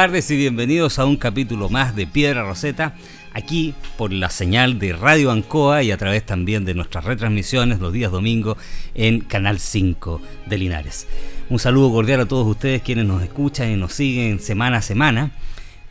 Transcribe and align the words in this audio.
Tardes 0.00 0.30
y 0.30 0.36
bienvenidos 0.38 0.98
a 0.98 1.04
un 1.04 1.18
capítulo 1.18 1.68
más 1.68 1.94
de 1.94 2.06
Piedra 2.06 2.42
Roseta, 2.42 2.94
aquí 3.34 3.74
por 3.98 4.10
la 4.10 4.30
señal 4.30 4.78
de 4.78 4.94
Radio 4.94 5.30
Ancoa 5.30 5.82
y 5.82 5.90
a 5.90 5.98
través 5.98 6.24
también 6.24 6.64
de 6.64 6.72
nuestras 6.72 7.04
retransmisiones 7.04 7.80
los 7.80 7.92
días 7.92 8.10
domingos 8.10 8.56
en 8.94 9.20
Canal 9.20 9.58
5 9.58 10.22
de 10.46 10.56
Linares. 10.56 11.06
Un 11.50 11.58
saludo 11.58 11.92
cordial 11.92 12.20
a 12.20 12.24
todos 12.24 12.46
ustedes 12.46 12.80
quienes 12.80 13.04
nos 13.04 13.22
escuchan 13.22 13.72
y 13.72 13.76
nos 13.76 13.92
siguen 13.92 14.40
semana 14.40 14.78
a 14.78 14.82
semana. 14.82 15.32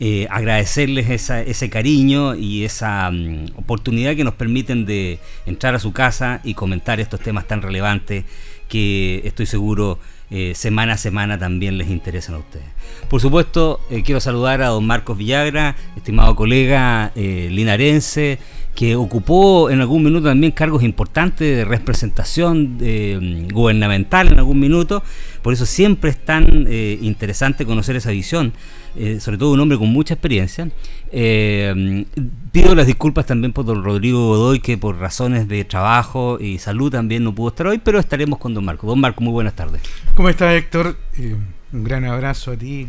Eh, 0.00 0.26
agradecerles 0.28 1.08
ese 1.30 1.70
cariño 1.70 2.34
y 2.34 2.64
esa 2.64 3.08
mm, 3.12 3.52
oportunidad 3.58 4.16
que 4.16 4.24
nos 4.24 4.34
permiten 4.34 4.86
de 4.86 5.20
entrar 5.46 5.76
a 5.76 5.78
su 5.78 5.92
casa 5.92 6.40
y 6.42 6.54
comentar 6.54 6.98
estos 6.98 7.20
temas 7.20 7.46
tan 7.46 7.62
relevantes 7.62 8.24
que 8.66 9.20
estoy 9.24 9.46
seguro 9.46 10.00
eh, 10.32 10.54
semana 10.54 10.92
a 10.92 10.96
semana 10.96 11.38
también 11.38 11.76
les 11.76 11.88
interesan 11.88 12.36
a 12.36 12.38
ustedes. 12.38 12.66
Por 13.08 13.20
supuesto, 13.20 13.80
eh, 13.90 14.02
quiero 14.04 14.20
saludar 14.20 14.62
a 14.62 14.68
don 14.68 14.86
Marcos 14.86 15.18
Villagra, 15.18 15.74
estimado 15.96 16.36
colega 16.36 17.10
eh, 17.16 17.48
linarense, 17.50 18.38
que 18.76 18.94
ocupó 18.94 19.70
en 19.70 19.80
algún 19.80 20.04
minuto 20.04 20.28
también 20.28 20.52
cargos 20.52 20.84
importantes 20.84 21.56
de 21.56 21.64
representación 21.64 22.78
gubernamental 23.52 24.28
en 24.32 24.38
algún 24.38 24.60
minuto. 24.60 25.02
Por 25.42 25.52
eso 25.52 25.66
siempre 25.66 26.10
es 26.10 26.24
tan 26.24 26.66
interesante 27.02 27.66
conocer 27.66 27.96
esa 27.96 28.12
visión 28.12 28.52
eh, 28.96 29.20
sobre 29.20 29.38
todo 29.38 29.52
un 29.52 29.60
hombre 29.60 29.78
con 29.78 29.88
mucha 29.88 30.14
experiencia. 30.14 30.68
Eh, 31.12 32.04
pido 32.52 32.74
las 32.74 32.86
disculpas 32.86 33.26
también 33.26 33.52
por 33.52 33.64
don 33.64 33.84
Rodrigo 33.84 34.26
Godoy, 34.28 34.60
que 34.60 34.76
por 34.78 34.98
razones 34.98 35.48
de 35.48 35.64
trabajo 35.64 36.38
y 36.40 36.58
salud 36.58 36.90
también 36.90 37.24
no 37.24 37.34
pudo 37.34 37.48
estar 37.50 37.66
hoy, 37.68 37.78
pero 37.78 37.98
estaremos 37.98 38.38
con 38.38 38.54
don 38.54 38.64
Marco. 38.64 38.86
Don 38.86 39.00
Marco, 39.00 39.22
muy 39.22 39.32
buenas 39.32 39.54
tardes. 39.54 39.82
¿Cómo 40.14 40.28
estás, 40.28 40.54
Héctor? 40.54 40.96
Eh, 41.16 41.36
un 41.72 41.84
gran 41.84 42.04
abrazo 42.04 42.52
a 42.52 42.56
ti 42.56 42.88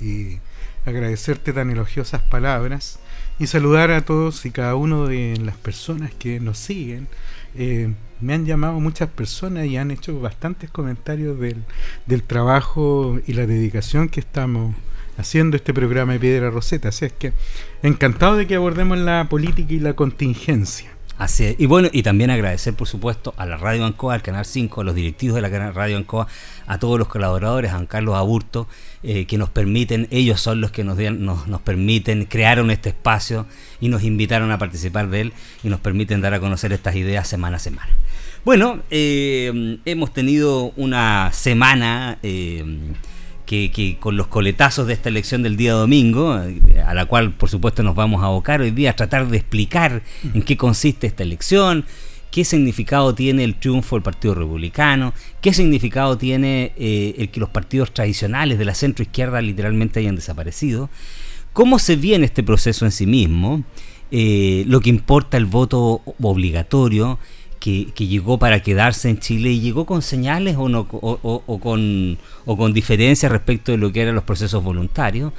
y 0.00 0.38
agradecerte 0.86 1.52
tan 1.52 1.70
elogiosas 1.70 2.22
palabras 2.22 2.98
y 3.38 3.46
saludar 3.46 3.90
a 3.90 4.00
todos 4.04 4.46
y 4.46 4.50
cada 4.50 4.74
uno 4.76 5.06
de 5.06 5.38
las 5.44 5.56
personas 5.56 6.12
que 6.14 6.40
nos 6.40 6.56
siguen. 6.58 7.06
me 8.20 8.34
han 8.34 8.46
llamado 8.46 8.80
muchas 8.80 9.10
personas 9.10 9.66
y 9.66 9.76
han 9.76 9.90
hecho 9.90 10.18
bastantes 10.20 10.70
comentarios 10.70 11.38
del, 11.38 11.64
del 12.06 12.22
trabajo 12.22 13.20
y 13.26 13.34
la 13.34 13.46
dedicación 13.46 14.08
que 14.08 14.20
estamos 14.20 14.74
haciendo 15.18 15.56
este 15.56 15.74
programa 15.74 16.14
de 16.14 16.20
Piedra 16.20 16.48
Roseta. 16.48 16.88
Así 16.88 17.04
es 17.04 17.12
que 17.12 17.34
encantado 17.82 18.36
de 18.36 18.46
que 18.46 18.54
abordemos 18.54 18.96
la 18.96 19.26
política 19.28 19.74
y 19.74 19.80
la 19.80 19.92
contingencia. 19.92 20.90
Así 21.18 21.44
es. 21.44 21.56
Y 21.58 21.66
bueno, 21.66 21.88
y 21.92 22.04
también 22.04 22.30
agradecer, 22.30 22.74
por 22.74 22.86
supuesto, 22.86 23.34
a 23.36 23.44
la 23.44 23.56
Radio 23.56 23.84
Ancoa, 23.84 24.14
al 24.14 24.22
Canal 24.22 24.44
5, 24.44 24.80
a 24.80 24.84
los 24.84 24.94
directivos 24.94 25.34
de 25.34 25.42
la 25.42 25.72
Radio 25.72 25.96
Ancoa, 25.96 26.28
a 26.68 26.78
todos 26.78 26.96
los 26.96 27.08
colaboradores, 27.08 27.72
a 27.72 27.74
Juan 27.74 27.86
Carlos 27.86 28.14
Aburto, 28.14 28.68
eh, 29.02 29.26
que 29.26 29.36
nos 29.36 29.50
permiten, 29.50 30.06
ellos 30.12 30.40
son 30.40 30.60
los 30.60 30.70
que 30.70 30.84
nos, 30.84 30.96
nos, 30.96 31.48
nos, 31.48 31.60
permiten, 31.62 32.26
crearon 32.26 32.70
este 32.70 32.90
espacio 32.90 33.46
y 33.80 33.88
nos 33.88 34.04
invitaron 34.04 34.52
a 34.52 34.58
participar 34.58 35.10
de 35.10 35.22
él 35.22 35.32
y 35.64 35.68
nos 35.68 35.80
permiten 35.80 36.20
dar 36.20 36.34
a 36.34 36.40
conocer 36.40 36.72
estas 36.72 36.94
ideas 36.94 37.26
semana 37.26 37.56
a 37.56 37.60
semana. 37.60 37.90
Bueno, 38.44 38.80
eh, 38.90 39.80
hemos 39.84 40.12
tenido 40.12 40.72
una 40.76 41.32
semana... 41.32 42.18
Eh, 42.22 42.94
que, 43.48 43.96
con 43.98 44.18
los 44.18 44.26
coletazos 44.26 44.86
de 44.86 44.92
esta 44.92 45.08
elección 45.08 45.42
del 45.42 45.56
día 45.56 45.72
domingo, 45.72 46.32
a 46.32 46.94
la 46.94 47.06
cual 47.06 47.32
por 47.32 47.48
supuesto 47.48 47.82
nos 47.82 47.94
vamos 47.94 48.22
a 48.22 48.26
abocar 48.26 48.60
hoy 48.60 48.70
día, 48.70 48.90
a 48.90 48.96
tratar 48.96 49.26
de 49.28 49.38
explicar 49.38 50.02
en 50.34 50.42
qué 50.42 50.58
consiste 50.58 51.06
esta 51.06 51.22
elección, 51.22 51.86
qué 52.30 52.44
significado 52.44 53.14
tiene 53.14 53.44
el 53.44 53.54
triunfo 53.54 53.96
del 53.96 54.02
Partido 54.02 54.34
Republicano, 54.34 55.14
qué 55.40 55.54
significado 55.54 56.18
tiene 56.18 56.72
eh, 56.76 57.14
el 57.16 57.30
que 57.30 57.40
los 57.40 57.48
partidos 57.48 57.94
tradicionales 57.94 58.58
de 58.58 58.66
la 58.66 58.74
centro 58.74 59.02
izquierda 59.02 59.40
literalmente 59.40 60.00
hayan 60.00 60.16
desaparecido, 60.16 60.90
cómo 61.54 61.78
se 61.78 61.96
viene 61.96 62.26
este 62.26 62.42
proceso 62.42 62.84
en 62.84 62.92
sí 62.92 63.06
mismo, 63.06 63.64
eh, 64.10 64.64
lo 64.66 64.80
que 64.80 64.90
importa 64.90 65.38
el 65.38 65.46
voto 65.46 66.02
obligatorio, 66.20 67.18
que, 67.58 67.92
llegó 67.96 68.38
para 68.38 68.62
quedarse 68.62 69.08
en 69.10 69.18
Chile 69.18 69.50
y 69.50 69.60
llegó 69.60 69.84
con 69.86 70.02
señales 70.02 70.56
o, 70.56 70.68
no, 70.68 70.86
o, 70.90 71.60
con, 71.60 72.18
o 72.44 72.56
con 72.56 72.72
diferencias 72.72 73.30
respecto 73.30 73.72
de 73.72 73.78
lo 73.78 73.92
que 73.92 74.02
eran 74.02 74.14
los 74.14 74.24
procesos 74.24 74.62
voluntarios. 74.62 75.32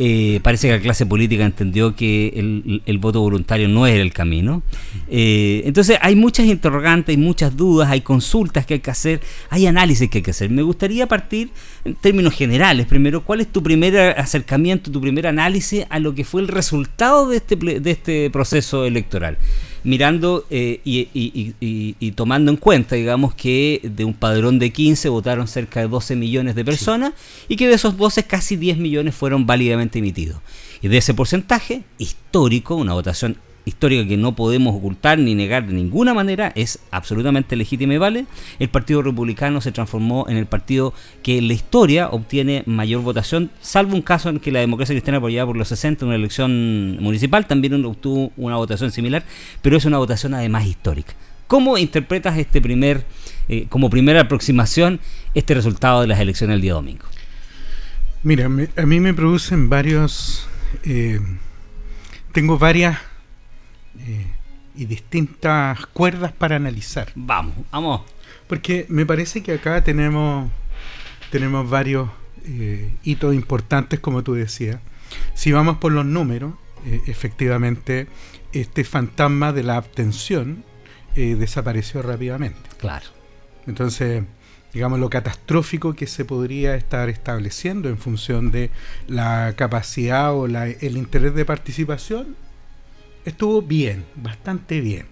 Eh, 0.00 0.38
parece 0.44 0.68
que 0.68 0.74
la 0.74 0.80
clase 0.80 1.06
política 1.06 1.44
entendió 1.44 1.96
que 1.96 2.80
el, 2.86 2.98
voto 2.98 3.20
voluntario 3.20 3.68
no 3.68 3.84
era 3.84 4.00
el 4.00 4.12
camino. 4.12 4.62
Eh, 5.08 5.62
entonces 5.64 5.98
hay 6.00 6.14
muchas 6.14 6.46
interrogantes, 6.46 7.16
hay 7.16 7.20
muchas 7.20 7.56
dudas, 7.56 7.90
hay 7.90 8.02
consultas 8.02 8.64
que 8.64 8.74
hay 8.74 8.80
que 8.80 8.92
hacer, 8.92 9.20
hay 9.50 9.66
análisis 9.66 10.08
que 10.08 10.18
hay 10.18 10.22
que 10.22 10.30
hacer. 10.30 10.50
Me 10.50 10.62
gustaría 10.62 11.08
partir 11.08 11.50
en 11.84 11.96
términos 11.96 12.32
generales. 12.34 12.86
Primero, 12.86 13.24
¿cuál 13.24 13.40
es 13.40 13.48
tu 13.48 13.60
primer 13.60 13.96
acercamiento, 14.18 14.92
tu 14.92 15.00
primer 15.00 15.26
análisis 15.26 15.84
a 15.90 15.98
lo 15.98 16.14
que 16.14 16.24
fue 16.24 16.42
el 16.42 16.48
resultado 16.48 17.28
de 17.28 17.38
este, 17.38 17.56
de 17.56 17.90
este 17.90 18.30
proceso 18.30 18.84
electoral? 18.84 19.36
Mirando 19.84 20.46
eh, 20.50 20.80
y, 20.84 22.10
tomando 22.12 22.50
en 22.50 22.56
cuenta, 22.56 22.96
digamos, 22.96 23.34
que 23.34 23.80
de 23.82 24.04
un 24.04 24.14
padrón 24.14 24.58
de 24.58 24.72
15 24.72 25.08
votaron 25.08 25.48
cerca 25.48 25.80
de 25.80 25.88
12 25.88 26.16
millones 26.16 26.54
de 26.54 26.64
personas 26.64 27.12
y 27.48 27.56
que 27.56 27.68
de 27.68 27.74
esos 27.74 27.96
12 27.96 28.24
casi 28.24 28.56
10 28.56 28.78
millones 28.78 29.14
fueron 29.14 29.46
válidamente 29.46 29.98
emitidos. 29.98 30.40
Y 30.82 30.88
de 30.88 30.98
ese 30.98 31.14
porcentaje 31.14 31.82
histórico, 31.98 32.76
una 32.76 32.94
votación 32.94 33.36
histórica 33.68 34.06
que 34.06 34.16
no 34.16 34.34
podemos 34.34 34.74
ocultar 34.74 35.18
ni 35.18 35.34
negar 35.34 35.66
de 35.66 35.74
ninguna 35.74 36.14
manera, 36.14 36.52
es 36.54 36.80
absolutamente 36.90 37.56
legítima 37.56 37.94
y 37.94 37.98
vale, 37.98 38.26
el 38.58 38.68
Partido 38.68 39.02
Republicano 39.02 39.60
se 39.60 39.72
transformó 39.72 40.26
en 40.28 40.36
el 40.36 40.46
partido 40.46 40.92
que 41.22 41.38
en 41.38 41.48
la 41.48 41.54
historia 41.54 42.08
obtiene 42.08 42.62
mayor 42.66 43.02
votación, 43.02 43.50
salvo 43.60 43.94
un 43.94 44.02
caso 44.02 44.28
en 44.28 44.40
que 44.40 44.52
la 44.52 44.60
democracia 44.60 44.94
cristiana 44.94 45.18
apoyada 45.18 45.46
por 45.46 45.56
los 45.56 45.68
60 45.68 46.04
en 46.04 46.08
una 46.08 46.16
elección 46.16 46.98
municipal 47.00 47.46
también 47.46 47.84
obtuvo 47.84 48.32
una 48.36 48.56
votación 48.56 48.90
similar, 48.90 49.24
pero 49.62 49.76
es 49.76 49.84
una 49.84 49.98
votación 49.98 50.34
además 50.34 50.66
histórica. 50.66 51.14
¿Cómo 51.46 51.78
interpretas 51.78 52.36
este 52.36 52.60
primer, 52.60 53.04
eh, 53.48 53.66
como 53.70 53.88
primera 53.88 54.20
aproximación, 54.20 55.00
este 55.34 55.54
resultado 55.54 56.02
de 56.02 56.06
las 56.06 56.20
elecciones 56.20 56.54
del 56.54 56.60
día 56.60 56.74
domingo? 56.74 57.06
Mira, 58.22 58.46
a 58.46 58.86
mí 58.86 59.00
me 59.00 59.14
producen 59.14 59.70
varios... 59.70 60.46
Eh, 60.84 61.20
tengo 62.32 62.58
varias 62.58 62.98
y 64.78 64.84
distintas 64.84 65.86
cuerdas 65.86 66.32
para 66.32 66.56
analizar. 66.56 67.10
Vamos, 67.16 67.54
vamos. 67.72 68.02
Porque 68.46 68.86
me 68.88 69.04
parece 69.04 69.42
que 69.42 69.52
acá 69.52 69.82
tenemos, 69.82 70.50
tenemos 71.30 71.68
varios 71.68 72.08
eh, 72.46 72.94
hitos 73.02 73.34
importantes, 73.34 73.98
como 73.98 74.22
tú 74.22 74.34
decías. 74.34 74.80
Si 75.34 75.50
vamos 75.50 75.78
por 75.78 75.92
los 75.92 76.06
números, 76.06 76.54
eh, 76.86 77.02
efectivamente, 77.08 78.06
este 78.52 78.84
fantasma 78.84 79.52
de 79.52 79.64
la 79.64 79.76
abstención 79.76 80.64
eh, 81.16 81.34
desapareció 81.34 82.00
rápidamente. 82.00 82.70
Claro. 82.78 83.06
Entonces, 83.66 84.22
digamos, 84.72 85.00
lo 85.00 85.10
catastrófico 85.10 85.94
que 85.94 86.06
se 86.06 86.24
podría 86.24 86.76
estar 86.76 87.08
estableciendo 87.08 87.88
en 87.88 87.98
función 87.98 88.52
de 88.52 88.70
la 89.08 89.54
capacidad 89.56 90.32
o 90.34 90.46
la, 90.46 90.68
el 90.68 90.96
interés 90.96 91.34
de 91.34 91.44
participación 91.44 92.36
estuvo 93.24 93.62
bien, 93.62 94.04
bastante 94.16 94.80
bien. 94.80 95.06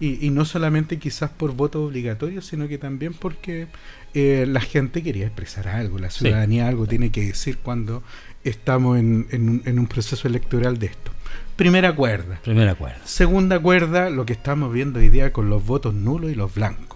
Y, 0.00 0.30
no 0.30 0.44
solamente 0.44 0.98
quizás 0.98 1.30
por 1.30 1.54
voto 1.54 1.84
obligatorio, 1.84 2.42
sino 2.42 2.66
que 2.66 2.76
también 2.76 3.14
porque 3.14 3.68
eh, 4.14 4.46
la 4.48 4.60
gente 4.60 5.00
quería 5.00 5.26
expresar 5.26 5.68
algo, 5.68 6.00
la 6.00 6.10
ciudadanía 6.10 6.66
algo 6.66 6.88
tiene 6.88 7.12
que 7.12 7.20
decir 7.20 7.58
cuando 7.58 8.02
estamos 8.42 8.98
en, 8.98 9.28
en, 9.30 9.78
un 9.78 9.86
proceso 9.86 10.26
electoral 10.26 10.78
de 10.78 10.86
esto. 10.86 11.12
Primera 11.54 11.94
cuerda. 11.94 12.40
Primera 12.42 12.74
cuerda. 12.74 12.98
Segunda 13.04 13.60
cuerda, 13.60 14.10
lo 14.10 14.26
que 14.26 14.32
estamos 14.32 14.72
viendo 14.72 14.98
hoy 14.98 15.08
día 15.08 15.32
con 15.32 15.48
los 15.48 15.64
votos 15.64 15.94
nulos 15.94 16.32
y 16.32 16.34
los 16.34 16.52
blancos. 16.52 16.91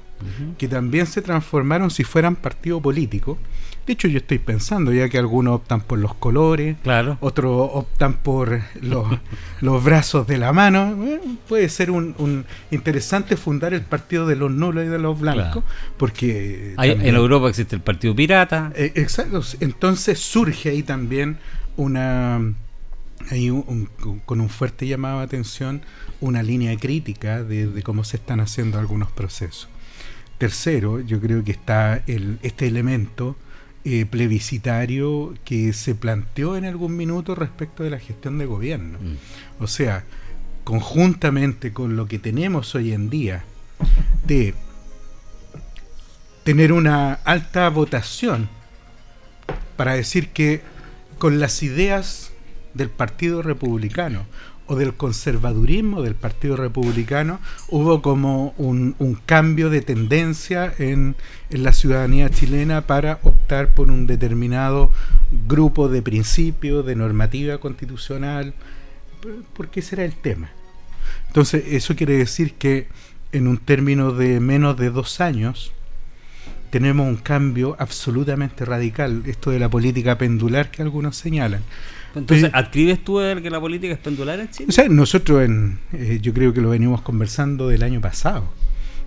Que 0.59 0.69
también 0.69 1.07
se 1.07 1.23
transformaron 1.23 1.91
si 1.91 2.05
fueran 2.05 2.37
partido 2.37 2.81
político. 2.81 3.39
De 3.87 3.93
hecho, 3.93 4.09
yo 4.09 4.19
estoy 4.19 4.41
pensando, 4.41 4.93
ya 4.93 5.09
que 5.09 5.17
algunos 5.17 5.55
optan 5.55 5.81
por 5.81 6.01
los 6.01 6.13
colores, 6.15 6.77
claro. 6.83 7.19
otros 7.21 7.71
optan 7.73 8.15
por 8.15 8.61
los, 8.81 9.07
los 9.61 9.85
brazos 9.85 10.27
de 10.27 10.39
la 10.39 10.53
mano. 10.53 11.05
Eh, 11.05 11.21
puede 11.49 11.69
ser 11.69 11.93
un, 11.93 12.45
interesante 12.73 13.37
fundar 13.37 13.75
el 13.75 13.83
partido 13.83 14.27
de 14.27 14.35
los 14.35 14.51
nulos 14.51 14.85
y 14.85 14.89
de 14.89 14.99
los 14.99 15.21
blancos, 15.21 15.63
porque... 15.97 16.75
en 16.79 17.15
Europa 17.15 17.49
existe 17.49 17.77
el 17.77 17.83
partido 17.83 18.15
pirata. 18.17 18.73
Eh, 18.75 18.93
exacto, 18.97 19.41
entonces 19.61 20.19
surge 20.19 20.71
ahí 20.71 20.83
también 20.83 21.39
una... 21.77 22.41
Hay 23.31 23.51
con 24.25 24.41
un 24.41 24.49
fuerte 24.49 24.87
llamado 24.87 25.19
de 25.19 25.25
atención 25.25 25.83
una 26.21 26.43
línea 26.43 26.77
crítica 26.77 27.43
de 27.43 27.83
cómo 27.83 28.05
se 28.05 28.19
están 28.19 28.41
haciendo 28.41 28.79
algunos 28.79 29.11
procesos. 29.11 29.69
Tercero, 30.39 31.01
yo 31.01 31.21
creo 31.21 31.43
que 31.45 31.53
está 31.53 32.03
el, 32.07 32.39
este 32.43 32.67
elemento 32.67 33.37
eh, 33.85 34.05
plebiscitario 34.05 35.35
que 35.45 35.73
se 35.73 35.95
planteó 35.95 36.57
en 36.57 36.65
algún 36.65 36.97
minuto 36.97 37.35
respecto 37.35 37.85
de 37.85 37.91
la 37.91 37.99
gestión 37.99 38.37
de 38.39 38.47
gobierno. 38.47 38.99
Mm. 38.99 39.63
O 39.63 39.67
sea, 39.67 40.05
conjuntamente 40.65 41.73
con 41.73 41.95
lo 41.95 42.07
que 42.07 42.19
tenemos 42.19 42.75
hoy 42.75 42.93
en 42.93 43.09
día 43.09 43.45
de 44.27 44.55
tener 46.43 46.73
una 46.73 47.15
alta 47.15 47.69
votación 47.69 48.49
para 49.77 49.95
decir 49.95 50.31
que 50.31 50.63
con 51.19 51.39
las 51.39 51.63
ideas 51.63 52.33
del 52.75 52.91
Partido 52.91 53.43
Republicano 53.43 54.27
o 54.67 54.77
del 54.77 54.95
conservadurismo 54.95 56.03
del 56.03 56.15
Partido 56.15 56.57
Republicano, 56.57 57.41
hubo 57.69 58.03
como 58.03 58.55
un, 58.59 58.95
cambio 59.27 59.71
de 59.71 59.81
tendencia 59.81 60.73
en, 60.79 61.15
la 61.51 61.73
ciudadanía 61.73 62.29
chilena 62.31 62.87
para 62.87 63.21
optar 63.23 63.75
por 63.75 63.91
un 63.91 64.07
determinado 64.07 64.91
grupo 65.47 65.89
de 65.89 66.03
principios, 66.03 66.85
de 66.85 66.97
normativa 66.97 67.59
constitucional, 67.59 68.55
porque 69.55 69.81
ese 69.81 69.97
era 69.97 70.05
el 70.05 70.15
tema. 70.15 70.51
Entonces, 71.29 71.65
eso 71.69 71.95
quiere 71.95 72.19
decir 72.19 72.55
que 72.55 72.89
en 73.33 73.47
un 73.47 73.59
término 73.59 74.13
de 74.13 74.41
menos 74.41 74.77
de 74.77 74.91
dos 74.91 75.21
años, 75.21 75.73
tenemos 76.71 77.07
un 77.07 77.17
cambio 77.17 77.77
absolutamente 77.79 78.65
radical, 78.65 79.23
esto 79.27 79.51
de 79.51 79.59
la 79.59 79.69
política 79.69 80.19
pendular 80.19 80.71
que 80.71 80.83
algunos 80.83 81.17
señalan. 81.17 81.63
Entonces, 82.17 82.51
¿adscribes 82.53 83.05
tú 83.05 83.19
que 83.43 83.51
la 83.51 83.61
política 83.61 83.93
es 83.93 83.99
pendular 83.99 84.41
en 84.41 84.49
Chile? 84.51 84.67
O 84.69 84.73
sea, 84.73 84.89
nosotros, 84.89 85.45
en, 85.45 85.79
eh, 85.93 86.19
yo 86.23 86.33
creo 86.33 86.53
que 86.55 86.61
lo 86.61 86.71
venimos 86.71 87.03
conversando 87.03 87.69
del 87.69 87.83
año 87.83 88.01
pasado. 88.01 88.51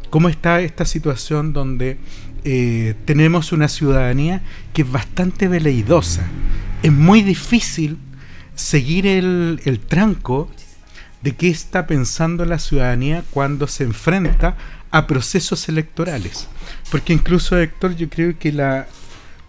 ¿Cómo 0.10 0.30
está 0.30 0.62
esta 0.62 0.86
situación 0.86 1.54
donde 1.54 1.98
eh, 2.44 2.96
tenemos 3.06 3.52
una 3.52 3.68
ciudadanía 3.68 4.42
que 4.74 4.84
es 4.84 4.92
bastante 4.92 5.48
veleidosa? 5.48 6.28
Es 6.84 6.92
muy 6.92 7.24
difícil 7.24 7.98
seguir 8.56 9.08
el, 9.08 9.60
el 9.66 9.80
tranco 9.80 10.50
de 11.22 11.36
qué 11.36 11.50
está 11.50 11.88
pensando 11.88 12.46
la 12.46 12.60
ciudadanía 12.60 13.24
cuando 13.32 13.68
se 13.68 13.84
enfrenta 13.84 14.56
a 14.92 15.08
procesos 15.08 15.68
electorales. 15.68 16.48
Porque 16.92 17.14
incluso, 17.14 17.58
Héctor, 17.58 17.96
yo 17.96 18.10
creo 18.10 18.38
que 18.38 18.52
la, 18.52 18.88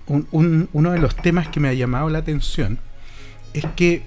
uno 0.06 0.92
de 0.92 0.98
los 0.98 1.14
temas 1.16 1.48
que 1.48 1.60
me 1.60 1.68
ha 1.68 1.74
llamado 1.74 2.08
la 2.10 2.18
atención 2.18 2.78
es 3.54 3.64
que 3.76 4.02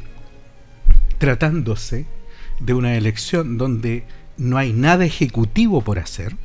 tratándose 1.18 2.06
de 2.60 2.74
una 2.74 2.96
elección 2.96 3.58
donde 3.58 4.04
no 4.38 4.58
hay 4.58 4.74
nada 4.74 5.06
ejecutivo 5.06 5.82
por 5.82 6.00
hacer, 6.00 6.36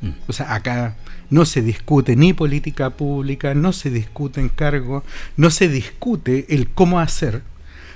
mm. 0.00 0.10
o 0.26 0.32
sea, 0.32 0.54
acá 0.54 0.96
no 1.30 1.44
se 1.44 1.62
discute 1.62 2.16
ni 2.16 2.32
política 2.32 2.90
pública, 2.90 3.54
no 3.54 3.72
se 3.72 3.90
discute 3.90 4.40
encargo, 4.40 5.04
no 5.36 5.50
se 5.50 5.68
discute 5.68 6.46
el 6.48 6.68
cómo 6.70 7.00
hacer, 7.00 7.42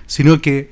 sino 0.06 0.40
que 0.40 0.70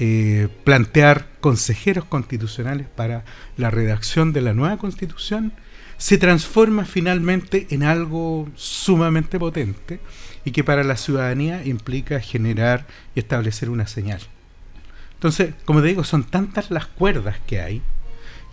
eh, 0.00 0.48
plantear 0.64 1.26
consejeros 1.40 2.04
constitucionales 2.04 2.86
para 2.86 3.24
la 3.56 3.70
redacción 3.70 4.32
de 4.32 4.42
la 4.42 4.54
nueva 4.54 4.76
constitución 4.76 5.52
se 5.96 6.18
transforma 6.18 6.84
finalmente 6.84 7.66
en 7.70 7.82
algo 7.82 8.48
sumamente 8.54 9.38
potente 9.38 9.98
y 10.44 10.52
que 10.52 10.64
para 10.64 10.84
la 10.84 10.96
ciudadanía 10.96 11.64
implica 11.64 12.20
generar 12.20 12.86
y 13.14 13.20
establecer 13.20 13.70
una 13.70 13.86
señal. 13.86 14.20
Entonces, 15.14 15.54
como 15.64 15.80
te 15.80 15.88
digo, 15.88 16.04
son 16.04 16.24
tantas 16.24 16.70
las 16.70 16.86
cuerdas 16.86 17.36
que 17.46 17.60
hay 17.60 17.82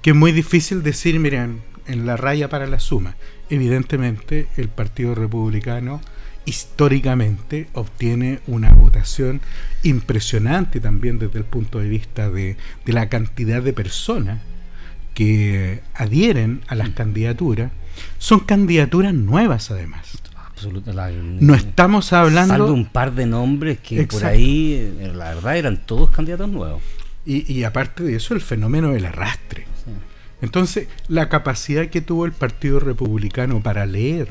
que 0.02 0.12
es 0.12 0.16
muy 0.16 0.32
difícil 0.32 0.84
decir, 0.84 1.20
miren, 1.20 1.64
en 1.88 2.06
la 2.06 2.16
raya 2.16 2.48
para 2.48 2.68
la 2.68 2.80
suma. 2.80 3.16
Evidentemente, 3.50 4.48
el 4.56 4.70
Partido 4.70 5.16
Republicano 5.16 6.00
históricamente 6.46 7.68
obtiene 7.74 8.40
una 8.46 8.72
votación 8.72 9.42
impresionante 9.82 10.80
también 10.80 11.18
desde 11.18 11.40
el 11.40 11.46
punto 11.46 11.80
de 11.80 11.90
vista 11.90 12.30
de, 12.30 12.56
de 12.86 12.94
la 12.94 13.10
cantidad 13.10 13.64
de 13.64 13.74
personas 13.74 14.42
que 15.16 15.82
adhieren 15.96 16.62
a 16.68 16.76
las 16.76 16.90
mm. 16.90 16.94
candidaturas. 16.94 17.72
Son 18.20 18.42
candidaturas 18.42 19.14
nuevas 19.16 19.72
además 19.72 20.22
no 21.40 21.56
estamos 21.56 22.14
hablando. 22.14 22.66
de 22.66 22.72
un 22.72 22.86
par 22.86 23.14
de 23.14 23.26
nombres 23.26 23.80
que 23.80 24.06
por 24.08 24.26
ahí, 24.26 24.74
eh, 25.00 25.12
la 25.14 25.36
verdad, 25.36 25.58
eran 25.58 25.86
todos 25.86 26.10
candidatos 26.10 26.50
nuevos. 26.50 26.82
Y, 27.26 27.64
aparte 27.64 28.04
de 28.04 28.16
eso, 28.16 28.36
el 28.36 28.42
fenómeno 28.42 28.92
del 28.92 29.06
arrastre. 29.06 29.66
Entonces, 30.42 30.88
la 31.08 31.28
capacidad 31.28 31.88
que 31.88 32.02
tuvo 32.02 32.26
el 32.26 32.34
Partido 32.34 32.80
Republicano 32.80 33.62
para 33.62 33.86
leer 33.88 34.28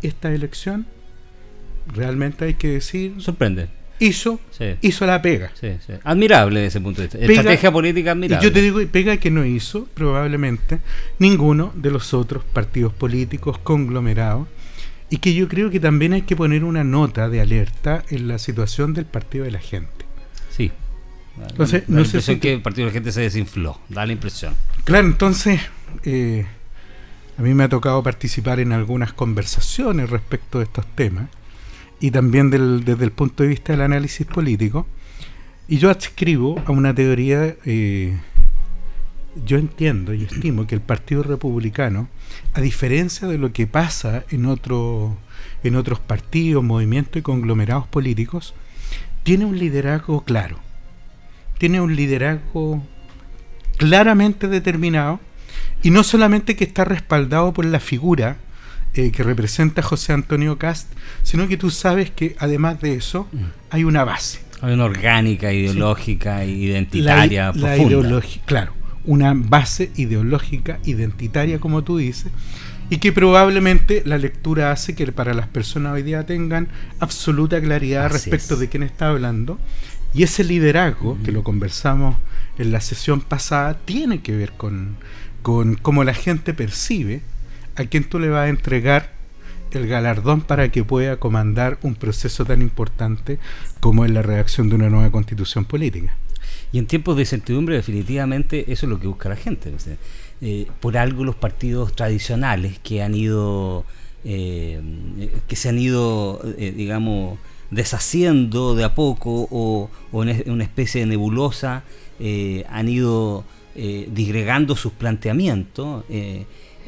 esta 0.00 0.32
elección, 0.32 0.86
realmente 1.92 2.44
hay 2.44 2.54
que 2.54 2.68
decir. 2.68 3.14
Sorprende. 3.18 3.68
Hizo, 3.98 4.38
hizo 4.80 5.06
la 5.06 5.22
pega. 5.22 5.50
Admirable 6.04 6.60
desde 6.60 6.68
ese 6.68 6.80
punto 6.80 7.02
de 7.02 7.08
vista. 7.08 7.18
Estrategia 7.18 7.72
política 7.72 8.12
admirable. 8.12 8.44
Y 8.44 8.48
yo 8.48 8.52
te 8.52 8.62
digo, 8.62 8.80
pega 8.92 9.16
que 9.16 9.30
no 9.30 9.44
hizo, 9.44 9.88
probablemente, 9.94 10.78
ninguno 11.18 11.72
de 11.74 11.90
los 11.90 12.14
otros 12.14 12.44
partidos 12.44 12.92
políticos 12.92 13.58
conglomerados 13.58 14.46
y 15.10 15.18
que 15.18 15.34
yo 15.34 15.48
creo 15.48 15.70
que 15.70 15.80
también 15.80 16.12
hay 16.12 16.22
que 16.22 16.36
poner 16.36 16.64
una 16.64 16.84
nota 16.84 17.28
de 17.28 17.40
alerta 17.40 18.02
en 18.10 18.28
la 18.28 18.38
situación 18.38 18.94
del 18.94 19.04
Partido 19.06 19.44
de 19.44 19.52
la 19.52 19.60
Gente. 19.60 20.04
Sí. 20.50 20.72
Entonces, 21.48 21.88
no 21.88 22.04
sé 22.04 22.40
que 22.40 22.54
el 22.54 22.62
Partido 22.62 22.86
de 22.86 22.90
la 22.90 22.94
Gente 22.94 23.12
se 23.12 23.20
desinfló, 23.20 23.78
da 23.88 24.06
la 24.06 24.12
impresión. 24.12 24.54
Claro, 24.84 25.06
entonces, 25.06 25.60
eh, 26.04 26.46
a 27.38 27.42
mí 27.42 27.54
me 27.54 27.64
ha 27.64 27.68
tocado 27.68 28.02
participar 28.02 28.60
en 28.60 28.72
algunas 28.72 29.12
conversaciones 29.12 30.10
respecto 30.10 30.58
de 30.58 30.64
estos 30.64 30.86
temas 30.94 31.28
y 32.00 32.10
también 32.10 32.50
desde 32.50 33.04
el 33.04 33.12
punto 33.12 33.42
de 33.42 33.50
vista 33.50 33.72
del 33.72 33.82
análisis 33.82 34.26
político. 34.26 34.86
Y 35.68 35.78
yo 35.78 35.90
adscribo 35.90 36.62
a 36.64 36.70
una 36.70 36.94
teoría 36.94 37.56
eh, 37.64 38.16
yo 39.44 39.58
entiendo 39.58 40.14
y 40.14 40.24
estimo 40.24 40.66
que 40.66 40.74
el 40.74 40.80
Partido 40.80 41.22
Republicano, 41.22 42.08
a 42.54 42.60
diferencia 42.60 43.28
de 43.28 43.38
lo 43.38 43.52
que 43.52 43.66
pasa 43.66 44.24
en, 44.30 44.46
otro, 44.46 45.16
en 45.62 45.76
otros 45.76 46.00
partidos, 46.00 46.64
movimientos 46.64 47.18
y 47.18 47.22
conglomerados 47.22 47.86
políticos, 47.86 48.54
tiene 49.22 49.44
un 49.44 49.58
liderazgo 49.58 50.22
claro. 50.24 50.58
Tiene 51.58 51.80
un 51.80 51.96
liderazgo 51.96 52.82
claramente 53.76 54.48
determinado 54.48 55.20
y 55.82 55.90
no 55.90 56.02
solamente 56.02 56.56
que 56.56 56.64
está 56.64 56.84
respaldado 56.84 57.52
por 57.52 57.64
la 57.64 57.80
figura 57.80 58.38
eh, 58.94 59.10
que 59.10 59.22
representa 59.22 59.82
José 59.82 60.12
Antonio 60.12 60.58
Cast, 60.58 60.90
sino 61.22 61.48
que 61.48 61.56
tú 61.56 61.70
sabes 61.70 62.10
que 62.10 62.36
además 62.38 62.80
de 62.80 62.94
eso 62.94 63.28
mm. 63.32 63.44
hay 63.70 63.84
una 63.84 64.04
base. 64.04 64.40
Hay 64.62 64.72
una 64.72 64.84
orgánica, 64.84 65.52
ideológica, 65.52 66.44
identitaria, 66.46 67.52
la, 67.54 67.74
profunda. 67.76 68.22
claro 68.46 68.85
una 69.06 69.32
base 69.34 69.90
ideológica, 69.96 70.78
identitaria, 70.84 71.58
como 71.58 71.82
tú 71.84 71.98
dices, 71.98 72.32
y 72.90 72.98
que 72.98 73.12
probablemente 73.12 74.02
la 74.04 74.18
lectura 74.18 74.70
hace 74.70 74.94
que 74.94 75.10
para 75.12 75.34
las 75.34 75.48
personas 75.48 75.94
hoy 75.94 76.02
día 76.02 76.26
tengan 76.26 76.68
absoluta 77.00 77.60
claridad 77.60 78.10
respecto 78.10 78.56
de 78.56 78.68
quién 78.68 78.82
está 78.82 79.08
hablando. 79.08 79.58
Y 80.14 80.22
ese 80.22 80.44
liderazgo, 80.44 81.18
que 81.24 81.32
lo 81.32 81.42
conversamos 81.42 82.16
en 82.58 82.72
la 82.72 82.80
sesión 82.80 83.20
pasada, 83.20 83.74
tiene 83.84 84.22
que 84.22 84.36
ver 84.36 84.52
con, 84.52 84.96
con 85.42 85.74
cómo 85.74 86.04
la 86.04 86.14
gente 86.14 86.54
percibe 86.54 87.22
a 87.74 87.84
quién 87.84 88.04
tú 88.04 88.18
le 88.18 88.28
vas 88.28 88.46
a 88.46 88.48
entregar 88.48 89.16
el 89.72 89.86
galardón 89.86 90.40
para 90.40 90.70
que 90.70 90.84
pueda 90.84 91.18
comandar 91.18 91.78
un 91.82 91.94
proceso 91.94 92.44
tan 92.44 92.62
importante 92.62 93.38
como 93.80 94.04
es 94.04 94.10
la 94.10 94.22
redacción 94.22 94.68
de 94.68 94.76
una 94.76 94.88
nueva 94.88 95.10
constitución 95.10 95.64
política. 95.64 96.16
Y 96.76 96.78
en 96.78 96.86
tiempos 96.86 97.16
de 97.16 97.22
incertidumbre, 97.22 97.74
definitivamente, 97.74 98.70
eso 98.70 98.84
es 98.84 98.90
lo 98.90 99.00
que 99.00 99.06
busca 99.06 99.30
la 99.30 99.36
gente. 99.36 99.72
Eh, 100.42 100.66
por 100.78 100.98
algo 100.98 101.24
los 101.24 101.34
partidos 101.34 101.96
tradicionales 101.96 102.78
que 102.80 103.02
han 103.02 103.14
ido, 103.14 103.86
eh, 104.26 104.82
que 105.48 105.56
se 105.56 105.70
han 105.70 105.78
ido, 105.78 106.38
eh, 106.58 106.74
digamos, 106.76 107.38
deshaciendo 107.70 108.74
de 108.74 108.84
a 108.84 108.94
poco 108.94 109.48
o, 109.50 109.88
en 110.22 110.50
una 110.50 110.64
especie 110.64 111.00
de 111.00 111.06
nebulosa, 111.06 111.82
han 112.68 112.88
ido 112.90 113.46
disgregando 113.74 114.76
sus 114.76 114.92
planteamientos 114.92 116.04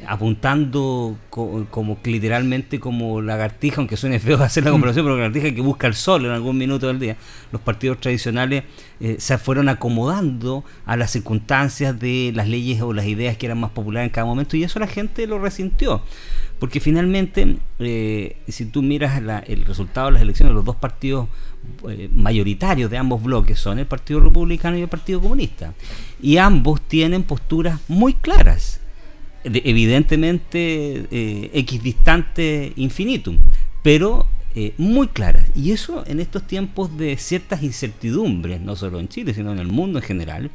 apuntando 0.06 1.16
como 1.30 1.98
literalmente 2.04 2.80
como 2.80 3.20
lagartija, 3.20 3.76
aunque 3.78 3.96
suene 3.96 4.18
feo 4.18 4.36
hacer 4.42 4.64
la 4.64 4.70
comparación, 4.70 5.04
pero 5.04 5.16
lagartija 5.16 5.54
que 5.54 5.60
busca 5.60 5.86
el 5.86 5.94
sol 5.94 6.24
en 6.24 6.32
algún 6.32 6.56
minuto 6.56 6.86
del 6.86 6.98
día. 6.98 7.16
Los 7.52 7.60
partidos 7.60 8.00
tradicionales 8.00 8.64
eh, 9.00 9.16
se 9.18 9.38
fueron 9.38 9.68
acomodando 9.68 10.64
a 10.86 10.96
las 10.96 11.10
circunstancias 11.10 11.98
de 11.98 12.32
las 12.34 12.48
leyes 12.48 12.82
o 12.82 12.92
las 12.92 13.06
ideas 13.06 13.36
que 13.36 13.46
eran 13.46 13.58
más 13.58 13.70
populares 13.70 14.08
en 14.08 14.12
cada 14.12 14.26
momento 14.26 14.56
y 14.56 14.64
eso 14.64 14.78
la 14.78 14.86
gente 14.86 15.26
lo 15.26 15.38
resintió. 15.38 16.02
Porque 16.58 16.80
finalmente, 16.80 17.56
eh, 17.78 18.36
si 18.48 18.66
tú 18.66 18.82
miras 18.82 19.22
el 19.46 19.64
resultado 19.64 20.08
de 20.08 20.14
las 20.14 20.22
elecciones, 20.22 20.54
los 20.54 20.64
dos 20.64 20.74
partidos 20.74 21.28
eh, 21.88 22.08
mayoritarios 22.12 22.90
de 22.90 22.98
ambos 22.98 23.22
bloques 23.22 23.58
son 23.58 23.78
el 23.78 23.86
Partido 23.86 24.20
Republicano 24.20 24.76
y 24.76 24.82
el 24.82 24.88
Partido 24.88 25.20
Comunista. 25.20 25.74
Y 26.20 26.38
ambos 26.38 26.80
tienen 26.80 27.22
posturas 27.22 27.78
muy 27.86 28.14
claras 28.14 28.77
evidentemente 29.52 31.06
eh, 31.10 31.50
equidistante 31.52 32.72
infinitum, 32.76 33.38
pero 33.82 34.26
eh, 34.54 34.74
muy 34.78 35.08
claras. 35.08 35.46
Y 35.54 35.72
eso 35.72 36.04
en 36.06 36.20
estos 36.20 36.46
tiempos 36.46 36.96
de 36.96 37.16
ciertas 37.16 37.62
incertidumbres, 37.62 38.60
no 38.60 38.76
solo 38.76 38.98
en 38.98 39.08
Chile, 39.08 39.34
sino 39.34 39.52
en 39.52 39.58
el 39.58 39.68
mundo 39.68 39.98
en 39.98 40.04
general, 40.04 40.50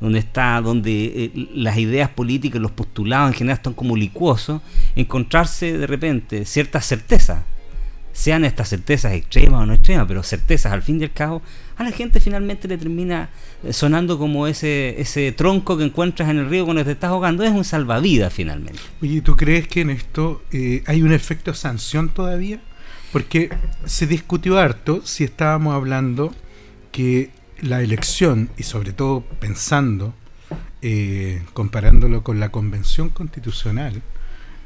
donde 0.00 0.18
está, 0.18 0.60
donde 0.60 1.04
eh, 1.04 1.48
las 1.54 1.76
ideas 1.76 2.08
políticas, 2.10 2.60
los 2.60 2.72
postulados 2.72 3.30
en 3.30 3.34
general 3.34 3.58
están 3.58 3.74
como 3.74 3.96
licuosos, 3.96 4.62
encontrarse 4.96 5.76
de 5.76 5.86
repente 5.86 6.44
cierta 6.44 6.80
certeza 6.80 7.44
sean 8.18 8.44
estas 8.44 8.70
certezas 8.70 9.12
extremas 9.12 9.62
o 9.62 9.66
no 9.66 9.74
extremas, 9.74 10.06
pero 10.08 10.24
certezas 10.24 10.72
al 10.72 10.82
fin 10.82 11.00
y 11.00 11.04
al 11.04 11.12
cabo, 11.12 11.40
a 11.76 11.84
la 11.84 11.92
gente 11.92 12.18
finalmente 12.18 12.66
le 12.66 12.76
termina 12.76 13.30
eh, 13.62 13.72
sonando 13.72 14.18
como 14.18 14.48
ese, 14.48 15.00
ese 15.00 15.30
tronco 15.30 15.78
que 15.78 15.84
encuentras 15.84 16.28
en 16.28 16.38
el 16.38 16.50
río 16.50 16.64
cuando 16.64 16.84
te 16.84 16.90
estás 16.90 17.10
ahogando, 17.10 17.44
es 17.44 17.52
un 17.52 17.62
salvavidas 17.62 18.32
finalmente. 18.32 18.80
Oye, 19.00 19.20
¿tú 19.20 19.36
crees 19.36 19.68
que 19.68 19.82
en 19.82 19.90
esto 19.90 20.42
eh, 20.50 20.82
hay 20.86 21.02
un 21.02 21.12
efecto 21.12 21.54
sanción 21.54 22.08
todavía? 22.08 22.60
Porque 23.12 23.50
se 23.84 24.08
discutió 24.08 24.58
harto 24.58 25.00
si 25.04 25.22
estábamos 25.22 25.76
hablando 25.76 26.34
que 26.90 27.30
la 27.60 27.82
elección, 27.82 28.50
y 28.56 28.64
sobre 28.64 28.92
todo 28.92 29.20
pensando, 29.38 30.12
eh, 30.82 31.40
comparándolo 31.52 32.24
con 32.24 32.40
la 32.40 32.48
convención 32.48 33.10
constitucional, 33.10 34.02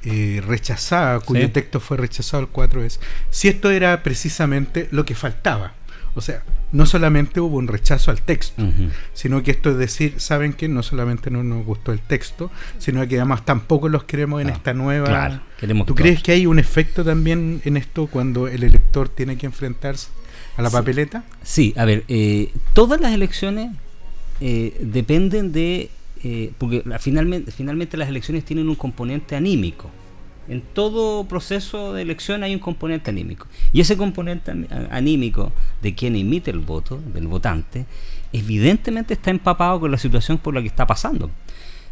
eh, 0.05 0.43
rechazada, 0.47 1.21
cuyo 1.21 1.51
texto 1.51 1.81
fue 1.81 1.97
rechazado 1.97 2.43
el 2.43 2.49
4 2.49 2.81
veces, 2.81 3.01
si 3.31 3.49
esto 3.49 3.71
era 3.71 4.03
precisamente 4.03 4.89
lo 4.91 5.05
que 5.05 5.15
faltaba. 5.15 5.75
O 6.15 6.21
sea, 6.21 6.43
no 6.73 6.85
solamente 6.87 7.41
hubo 7.41 7.57
un 7.57 7.69
rechazo 7.69 8.11
al 8.11 8.21
texto, 8.21 8.63
sino 9.15 9.43
que 9.43 9.51
esto 9.51 9.71
es 9.71 9.79
decir, 9.79 10.15
¿saben 10.19 10.53
que 10.53 10.69
No 10.69 10.83
solamente 10.83 11.31
no 11.31 11.43
nos 11.43 11.65
gustó 11.65 11.93
el 11.93 12.01
texto, 12.01 12.51
sino 12.79 13.07
que 13.09 13.17
además 13.17 13.45
tampoco 13.45 13.89
los 13.89 14.05
queremos 14.05 14.43
en 14.43 14.51
esta 14.51 14.75
nueva... 14.75 15.07
Claro, 15.07 15.41
¿Tú 15.87 15.95
crees 15.95 16.23
que 16.23 16.33
hay 16.33 16.47
un 16.47 16.59
efecto 16.59 17.05
también 17.05 17.63
en 17.65 17.77
esto 17.77 18.09
cuando 18.09 18.49
el 18.49 18.63
elector 18.63 19.09
tiene 19.09 19.37
que 19.37 19.47
enfrentarse 19.47 20.09
a 20.57 20.63
la 20.63 20.71
papeleta? 20.71 21.25
Sí, 21.43 21.73
a 21.77 21.85
ver, 21.85 22.05
eh, 22.09 22.53
todas 22.75 23.01
las 23.01 23.13
elecciones 23.13 23.71
eh, 24.41 24.77
dependen 24.81 25.53
de 25.53 25.91
eh, 26.25 26.52
porque 26.59 26.85
finalmente, 27.00 27.50
finalmente 27.50 27.97
las 27.97 28.09
elecciones 28.09 28.45
tienen 28.45 28.69
un 28.69 28.76
componente 28.76 29.35
anímico. 29.35 29.91
En 30.49 30.61
todo 30.61 31.25
proceso 31.29 31.93
de 31.93 32.02
elección 32.02 32.43
hay 32.43 32.55
un 32.55 32.61
componente 32.61 33.11
anímico. 33.11 33.47
Y 33.73 33.81
ese 33.81 33.97
componente 33.97 34.52
anímico 34.91 35.52
de 35.81 35.95
quien 35.95 36.17
emite 36.17 36.50
el 36.50 36.59
voto, 36.59 37.00
del 37.12 37.29
votante, 37.29 37.87
evidentemente 38.33 39.14
está 39.14 39.31
empapado 39.31 39.81
con 39.81 39.91
la 39.91 39.99
situación 39.99 40.38
por 40.38 40.55
la 40.55 40.61
que 40.61 40.67
está 40.67 40.87
pasando. 40.87 41.31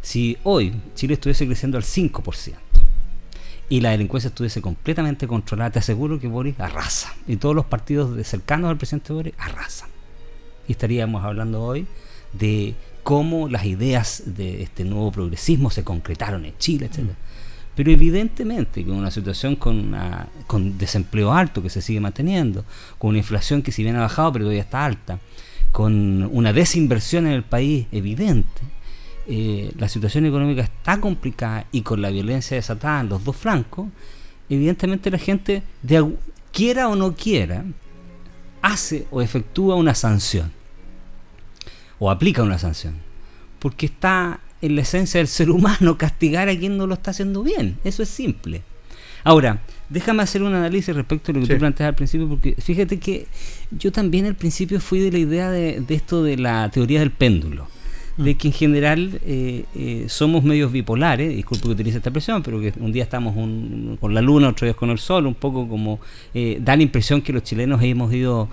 Si 0.01 0.37
hoy 0.43 0.73
Chile 0.95 1.13
estuviese 1.13 1.45
creciendo 1.45 1.77
al 1.77 1.83
5% 1.83 2.55
y 3.69 3.79
la 3.79 3.91
delincuencia 3.91 4.27
estuviese 4.27 4.61
completamente 4.61 5.27
controlada, 5.27 5.71
te 5.71 5.79
aseguro 5.79 6.19
que 6.19 6.27
Boris 6.27 6.59
arrasa. 6.59 7.15
Y 7.27 7.37
todos 7.37 7.55
los 7.55 7.65
partidos 7.65 8.27
cercanos 8.27 8.69
al 8.69 8.77
presidente 8.77 9.13
Boris 9.13 9.33
arrasan. 9.37 9.89
Y 10.67 10.73
estaríamos 10.73 11.23
hablando 11.23 11.61
hoy 11.63 11.87
de 12.33 12.75
cómo 13.03 13.47
las 13.47 13.65
ideas 13.65 14.23
de 14.25 14.61
este 14.61 14.83
nuevo 14.83 15.11
progresismo 15.11 15.69
se 15.69 15.83
concretaron 15.83 16.45
en 16.45 16.57
Chile, 16.57 16.87
etc. 16.87 17.09
Pero 17.75 17.91
evidentemente 17.91 18.83
con 18.85 18.95
una 18.95 19.11
situación 19.11 19.55
con, 19.55 19.95
con 20.47 20.77
desempleo 20.77 21.33
alto 21.33 21.63
que 21.63 21.69
se 21.69 21.81
sigue 21.81 21.99
manteniendo, 21.99 22.65
con 22.97 23.09
una 23.09 23.19
inflación 23.19 23.61
que 23.61 23.71
si 23.71 23.83
bien 23.83 23.95
ha 23.95 24.01
bajado 24.01 24.33
pero 24.33 24.45
todavía 24.45 24.61
está 24.61 24.85
alta, 24.85 25.19
con 25.71 26.23
una 26.31 26.53
desinversión 26.53 27.27
en 27.27 27.33
el 27.33 27.43
país 27.43 27.87
evidente, 27.91 28.61
eh, 29.27 29.71
la 29.77 29.87
situación 29.87 30.25
económica 30.25 30.61
está 30.61 30.99
complicada 30.99 31.65
y 31.71 31.81
con 31.81 32.01
la 32.01 32.09
violencia 32.09 32.57
desatada 32.57 33.01
en 33.01 33.09
los 33.09 33.23
dos 33.23 33.37
flancos, 33.37 33.87
evidentemente 34.49 35.09
la 35.09 35.17
gente, 35.17 35.63
quiera 36.51 36.89
o 36.89 36.95
no 36.95 37.15
quiera, 37.15 37.63
hace 38.61 39.07
o 39.09 39.21
efectúa 39.21 39.75
una 39.75 39.95
sanción 39.95 40.51
o 42.01 42.09
aplica 42.09 42.41
una 42.41 42.57
sanción. 42.57 42.95
Porque 43.59 43.85
está 43.85 44.39
en 44.59 44.75
la 44.75 44.81
esencia 44.81 45.19
del 45.19 45.27
ser 45.27 45.51
humano 45.51 45.99
castigar 45.99 46.49
a 46.49 46.57
quien 46.57 46.75
no 46.75 46.87
lo 46.87 46.95
está 46.95 47.11
haciendo 47.11 47.43
bien. 47.43 47.77
Eso 47.83 48.01
es 48.01 48.09
simple. 48.09 48.63
Ahora, 49.23 49.61
déjame 49.87 50.23
hacer 50.23 50.41
un 50.41 50.55
análisis 50.55 50.95
respecto 50.95 51.31
a 51.31 51.35
lo 51.35 51.41
que 51.41 51.53
tú 51.53 51.59
planteas 51.59 51.89
al 51.89 51.95
principio, 51.95 52.27
porque 52.27 52.55
fíjate 52.57 52.97
que 52.97 53.27
yo 53.69 53.91
también 53.91 54.25
al 54.25 54.33
principio 54.33 54.79
fui 54.79 54.99
de 54.99 55.11
la 55.11 55.19
idea 55.19 55.51
de, 55.51 55.79
de 55.79 55.93
esto 55.93 56.23
de 56.23 56.37
la 56.37 56.69
teoría 56.71 57.01
del 57.01 57.11
péndulo 57.11 57.67
de 58.23 58.35
que 58.35 58.47
en 58.49 58.53
general 58.53 59.19
eh, 59.25 59.65
eh, 59.75 60.05
somos 60.07 60.43
medios 60.43 60.71
bipolares, 60.71 61.35
disculpe 61.35 61.63
que 61.63 61.71
utilice 61.71 61.97
esta 61.97 62.09
expresión, 62.09 62.43
pero 62.43 62.59
que 62.59 62.73
un 62.79 62.91
día 62.91 63.03
estamos 63.03 63.33
con 63.33 64.13
la 64.13 64.21
luna, 64.21 64.49
otro 64.49 64.65
día 64.65 64.75
con 64.75 64.91
el 64.91 64.99
sol, 64.99 65.25
un 65.25 65.33
poco 65.33 65.67
como 65.67 65.99
eh, 66.33 66.59
da 66.61 66.75
la 66.75 66.83
impresión 66.83 67.21
que 67.21 67.33
los 67.33 67.43
chilenos 67.43 67.81
hemos 67.81 68.13
ido 68.13 68.49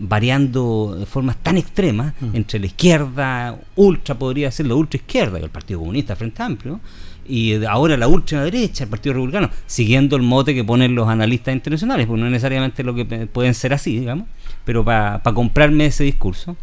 variando 0.00 0.96
de 0.98 1.06
formas 1.06 1.36
tan 1.42 1.56
extremas 1.56 2.14
entre 2.32 2.58
la 2.58 2.66
izquierda, 2.66 3.58
ultra 3.76 4.16
podría 4.16 4.50
ser 4.50 4.66
la 4.66 4.74
ultra 4.74 4.98
izquierda, 4.98 5.38
el 5.38 5.50
Partido 5.50 5.80
Comunista 5.80 6.16
Frente 6.16 6.42
Amplio, 6.42 6.80
y 7.26 7.64
ahora 7.64 7.96
la 7.96 8.08
ultra 8.08 8.42
derecha, 8.44 8.84
el 8.84 8.90
Partido 8.90 9.14
Republicano, 9.14 9.50
siguiendo 9.66 10.16
el 10.16 10.22
mote 10.22 10.54
que 10.54 10.64
ponen 10.64 10.94
los 10.94 11.08
analistas 11.08 11.54
internacionales, 11.54 12.06
porque 12.06 12.20
no 12.20 12.26
es 12.26 12.32
necesariamente 12.32 12.82
lo 12.82 12.94
que 12.94 13.04
pueden 13.04 13.54
ser 13.54 13.72
así, 13.72 13.98
digamos, 13.98 14.26
pero 14.64 14.84
para 14.84 15.20
comprarme 15.22 15.86
ese 15.86 16.04
discurso. 16.04 16.56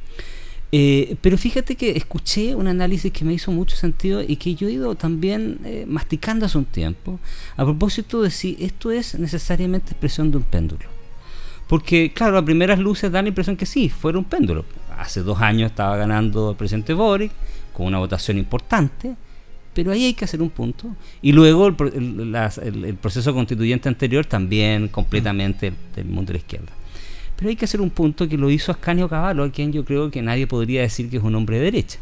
Eh, 0.71 1.15
pero 1.21 1.37
fíjate 1.37 1.75
que 1.75 1.91
escuché 1.91 2.53
un 2.53 2.67
análisis 2.67 3.11
que 3.11 3.23
me 3.23 3.33
hizo 3.33 3.51
mucho 3.51 3.77
sentido 3.77 4.21
y 4.21 4.35
que 4.35 4.53
yo 4.53 4.67
he 4.67 4.73
ido 4.73 4.95
también 4.95 5.59
eh, 5.63 5.85
masticando 5.87 6.45
hace 6.45 6.57
un 6.57 6.65
tiempo 6.65 7.19
a 7.55 7.63
propósito 7.63 8.21
de 8.21 8.31
si 8.31 8.57
esto 8.59 8.91
es 8.91 9.17
necesariamente 9.17 9.91
expresión 9.91 10.29
de 10.29 10.37
un 10.37 10.43
péndulo. 10.43 10.85
Porque, 11.67 12.11
claro, 12.13 12.37
a 12.37 12.45
primeras 12.45 12.79
luces 12.79 13.11
da 13.11 13.21
la 13.21 13.27
impresión 13.27 13.57
que 13.57 13.65
sí, 13.65 13.89
fuera 13.89 14.17
un 14.17 14.25
péndulo. 14.25 14.65
Hace 14.97 15.21
dos 15.21 15.39
años 15.41 15.71
estaba 15.71 15.97
ganando 15.97 16.51
el 16.51 16.55
presidente 16.55 16.93
Boric 16.93 17.31
con 17.73 17.85
una 17.85 17.99
votación 17.99 18.37
importante, 18.37 19.15
pero 19.73 19.91
ahí 19.91 20.05
hay 20.05 20.13
que 20.13 20.25
hacer 20.25 20.41
un 20.41 20.49
punto. 20.49 20.95
Y 21.21 21.33
luego 21.33 21.67
el, 21.67 22.97
proceso 23.01 23.33
constituyente 23.33 23.89
anterior 23.89 24.25
también 24.25 24.87
completamente 24.87 25.73
del 25.95 26.05
mundo 26.05 26.31
de 26.31 26.33
la 26.33 26.39
izquierda. 26.39 26.71
Pero 27.37 27.49
hay 27.49 27.55
que 27.55 27.65
hacer 27.65 27.81
un 27.81 27.91
punto 27.91 28.27
que 28.27 28.37
lo 28.37 28.49
hizo 28.49 28.71
Ascanio 28.71 29.07
Cavallo, 29.07 29.43
a 29.43 29.51
quien 29.51 29.71
yo 29.71 29.85
creo 29.85 30.11
que 30.11 30.21
nadie 30.21 30.47
podría 30.47 30.81
decir 30.81 31.09
que 31.09 31.17
es 31.17 31.23
un 31.23 31.35
hombre 31.35 31.57
de 31.57 31.65
derecha. 31.65 31.99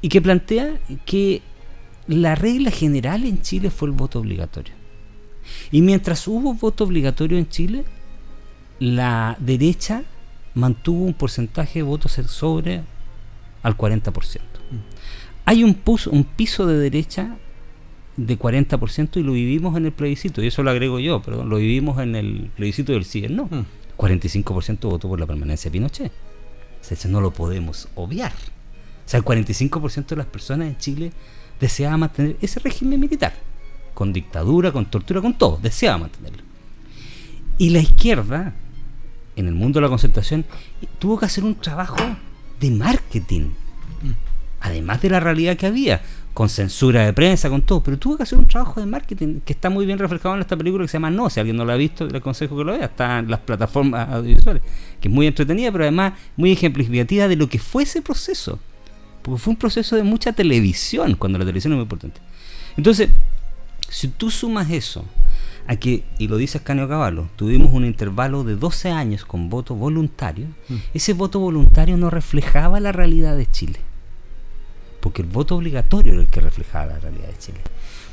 Y 0.00 0.08
que 0.08 0.22
plantea 0.22 0.80
que 1.04 1.42
la 2.08 2.34
regla 2.34 2.70
general 2.70 3.24
en 3.24 3.42
Chile 3.42 3.70
fue 3.70 3.88
el 3.88 3.94
voto 3.94 4.18
obligatorio. 4.18 4.72
Y 5.70 5.82
mientras 5.82 6.26
hubo 6.26 6.54
voto 6.54 6.84
obligatorio 6.84 7.36
en 7.38 7.48
Chile, 7.48 7.84
la 8.78 9.36
derecha 9.38 10.04
mantuvo 10.54 11.04
un 11.04 11.14
porcentaje 11.14 11.80
de 11.80 11.82
votos 11.82 12.12
sobre 12.12 12.82
al 13.62 13.76
40%. 13.76 14.40
Hay 15.44 15.64
un, 15.64 15.78
un 16.10 16.24
piso 16.24 16.66
de 16.66 16.78
derecha 16.78 17.36
de 18.16 18.38
40% 18.38 19.16
y 19.16 19.22
lo 19.22 19.32
vivimos 19.32 19.76
en 19.76 19.86
el 19.86 19.92
plebiscito, 19.92 20.42
y 20.42 20.46
eso 20.46 20.62
lo 20.62 20.70
agrego 20.70 20.98
yo, 20.98 21.22
perdón, 21.22 21.48
lo 21.48 21.56
vivimos 21.56 22.00
en 22.00 22.16
el 22.16 22.50
plebiscito 22.56 22.92
del 22.92 23.04
sí, 23.04 23.26
no. 23.28 23.44
Mm. 23.44 23.64
45% 24.00 24.88
votó 24.88 25.08
por 25.08 25.20
la 25.20 25.26
permanencia 25.26 25.70
de 25.70 25.72
Pinochet. 25.72 26.12
O 26.80 26.84
sea, 26.84 27.10
no 27.10 27.20
lo 27.20 27.32
podemos 27.32 27.88
obviar. 27.94 28.32
O 28.32 29.08
sea, 29.08 29.18
el 29.18 29.24
45% 29.24 30.06
de 30.06 30.16
las 30.16 30.26
personas 30.26 30.68
en 30.68 30.78
Chile 30.78 31.12
deseaba 31.60 31.98
mantener 31.98 32.36
ese 32.40 32.60
régimen 32.60 32.98
militar. 32.98 33.34
Con 33.92 34.12
dictadura, 34.12 34.72
con 34.72 34.86
tortura, 34.86 35.20
con 35.20 35.36
todo. 35.36 35.58
Deseaba 35.62 35.98
mantenerlo. 35.98 36.42
Y 37.58 37.70
la 37.70 37.80
izquierda, 37.80 38.54
en 39.36 39.46
el 39.48 39.54
mundo 39.54 39.78
de 39.78 39.82
la 39.82 39.90
concertación, 39.90 40.46
tuvo 40.98 41.18
que 41.18 41.26
hacer 41.26 41.44
un 41.44 41.54
trabajo 41.56 41.98
de 42.58 42.70
marketing. 42.70 43.50
Además 44.60 45.00
de 45.00 45.10
la 45.10 45.20
realidad 45.20 45.56
que 45.56 45.66
había 45.66 46.02
con 46.34 46.48
censura 46.48 47.04
de 47.04 47.12
prensa, 47.12 47.48
con 47.48 47.62
todo, 47.62 47.82
pero 47.82 47.98
tuvo 47.98 48.16
que 48.16 48.22
hacer 48.22 48.38
un 48.38 48.46
trabajo 48.46 48.80
de 48.80 48.86
marketing 48.86 49.40
que 49.44 49.52
está 49.52 49.68
muy 49.68 49.84
bien 49.84 49.98
reflejado 49.98 50.34
en 50.36 50.40
esta 50.42 50.56
película 50.56 50.84
que 50.84 50.88
se 50.88 50.94
llama 50.94 51.10
No, 51.10 51.28
si 51.28 51.40
alguien 51.40 51.56
no 51.56 51.64
la 51.64 51.74
ha 51.74 51.76
visto, 51.76 52.06
le 52.06 52.18
aconsejo 52.18 52.56
que 52.56 52.64
lo 52.64 52.72
vea, 52.72 52.84
está 52.84 53.18
en 53.18 53.30
las 53.30 53.40
plataformas 53.40 54.08
audiovisuales, 54.08 54.62
que 55.00 55.08
es 55.08 55.14
muy 55.14 55.26
entretenida, 55.26 55.72
pero 55.72 55.84
además 55.84 56.12
muy 56.36 56.52
ejemplificativa 56.52 57.26
de 57.26 57.36
lo 57.36 57.48
que 57.48 57.58
fue 57.58 57.82
ese 57.82 58.00
proceso, 58.00 58.58
porque 59.22 59.40
fue 59.40 59.52
un 59.52 59.58
proceso 59.58 59.96
de 59.96 60.02
mucha 60.02 60.32
televisión, 60.32 61.14
cuando 61.14 61.38
la 61.38 61.44
televisión 61.44 61.72
es 61.72 61.76
muy 61.76 61.82
importante. 61.82 62.20
Entonces, 62.76 63.08
Si 63.88 64.06
tú 64.06 64.30
sumas 64.30 64.70
eso 64.70 65.04
a 65.66 65.74
que, 65.74 66.04
y 66.16 66.28
lo 66.28 66.36
dice 66.36 66.58
Escanio 66.58 66.88
Caballo, 66.88 67.28
tuvimos 67.34 67.72
un 67.72 67.84
intervalo 67.84 68.44
de 68.44 68.54
12 68.54 68.90
años 68.90 69.24
con 69.24 69.50
voto 69.50 69.74
voluntario, 69.74 70.46
mm. 70.68 70.74
ese 70.94 71.12
voto 71.12 71.40
voluntario 71.40 71.96
no 71.96 72.08
reflejaba 72.08 72.78
la 72.78 72.92
realidad 72.92 73.36
de 73.36 73.50
Chile. 73.50 73.80
Porque 75.00 75.22
el 75.22 75.28
voto 75.28 75.56
obligatorio 75.56 76.12
era 76.12 76.22
el 76.22 76.28
que 76.28 76.40
reflejaba 76.40 76.86
la 76.86 76.98
realidad 76.98 77.28
de 77.28 77.38
Chile. 77.38 77.60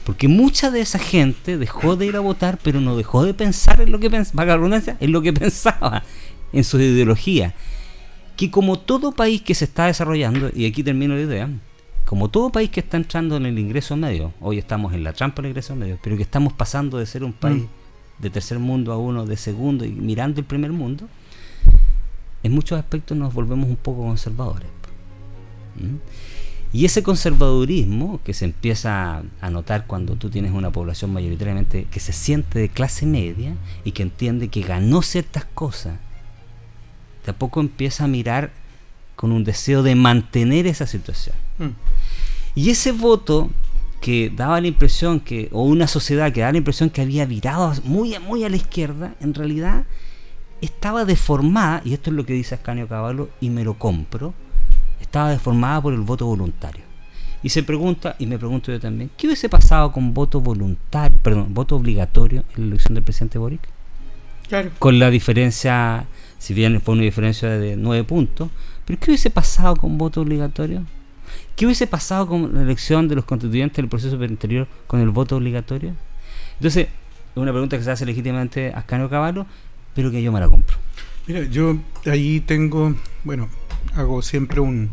Porque 0.06 0.28
mucha 0.28 0.72
de 0.72 0.80
esa 0.80 1.00
gente 1.00 1.58
dejó 1.58 1.98
de 1.98 2.06
ir 2.06 2.16
a 2.16 2.22
votar, 2.22 2.60
pero 2.64 2.80
no 2.80 2.96
dejó 2.96 3.26
de 3.26 3.34
pensar 3.34 3.82
en 3.82 3.92
lo 3.92 4.00
que 4.00 4.10
pensaba, 4.10 4.96
en 5.00 5.12
lo 5.12 5.22
que 5.22 5.34
pensaba, 5.34 6.04
en 6.54 6.64
su 6.64 6.80
ideología. 6.80 7.54
Que 8.38 8.50
como 8.50 8.80
todo 8.80 9.12
país 9.12 9.42
que 9.42 9.54
se 9.54 9.66
está 9.66 9.88
desarrollando, 9.88 10.50
y 10.56 10.66
aquí 10.66 10.84
termino 10.84 11.16
la 11.16 11.22
idea, 11.22 11.50
como 12.06 12.30
todo 12.30 12.52
país 12.52 12.70
que 12.70 12.80
está 12.80 12.96
entrando 12.96 13.36
en 13.36 13.46
el 13.46 13.60
ingreso 13.60 13.98
medio, 13.98 14.32
hoy 14.40 14.58
estamos 14.58 14.94
en 14.94 15.04
la 15.04 15.12
trampa 15.12 15.42
del 15.42 15.50
ingreso 15.50 15.76
medio, 15.76 16.00
pero 16.02 16.16
que 16.16 16.24
estamos 16.24 16.54
pasando 16.54 16.98
de 17.00 17.06
ser 17.06 17.26
un 17.26 17.34
país 17.34 17.64
mm. 17.64 18.22
de 18.22 18.30
tercer 18.30 18.60
mundo 18.60 18.94
a 18.94 18.98
uno 18.98 19.26
de 19.26 19.36
segundo 19.36 19.84
y 19.84 19.92
mirando 19.92 20.40
el 20.40 20.46
primer 20.46 20.72
mundo, 20.72 21.10
en 22.44 22.54
muchos 22.54 22.80
aspectos 22.80 23.18
nos 23.18 23.34
volvemos 23.34 23.68
un 23.68 23.76
poco 23.76 24.04
conservadores. 24.04 24.70
Y 26.74 26.86
ese 26.86 27.02
conservadurismo 27.02 28.20
que 28.24 28.34
se 28.34 28.46
empieza 28.46 29.24
a 29.42 29.50
notar 29.50 29.88
cuando 29.88 30.16
tú 30.16 30.30
tienes 30.30 30.52
una 30.52 30.72
población 30.72 31.14
mayoritariamente 31.14 31.86
que 31.90 32.00
se 32.00 32.14
siente 32.14 32.60
de 32.60 32.70
clase 32.70 33.06
media 33.06 33.56
y 33.86 33.92
que 33.92 34.04
entiende 34.04 34.50
que 34.50 34.62
ganó 34.62 35.02
ciertas 35.02 35.46
cosas, 35.46 35.98
de 37.26 37.32
a 37.32 37.36
poco 37.36 37.62
empieza 37.62 38.04
a 38.04 38.08
mirar 38.08 38.52
con 39.16 39.32
un 39.32 39.44
deseo 39.44 39.82
de 39.82 39.96
mantener 39.96 40.68
esa 40.68 40.88
situación. 40.88 41.36
Mm. 41.58 41.70
Y 42.56 42.70
ese 42.70 42.92
voto 42.92 43.50
que 44.02 44.32
daba 44.34 44.62
la 44.62 44.68
impresión 44.68 45.20
que, 45.20 45.50
o 45.52 45.64
una 45.64 45.88
sociedad 45.88 46.32
que 46.32 46.42
daba 46.42 46.52
la 46.52 46.60
impresión 46.60 46.90
que 46.90 47.02
había 47.02 47.26
virado 47.26 47.74
muy, 47.84 48.18
muy 48.20 48.44
a 48.44 48.50
la 48.50 48.56
izquierda, 48.56 49.16
en 49.20 49.34
realidad 49.34 49.86
estaba 50.62 51.06
deformada, 51.06 51.82
y 51.84 51.94
esto 51.94 52.10
es 52.10 52.16
lo 52.16 52.26
que 52.26 52.34
dice 52.34 52.56
Ascanio 52.56 52.88
Caballo, 52.88 53.30
y 53.42 53.50
me 53.50 53.64
lo 53.64 53.76
compro, 53.76 54.34
estaba 55.08 55.30
deformada 55.30 55.82
por 55.82 55.94
el 55.94 56.02
voto 56.02 56.26
voluntario. 56.26 56.84
Y 57.42 57.50
se 57.50 57.64
pregunta, 57.64 58.16
y 58.20 58.26
me 58.26 58.38
pregunto 58.38 58.72
yo 58.72 58.80
también, 58.80 59.10
¿qué 59.16 59.28
hubiese 59.28 59.48
pasado 59.48 59.92
con 59.92 60.14
voto 60.14 60.42
voluntario, 60.42 61.18
perdón, 61.20 61.54
voto 61.54 61.76
obligatorio 61.76 62.44
en 62.56 62.64
la 62.64 62.68
elección 62.72 62.94
del 62.94 63.04
presidente 63.04 63.38
Boric? 63.38 63.62
Claro. 64.50 64.72
Con 64.80 65.00
la 65.00 65.10
diferencia, 65.10 66.06
si 66.40 66.54
bien 66.54 66.82
fue 66.82 66.94
una 66.96 67.04
diferencia 67.04 67.50
de 67.50 67.78
nueve 67.78 68.04
puntos, 68.04 68.50
pero 68.86 69.00
¿qué 69.00 69.12
hubiese 69.12 69.30
pasado 69.30 69.76
con 69.76 69.98
voto 69.98 70.22
obligatorio? 70.22 70.84
¿Qué 71.56 71.66
hubiese 71.66 71.88
pasado 71.88 72.28
con 72.28 72.54
la 72.54 72.62
elección 72.62 73.08
de 73.08 73.16
los 73.16 73.26
constituyentes 73.26 73.78
del 73.78 73.88
proceso 73.88 74.22
interior 74.24 74.68
con 74.88 75.00
el 75.00 75.10
voto 75.10 75.38
obligatorio? 75.38 75.94
Entonces, 76.56 76.88
es 76.88 77.38
una 77.38 77.52
pregunta 77.52 77.78
que 77.78 77.84
se 77.84 77.92
hace 77.92 78.06
legítimamente 78.06 78.74
a 78.74 78.80
Ascanio 78.80 79.10
Caballo, 79.10 79.46
pero 79.94 80.12
que 80.12 80.22
yo 80.22 80.32
me 80.32 80.40
la 80.40 80.50
compro. 80.50 80.78
Mira, 81.28 81.44
yo 81.44 81.78
ahí 82.06 82.40
tengo, 82.42 82.96
bueno, 83.24 83.50
hago 83.96 84.22
siempre 84.22 84.60
un, 84.60 84.92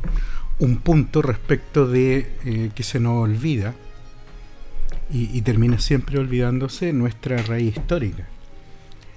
punto 0.82 1.22
respecto 1.22 1.86
de 1.86 2.30
eh, 2.44 2.70
que 2.74 2.82
se 2.82 3.00
nos 3.00 3.22
olvida 3.22 3.74
y, 5.12 5.42
termina 5.42 5.78
siempre 5.78 6.18
olvidándose 6.18 6.92
nuestra 6.92 7.36
raíz 7.42 7.76
histórica. 7.76 8.26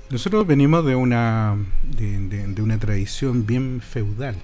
Nosotros 0.09 0.45
venimos 0.45 0.85
de 0.85 0.95
una, 0.95 1.55
de, 1.83 2.61
una 2.61 2.77
tradición 2.77 3.45
bien 3.45 3.81
feudal. 3.81 4.35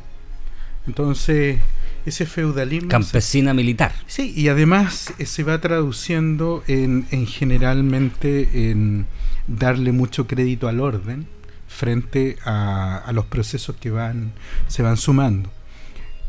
Entonces, 0.87 1.59
ese 2.05 2.25
feudalismo... 2.25 2.89
Campesina 2.89 3.53
militar. 3.53 3.93
Sí, 4.07 4.33
y 4.35 4.47
además 4.47 5.13
eh, 5.19 5.25
se 5.25 5.43
va 5.43 5.59
traduciendo 5.61 6.63
en, 6.67 7.05
en 7.11 7.27
generalmente 7.27 8.69
en 8.71 9.05
darle 9.47 9.91
mucho 9.91 10.27
crédito 10.27 10.67
al 10.67 10.79
orden, 10.79 11.27
frente 11.73 12.37
a, 12.45 13.09
los 13.13 13.25
procesos 13.25 13.75
que 13.77 13.89
van, 13.89 14.33
se 14.67 14.83
van 14.83 14.97
sumando. 14.97 15.51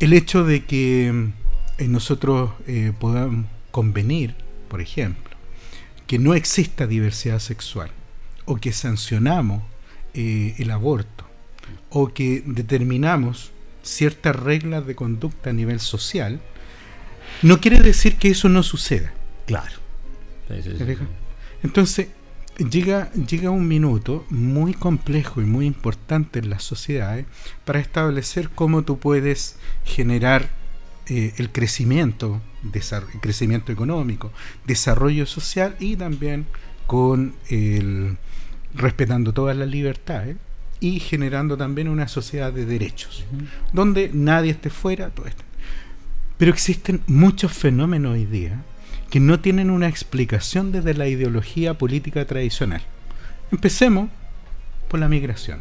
El 0.00 0.12
hecho 0.12 0.44
de 0.44 0.64
que 0.64 1.30
eh, 1.78 1.88
nosotros 1.88 2.52
eh, 2.66 2.92
podamos 2.98 3.46
convenir, 3.70 4.35
por 4.68 4.80
ejemplo, 4.80 5.37
que 6.07 6.18
no 6.18 6.35
exista 6.35 6.87
diversidad 6.87 7.38
sexual, 7.38 7.90
o 8.46 8.57
que 8.57 8.72
sancionamos 8.72 9.62
eh, 10.14 10.54
el 10.59 10.70
aborto, 10.70 11.26
o 11.90 12.12
que 12.12 12.42
determinamos 12.46 13.52
ciertas 13.83 14.35
reglas 14.35 14.87
de 14.87 14.94
conducta 14.94 15.50
a 15.50 15.52
nivel 15.52 15.78
social, 15.78 16.40
no 17.42 17.61
quiere 17.61 17.80
decir 17.80 18.16
que 18.16 18.30
eso 18.30 18.48
no 18.48 18.62
suceda. 18.62 19.12
Claro. 19.46 19.76
Entonces, 21.62 22.09
llega, 22.58 23.10
llega 23.12 23.50
un 23.50 23.66
minuto 23.66 24.24
muy 24.30 24.74
complejo 24.74 25.40
y 25.40 25.44
muy 25.44 25.66
importante 25.66 26.38
en 26.38 26.50
las 26.50 26.62
sociedades 26.62 27.26
para 27.64 27.80
establecer 27.80 28.50
cómo 28.50 28.82
tú 28.82 28.98
puedes 28.98 29.56
generar 29.84 30.48
eh, 31.06 31.34
el 31.36 31.50
crecimiento, 31.50 32.40
el 32.62 33.20
crecimiento 33.20 33.72
económico, 33.72 34.32
desarrollo 34.66 35.26
social 35.26 35.76
y 35.78 35.96
también 35.96 36.46
con 36.86 37.34
el 37.48 38.16
respetando 38.74 39.32
todas 39.32 39.56
las 39.56 39.68
libertades 39.68 40.36
y 40.80 41.00
generando 41.00 41.56
también 41.56 41.88
una 41.88 42.08
sociedad 42.08 42.52
de 42.52 42.66
derechos, 42.66 43.24
donde 43.72 44.10
nadie 44.12 44.50
esté 44.50 44.68
fuera, 44.70 45.10
todo 45.10 45.26
esto. 45.26 45.44
Pero 46.36 46.50
existen 46.52 47.00
muchos 47.06 47.52
fenómenos 47.52 48.14
hoy 48.14 48.26
día 48.26 48.64
que 49.10 49.20
no 49.20 49.40
tienen 49.40 49.70
una 49.70 49.88
explicación 49.88 50.72
desde 50.72 50.94
la 50.94 51.06
ideología 51.06 51.74
política 51.74 52.24
tradicional. 52.24 52.82
Empecemos 53.52 54.10
por 54.88 55.00
la 55.00 55.08
migración. 55.08 55.60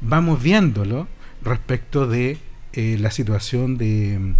Vamos 0.00 0.42
viéndolo 0.42 1.08
respecto 1.42 2.06
de 2.06 2.38
eh, 2.72 2.96
la 3.00 3.10
situación 3.10 3.78
de, 3.78 4.34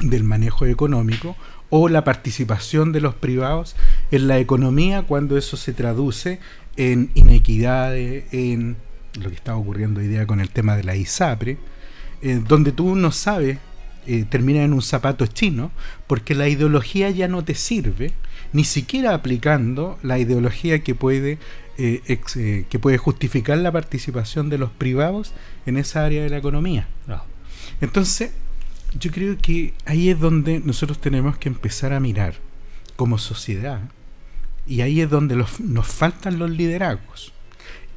del 0.00 0.24
manejo 0.24 0.66
económico 0.66 1.36
o 1.70 1.88
la 1.88 2.04
participación 2.04 2.92
de 2.92 3.00
los 3.00 3.14
privados 3.14 3.74
en 4.10 4.28
la 4.28 4.38
economía 4.38 5.02
cuando 5.02 5.36
eso 5.36 5.56
se 5.56 5.72
traduce 5.72 6.38
en 6.76 7.10
inequidades, 7.14 8.32
en 8.32 8.76
lo 9.20 9.30
que 9.30 9.36
está 9.36 9.56
ocurriendo 9.56 10.00
hoy 10.00 10.08
día 10.08 10.26
con 10.26 10.40
el 10.40 10.50
tema 10.50 10.76
de 10.76 10.84
la 10.84 10.96
ISAPRE, 10.96 11.58
eh, 12.22 12.42
donde 12.46 12.72
tú 12.72 12.94
no 12.94 13.10
sabes 13.10 13.58
eh, 14.06 14.26
termina 14.28 14.62
en 14.62 14.74
un 14.74 14.82
zapato 14.82 15.26
chino, 15.26 15.70
porque 16.06 16.34
la 16.34 16.48
ideología 16.48 17.08
ya 17.10 17.26
no 17.26 17.42
te 17.42 17.54
sirve, 17.54 18.12
ni 18.52 18.64
siquiera 18.64 19.14
aplicando 19.14 19.98
la 20.02 20.18
ideología 20.18 20.82
que 20.82 20.94
puede, 20.94 21.38
eh, 21.78 22.02
eh, 22.36 22.66
que 22.68 22.78
puede 22.78 22.98
justificar 22.98 23.56
la 23.58 23.72
participación 23.72 24.50
de 24.50 24.58
los 24.58 24.70
privados 24.70 25.32
en 25.64 25.78
esa 25.78 26.04
área 26.04 26.22
de 26.22 26.28
la 26.28 26.36
economía. 26.36 26.86
Entonces, 27.80 28.32
yo 29.00 29.10
creo 29.10 29.38
que 29.38 29.72
ahí 29.86 30.10
es 30.10 30.20
donde 30.20 30.60
nosotros 30.60 31.00
tenemos 31.00 31.38
que 31.38 31.48
empezar 31.48 31.94
a 31.94 32.00
mirar 32.00 32.34
como 32.96 33.16
sociedad, 33.16 33.80
y 34.66 34.82
ahí 34.82 35.00
es 35.00 35.08
donde 35.08 35.34
nos 35.36 35.86
faltan 35.86 36.38
los 36.38 36.50
liderazgos. 36.50 37.32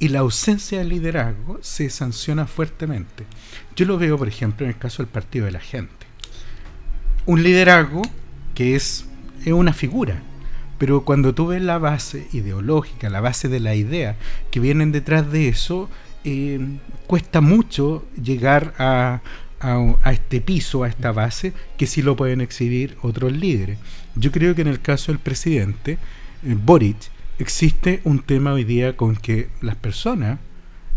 Y 0.00 0.08
la 0.08 0.20
ausencia 0.20 0.78
de 0.78 0.84
liderazgo 0.84 1.58
se 1.60 1.90
sanciona 1.90 2.46
fuertemente. 2.46 3.24
Yo 3.74 3.84
lo 3.84 3.98
veo, 3.98 4.16
por 4.16 4.28
ejemplo, 4.28 4.64
en 4.64 4.72
el 4.72 4.78
caso 4.78 5.02
del 5.02 5.10
Partido 5.10 5.46
de 5.46 5.52
la 5.52 5.60
Gente 5.60 5.97
un 7.28 7.42
liderazgo 7.42 8.00
que 8.54 8.74
es, 8.74 9.04
una 9.46 9.74
figura. 9.74 10.22
Pero 10.78 11.04
cuando 11.04 11.34
tú 11.34 11.48
ves 11.48 11.62
la 11.62 11.78
base 11.78 12.26
ideológica, 12.32 13.10
la 13.10 13.20
base 13.20 13.48
de 13.48 13.60
la 13.60 13.74
idea 13.74 14.16
que 14.50 14.60
vienen 14.60 14.92
detrás 14.92 15.30
de 15.30 15.48
eso, 15.48 15.90
eh, 16.24 16.58
cuesta 17.06 17.40
mucho 17.42 18.06
llegar 18.22 18.74
a, 18.78 19.20
este 20.10 20.40
piso, 20.40 20.84
a 20.84 20.88
esta 20.88 21.12
base, 21.12 21.52
que 21.76 21.86
sí 21.86 22.00
lo 22.00 22.16
pueden 22.16 22.40
exhibir 22.40 22.96
otros 23.02 23.32
líderes. 23.32 23.78
Yo 24.14 24.32
creo 24.32 24.54
que 24.54 24.62
en 24.62 24.68
el 24.68 24.80
caso 24.80 25.12
del 25.12 25.18
presidente, 25.18 25.98
eh, 26.44 26.56
Boric, 26.58 27.10
existe 27.38 28.00
un 28.04 28.20
tema 28.20 28.54
hoy 28.54 28.64
día 28.64 28.96
con 28.96 29.16
que 29.16 29.50
las 29.60 29.76
personas 29.76 30.38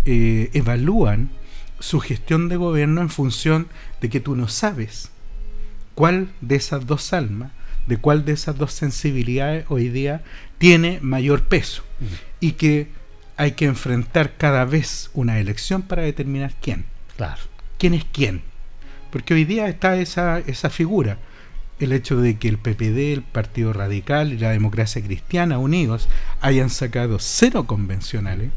eh, 0.06 0.50
evalúan 0.54 1.30
su 1.80 2.00
gestión 2.00 2.48
de 2.48 2.56
gobierno 2.56 3.02
en 3.02 3.10
función 3.10 3.68
de 4.00 4.10
que 4.10 4.22
tú 4.22 4.38
no 4.38 4.48
sabes 4.48 5.11
cuál 5.96 6.30
de 6.42 6.56
esas 6.56 6.86
dos 6.86 7.14
almas, 7.14 7.52
de 7.88 7.98
cuál 7.98 8.26
de 8.26 8.34
esas 8.34 8.58
dos 8.58 8.74
sensibilidades 8.74 9.66
hoy 9.70 9.90
día 9.90 10.24
tiene 10.58 11.00
mayor 11.02 11.44
peso 11.44 11.84
y 12.40 12.54
que 12.54 12.90
hay 13.38 13.54
que 13.54 13.66
enfrentar 13.66 14.38
cada 14.38 14.66
vez 14.66 15.10
una 15.14 15.40
elección 15.40 15.82
para 15.82 16.04
determinar 16.04 16.54
quién. 16.62 16.86
Claro. 17.18 17.42
¿Quién 17.78 17.94
es 17.94 18.06
quién? 18.12 18.42
Porque 19.12 19.34
hoy 19.34 19.46
día 19.46 19.68
está 19.68 19.98
esa, 19.98 20.40
esa 20.40 20.70
figura. 20.70 21.18
El 21.80 21.92
hecho 21.92 22.18
de 22.18 22.38
que 22.38 22.48
el 22.48 22.60
PPD, 22.60 23.14
el 23.14 23.24
Partido 23.24 23.74
Radical 23.74 24.34
y 24.34 24.38
la 24.38 24.52
Democracia 24.52 25.02
Cristiana 25.02 25.58
unidos 25.58 26.08
hayan 26.40 26.70
sacado 26.70 27.18
cero 27.20 27.66
convencionales 27.66 28.52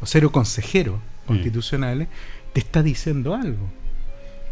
o 0.00 0.06
cero 0.06 0.32
consejeros 0.32 0.96
mm. 0.96 1.26
constitucionales, 1.26 2.08
te 2.54 2.60
está 2.60 2.82
diciendo 2.82 3.34
algo. 3.34 3.70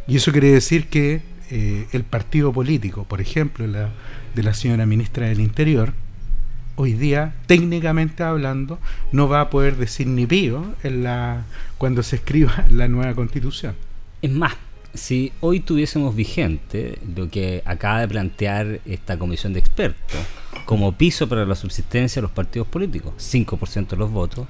Y 0.07 0.16
eso 0.16 0.33
quiere 0.33 0.53
decir 0.53 0.88
que 0.88 1.22
eh, 1.51 1.87
el 1.93 2.05
partido 2.05 2.53
político, 2.53 3.05
por 3.05 3.21
ejemplo, 3.21 3.67
la, 3.67 3.91
de 4.35 4.43
la 4.43 4.55
señora 4.55 4.87
ministra 4.87 5.27
del 5.27 5.41
Interior, 5.41 5.95
hoy 6.77 6.93
día, 6.93 7.35
técnicamente 7.47 8.23
hablando, 8.23 8.79
no 9.11 9.29
va 9.29 9.41
a 9.41 9.51
poder 9.51 9.77
decir 9.77 10.07
ni 10.07 10.27
pío 10.27 10.75
en 10.83 11.03
la, 11.03 11.45
cuando 11.77 12.03
se 12.03 12.17
escriba 12.17 12.67
la 12.71 12.87
nueva 12.89 13.15
constitución. 13.15 13.75
Es 14.23 14.31
más, 14.31 14.55
si 14.95 15.33
hoy 15.41 15.61
tuviésemos 15.61 16.15
vigente 16.15 16.99
lo 17.17 17.29
que 17.29 17.63
acaba 17.65 18.01
de 18.01 18.09
plantear 18.09 18.81
esta 18.87 19.19
comisión 19.19 19.53
de 19.53 19.61
expertos 19.61 20.21
como 20.65 20.93
piso 20.93 21.29
para 21.29 21.47
la 21.47 21.55
subsistencia 21.55 22.21
de 22.21 22.25
los 22.25 22.31
partidos 22.31 22.69
políticos, 22.69 23.15
5% 23.19 23.89
de 23.89 23.97
los 23.97 24.11
votos, 24.11 24.47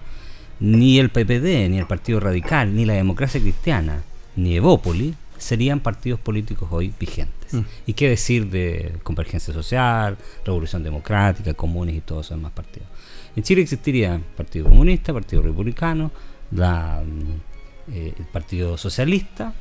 ni 0.60 0.98
el 0.98 1.10
PPD, 1.10 1.68
ni 1.70 1.78
el 1.78 1.86
Partido 1.86 2.20
Radical, 2.20 2.74
ni 2.74 2.84
la 2.84 2.94
Democracia 2.94 3.40
Cristiana, 3.40 4.02
ni 4.36 4.56
Evópoli 4.56 5.14
serían 5.38 5.80
partidos 5.80 6.20
políticos 6.20 6.68
hoy 6.70 6.92
vigentes. 6.98 7.54
Mm. 7.54 7.60
¿Y 7.86 7.92
qué 7.94 8.08
decir 8.08 8.50
de 8.50 8.96
Convergencia 9.02 9.54
Social, 9.54 10.18
Revolución 10.44 10.82
Democrática, 10.82 11.54
Comunes 11.54 11.94
y 11.94 12.00
todos 12.00 12.26
esos 12.26 12.38
demás 12.38 12.52
partidos? 12.52 12.88
En 13.36 13.42
Chile 13.42 13.62
existiría 13.62 14.20
Partido 14.36 14.68
Comunista, 14.68 15.12
Partido 15.12 15.42
Republicano, 15.42 16.10
la, 16.50 17.02
mm, 17.04 17.92
eh, 17.94 18.14
el 18.18 18.24
Partido 18.26 18.76
Socialista, 18.76 19.54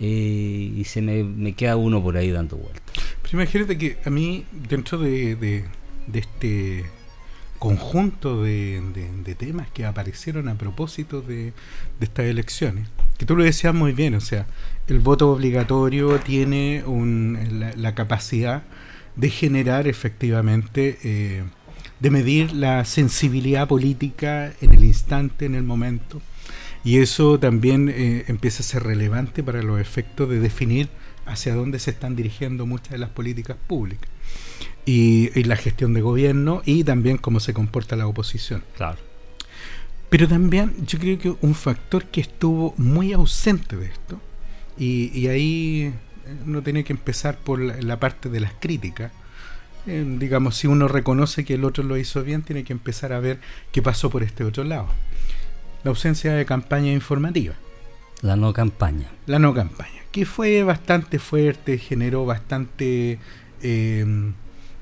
eh, 0.00 0.72
y 0.76 0.84
se 0.84 1.02
me, 1.02 1.54
queda 1.54 1.76
uno 1.76 2.02
por 2.02 2.16
ahí 2.16 2.30
dando 2.30 2.56
vueltas. 2.56 2.82
Pero 3.22 3.40
imagínate 3.40 3.78
que 3.78 3.98
a 4.04 4.10
mí, 4.10 4.44
dentro 4.52 4.98
de, 4.98 5.36
de, 5.36 5.64
este 6.12 6.84
conjunto 7.58 8.42
de, 8.42 8.82
de, 9.24 9.34
temas 9.34 9.70
que 9.70 9.86
aparecieron 9.86 10.48
a 10.48 10.56
propósito 10.56 11.22
de, 11.22 11.52
estas 12.00 12.26
elecciones, 12.26 12.88
que 13.18 13.24
tú 13.24 13.36
lo 13.36 13.44
decías 13.44 13.74
muy 13.74 13.92
bien, 13.92 14.14
o 14.14 14.20
sea, 14.20 14.46
el 14.86 14.98
voto 14.98 15.30
obligatorio 15.30 16.18
tiene 16.20 16.84
la, 17.76 17.94
capacidad 17.94 18.62
de 19.16 19.30
generar 19.30 19.88
efectivamente, 19.88 20.98
eh, 21.04 21.44
de 22.00 22.10
medir 22.10 22.52
la 22.52 22.84
sensibilidad 22.84 23.66
política 23.68 24.52
en 24.60 24.74
el 24.74 24.84
instante, 24.84 25.46
en 25.46 25.54
el 25.54 25.62
momento, 25.62 26.20
y 26.84 26.98
eso 26.98 27.40
también 27.40 27.88
eh, 27.88 28.24
empieza 28.28 28.62
a 28.62 28.66
ser 28.66 28.82
relevante 28.82 29.42
para 29.42 29.62
los 29.62 29.80
efectos 29.80 30.28
de 30.28 30.38
definir 30.38 30.88
hacia 31.24 31.54
dónde 31.54 31.78
se 31.78 31.90
están 31.90 32.14
dirigiendo 32.14 32.66
muchas 32.66 32.90
de 32.90 32.98
las 32.98 33.08
políticas 33.08 33.56
públicas 33.66 34.10
y, 34.84 35.42
la 35.44 35.56
gestión 35.56 35.94
de 35.94 36.02
gobierno 36.02 36.62
y 36.64 36.84
también 36.84 37.16
cómo 37.16 37.40
se 37.40 37.54
comporta 37.54 37.96
la 37.96 38.06
oposición. 38.06 38.62
Claro. 38.76 38.98
Pero 40.10 40.28
también 40.28 40.74
yo 40.86 40.98
creo 40.98 41.18
que 41.18 41.34
un 41.40 41.54
factor 41.54 42.04
que 42.04 42.20
estuvo 42.20 42.74
muy 42.76 43.12
ausente 43.12 43.76
de 43.76 43.86
esto, 43.86 44.20
y, 44.78 45.26
ahí 45.28 45.92
eh, 46.26 46.36
uno 46.46 46.62
tiene 46.62 46.84
que 46.84 46.92
empezar 46.92 47.38
por 47.38 47.60
la, 47.60 48.00
parte 48.00 48.28
de 48.28 48.40
las 48.40 48.52
críticas, 48.58 49.12
eh, 49.86 50.04
digamos, 50.18 50.56
si 50.56 50.66
uno 50.66 50.88
reconoce 50.88 51.44
que 51.44 51.54
el 51.54 51.64
otro 51.64 51.84
lo 51.84 51.96
hizo 51.96 52.22
bien, 52.22 52.42
tiene 52.42 52.64
que 52.64 52.72
empezar 52.72 53.12
a 53.12 53.20
ver 53.20 53.38
qué 53.72 53.82
pasó 53.82 54.10
por 54.10 54.22
este 54.22 54.44
otro 54.44 54.64
lado 54.64 54.88
la 55.84 55.90
ausencia 55.90 56.32
de 56.32 56.44
campaña 56.44 56.90
informativa. 56.90 57.54
La 58.22 58.36
no 58.36 58.52
campaña. 58.52 59.06
La 59.26 59.38
no 59.38 59.54
campaña, 59.54 60.00
que 60.10 60.24
fue 60.24 60.62
bastante 60.62 61.18
fuerte, 61.18 61.78
generó 61.78 62.24
bastante 62.24 63.18
eh, 63.62 64.32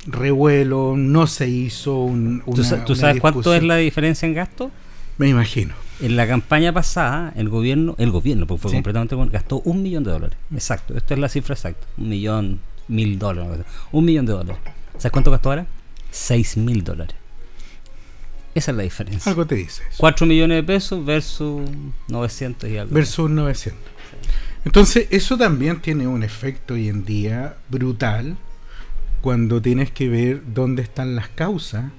revuelo, 0.07 0.94
no 0.96 1.26
se 1.26 1.48
hizo 1.48 1.98
un... 1.98 2.42
Una, 2.46 2.85
¿Tú, 2.85 2.94
sabes 2.94 3.20
cuánto 3.20 3.52
es 3.52 3.64
la 3.64 3.76
diferencia 3.76 4.26
en 4.26 4.35
gasto? 4.35 4.70
Me 5.18 5.28
imagino. 5.28 5.74
En 6.02 6.16
la 6.16 6.26
campaña 6.26 6.72
pasada, 6.72 7.32
el 7.36 7.48
gobierno, 7.48 7.94
el 7.98 8.10
gobierno, 8.10 8.46
porque 8.46 8.62
fue 8.62 8.72
completamente 8.72 9.16
gastó 9.30 9.60
un 9.60 9.82
millón 9.82 10.02
de 10.02 10.10
dólares. 10.10 10.36
Exacto, 10.52 10.96
esta 10.96 11.14
es 11.14 11.20
la 11.20 11.28
cifra 11.28 11.54
exacta. 11.54 11.86
Un 11.96 12.08
millón, 12.08 12.60
mil 12.88 13.20
dólares. 13.20 13.64
Un 13.92 14.04
millón 14.04 14.26
de 14.26 14.32
dólares. 14.32 14.60
¿Sabes 14.98 15.12
cuánto 15.12 15.30
gastó 15.30 15.50
ahora? 15.50 15.66
Seis 16.10 16.56
mil 16.56 16.82
dólares. 16.82 17.16
Esa 18.54 18.72
es 18.72 18.76
la 18.76 18.82
diferencia. 18.82 19.30
Algo 19.30 19.46
te 19.46 19.54
dices. 19.54 19.82
4 19.96 20.26
millones 20.26 20.56
de 20.56 20.62
pesos 20.62 21.04
versus 21.04 21.62
900 22.08 22.68
y 22.68 22.76
algo. 22.76 22.94
Versus 22.94 23.30
900. 23.30 23.80
Entonces, 24.64 25.06
eso 25.10 25.38
también 25.38 25.80
tiene 25.80 26.06
un 26.06 26.22
efecto 26.22 26.74
hoy 26.74 26.88
en 26.88 27.04
día 27.04 27.56
brutal 27.70 28.36
cuando 29.20 29.62
tienes 29.62 29.90
que 29.90 30.08
ver 30.08 30.42
dónde 30.52 30.82
están 30.82 31.16
las 31.16 31.28
causas, 31.28 31.92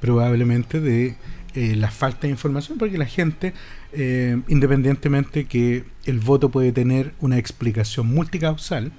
probablemente, 0.00 0.80
de 0.80 1.16
eh, 1.54 1.76
la 1.76 1.90
falta 1.90 2.22
de 2.22 2.30
información, 2.30 2.78
porque 2.78 2.98
la 2.98 3.06
gente, 3.06 3.54
eh, 3.92 4.40
independientemente 4.48 5.46
que 5.46 5.84
el 6.04 6.18
voto 6.20 6.48
puede 6.50 6.72
tener 6.72 7.14
una 7.20 7.38
explicación 7.38 8.06
multicausal, 8.06 8.92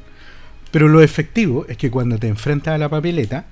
pero 0.72 0.88
lo 0.88 1.02
efectivo 1.02 1.65
es 1.70 1.78
que 1.78 1.89
cuando 1.89 2.18
te 2.18 2.28
enfrentas 2.28 2.76
a 2.76 2.78
la 2.78 2.89
papeleta, 2.89 3.46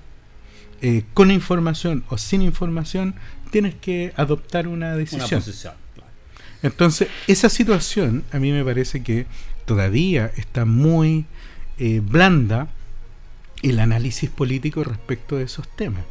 eh, 0.82 1.06
con 1.14 1.32
información 1.32 2.04
o 2.10 2.18
sin 2.18 2.42
información, 2.42 3.16
tienes 3.52 3.74
que 3.76 4.12
adoptar 4.18 4.68
una 4.68 4.98
decisión. 4.98 5.42
Entonces, 6.62 7.08
esa 7.28 7.48
situación 7.48 8.26
a 8.34 8.40
mí 8.40 8.52
me 8.52 8.66
parece 8.66 9.02
que 9.02 9.26
todavía 9.66 10.30
está 10.36 10.66
muy 10.66 11.26
eh, 11.78 12.02
blanda 12.04 12.68
el 13.62 13.80
análisis 13.80 14.30
político 14.30 14.84
respecto 14.84 15.38
de 15.38 15.46
esos 15.46 15.74
temas. 15.78 16.04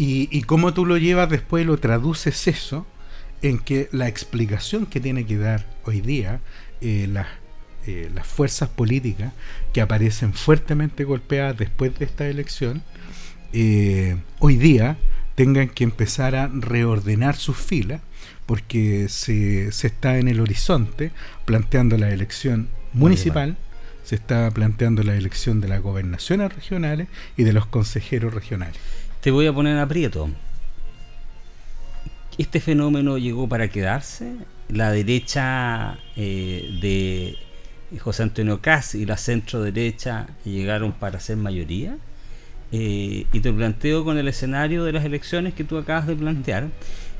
Y, 0.00 0.30
y 0.32 0.44
cómo 0.44 0.72
tú 0.72 0.86
lo 0.86 0.96
llevas 0.96 1.28
después, 1.28 1.66
lo 1.66 1.76
traduces 1.76 2.48
eso 2.48 2.86
en 3.42 3.58
que 3.58 3.90
la 3.92 4.08
explicación 4.08 4.86
que 4.86 4.98
tiene 4.98 5.26
que 5.26 5.36
dar 5.36 5.66
hoy 5.84 6.00
día 6.00 6.40
eh, 6.80 7.06
las, 7.06 7.26
las 8.14 8.26
fuerzas 8.26 8.70
políticas 8.70 9.34
que 9.74 9.82
aparecen 9.82 10.32
fuertemente 10.32 11.04
golpeadas 11.04 11.58
después 11.58 11.98
de 11.98 12.06
esta 12.06 12.26
elección, 12.28 12.82
eh, 13.52 14.16
hoy 14.38 14.56
día 14.56 14.96
tengan 15.34 15.68
que 15.68 15.84
empezar 15.84 16.34
a 16.34 16.48
reordenar 16.48 17.36
sus 17.36 17.58
filas 17.58 18.00
porque 18.46 19.10
se, 19.10 19.70
se 19.70 19.88
está 19.88 20.16
en 20.16 20.28
el 20.28 20.40
horizonte 20.40 21.12
planteando 21.44 21.98
la 21.98 22.10
elección 22.10 22.70
municipal, 22.94 23.58
se 24.02 24.14
está 24.14 24.50
planteando 24.50 25.02
la 25.02 25.14
elección 25.14 25.60
de 25.60 25.68
las 25.68 25.82
gobernaciones 25.82 26.54
regionales 26.54 27.08
y 27.36 27.44
de 27.44 27.52
los 27.52 27.66
consejeros 27.66 28.32
regionales. 28.32 28.80
Te 29.20 29.30
voy 29.30 29.46
a 29.46 29.52
poner 29.52 29.76
aprieto. 29.76 30.30
¿Este 32.38 32.58
fenómeno 32.58 33.18
llegó 33.18 33.46
para 33.46 33.68
quedarse? 33.68 34.32
La 34.70 34.90
derecha 34.92 35.98
eh, 36.16 36.78
de 36.80 37.98
José 37.98 38.22
Antonio 38.22 38.62
Caz 38.62 38.94
y 38.94 39.04
la 39.04 39.18
centro 39.18 39.60
derecha 39.60 40.26
llegaron 40.42 40.92
para 40.92 41.20
ser 41.20 41.36
mayoría? 41.36 41.98
Eh, 42.72 43.26
y 43.30 43.40
te 43.40 43.52
planteo 43.52 44.04
con 44.04 44.16
el 44.16 44.26
escenario 44.26 44.84
de 44.84 44.92
las 44.92 45.04
elecciones 45.04 45.52
que 45.52 45.64
tú 45.64 45.76
acabas 45.76 46.06
de 46.06 46.16
plantear 46.16 46.68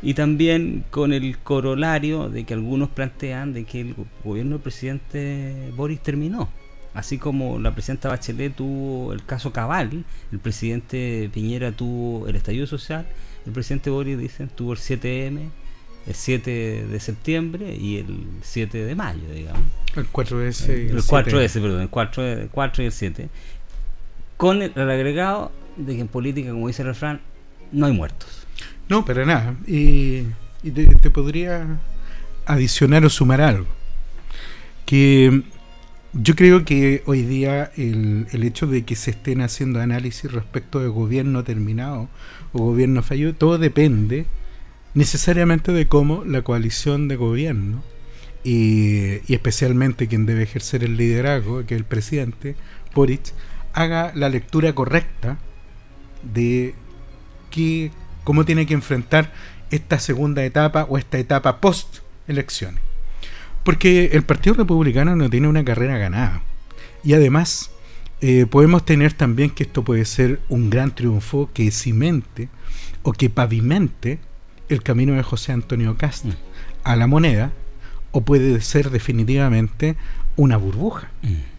y 0.00 0.14
también 0.14 0.84
con 0.90 1.12
el 1.12 1.36
corolario 1.36 2.30
de 2.30 2.44
que 2.44 2.54
algunos 2.54 2.88
plantean 2.88 3.52
de 3.52 3.64
que 3.64 3.80
el 3.82 3.94
gobierno 4.24 4.52
del 4.52 4.62
presidente 4.62 5.70
Boris 5.76 6.00
terminó. 6.00 6.48
Así 6.94 7.18
como 7.18 7.58
la 7.58 7.72
presidenta 7.72 8.08
Bachelet 8.08 8.54
tuvo 8.54 9.12
el 9.12 9.24
caso 9.24 9.52
Cabal, 9.52 10.04
el 10.32 10.38
presidente 10.38 11.30
Piñera 11.32 11.72
tuvo 11.72 12.26
el 12.26 12.36
estallido 12.36 12.66
social, 12.66 13.06
el 13.46 13.52
presidente 13.52 13.90
Boris 13.90 14.18
dicen 14.18 14.48
tuvo 14.48 14.72
el 14.72 14.78
7M, 14.78 15.50
el 16.06 16.14
7 16.14 16.86
de 16.90 17.00
septiembre 17.00 17.76
y 17.76 17.98
el 17.98 18.26
7 18.42 18.84
de 18.84 18.94
mayo, 18.94 19.30
digamos. 19.32 19.62
El 19.94 20.10
4S 20.10 20.68
y 20.68 20.90
el, 20.90 21.02
4S, 21.02 21.60
perdón, 21.60 21.82
el 21.82 21.88
4, 21.88 22.48
4 22.50 22.82
y 22.82 22.86
el 22.86 22.92
7 22.92 23.28
con 24.40 24.62
el, 24.62 24.72
agregado 24.74 25.52
de 25.76 25.96
que 25.96 26.00
en 26.00 26.08
política, 26.08 26.52
como 26.52 26.66
dice 26.66 26.80
el 26.80 26.88
refrán, 26.88 27.20
no 27.72 27.84
hay 27.84 27.92
muertos. 27.92 28.46
No, 28.88 29.04
para 29.04 29.26
nada. 29.26 29.54
Y, 29.66 30.22
te, 30.62 31.10
podría 31.10 31.78
adicionar 32.46 33.04
o 33.04 33.10
sumar 33.10 33.42
algo. 33.42 33.66
Que 34.86 35.42
yo 36.12 36.34
creo 36.34 36.64
que 36.64 37.02
hoy 37.06 37.22
día 37.22 37.70
el, 37.76 38.26
el, 38.32 38.42
hecho 38.42 38.66
de 38.66 38.84
que 38.84 38.96
se 38.96 39.12
estén 39.12 39.42
haciendo 39.42 39.80
análisis 39.80 40.30
respecto 40.30 40.80
de 40.80 40.88
gobierno 40.88 41.44
terminado 41.44 42.08
o 42.52 42.64
gobierno 42.64 43.02
fallido, 43.02 43.34
todo 43.34 43.58
depende 43.58 44.26
necesariamente 44.94 45.72
de 45.72 45.86
cómo 45.86 46.24
la 46.24 46.42
coalición 46.42 47.08
de 47.08 47.16
gobierno 47.16 47.82
y, 48.42 49.32
especialmente 49.32 50.08
quien 50.08 50.26
debe 50.26 50.42
ejercer 50.42 50.82
el 50.84 50.96
liderazgo, 50.96 51.64
que 51.66 51.74
es 51.74 51.80
el 51.80 51.86
presidente, 51.86 52.56
Boric, 52.94 53.32
haga 53.72 54.12
la 54.14 54.28
lectura 54.28 54.74
correcta 54.74 55.38
de 56.22 56.74
que, 57.50 57.90
cómo 58.24 58.44
tiene 58.44 58.66
que 58.66 58.74
enfrentar 58.74 59.32
esta 59.70 59.98
segunda 59.98 60.44
etapa 60.44 60.86
o 60.88 60.98
esta 60.98 61.18
etapa 61.18 61.60
post 61.60 61.98
elecciones. 62.26 62.89
Porque 63.64 64.10
el 64.12 64.22
Partido 64.22 64.56
Republicano 64.56 65.16
no 65.16 65.28
tiene 65.28 65.48
una 65.48 65.64
carrera 65.64 65.98
ganada. 65.98 66.42
Y 67.04 67.14
además, 67.14 67.70
eh, 68.20 68.46
podemos 68.46 68.84
tener 68.84 69.12
también 69.12 69.50
que 69.50 69.64
esto 69.64 69.84
puede 69.84 70.04
ser 70.04 70.40
un 70.48 70.70
gran 70.70 70.94
triunfo 70.94 71.50
que 71.52 71.70
cimente 71.70 72.48
o 73.02 73.12
que 73.12 73.30
pavimente 73.30 74.18
el 74.68 74.82
camino 74.82 75.14
de 75.14 75.22
José 75.22 75.52
Antonio 75.52 75.96
Castro 75.96 76.32
mm. 76.32 76.34
a 76.84 76.96
la 76.96 77.06
moneda, 77.06 77.52
o 78.12 78.22
puede 78.22 78.60
ser 78.60 78.90
definitivamente 78.90 79.96
una 80.36 80.56
burbuja. 80.56 81.10
Mm 81.22 81.50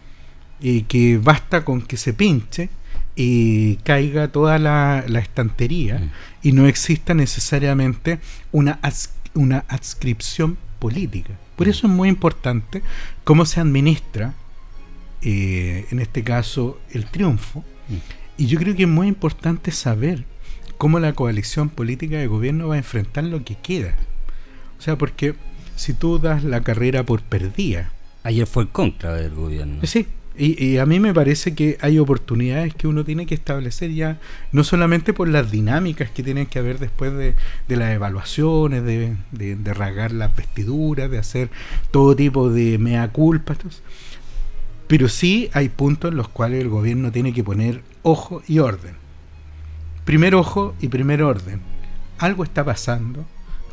y 0.62 0.82
que 0.82 1.18
basta 1.18 1.64
con 1.64 1.82
que 1.82 1.96
se 1.96 2.14
pinche 2.14 2.70
y 3.16 3.76
caiga 3.78 4.28
toda 4.28 4.58
la, 4.58 5.04
estantería 5.20 5.98
mm. 5.98 6.10
y 6.42 6.52
no 6.52 6.66
exista 6.66 7.12
necesariamente 7.14 8.20
una, 8.52 8.78
una 9.34 9.64
adscripción 9.68 10.56
política. 10.78 11.32
Por 11.56 11.68
eso 11.68 11.86
es 11.86 11.92
muy 11.92 12.08
importante 12.08 12.82
cómo 13.24 13.44
se 13.44 13.60
administra, 13.60 14.34
eh, 15.22 15.86
en 15.90 16.00
este 16.00 16.24
caso, 16.24 16.80
el 16.90 17.06
triunfo. 17.06 17.60
Mm. 17.88 18.42
Y 18.42 18.46
yo 18.46 18.58
creo 18.58 18.74
que 18.74 18.84
es 18.84 18.88
muy 18.88 19.08
importante 19.08 19.70
saber 19.70 20.24
cómo 20.78 20.98
la 20.98 21.12
coalición 21.12 21.68
política 21.68 22.16
de 22.16 22.26
gobierno 22.26 22.68
va 22.68 22.74
a 22.74 22.78
enfrentar 22.78 23.24
lo 23.24 23.44
que 23.44 23.54
queda. 23.54 23.94
O 24.78 24.82
sea, 24.82 24.98
porque 24.98 25.36
si 25.76 25.94
tú 25.94 26.18
das 26.18 26.44
la 26.44 26.62
carrera 26.62 27.04
por 27.04 27.22
perdida. 27.22 27.92
Ayer 28.24 28.46
fue 28.46 28.68
contra 28.68 29.14
del 29.14 29.34
gobierno. 29.34 29.80
Sí, 29.84 30.06
y, 30.36 30.78
a 30.78 30.86
mí 30.86 30.98
me 30.98 31.12
parece 31.12 31.54
que 31.54 31.76
hay 31.80 31.98
oportunidades 31.98 32.74
que 32.74 32.88
uno 32.88 33.04
tiene 33.04 33.26
que 33.26 33.34
establecer 33.34 33.92
ya, 33.92 34.18
no 34.50 34.64
solamente 34.64 35.12
por 35.12 35.28
las 35.28 35.50
dinámicas 35.50 36.10
que 36.10 36.22
tienen 36.22 36.46
que 36.46 36.58
haber 36.58 36.78
después 36.78 37.12
de, 37.12 37.34
las 37.68 37.92
evaluaciones, 37.92 38.82
de, 38.82 39.16
de, 39.30 39.74
rasgar 39.74 40.12
las 40.12 40.34
vestiduras, 40.34 41.10
de 41.10 41.18
hacer 41.18 41.50
todo 41.90 42.16
tipo 42.16 42.50
de 42.50 42.78
mea 42.78 43.08
culpa, 43.08 43.56
pero 44.86 45.08
sí 45.08 45.50
hay 45.52 45.68
puntos 45.68 46.10
en 46.10 46.16
los 46.16 46.28
cuales 46.28 46.62
el 46.62 46.68
gobierno 46.68 47.12
tiene 47.12 47.32
que 47.32 47.44
poner 47.44 47.82
ojo 48.02 48.42
y 48.48 48.58
orden. 48.58 48.94
Primer 50.04 50.34
ojo 50.34 50.74
y 50.80 50.88
primer 50.88 51.22
orden. 51.22 51.60
Algo 52.18 52.42
está 52.44 52.64
pasando 52.64 53.24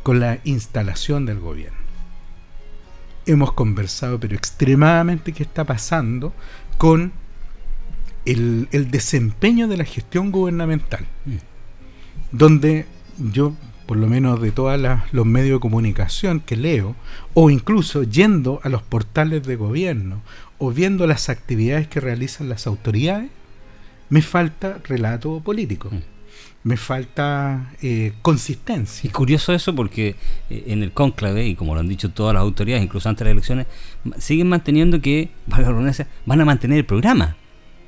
con 0.02 0.20
la 0.20 0.38
instalación 0.44 1.26
del 1.26 1.40
gobierno. 1.40 1.79
Hemos 3.26 3.52
conversado, 3.52 4.18
pero 4.18 4.34
extremadamente 4.34 5.32
qué 5.32 5.42
está 5.42 5.64
pasando 5.64 6.32
con 6.78 7.12
el, 8.24 8.68
desempeño 8.90 9.68
de 9.68 9.76
la 9.76 9.84
gestión 9.84 10.30
gubernamental. 10.30 11.06
Mm. 11.26 11.36
Donde 12.32 12.86
yo, 13.18 13.54
por 13.86 13.96
lo 13.96 14.06
menos 14.06 14.40
de 14.40 14.52
todos 14.52 14.80
los 15.12 15.26
medios 15.26 15.58
de 15.58 15.60
comunicación 15.60 16.40
que 16.40 16.56
leo, 16.56 16.96
o 17.34 17.50
incluso 17.50 18.02
yendo 18.02 18.60
a 18.62 18.68
los 18.68 18.82
portales 18.82 19.42
de 19.42 19.56
gobierno, 19.56 20.22
o 20.58 20.70
viendo 20.70 21.06
las 21.06 21.28
actividades 21.28 21.88
que 21.88 22.00
realizan 22.00 22.48
las 22.48 22.66
autoridades, 22.66 23.30
me 24.08 24.22
falta 24.22 24.78
relato 24.84 25.40
político. 25.40 25.90
Mm 25.90 26.19
me 26.62 26.76
falta 26.76 27.72
eh, 27.82 28.12
consistencia. 28.22 29.08
Y 29.08 29.10
curioso 29.10 29.52
eso 29.52 29.74
porque 29.74 30.16
eh, 30.50 30.64
en 30.68 30.82
el 30.82 30.92
cónclave, 30.92 31.46
y 31.46 31.54
como 31.54 31.74
lo 31.74 31.80
han 31.80 31.88
dicho 31.88 32.10
todas 32.10 32.34
las 32.34 32.42
autoridades, 32.42 32.84
incluso 32.84 33.08
antes 33.08 33.20
de 33.20 33.24
las 33.26 33.32
elecciones, 33.32 33.66
siguen 34.18 34.48
manteniendo 34.48 35.00
que, 35.00 35.30
van 36.26 36.40
a 36.40 36.44
mantener 36.44 36.78
el 36.78 36.84
programa. 36.84 37.36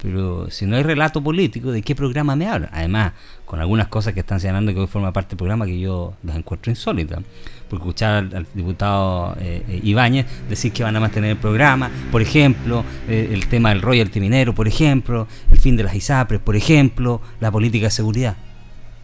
Pero 0.00 0.50
si 0.50 0.66
no 0.66 0.74
hay 0.74 0.82
relato 0.82 1.22
político, 1.22 1.70
¿de 1.70 1.80
qué 1.80 1.94
programa 1.94 2.34
me 2.34 2.48
hablan? 2.48 2.70
Además, 2.72 3.12
con 3.44 3.60
algunas 3.60 3.86
cosas 3.86 4.12
que 4.12 4.18
están 4.18 4.40
señalando 4.40 4.74
que 4.74 4.80
hoy 4.80 4.88
forma 4.88 5.12
parte 5.12 5.30
del 5.30 5.36
programa 5.36 5.64
que 5.64 5.78
yo 5.78 6.14
las 6.24 6.34
encuentro 6.34 6.72
insólitas. 6.72 7.20
Porque 7.68 7.84
escuchar 7.84 8.28
al, 8.34 8.46
diputado 8.52 9.36
eh, 9.38 9.80
Ibáñez 9.84 10.26
decir 10.48 10.72
que 10.72 10.82
van 10.82 10.96
a 10.96 11.00
mantener 11.00 11.30
el 11.30 11.36
programa, 11.36 11.88
por 12.10 12.20
ejemplo, 12.20 12.84
el 13.08 13.46
tema 13.46 13.68
del 13.68 13.80
royalty 13.80 14.18
minero, 14.18 14.56
por 14.56 14.66
ejemplo, 14.66 15.28
el 15.52 15.58
fin 15.58 15.76
de 15.76 15.84
las 15.84 15.94
ISAPRES, 15.94 16.40
por 16.40 16.56
ejemplo, 16.56 17.20
la 17.38 17.52
política 17.52 17.86
de 17.86 17.90
seguridad 17.92 18.36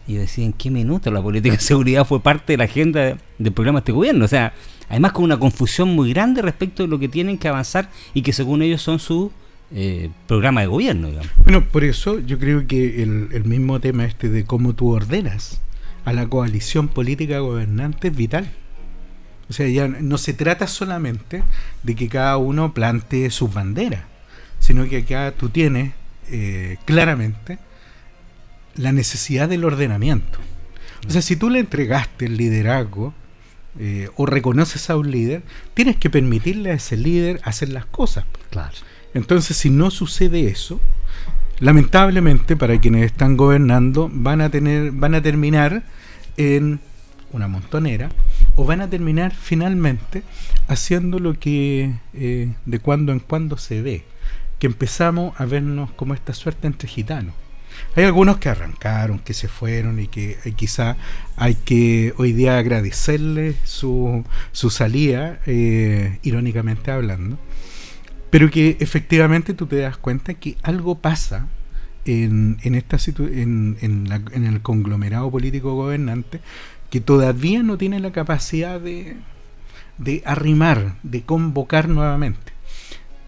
y 0.09 0.15
decía, 0.15 0.43
¿en 0.43 0.53
qué 0.53 0.71
minuto 0.71 1.11
la 1.11 1.21
política 1.21 1.55
de 1.55 1.61
seguridad 1.61 2.03
fue 2.03 2.19
parte 2.19 2.53
de 2.53 2.57
la 2.57 2.63
agenda 2.63 3.15
del 3.37 3.53
programa 3.53 3.77
de 3.77 3.81
este 3.81 3.91
gobierno? 3.91 4.25
O 4.25 4.27
sea, 4.27 4.53
además 4.89 5.11
con 5.11 5.23
una 5.23 5.37
confusión 5.37 5.89
muy 5.89 6.11
grande 6.11 6.41
respecto 6.41 6.81
de 6.81 6.89
lo 6.89 6.97
que 6.97 7.07
tienen 7.07 7.37
que 7.37 7.47
avanzar 7.47 7.91
y 8.15 8.23
que 8.23 8.33
según 8.33 8.63
ellos 8.63 8.81
son 8.81 8.97
su 8.97 9.31
eh, 9.71 10.09
programa 10.25 10.61
de 10.61 10.67
gobierno. 10.67 11.09
Bueno, 11.43 11.63
por 11.63 11.83
eso 11.83 12.19
yo 12.21 12.39
creo 12.39 12.65
que 12.65 13.03
el, 13.03 13.43
mismo 13.45 13.79
tema 13.79 14.03
este 14.03 14.29
de 14.29 14.45
cómo 14.45 14.73
tú 14.73 14.89
ordenas 14.89 15.61
a 16.05 16.13
la 16.13 16.27
coalición 16.27 16.87
política 16.87 17.37
gobernante 17.37 18.07
es 18.07 18.15
vital. 18.15 18.49
O 19.47 19.53
sea, 19.53 19.67
ya 19.67 19.87
no 19.87 20.17
se 20.17 20.33
trata 20.33 20.65
solamente 20.65 21.43
de 21.83 21.95
que 21.95 22.09
cada 22.09 22.37
uno 22.37 22.73
plantee 22.73 23.29
sus 23.29 23.53
banderas, 23.53 24.05
sino 24.57 24.89
que 24.89 24.97
acá 24.97 25.35
tú 25.37 25.49
tienes 25.49 25.93
eh, 26.31 26.77
claramente 26.85 27.59
la 28.79 28.93
necesidad 28.93 29.49
del 29.49 29.65
ordenamiento. 29.65 30.39
O 31.07 31.11
sea, 31.11 31.21
si 31.21 31.35
tú 31.35 31.49
le 31.49 31.59
entregaste 31.59 32.25
el 32.25 32.37
liderazgo 32.37 33.13
eh, 33.77 34.09
o 34.15 34.25
reconoces 34.25 34.89
a 34.89 34.97
un 34.97 35.11
líder, 35.11 35.43
tienes 35.73 35.97
que 35.97 36.09
permitirle 36.09 36.71
a 36.71 36.75
ese 36.75 36.95
líder 36.95 37.41
hacer 37.43 37.69
las 37.69 37.85
cosas. 37.85 38.25
Claro. 38.49 38.75
Entonces, 39.13 39.57
si 39.57 39.69
no 39.69 39.91
sucede 39.91 40.47
eso, 40.47 40.79
lamentablemente 41.59 42.55
para 42.55 42.79
quienes 42.79 43.05
están 43.05 43.35
gobernando 43.35 44.09
van 44.11 44.39
a 44.41 44.49
tener, 44.49 44.91
van 44.91 45.13
a 45.13 45.21
terminar 45.21 45.83
en 46.37 46.79
una 47.33 47.47
montonera 47.47 48.09
o 48.55 48.63
van 48.63 48.81
a 48.81 48.89
terminar 48.89 49.33
finalmente 49.35 50.23
haciendo 50.67 51.19
lo 51.19 51.37
que 51.37 51.95
eh, 52.13 52.53
de 52.65 52.79
cuando 52.79 53.11
en 53.11 53.19
cuando 53.19 53.57
se 53.57 53.81
ve, 53.81 54.05
que 54.57 54.67
empezamos 54.67 55.39
a 55.39 55.45
vernos 55.45 55.91
como 55.91 56.13
esta 56.13 56.33
suerte 56.33 56.67
entre 56.67 56.87
gitanos. 56.87 57.35
Hay 57.95 58.03
algunos 58.03 58.37
que 58.37 58.49
arrancaron, 58.49 59.19
que 59.19 59.33
se 59.33 59.47
fueron 59.47 59.99
y 59.99 60.07
que 60.07 60.37
eh, 60.45 60.51
quizá 60.53 60.97
hay 61.35 61.55
que 61.55 62.13
hoy 62.17 62.33
día 62.33 62.57
agradecerles 62.57 63.55
su, 63.63 64.23
su 64.51 64.69
salida, 64.69 65.39
eh, 65.45 66.19
irónicamente 66.23 66.91
hablando, 66.91 67.37
pero 68.29 68.49
que 68.49 68.77
efectivamente 68.79 69.53
tú 69.53 69.65
te 69.65 69.77
das 69.77 69.97
cuenta 69.97 70.33
que 70.33 70.57
algo 70.61 70.95
pasa 70.95 71.47
en, 72.05 72.57
en, 72.63 72.75
esta 72.75 72.97
en, 73.17 73.77
en, 73.81 74.45
el 74.45 74.61
conglomerado 74.61 75.29
político 75.31 75.75
gobernante 75.75 76.39
que 76.89 77.01
todavía 77.01 77.63
no 77.63 77.77
tiene 77.77 77.99
la 77.99 78.11
capacidad 78.11 78.79
de, 78.79 79.17
de 79.97 80.23
arrimar, 80.25 80.95
de 81.03 81.21
convocar 81.23 81.87
nuevamente. 81.87 82.53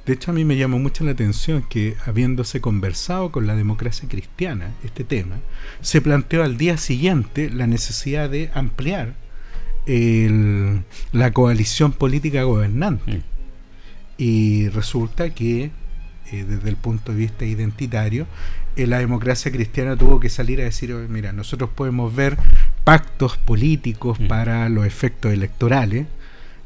De 0.05 0.13
hecho, 0.13 0.31
a 0.31 0.33
mí 0.33 0.45
me 0.45 0.57
llamó 0.57 0.79
mucho 0.79 1.03
la 1.03 1.11
atención 1.11 1.63
que, 1.69 1.95
habiéndose 2.05 2.59
conversado 2.59 3.31
con 3.31 3.45
la 3.45 3.55
democracia 3.55 4.09
cristiana 4.09 4.71
este 4.83 5.03
tema, 5.03 5.37
se 5.81 6.01
planteó 6.01 6.43
al 6.43 6.57
día 6.57 6.77
siguiente 6.77 7.49
la 7.51 7.67
necesidad 7.67 8.29
de 8.29 8.49
ampliar 8.53 9.13
la 9.85 11.31
coalición 11.31 11.91
política 11.91 12.43
gobernante. 12.43 13.17
Mm. 13.17 13.21
Y 14.17 14.69
resulta 14.69 15.31
que, 15.31 15.71
eh, 16.31 16.45
desde 16.47 16.69
el 16.69 16.77
punto 16.77 17.11
de 17.11 17.17
vista 17.17 17.45
identitario, 17.45 18.27
eh, 18.75 18.87
la 18.87 18.99
democracia 18.99 19.51
cristiana 19.51 19.95
tuvo 19.95 20.19
que 20.19 20.29
salir 20.29 20.61
a 20.61 20.63
decir, 20.63 20.93
mira, 21.09 21.31
nosotros 21.31 21.69
podemos 21.69 22.15
ver 22.15 22.37
pactos 22.83 23.37
políticos 23.37 24.19
mm. 24.19 24.27
para 24.27 24.69
los 24.69 24.85
efectos 24.85 25.31
electorales, 25.33 26.07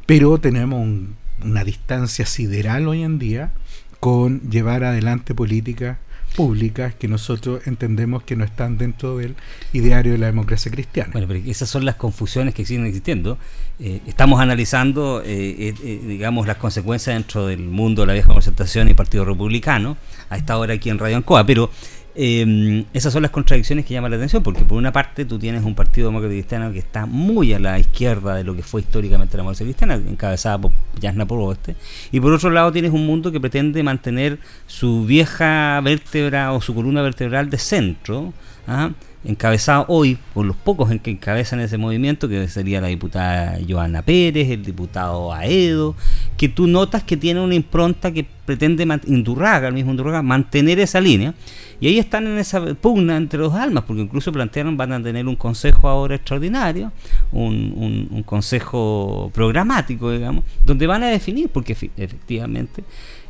pero 0.05 0.37
tenemos 0.37 0.81
un 0.81 1.15
una 1.43 1.63
distancia 1.63 2.25
sideral 2.25 2.87
hoy 2.87 3.03
en 3.03 3.19
día 3.19 3.51
con 3.99 4.41
llevar 4.49 4.83
adelante 4.83 5.33
políticas 5.33 5.97
públicas 6.35 6.93
que 6.93 7.07
nosotros 7.07 7.65
entendemos 7.65 8.23
que 8.23 8.35
no 8.35 8.43
están 8.43 8.77
dentro 8.77 9.17
del 9.17 9.35
ideario 9.73 10.11
de 10.11 10.17
la 10.17 10.27
democracia 10.27 10.69
cristiana. 10.69 11.09
Bueno, 11.13 11.27
pero 11.27 11.39
esas 11.49 11.69
son 11.69 11.85
las 11.85 11.95
confusiones 11.95 12.53
que 12.53 12.65
siguen 12.65 12.85
existiendo. 12.85 13.37
Eh, 13.79 14.01
estamos 14.05 14.39
analizando, 14.41 15.21
eh, 15.25 15.73
eh, 15.81 16.01
digamos, 16.05 16.45
las 16.45 16.57
consecuencias 16.57 17.15
dentro 17.15 17.47
del 17.47 17.61
mundo 17.61 18.01
de 18.01 18.07
la 18.07 18.13
vieja 18.13 18.33
concertación 18.33 18.89
y 18.89 18.93
Partido 18.93 19.25
Republicano, 19.25 19.97
a 20.29 20.37
esta 20.37 20.57
hora 20.57 20.73
aquí 20.73 20.89
en 20.89 20.99
Radio 20.99 21.17
Ancoa, 21.17 21.45
pero 21.45 21.71
eh, 22.15 22.85
esas 22.93 23.11
son 23.11 23.21
las 23.21 23.31
contradicciones 23.31 23.85
que 23.85 23.93
llaman 23.93 24.11
la 24.11 24.17
atención, 24.17 24.41
porque 24.41 24.63
por 24.63 24.77
una 24.77 24.91
parte 24.91 25.25
tú 25.25 25.37
tienes 25.37 25.63
un 25.63 25.75
partido 25.75 26.07
demócrata 26.07 26.33
cristiano 26.33 26.71
que 26.71 26.79
está 26.79 27.05
muy 27.05 27.53
a 27.53 27.59
la 27.59 27.77
izquierda 27.77 28.35
de 28.35 28.43
lo 28.43 28.55
que 28.55 28.63
fue 28.63 28.81
históricamente 28.81 29.35
la 29.35 29.43
democracia 29.43 29.65
cristiana, 29.65 29.95
encabezada 29.95 30.57
por 30.57 30.71
Jasna 31.01 31.25
por 31.25 31.39
Oeste, 31.39 31.75
y 32.11 32.19
por 32.19 32.31
otro 32.33 32.49
lado 32.49 32.71
tienes 32.71 32.91
un 32.91 33.05
mundo 33.05 33.31
que 33.31 33.39
pretende 33.39 33.83
mantener 33.83 34.39
su 34.65 35.05
vieja 35.05 35.81
vértebra 35.83 36.53
o 36.53 36.61
su 36.61 36.73
columna 36.73 37.01
vertebral 37.01 37.49
de 37.49 37.57
centro, 37.57 38.33
¿ah? 38.67 38.91
Encabezado 39.25 39.85
hoy 39.87 40.17
por 40.33 40.45
los 40.45 40.55
pocos 40.55 40.91
en 40.91 40.99
que 40.99 41.11
encabezan 41.11 41.59
ese 41.59 41.77
movimiento, 41.77 42.29
que 42.29 42.47
sería 42.47 42.81
la 42.81 42.87
diputada 42.87 43.57
Joana 43.67 44.01
Pérez, 44.01 44.49
el 44.49 44.63
diputado 44.63 45.33
Aedo, 45.33 45.95
que 46.37 46.49
tú 46.49 46.67
notas 46.67 47.03
que 47.03 47.17
tiene 47.17 47.41
una 47.41 47.55
impronta 47.55 48.11
que 48.11 48.25
pretende, 48.45 48.87
Indurraga, 49.07 49.67
el 49.67 49.73
mismo 49.73 49.91
Indurraga, 49.91 50.21
mantener 50.21 50.79
esa 50.79 51.01
línea. 51.01 51.33
Y 51.79 51.87
ahí 51.87 51.99
están 51.99 52.25
en 52.25 52.37
esa 52.37 52.61
pugna 52.75 53.17
entre 53.17 53.39
dos 53.39 53.53
almas, 53.53 53.83
porque 53.85 54.01
incluso 54.01 54.31
plantearon 54.31 54.77
van 54.77 54.93
a 54.93 55.03
tener 55.03 55.27
un 55.27 55.35
consejo 55.35 55.89
ahora 55.89 56.15
extraordinario, 56.15 56.91
un, 57.31 58.07
un, 58.11 58.23
consejo 58.23 59.29
programático, 59.33 60.11
digamos, 60.11 60.45
donde 60.65 60.87
van 60.87 61.03
a 61.03 61.07
definir, 61.07 61.49
porque 61.49 61.73
efectivamente 61.97 62.83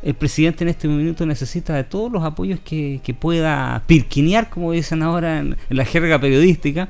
el 0.05 0.13
presidente 0.13 0.63
en 0.63 0.69
este 0.69 0.87
momento 0.87 1.25
necesita 1.25 1.73
de 1.73 1.83
todos 1.83 2.11
los 2.11 2.23
apoyos 2.23 2.59
que, 2.59 3.01
pueda 3.19 3.83
pirquinear, 3.87 4.51
como 4.51 4.71
dicen 4.71 5.01
ahora 5.01 5.39
en, 5.39 5.57
la 5.69 5.83
jerga 5.83 6.21
periodística, 6.21 6.89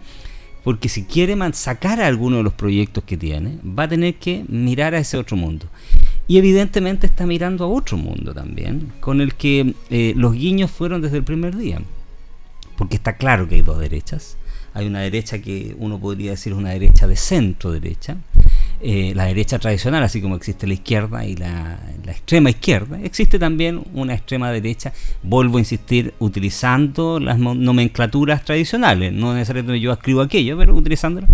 porque 0.66 0.90
si 0.90 1.04
quiere 1.04 1.38
sacar 1.54 2.02
alguno 2.02 2.38
de 2.38 2.44
los 2.44 2.52
proyectos 2.52 3.06
que 3.06 3.16
tiene, 3.16 3.58
va 3.64 3.84
a 3.84 3.88
tener 3.88 4.16
que 4.16 4.44
mirar 4.50 4.94
a 4.96 4.98
ese 4.98 5.16
otro 5.16 5.38
mundo. 5.38 5.68
Y 6.28 6.40
evidentemente 6.40 7.08
está 7.08 7.26
mirando 7.26 7.64
a 7.64 7.68
otro 7.70 7.96
mundo 7.96 8.34
también, 8.34 8.92
con 9.00 9.22
el 9.22 9.36
que 9.36 9.76
eh, 9.90 10.14
los 10.18 10.34
guiños 10.34 10.70
fueron 10.70 11.02
desde 11.02 11.18
el 11.18 11.24
primer 11.24 11.56
día. 11.56 11.80
porque 12.78 12.98
está 12.98 13.16
claro 13.16 13.48
que 13.48 13.56
hay 13.56 13.62
dos 13.62 13.80
derechas. 13.80 14.36
Hay 14.74 14.88
una 14.88 15.00
derecha 15.00 15.40
que 15.40 15.74
uno 15.80 16.02
podría 16.02 16.32
decir 16.32 16.52
es 16.52 16.60
una 16.60 16.72
derecha 16.72 17.08
de 17.08 17.16
centro 17.16 17.72
derecha, 17.72 18.18
eh, 18.82 19.14
la 19.16 19.26
derecha 19.26 19.58
tradicional, 19.60 20.04
así 20.04 20.22
como 20.22 20.36
existe 20.36 20.68
la 20.68 20.74
izquierda 20.74 21.26
y 21.26 21.36
la, 21.36 21.80
extrema 22.08 22.50
izquierda, 22.50 23.00
existe 23.02 23.40
también 23.40 23.82
una 23.94 24.14
extrema 24.14 24.52
derecha, 24.52 24.94
vuelvo 25.24 25.58
a 25.58 25.62
insistir, 25.62 26.14
utilizando 26.20 27.20
las 27.20 27.40
nomenclaturas 27.40 28.44
tradicionales, 28.44 29.12
no 29.12 29.34
necesariamente 29.34 29.80
yo 29.80 29.92
escribo 29.92 30.22
aquello, 30.22 30.58
pero 30.58 30.76
utilizándolas. 30.76 31.30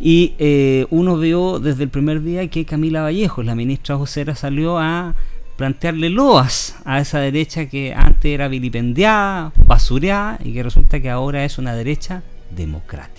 Y 0.00 0.34
eh, 0.38 0.86
uno 0.90 1.16
vio 1.18 1.58
desde 1.58 1.84
el 1.84 1.88
primer 1.88 2.22
día 2.22 2.46
que 2.48 2.64
Camila 2.64 3.02
Vallejo, 3.02 3.42
la 3.42 3.54
ministra 3.54 3.96
vocera, 3.96 4.34
salió 4.36 4.78
a 4.78 5.14
plantearle 5.56 6.08
loas 6.08 6.76
a 6.84 7.00
esa 7.00 7.18
derecha 7.18 7.66
que 7.66 7.92
antes 7.92 8.32
era 8.32 8.46
vilipendiada, 8.46 9.52
basureada 9.66 10.38
y 10.44 10.52
que 10.52 10.62
resulta 10.62 11.00
que 11.00 11.10
ahora 11.10 11.44
es 11.44 11.58
una 11.58 11.74
derecha 11.74 12.22
democrática. 12.50 13.17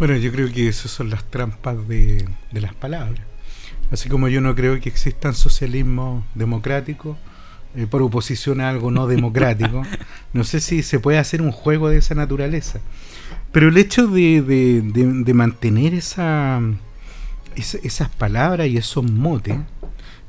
Bueno, 0.00 0.16
yo 0.16 0.32
creo 0.32 0.50
que 0.50 0.66
esas 0.66 0.90
son 0.90 1.10
las 1.10 1.24
trampas 1.24 1.86
de, 1.86 2.26
las 2.52 2.74
palabras. 2.74 3.20
Así 3.90 4.08
como 4.08 4.28
yo 4.28 4.40
no 4.40 4.54
creo 4.54 4.80
que 4.80 4.88
existan 4.88 5.34
socialismo 5.34 6.24
democrático 6.34 7.18
eh, 7.76 7.86
por 7.86 8.00
oposición 8.00 8.62
a 8.62 8.70
algo 8.70 8.90
no 8.90 9.06
democrático, 9.06 9.82
no 10.32 10.44
sé 10.44 10.60
si 10.60 10.82
se 10.82 11.00
puede 11.00 11.18
hacer 11.18 11.42
un 11.42 11.52
juego 11.52 11.90
de 11.90 11.98
esa 11.98 12.14
naturaleza. 12.14 12.80
Pero 13.52 13.68
el 13.68 13.76
hecho 13.76 14.06
de, 14.06 15.32
mantener 15.34 15.92
esa, 15.92 16.62
esas 17.54 18.08
palabras 18.08 18.68
y 18.68 18.78
esos 18.78 19.04
motes 19.04 19.58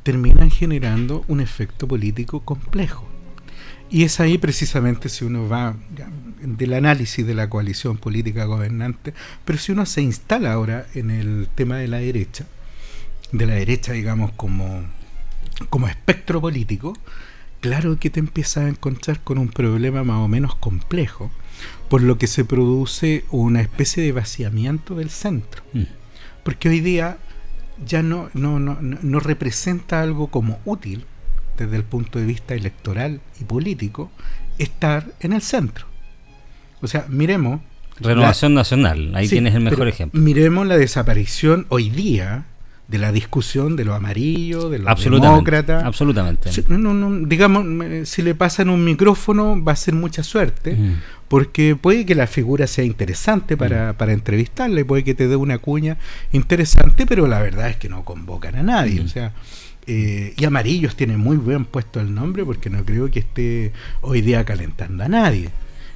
terminan 0.03 0.51
generando 0.51 1.23
un 1.29 1.39
efecto 1.39 1.87
político 1.87 2.41
complejo. 2.41 3.07
Y 3.89 4.03
es 4.03 4.19
ahí 4.19 4.37
precisamente 4.37 5.07
si 5.07 5.23
uno 5.23 5.47
va 5.47 5.75
del 6.41 6.73
análisis 6.73 7.25
de 7.25 7.33
la 7.33 7.49
coalición 7.49 7.97
política 7.97 8.45
gobernante, 8.45 9.13
pero 9.45 9.59
si 9.59 9.71
uno 9.71 9.85
se 9.85 10.01
instala 10.01 10.53
ahora 10.53 10.87
en 10.93 11.11
el 11.11 11.47
tema 11.53 11.77
de 11.77 11.87
la 11.87 11.97
derecha, 11.97 12.45
de 13.31 13.45
la 13.45 13.53
derecha 13.53 13.93
digamos 13.93 14.31
como, 14.33 14.83
como 15.69 15.87
espectro 15.87 16.41
político, 16.41 16.97
claro 17.59 17.97
que 17.97 18.09
te 18.09 18.19
empiezas 18.19 18.65
a 18.65 18.69
encontrar 18.69 19.21
con 19.21 19.37
un 19.37 19.49
problema 19.49 20.03
más 20.03 20.17
o 20.17 20.27
menos 20.27 20.55
complejo, 20.55 21.31
por 21.89 22.01
lo 22.01 22.17
que 22.17 22.27
se 22.27 22.45
produce 22.45 23.25
una 23.29 23.61
especie 23.61 24.03
de 24.03 24.11
vaciamiento 24.11 24.95
del 24.95 25.09
centro. 25.09 25.63
Mm. 25.73 25.83
Porque 26.43 26.69
hoy 26.69 26.79
día 26.79 27.17
ya 27.85 28.01
no, 28.01 28.29
no, 28.33 28.59
no, 28.59 28.79
no 28.81 29.19
representa 29.19 30.01
algo 30.01 30.27
como 30.27 30.59
útil 30.65 31.05
desde 31.57 31.75
el 31.75 31.83
punto 31.83 32.19
de 32.19 32.25
vista 32.25 32.55
electoral 32.55 33.21
y 33.39 33.43
político, 33.43 34.11
estar 34.57 35.13
en 35.19 35.33
el 35.33 35.41
centro. 35.41 35.90
O 36.81 36.87
sea, 36.87 37.05
miremos... 37.09 37.61
Renovación 37.99 38.55
Nacional, 38.55 39.13
ahí 39.13 39.27
tienes 39.27 39.53
el 39.53 39.61
mejor 39.61 39.87
ejemplo. 39.87 40.19
Miremos 40.19 40.65
la 40.65 40.77
desaparición 40.77 41.67
hoy 41.69 41.89
día 41.89 42.45
de 42.91 42.97
la 42.97 43.13
discusión 43.13 43.77
de 43.77 43.85
los 43.85 43.95
amarillos, 43.95 44.69
de 44.69 44.79
los 44.79 45.01
demócratas. 45.01 45.83
Absolutamente. 45.83 46.49
digamos, 47.27 47.65
si 48.09 48.21
le 48.21 48.35
pasan 48.35 48.69
un 48.69 48.83
micrófono 48.83 49.63
va 49.63 49.71
a 49.71 49.75
ser 49.77 49.93
mucha 49.93 50.23
suerte, 50.23 50.77
porque 51.29 51.77
puede 51.77 52.05
que 52.05 52.15
la 52.15 52.27
figura 52.27 52.67
sea 52.67 52.83
interesante 52.83 53.55
para, 53.55 53.93
para 53.93 54.11
entrevistarle, 54.11 54.83
puede 54.83 55.05
que 55.05 55.13
te 55.13 55.29
dé 55.29 55.37
una 55.37 55.59
cuña 55.59 55.97
interesante, 56.33 57.05
pero 57.05 57.27
la 57.27 57.41
verdad 57.41 57.69
es 57.69 57.77
que 57.77 57.87
no 57.87 58.03
convocan 58.03 58.55
a 58.55 58.63
nadie. 58.63 58.99
O 58.99 59.07
sea, 59.07 59.31
eh, 59.87 60.33
y 60.37 60.43
Amarillos 60.43 60.97
tiene 60.97 61.15
muy 61.15 61.37
bien 61.37 61.63
puesto 61.63 62.01
el 62.01 62.13
nombre 62.13 62.43
porque 62.43 62.69
no 62.69 62.83
creo 62.83 63.09
que 63.09 63.19
esté 63.19 63.71
hoy 64.01 64.21
día 64.21 64.43
calentando 64.43 65.05
a 65.05 65.07
nadie. 65.07 65.49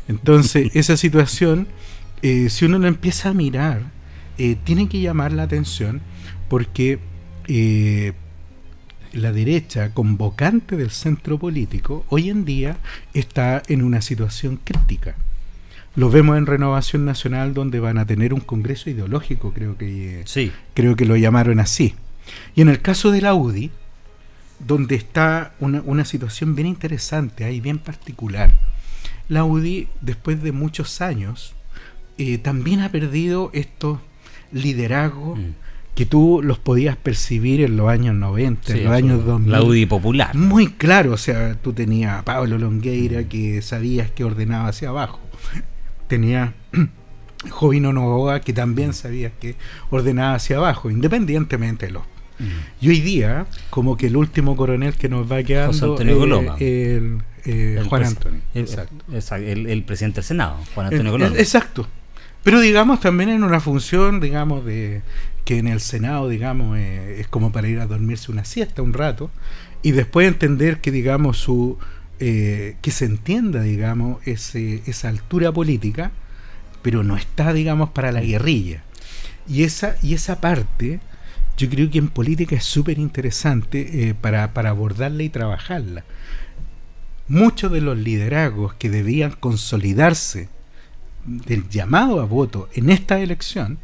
Entonces, 0.08 0.72
esa 0.76 0.98
situación, 0.98 1.68
eh, 2.22 2.50
si 2.50 2.66
uno 2.66 2.80
lo 2.80 2.88
empieza 2.88 3.30
a 3.30 3.34
mirar, 3.34 3.82
eh, 4.38 4.58
tiene 4.64 4.90
que 4.90 5.00
llamar 5.00 5.32
la 5.32 5.44
atención 5.44 6.02
porque 6.50 7.00
la 9.14 9.32
derecha 9.32 9.94
convocante 9.94 10.76
del 10.76 10.90
centro 10.90 11.38
político 11.38 12.06
hoy 12.10 12.30
en 12.30 12.44
día 12.44 12.78
está 13.14 13.62
en 13.68 13.84
una 13.84 14.02
situación 14.02 14.60
crítica. 14.64 15.16
Lo 15.96 16.10
vemos 16.10 16.38
en 16.38 16.46
Renovación 16.46 17.06
Nacional 17.06 17.54
donde 17.54 17.80
van 17.80 17.98
a 17.98 18.06
tener 18.06 18.34
un 18.34 18.42
congreso 18.42 18.90
ideológico, 18.90 19.54
creo 19.54 19.78
que 19.78 20.24
sí. 20.26 20.52
creo 20.74 20.98
que 20.98 21.06
lo 21.06 21.16
llamaron 21.16 21.60
así. 21.62 21.96
Y 22.54 22.62
en 22.62 22.70
el 22.70 22.82
caso 22.82 23.12
de 23.12 23.22
la 23.22 23.34
UDI, 23.34 23.72
donde 24.60 24.96
está 24.96 25.54
una, 25.60 26.06
situación 26.06 26.56
bien 26.56 26.68
interesante, 26.68 27.46
ahí 27.46 27.62
bien 27.62 27.80
particular, 27.80 28.54
la 29.30 29.44
UDI, 29.44 29.88
después 30.02 30.42
de 30.42 30.52
muchos 30.52 31.02
años, 31.02 31.56
eh, 32.18 32.38
también 32.38 32.82
ha 32.82 32.90
perdido 32.90 33.50
estos 33.54 34.00
liderazgos 34.52 35.40
mm. 35.40 35.52
que 35.96 36.06
tú 36.06 36.42
los 36.44 36.60
podías 36.60 36.96
percibir 36.96 37.62
en 37.62 37.78
los 37.78 37.90
años 37.90 38.16
90, 38.16 38.74
en 38.74 38.84
los 38.86 38.94
años 38.94 39.26
2000. 39.26 39.52
La 39.52 39.64
UDI 39.64 39.86
popular. 39.86 40.36
Muy 40.36 40.68
claro, 40.68 41.14
o 41.14 41.18
sea, 41.18 41.56
tú 41.56 41.74
tenías 41.74 42.20
a 42.20 42.26
Pablo 42.26 42.58
Longueira 42.58 43.24
que 43.26 43.62
sabías 43.62 44.12
que 44.12 44.24
ordenaba 44.24 44.70
hacia 44.70 44.90
abajo. 44.90 45.20
Tenía 46.08 46.54
Jovino 47.50 47.94
Novoa 47.94 48.42
que 48.42 48.54
también 48.54 48.94
sabías 48.94 49.32
que 49.40 49.56
ordenaba 49.90 50.36
hacia 50.36 50.58
abajo, 50.58 50.90
independientemente 50.90 51.88
de 51.88 51.92
los 51.94 52.04
y 52.82 52.90
hoy 52.90 53.00
día, 53.00 53.46
como 53.70 53.96
que 53.96 54.08
el 54.08 54.18
último 54.18 54.56
coronel 54.56 54.94
que 54.96 55.08
nos 55.08 55.32
va 55.32 55.42
quedando 55.44 55.98
eh, 56.60 56.98
el, 56.98 57.22
eh, 57.46 57.84
Juan 57.88 58.04
Antonio. 58.04 58.42
El, 58.54 59.84
presidente 59.84 60.16
del 60.16 60.24
Senado, 60.24 60.60
Juan 60.74 60.88
Antonio 60.88 61.12
Coloma. 61.12 61.38
Exacto. 61.38 61.88
Pero 62.44 62.60
digamos 62.60 63.00
también 63.00 63.30
en 63.30 63.44
una 63.44 63.60
función, 63.60 64.20
digamos, 64.20 64.66
de 64.66 65.02
que 65.46 65.58
en 65.58 65.68
el 65.68 65.80
Senado, 65.80 66.30
digamos, 66.30 66.78
eh, 66.78 67.20
es 67.20 67.28
como 67.28 67.52
para 67.52 67.68
ir 67.68 67.80
a 67.80 67.88
dormirse 67.88 68.32
una 68.32 68.46
siesta 68.46 68.82
un 68.82 68.94
rato 68.94 69.32
y 69.82 69.92
después 69.92 70.28
entender 70.28 70.82
que, 70.82 70.92
digamos, 70.92 71.38
su 71.38 71.78
que 72.18 72.92
se 72.92 73.04
entienda, 73.04 73.62
digamos, 73.62 74.26
ese, 74.26 74.82
esa 74.86 75.10
altura 75.10 75.52
política, 75.52 76.12
pero 76.82 77.04
no 77.04 77.18
está, 77.18 77.52
digamos, 77.52 77.90
para 77.90 78.14
la 78.14 78.22
guerrilla. 78.22 78.84
Y 79.50 79.64
esa, 79.64 79.98
y 80.02 80.14
esa 80.14 80.40
parte 80.40 81.02
yo 81.58 81.70
creo 81.70 81.90
que 81.90 82.00
en 82.00 82.10
política 82.10 82.56
es 82.56 82.66
súper 82.66 83.00
interesante 83.00 84.10
eh, 84.10 84.14
para, 84.14 84.44
abordarla 84.44 85.24
y 85.24 85.30
trabajarla. 85.30 86.04
Muchos 87.28 87.72
de 87.72 87.82
los 87.82 87.98
liderazgos 87.98 88.74
que 88.76 88.90
debían 88.90 89.32
consolidarse 89.32 90.50
del 91.26 91.68
llamado 91.70 92.22
a 92.22 92.26
voto 92.26 92.70
en 92.74 92.90
esta 92.90 93.20
elección, 93.20 93.80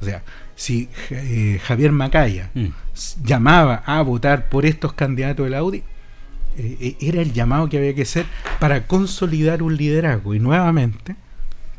o 0.00 0.04
sea, 0.04 0.22
si 0.54 0.88
eh, 1.10 1.60
Javier 1.62 1.92
Macaya 1.92 2.50
mm. 2.54 2.66
llamaba 3.24 3.82
a 3.86 4.00
votar 4.02 4.48
por 4.48 4.64
estos 4.66 4.92
candidatos 4.92 5.46
de 5.46 5.50
la 5.50 5.62
UDI, 5.62 5.82
eh, 6.56 6.96
era 7.00 7.20
el 7.20 7.32
llamado 7.32 7.68
que 7.68 7.78
había 7.78 7.94
que 7.94 8.02
hacer 8.02 8.26
para 8.58 8.86
consolidar 8.86 9.62
un 9.62 9.76
liderazgo. 9.76 10.34
Y 10.34 10.40
nuevamente, 10.40 11.14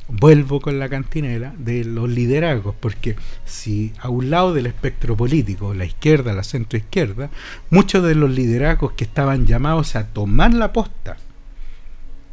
vuelvo 0.09 0.59
con 0.59 0.79
la 0.79 0.89
cantinela 0.89 1.53
de 1.57 1.85
los 1.85 2.09
liderazgos, 2.09 2.75
porque 2.79 3.15
si 3.45 3.93
a 3.99 4.09
un 4.09 4.29
lado 4.29 4.53
del 4.53 4.65
espectro 4.65 5.15
político, 5.15 5.73
la 5.73 5.85
izquierda, 5.85 6.33
la 6.33 6.43
centroizquierda, 6.43 7.29
muchos 7.69 8.03
de 8.03 8.15
los 8.15 8.31
liderazgos 8.31 8.93
que 8.93 9.03
estaban 9.03 9.45
llamados 9.45 9.95
a 9.95 10.07
tomar 10.07 10.53
la 10.53 10.73
posta, 10.73 11.17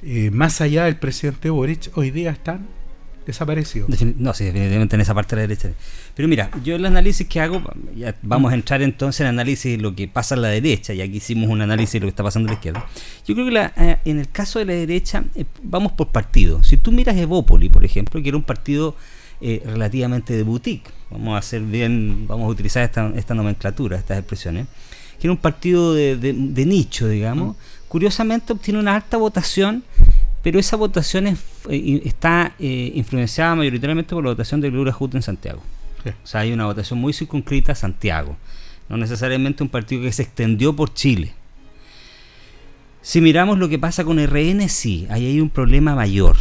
eh, 0.03 0.31
más 0.31 0.61
allá 0.61 0.85
del 0.85 0.97
presidente 0.97 1.51
Boric, 1.51 1.91
hoy 1.97 2.11
día 2.11 2.31
están 2.31 2.67
desaparecido. 3.27 3.87
no, 4.17 4.33
sí, 4.35 4.45
definitivamente 4.45 4.95
en 4.95 5.01
esa 5.03 5.15
parte 5.15 5.37
de 5.37 5.43
la 5.43 5.49
derecha. 5.49 5.71
Pero 6.17 6.29
mira, 6.29 6.51
yo 6.65 6.77
el 6.77 6.87
análisis 6.87 7.27
que 7.29 7.43
hago, 7.43 7.63
vamos 8.23 8.51
a 8.51 8.55
entrar 8.55 8.81
entonces 8.81 9.21
en 9.21 9.27
el 9.27 9.35
análisis 9.35 9.77
de 9.77 9.83
lo 9.83 9.95
que 9.95 10.09
pasa 10.09 10.35
en 10.35 10.41
la 10.41 10.49
derecha, 10.49 10.95
ya 10.95 11.07
que 11.07 11.19
hicimos 11.19 11.51
un 11.51 11.61
análisis 11.61 11.93
de 11.93 12.01
lo 12.01 12.07
que 12.07 12.09
está 12.09 12.23
pasando 12.23 12.47
en 12.49 12.53
la 12.53 12.55
izquierda. 12.55 12.87
Yo 13.27 13.35
creo 13.35 13.47
que 13.47 13.53
la, 13.53 13.75
eh, 13.77 13.99
en 14.07 14.21
el 14.21 14.31
caso 14.31 14.59
de 14.59 14.65
la 14.65 14.73
derecha, 14.73 15.25
eh, 15.35 15.45
vamos 15.63 15.93
por 15.93 16.09
partido. 16.09 16.65
Si 16.65 16.79
tú 16.79 16.91
miras 16.91 17.19
Evópoli, 17.19 17.69
por 17.69 17.85
ejemplo, 17.85 18.23
que 18.23 18.29
era 18.31 18.39
un 18.39 18.45
partido 18.45 18.97
eh, 19.43 19.63
relativamente 19.67 20.35
de 20.35 20.43
boutique, 20.43 20.91
vamos 21.11 21.35
a 21.35 21.39
hacer 21.39 21.61
bien, 21.61 22.27
vamos 22.27 22.47
a 22.47 22.49
utilizar 22.49 22.83
esta, 22.83 23.35
nomenclatura, 23.35 23.99
estas 23.99 24.19
expresiones, 24.19 24.69
que 25.21 25.27
era 25.27 25.33
un 25.33 25.39
partido 25.39 25.93
de, 25.93 26.65
nicho, 26.67 27.09
digamos, 27.09 27.57
curiosamente 27.89 28.55
obtiene 28.55 28.81
una 28.81 28.97
alta 28.97 29.19
votación 29.19 29.85
pero 30.43 30.61
esa 30.61 30.77
votación 30.77 31.27
eh, 31.27 32.03
está 32.05 32.55
influenciada 32.59 33.57
mayoritariamente 33.57 34.15
por 34.15 34.23
la 34.23 34.31
votación 34.31 34.61
de 34.61 34.71
Lula 34.71 34.93
Jut 34.93 35.17
en 35.17 35.23
Santiago. 35.23 35.61
O 36.23 36.27
sea, 36.27 36.43
hay 36.43 36.53
una 36.53 36.67
votación 36.67 36.99
muy 36.99 37.13
circunscrita 37.13 37.73
a 37.73 37.75
Santiago, 37.75 38.37
no 38.89 38.97
necesariamente 38.97 39.63
un 39.63 39.69
partido 39.69 40.03
que 40.03 40.13
se 40.13 40.23
extendió 40.23 40.75
por 40.75 40.93
Chile. 40.95 41.35
Si 43.07 43.21
miramos 43.21 43.59
lo 43.59 43.69
que 43.69 43.79
pasa 43.79 44.05
con 44.05 44.19
RN, 44.19 44.69
sí, 44.69 45.07
ahí 45.11 45.27
hay 45.27 45.41
un 45.41 45.49
problema 45.49 45.95
mayor, 45.95 46.37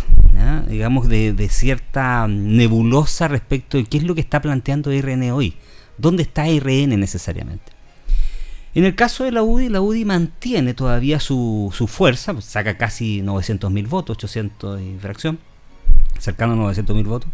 digamos, 0.67 1.07
de, 1.07 1.47
cierta 1.49 2.27
nebulosa 2.27 3.27
respecto 3.27 3.77
de 3.77 3.85
qué 3.85 3.97
es 3.97 4.03
lo 4.03 4.15
que 4.15 4.21
está 4.21 4.41
planteando 4.41 4.89
RN 4.91 5.29
hoy. 5.29 5.53
¿Dónde 5.99 6.23
está 6.23 6.45
RN 6.45 6.99
necesariamente? 6.99 7.71
En 8.73 8.83
el 8.83 8.95
caso 8.95 9.23
de 9.23 9.31
la 9.31 9.43
UDI, 9.43 9.69
la 9.69 9.79
UDI 9.79 10.05
mantiene 10.05 10.73
todavía 10.73 11.19
su, 11.19 11.71
su 11.71 11.85
fuerza, 11.85 12.33
pues, 12.33 12.45
saca 12.45 12.77
casi 12.77 13.21
900.000 13.21 13.87
votos, 13.87 14.17
800 14.17 14.81
y 14.81 14.97
fracción, 14.99 15.37
cercano 16.19 16.53
a 16.53 16.73
900.000 16.73 17.05
votos, 17.05 17.29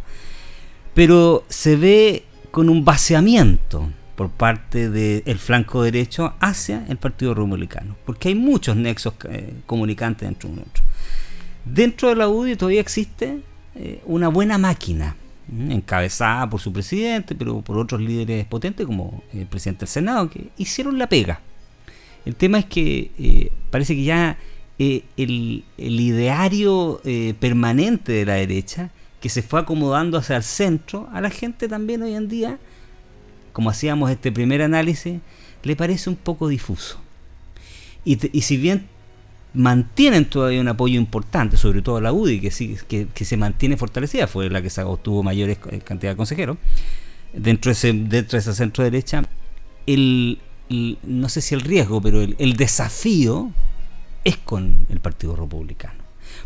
pero 0.94 1.44
se 1.48 1.76
ve 1.76 2.26
con 2.52 2.70
un 2.70 2.84
vaciamiento 2.84 3.89
por 4.16 4.30
parte 4.30 4.89
del 4.89 5.39
flanco 5.39 5.82
derecho 5.82 6.36
hacia 6.39 6.86
el 6.89 6.98
Partido 6.98 7.34
Republicano, 7.34 7.96
porque 8.06 8.30
hay 8.30 8.36
muchos 8.36 8.76
nexos 8.76 9.16
eh, 9.30 9.54
comunicantes 9.66 10.28
entre 10.28 10.50
uno 10.50 10.62
y 10.62 10.70
otro. 10.70 10.84
Dentro 11.66 12.10
de 12.10 12.16
la 12.16 12.28
UDI 12.28 12.56
todavía 12.56 12.82
existe 12.82 13.39
eh, 13.76 14.02
una 14.06 14.28
buena 14.28 14.58
máquina, 14.58 15.16
encabezada 15.70 16.50
por 16.50 16.62
su 16.62 16.72
presidente, 16.72 17.36
pero 17.36 17.62
por 17.62 17.78
otros 17.78 18.00
líderes 18.00 18.46
potentes 18.46 18.86
como 18.86 19.24
el 19.34 19.48
presidente 19.48 19.82
del 19.82 19.89
Senado, 19.89 20.30
que 20.30 20.50
hicieron 20.58 20.98
la 20.98 21.08
pega. 21.08 21.42
El 22.24 22.36
tema 22.36 22.60
es 22.60 22.66
que 22.66 23.12
eh, 23.18 23.52
parece 23.72 23.96
que 23.96 24.04
ya 24.04 24.38
el, 24.78 25.64
ideario 25.78 27.02
permanente 27.39 28.12
de 28.12 28.26
la 28.26 28.34
derecha, 28.34 28.92
que 29.22 29.30
se 29.30 29.41
fue 29.41 29.61
acomodando 29.61 30.17
hacia 30.17 30.36
el 30.36 30.43
centro, 30.43 31.07
a 31.13 31.22
la 31.22 31.30
gente 31.30 31.69
también 31.69 32.01
hoy 32.01 32.15
en 32.15 32.28
día 32.28 32.59
como 33.51 33.69
hacíamos 33.69 34.09
este 34.11 34.32
primer 34.32 34.61
análisis, 34.61 35.19
le 35.63 35.76
parece 35.76 36.09
un 36.09 36.15
poco 36.15 36.47
difuso. 36.47 36.99
Y, 38.03 38.15
si 38.41 38.57
bien 38.57 38.88
mantienen 39.53 40.26
todavía 40.26 40.61
un 40.61 40.67
apoyo 40.67 40.97
importante, 40.97 41.57
sobre 41.57 41.82
todo 41.82 42.01
la 42.01 42.13
UDI, 42.13 42.39
que, 42.39 43.07
que, 43.13 43.26
se 43.26 43.38
mantiene 43.38 43.78
fortalecida, 43.78 44.28
fue 44.28 44.49
la 44.49 44.61
que 44.61 44.82
obtuvo 44.82 45.22
mayores 45.22 45.59
cantidad 45.84 46.13
de 46.13 46.17
consejeros, 46.17 46.57
dentro 47.34 47.69
de 47.69 47.74
ese, 47.74 47.93
dentro 47.93 48.41
centro 48.41 48.84
derecha, 48.84 49.24
el, 49.86 50.39
no 51.03 51.30
sé 51.30 51.41
si 51.41 51.53
el 51.53 51.61
riesgo, 51.61 52.01
pero 52.01 52.22
el 52.22 52.53
desafío 52.55 53.51
es 54.24 54.38
con 54.38 54.88
el 54.89 54.99
Partido 54.99 55.36
Republicano. 55.36 56.01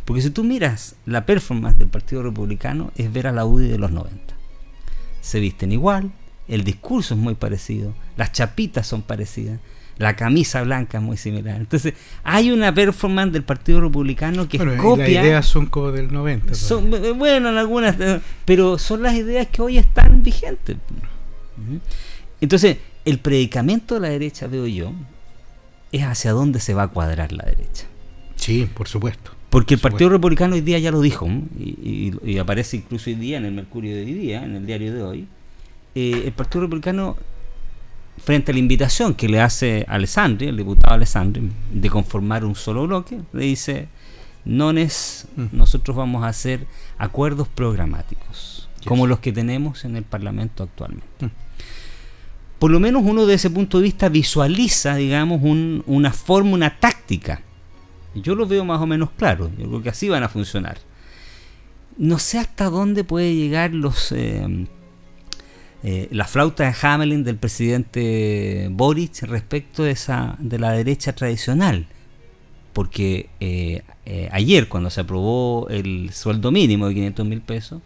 Porque 0.06 0.22
si 0.22 0.30
tú 0.30 0.44
miras 0.44 0.96
la 1.06 1.26
performance 1.26 1.78
del 1.78 1.88
Partido 1.88 2.22
Republicano, 2.24 2.92
es 2.96 3.12
ver 3.12 3.28
a 3.28 3.32
la 3.32 3.46
UDI 3.46 3.68
de 3.68 3.80
los 3.80 3.92
90. 3.92 4.36
Se 5.22 5.40
visten 5.40 5.72
igual, 5.72 6.12
el 6.48 6.64
discurso 6.64 7.16
es 7.16 7.20
muy 7.20 7.34
parecido, 7.34 7.96
las 8.16 8.32
chapitas 8.32 8.86
son 8.86 9.02
parecidas, 9.02 9.60
la 9.98 10.16
camisa 10.16 10.62
blanca 10.62 11.00
es 11.00 11.04
muy 11.04 11.18
similar. 11.18 11.56
Entonces, 11.56 11.94
hay 12.24 12.52
una 12.52 12.74
performance 12.74 13.34
del 13.34 13.44
Partido 13.44 13.82
Republicano 13.82 14.48
que 14.48 14.58
es 14.58 14.82
copia. 14.82 15.06
Las 15.06 15.26
ideas 15.26 15.46
son 15.46 15.66
como 15.68 15.92
del 15.92 16.12
90. 16.12 16.54
Son, 16.54 16.94
eh, 16.94 17.12
bueno, 17.12 17.50
en 17.50 17.58
algunas, 17.58 18.00
eh, 18.00 18.22
pero 18.44 18.78
son 18.78 19.02
las 19.02 19.16
ideas 19.16 19.48
que 19.48 19.62
hoy 19.62 19.78
están 19.78 20.22
vigentes. 20.22 20.78
Entonces, 22.42 22.78
el 23.06 23.20
predicamento 23.20 23.96
de 23.96 24.02
la 24.02 24.10
derecha, 24.10 24.48
veo 24.48 24.68
yo, 24.68 24.92
es 25.92 26.04
hacia 26.04 26.32
dónde 26.32 26.60
se 26.60 26.74
va 26.74 26.84
a 26.84 26.88
cuadrar 26.90 27.32
la 27.32 27.46
derecha. 27.46 27.86
Sí, 28.36 28.70
por 28.72 28.88
supuesto. 28.88 29.35
Porque 29.50 29.76
el 29.76 29.80
Partido 29.80 30.10
Republicano 30.10 30.56
hoy 30.56 30.62
día 30.62 30.80
ya 30.80 30.92
lo 30.92 31.02
dijo, 31.02 31.28
y, 31.58 32.14
y, 32.24 32.38
aparece 32.40 32.78
incluso 32.78 33.10
hoy 33.10 33.16
día 33.16 33.38
en 33.38 33.46
el 33.46 33.54
Mercurio 33.54 33.96
de 33.96 34.04
hoy 34.04 34.14
día, 34.14 34.44
en 34.44 34.56
el 34.56 34.66
diario 34.66 34.94
de 34.94 35.02
hoy, 35.02 35.28
eh, 35.96 36.24
el 36.26 36.32
Partido 36.34 36.62
Republicano, 36.62 37.16
frente 38.18 38.52
a 38.52 38.54
la 38.54 38.60
invitación 38.60 39.14
que 39.14 39.30
le 39.30 39.40
hace 39.40 39.86
Alessandri, 39.88 40.48
el 40.48 40.58
diputado 40.58 40.96
Alessandri, 40.96 41.50
de 41.72 41.90
conformar 41.90 42.44
un 42.44 42.56
solo 42.56 42.86
bloque, 42.86 43.22
le 43.32 43.46
dice, 43.46 43.88
no 44.44 44.72
es, 44.72 45.28
mm. 45.38 45.46
nosotros 45.54 45.96
vamos 45.96 46.24
a 46.24 46.28
hacer 46.28 46.68
acuerdos 46.98 47.48
programáticos, 47.48 48.70
como 48.86 49.08
los 49.08 49.20
que 49.20 49.32
tenemos 49.32 49.86
en 49.86 49.96
el 49.96 50.04
Parlamento 50.04 50.64
actualmente. 50.64 51.08
Mm. 51.26 51.30
Por 52.60 52.72
lo 52.72 52.80
menos 52.80 53.04
uno 53.06 53.26
de 53.26 53.36
ese 53.36 53.50
punto 53.50 53.78
de 53.78 53.84
vista 53.84 54.10
visualiza, 54.10 54.96
digamos, 54.96 55.42
una 55.44 56.12
forma, 56.12 56.54
una 56.54 56.80
táctica. 56.80 57.42
Yo 58.16 58.36
lo 58.36 58.48
veo 58.48 58.66
más 58.66 58.82
o 58.82 58.88
menos 58.88 59.10
claro, 59.18 59.52
yo 59.58 59.68
creo 59.68 59.82
que 59.84 59.90
así 59.90 60.10
van 60.10 60.24
a 60.24 60.30
funcionar. 60.30 60.78
No 61.98 62.20
sé 62.20 62.40
hasta 62.40 62.70
dónde 62.70 63.04
puede 63.04 63.36
llegar 63.36 63.74
los... 63.74 64.12
Eh, 64.12 64.68
eh, 65.88 66.08
la 66.10 66.26
flauta 66.26 66.64
de 66.64 66.76
Hamelin 66.82 67.24
del 67.24 67.38
presidente 67.38 68.70
Boric 68.72 69.22
respecto 69.22 69.84
de, 69.84 69.92
esa, 69.92 70.36
de 70.40 70.58
la 70.58 70.72
derecha 70.72 71.14
tradicional. 71.14 71.86
Porque 72.74 73.30
eh, 73.40 73.84
eh, 74.04 74.28
ayer, 74.32 74.68
cuando 74.68 74.90
se 74.90 75.02
aprobó 75.02 75.68
el 75.70 76.12
sueldo 76.12 76.52
mínimo 76.52 76.88
de 76.88 76.96
500 76.96 77.26
mil 77.28 77.42
pesos, 77.42 77.84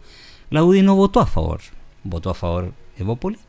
la 0.48 0.64
UDI 0.64 0.80
no 0.80 0.96
votó 0.96 1.20
a 1.20 1.26
favor. 1.26 1.60
Votó 2.02 2.30
a 2.30 2.34
favor 2.34 2.72
Evópolis 2.96 3.40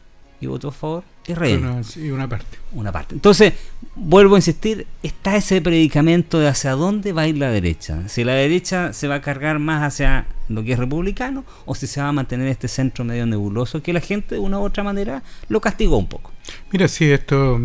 y 0.41 0.47
votó 0.47 0.67
a 0.67 0.73
favor 0.73 1.03
Israel. 1.27 1.83
sí, 1.83 2.09
una 2.11 2.27
parte. 2.27 2.57
Una 2.71 2.91
parte. 2.91 3.13
Entonces, 3.15 3.53
vuelvo 3.95 4.35
a 4.35 4.39
insistir, 4.39 4.87
está 5.03 5.35
ese 5.35 5.61
predicamento 5.61 6.39
de 6.39 6.47
hacia 6.47 6.71
dónde 6.71 7.13
va 7.13 7.23
a 7.23 7.27
ir 7.27 7.37
la 7.37 7.49
derecha. 7.49 8.07
Si 8.07 8.23
la 8.23 8.33
derecha 8.33 8.93
se 8.93 9.07
va 9.07 9.15
a 9.15 9.21
cargar 9.21 9.59
más 9.59 9.83
hacia 9.83 10.25
lo 10.49 10.63
que 10.63 10.73
es 10.73 10.79
republicano 10.79 11.45
o 11.65 11.75
si 11.75 11.87
se 11.87 12.01
va 12.01 12.09
a 12.09 12.11
mantener 12.11 12.47
este 12.47 12.67
centro 12.67 13.05
medio 13.05 13.25
nebuloso 13.25 13.81
que 13.81 13.93
la 13.93 14.01
gente 14.01 14.35
de 14.35 14.41
una 14.41 14.59
u 14.59 14.63
otra 14.63 14.83
manera 14.83 15.23
lo 15.47 15.61
castigó 15.61 15.97
un 15.97 16.07
poco. 16.07 16.31
Mira, 16.71 16.87
si 16.87 17.11
esto 17.11 17.59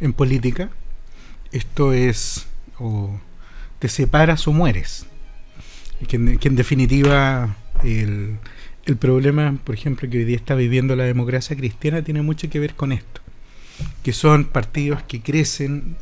en, 0.00 0.12
política, 0.12 0.70
esto 1.52 1.92
es 1.92 2.46
o 2.78 3.10
te 3.78 3.88
separas 3.88 4.48
o 4.48 4.52
mueres. 4.52 5.06
Que 6.08 6.38
que 6.38 6.48
en 6.48 6.56
definitiva 6.56 7.54
el 7.84 8.38
el 8.90 8.96
problema, 8.96 9.56
por 9.64 9.74
ejemplo, 9.74 10.10
que 10.10 10.18
hoy 10.18 10.24
día 10.24 10.36
está 10.36 10.54
viviendo 10.54 10.96
la 10.96 11.04
democracia 11.04 11.56
cristiana 11.56 12.02
tiene 12.02 12.22
mucho 12.22 12.50
que 12.50 12.58
ver 12.58 12.74
con 12.74 12.92
esto, 12.92 13.20
que 14.02 14.12
son 14.12 14.44
partidos 14.44 15.02
que 15.04 15.20
crecen 15.22 15.96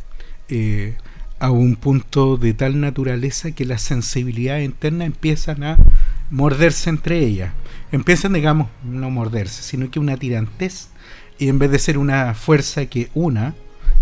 eh, 0.48 0.96
a 1.38 1.50
un 1.50 1.76
punto 1.76 2.36
de 2.36 2.54
tal 2.54 2.80
naturaleza 2.80 3.52
que 3.52 3.64
la 3.64 3.78
sensibilidad 3.78 4.58
interna 4.58 5.04
empiezan 5.04 5.62
a 5.62 5.76
morderse 6.30 6.90
entre 6.90 7.18
ellas. 7.18 7.52
Empiezan, 7.92 8.32
digamos, 8.32 8.68
no 8.82 9.10
morderse, 9.10 9.62
sino 9.62 9.90
que 9.90 10.00
una 10.00 10.16
tirantez, 10.16 10.88
y 11.38 11.48
en 11.48 11.58
vez 11.58 11.70
de 11.70 11.78
ser 11.78 11.98
una 11.98 12.34
fuerza 12.34 12.86
que 12.86 13.10
una, 13.14 13.54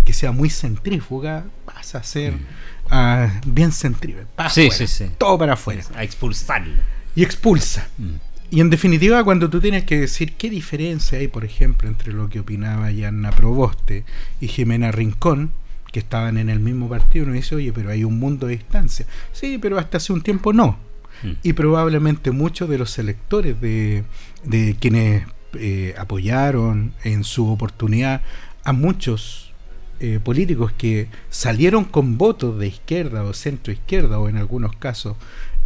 que 0.05 0.12
sea 0.12 0.32
muy 0.32 0.49
centrífuga, 0.49 1.45
pasa 1.64 1.99
a 1.99 2.03
ser 2.05 2.34
mm. 2.34 3.53
bien 3.53 3.72
centrífuga. 3.72 4.26
Sí, 4.49 4.70
sí, 4.70 4.87
sí. 4.87 5.11
Todo 5.18 5.37
para 5.39 5.55
afuera. 5.55 5.82
A 5.95 6.05
expulsarlo. 6.05 6.74
Y 7.14 7.22
expulsa. 7.22 7.89
Mm. 7.99 8.26
Y 8.51 8.61
en 8.61 8.70
definitiva, 8.70 9.24
cuando 9.24 9.51
tú 9.51 9.61
tienes 9.61 9.84
que 9.84 9.99
decir 10.01 10.34
qué 10.34 10.51
diferencia 10.51 11.18
hay, 11.18 11.28
por 11.28 11.44
ejemplo, 11.44 11.88
entre 11.88 12.12
lo 12.12 12.28
que 12.28 12.40
opinaba 12.40 12.90
Yanna 12.90 13.32
Proboste 13.32 14.05
y 14.40 14.49
Jimena 14.49 14.92
Rincón, 14.92 15.51
que 15.92 15.99
estaban 15.99 16.38
en 16.38 16.49
el 16.49 16.61
mismo 16.61 16.88
partido, 16.88 17.24
uno 17.24 17.34
dice, 17.34 17.57
oye, 17.57 17.72
pero 17.72 17.90
hay 17.90 18.05
un 18.05 18.18
mundo 18.18 18.47
de 18.47 18.57
distancia. 18.57 19.07
Sí, 19.32 19.59
pero 19.61 19.78
hasta 19.78 19.97
hace 19.97 20.12
un 20.12 20.22
tiempo 20.22 20.53
no. 20.53 20.78
Hmm. 21.22 21.32
Y 21.42 21.55
probablemente 21.55 22.30
muchos 22.30 22.68
de 22.68 22.78
los 22.78 22.99
electores 22.99 23.61
de, 23.61 24.05
de 24.44 24.76
quienes 24.78 25.24
eh, 25.55 25.94
apoyaron 25.97 26.92
en 27.03 27.24
su 27.24 27.49
oportunidad 27.49 28.22
a 28.64 28.72
muchos 28.72 29.53
eh, 30.01 30.20
políticos 30.22 30.72
que 30.76 31.09
salieron 31.30 31.84
con 31.84 32.18
votos 32.18 32.59
de 32.59 32.66
izquierda 32.66 33.22
o 33.22 33.32
centro 33.32 33.72
izquierda 33.72 34.18
o 34.18 34.28
en 34.28 34.36
algunos 34.36 34.76
casos 34.76 35.16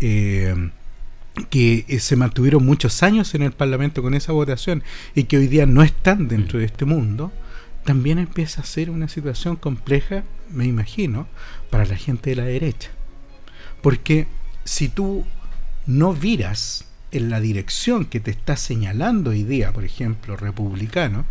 eh, 0.01 0.71
que 1.49 1.85
eh, 1.89 2.01
se 2.01 2.17
mantuvieron 2.17 2.65
muchos 2.65 3.03
años 3.03 3.35
en 3.35 3.43
el 3.43 3.53
Parlamento 3.53 4.03
con 4.03 4.15
esa 4.15 4.33
votación 4.33 4.83
y 5.15 5.25
que 5.25 5.39
hoy 5.39 5.47
día 5.47 5.67
no 5.67 5.83
están 5.83 6.29
dentro 6.29 6.59
de 6.59 6.67
este 6.67 6.85
mundo, 6.85 7.33
también 7.85 8.19
empieza 8.19 8.61
a 8.61 8.65
ser 8.65 8.91
una 8.91 9.09
situación 9.09 9.57
compleja, 9.57 10.25
me 10.51 10.67
imagino, 10.67 11.27
para 11.71 11.85
la 11.85 11.97
gente 11.97 12.31
de 12.31 12.37
la 12.37 12.45
derecha. 12.45 12.91
Porque 13.83 14.27
si 14.65 14.89
tú 14.89 15.25
no 15.87 16.13
viras 16.13 16.87
en 17.13 17.31
la 17.31 17.41
dirección 17.41 18.05
que 18.05 18.21
te 18.21 18.31
está 18.31 18.57
señalando 18.57 19.31
hoy 19.31 19.45
día, 19.45 19.73
por 19.73 19.85
ejemplo, 19.85 20.37
republicano, 20.37 21.25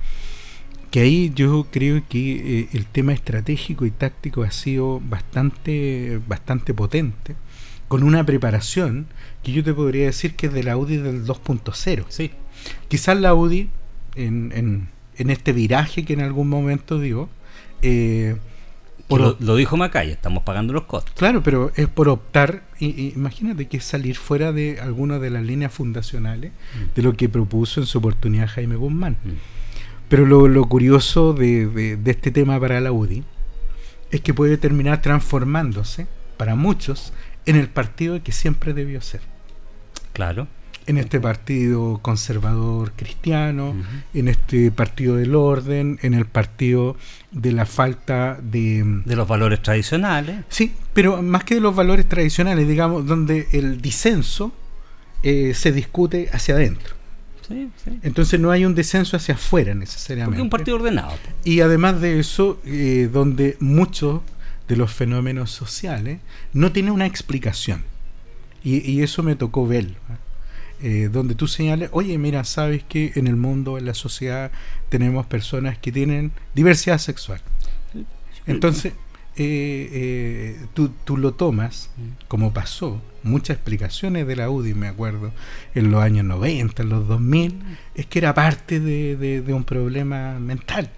que 0.92 1.02
ahí 1.02 1.32
yo 1.36 1.68
creo 1.72 2.04
que 2.10 2.62
eh, 2.62 2.70
el 2.74 2.86
tema 2.88 3.14
estratégico 3.14 3.86
y 3.86 3.92
táctico 3.92 4.42
ha 4.44 4.52
sido 4.52 5.00
bastante, 5.00 6.20
bastante 6.28 6.74
potente 6.74 7.36
con 7.90 8.04
una 8.04 8.26
preparación 8.26 9.08
que 9.44 9.52
yo 9.52 9.64
te 9.64 9.74
podría 9.74 10.06
decir 10.06 10.36
que 10.36 10.48
es 10.48 10.54
de 10.54 10.64
la 10.64 10.74
Audi 10.74 10.98
del 10.98 11.26
2.0. 11.26 12.06
Sí. 12.08 12.32
Quizás 12.88 13.20
la 13.20 13.30
Audi, 13.30 13.70
en, 14.16 14.88
en, 15.18 15.30
este 15.30 15.52
viraje 15.52 16.06
que 16.06 16.14
en 16.14 16.22
algún 16.22 16.48
momento 16.48 17.00
dio, 17.00 17.28
eh, 17.82 18.38
lo, 19.10 19.56
dijo 19.56 19.76
Macaya, 19.76 20.14
estamos 20.14 20.44
pagando 20.44 20.72
los 20.72 20.84
costos. 20.84 21.14
Claro, 21.18 21.42
pero 21.42 21.72
es 21.76 21.88
por 21.88 22.10
optar, 22.10 22.64
y, 22.80 23.12
imagínate 23.16 23.68
que 23.68 23.78
es 23.78 23.84
salir 23.84 24.16
fuera 24.16 24.52
de 24.54 24.80
alguna 24.80 25.18
de 25.18 25.32
las 25.32 25.44
líneas 25.44 25.74
fundacionales 25.74 26.52
mm. 26.52 26.96
de 26.96 27.02
lo 27.02 27.14
que 27.14 27.28
propuso 27.28 27.82
en 27.82 27.88
su 27.88 27.98
oportunidad 27.98 28.48
Jaime 28.48 28.76
Guzmán. 28.76 29.18
Mm. 29.24 29.30
Pero 30.10 30.28
lo, 30.28 30.48
lo 30.48 30.64
curioso 30.66 31.34
de, 31.34 31.66
de, 31.66 31.98
de, 31.98 32.12
este 32.12 32.30
tema 32.30 32.60
para 32.60 32.80
la 32.82 32.92
UDI 32.92 33.24
es 34.12 34.22
que 34.22 34.34
puede 34.34 34.58
terminar 34.58 35.02
transformándose 35.02 36.08
para 36.38 36.56
muchos 36.56 37.12
en 37.50 37.56
el 37.56 37.68
partido 37.68 38.22
que 38.22 38.32
siempre 38.32 38.74
debió 38.74 39.02
ser. 39.02 39.22
Claro. 40.14 40.48
en 40.86 40.98
este 40.98 41.20
partido 41.20 42.00
conservador 42.02 42.94
cristiano, 42.96 43.76
en 44.14 44.28
este 44.28 44.72
partido 44.72 45.18
del 45.18 45.36
orden, 45.36 46.00
en 46.02 46.16
el 46.16 46.26
partido 46.26 46.98
de 47.32 47.52
la 47.52 47.66
falta 47.66 48.40
de... 48.42 49.02
De 49.06 49.16
los 49.16 49.28
valores 49.28 49.62
tradicionales. 49.62 50.46
Sí, 50.50 50.74
pero 50.94 51.22
más 51.22 51.44
que 51.44 51.56
de 51.56 51.62
los 51.62 51.76
valores 51.76 52.10
tradicionales, 52.10 52.68
digamos, 52.68 53.06
donde 53.06 53.48
el 53.52 53.82
disenso 53.82 54.52
eh, 55.22 55.54
se 55.54 55.72
discute 55.72 56.30
hacia 56.34 56.56
adentro. 56.56 56.96
Entonces 58.04 58.40
no 58.40 58.52
hay 58.52 58.66
un 58.66 58.76
descenso 58.76 59.16
hacia 59.18 59.36
afuera 59.36 59.74
necesariamente. 59.74 60.26
Porque 60.26 60.42
es 60.42 60.44
un 60.44 60.50
partido 60.50 60.78
ordenado. 60.78 61.14
Y 61.44 61.62
además 61.62 62.02
de 62.02 62.20
eso, 62.20 62.60
eh, 62.66 63.10
donde 63.12 63.58
muchos 63.60 64.22
de 64.70 64.78
los 64.78 64.94
fenómenos 64.94 65.52
sociales 65.52 66.20
no 66.54 66.72
tienen 66.72 66.94
una 66.94 67.08
explicación. 67.08 67.84
Y, 68.64 69.02
eso 69.02 69.24
me 69.24 69.36
tocó 69.36 69.68
ver. 69.68 69.88
Eh, 70.82 71.10
donde 71.12 71.36
tú 71.36 71.48
señales, 71.48 71.90
oye, 71.92 72.18
mira, 72.18 72.44
sabes 72.46 72.84
que 72.84 73.12
en 73.16 73.28
el 73.28 73.36
mundo, 73.36 73.78
en 73.78 73.86
la 73.86 73.94
sociedad, 73.94 74.52
tenemos 74.88 75.26
personas 75.26 75.78
que 75.78 75.92
tienen 75.92 76.32
diversidad 76.54 77.00
sexual. 77.00 77.42
Entonces, 78.46 78.94
eh, 79.36 79.90
eh, 79.92 80.66
tú, 80.74 80.92
tú, 81.04 81.18
lo 81.18 81.34
tomas, 81.34 81.90
como 82.28 82.54
pasó, 82.54 83.02
muchas 83.24 83.58
explicaciones 83.58 84.28
de 84.28 84.36
la 84.36 84.50
UDI, 84.50 84.74
me 84.74 84.88
acuerdo, 84.88 85.32
en 85.74 85.92
los 85.92 86.02
años 86.02 86.26
90, 86.26 86.84
en 86.84 86.90
los 86.90 87.08
2000, 87.08 87.60
es 87.96 88.06
que 88.06 88.20
era 88.20 88.34
parte 88.34 88.80
de, 88.80 89.16
de 89.42 89.54
un 89.54 89.64
problema 89.64 90.38
mental 90.40 90.92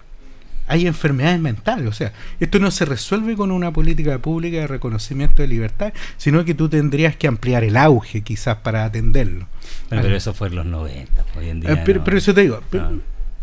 hay 0.68 0.88
enfermedades 0.88 1.40
mentales. 1.40 1.88
O 1.88 1.94
sea, 1.94 2.14
esto 2.40 2.60
no 2.60 2.72
se 2.72 2.86
resuelve 2.86 3.36
con 3.36 3.52
una 3.52 3.72
política 3.72 4.20
pública 4.20 4.58
de 4.58 4.68
reconocimiento 4.68 5.42
de 5.42 5.48
libertad, 5.48 5.94
sino 6.18 6.46
que 6.46 6.54
tú 6.54 6.70
tendrías 6.70 7.16
que 7.16 7.28
ampliar 7.28 7.64
el 7.64 7.78
auge 7.78 8.22
quizás 8.22 8.58
para 8.58 8.86
atenderlo. 8.86 9.48
Pero, 9.90 10.16
eso 10.16 10.34
fue 10.34 10.48
en 10.48 10.56
los 10.56 10.66
90, 10.66 11.26
hoy 11.38 11.50
en 11.50 11.60
día. 11.62 11.72
Eh, 11.74 11.82
pero, 11.84 12.18
eso 12.18 12.34
te 12.34 12.42
digo, 12.42 12.62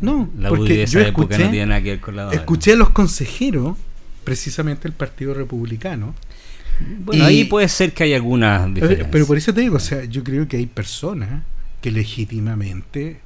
no, 0.00 0.30
la 0.38 0.48
porque 0.48 0.86
yo 0.86 1.00
escuché, 1.00 1.38
no 1.38 1.50
tiene 1.50 1.66
nada 1.66 1.82
que 1.82 1.90
ver 1.90 2.00
con 2.00 2.16
la 2.16 2.30
escuché 2.30 2.72
a 2.72 2.76
los 2.76 2.90
consejeros, 2.90 3.76
precisamente 4.24 4.86
el 4.88 4.94
Partido 4.94 5.34
Republicano. 5.34 6.14
Bueno, 7.00 7.24
ahí 7.24 7.44
puede 7.44 7.68
ser 7.68 7.92
que 7.92 8.04
haya 8.04 8.16
algunas 8.16 8.68
eh, 8.68 8.72
diferencias. 8.74 9.08
Pero 9.10 9.26
por 9.26 9.36
eso 9.36 9.52
te 9.52 9.62
digo, 9.62 9.76
o 9.76 9.80
sea, 9.80 10.04
yo 10.04 10.22
creo 10.22 10.46
que 10.46 10.56
hay 10.56 10.66
personas 10.66 11.42
que 11.80 11.90
legítimamente 11.90 13.20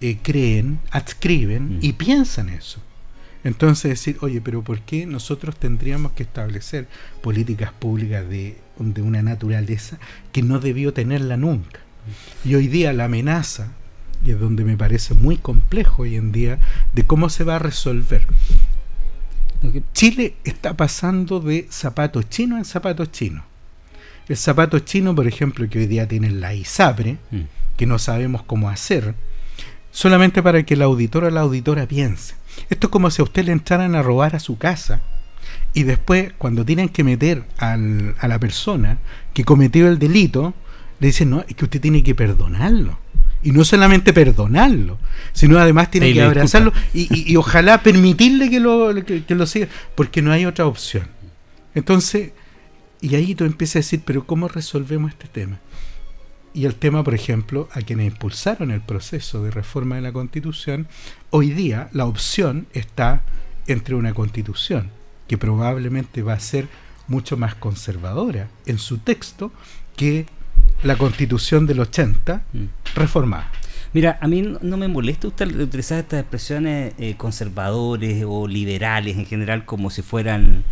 eh, 0.00 0.18
creen, 0.22 0.78
adscriben 0.90 1.78
mm. 1.78 1.78
y 1.82 1.92
piensan 1.94 2.48
eso. 2.48 2.80
Entonces 3.44 3.90
decir, 3.90 4.18
oye, 4.20 4.40
pero 4.40 4.62
¿por 4.62 4.80
qué 4.80 5.06
nosotros 5.06 5.56
tendríamos 5.56 6.12
que 6.12 6.22
establecer 6.22 6.86
políticas 7.22 7.72
públicas 7.72 8.28
de, 8.28 8.56
de 8.78 9.02
una 9.02 9.22
naturaleza 9.22 9.98
que 10.32 10.42
no 10.42 10.60
debió 10.60 10.92
tenerla 10.92 11.36
nunca? 11.36 11.80
Y 12.44 12.54
hoy 12.54 12.68
día 12.68 12.92
la 12.92 13.04
amenaza, 13.04 13.68
y 14.24 14.30
es 14.30 14.40
donde 14.40 14.64
me 14.64 14.76
parece 14.76 15.14
muy 15.14 15.36
complejo 15.36 16.02
hoy 16.02 16.16
en 16.16 16.32
día, 16.32 16.58
de 16.92 17.04
cómo 17.04 17.28
se 17.28 17.44
va 17.44 17.56
a 17.56 17.60
resolver. 17.60 18.26
Chile 19.92 20.34
está 20.44 20.76
pasando 20.76 21.40
de 21.40 21.66
zapatos 21.70 22.28
chinos 22.28 22.58
en 22.58 22.64
zapatos 22.64 23.12
chinos. 23.12 23.44
El 24.28 24.36
zapato 24.36 24.78
chino, 24.80 25.14
por 25.14 25.26
ejemplo, 25.26 25.68
que 25.68 25.78
hoy 25.78 25.86
día 25.86 26.06
tiene 26.06 26.30
la 26.30 26.54
ISAPRE, 26.54 27.18
mm. 27.30 27.40
que 27.76 27.86
no 27.86 27.98
sabemos 27.98 28.42
cómo 28.44 28.68
hacer, 28.68 29.14
solamente 29.90 30.42
para 30.42 30.62
que 30.62 30.74
el 30.74 30.82
auditor 30.82 31.24
o 31.24 31.30
la 31.30 31.40
auditora 31.40 31.86
piense. 31.86 32.34
Esto 32.70 32.86
es 32.86 32.90
como 32.90 33.10
si 33.10 33.22
a 33.22 33.24
usted 33.24 33.44
le 33.44 33.52
entraran 33.52 33.94
a 33.94 34.02
robar 34.02 34.36
a 34.36 34.40
su 34.40 34.58
casa 34.58 35.02
y 35.74 35.84
después, 35.84 36.32
cuando 36.36 36.64
tienen 36.64 36.88
que 36.88 37.04
meter 37.04 37.44
al, 37.58 38.14
a 38.18 38.28
la 38.28 38.38
persona 38.38 38.98
que 39.32 39.44
cometió 39.44 39.88
el 39.88 39.98
delito, 39.98 40.54
le 41.00 41.08
dicen, 41.08 41.30
no, 41.30 41.44
es 41.48 41.56
que 41.56 41.64
usted 41.64 41.80
tiene 41.80 42.02
que 42.02 42.14
perdonarlo. 42.14 42.98
Y 43.42 43.50
no 43.50 43.64
solamente 43.64 44.12
perdonarlo, 44.12 44.98
sino 45.32 45.58
además 45.58 45.90
tiene 45.90 46.12
que 46.12 46.22
abrazarlo 46.22 46.72
y, 46.94 47.34
ojalá 47.34 47.82
permitirle 47.82 48.48
que 48.48 48.60
lo, 48.60 48.94
que 49.04 49.34
lo 49.34 49.46
siga, 49.46 49.66
porque 49.96 50.22
no 50.22 50.30
hay 50.30 50.46
otra 50.46 50.66
opción. 50.66 51.08
Entonces, 51.74 52.30
y 53.00 53.16
ahí 53.16 53.34
tú 53.34 53.44
empiezas 53.44 53.76
a 53.76 53.78
decir, 53.80 54.02
pero 54.04 54.24
¿cómo 54.24 54.46
resolvemos 54.46 55.10
este 55.10 55.26
tema? 55.26 55.58
Y 56.54 56.66
el 56.66 56.74
tema, 56.74 57.02
por 57.02 57.14
ejemplo, 57.14 57.68
a 57.72 57.80
quienes 57.80 58.06
impulsaron 58.12 58.70
el 58.70 58.80
proceso 58.80 59.42
de 59.42 59.50
reforma 59.50 59.96
de 59.96 60.02
la 60.02 60.12
Constitución, 60.12 60.86
hoy 61.30 61.50
día 61.50 61.88
la 61.92 62.06
opción 62.06 62.66
está 62.72 63.22
entre 63.66 63.94
una 63.94 64.14
Constitución 64.14 64.90
que 65.28 65.38
probablemente 65.38 66.22
va 66.22 66.34
a 66.34 66.40
ser 66.40 66.68
mucho 67.08 67.36
más 67.36 67.54
conservadora 67.54 68.48
en 68.66 68.78
su 68.78 68.98
texto 68.98 69.52
que 69.96 70.26
la 70.82 70.96
Constitución 70.96 71.66
del 71.66 71.80
80 71.80 72.42
mm. 72.52 72.64
reformada. 72.94 73.50
Mira, 73.92 74.18
a 74.20 74.28
mí 74.28 74.42
no 74.60 74.76
me 74.76 74.88
molesta 74.88 75.28
utilizar 75.28 75.98
estas 75.98 76.20
expresiones 76.20 76.94
eh, 76.98 77.14
conservadores 77.16 78.24
o 78.26 78.48
liberales 78.48 79.18
en 79.18 79.26
general 79.26 79.64
como 79.64 79.90
si 79.90 80.02
fueran 80.02 80.64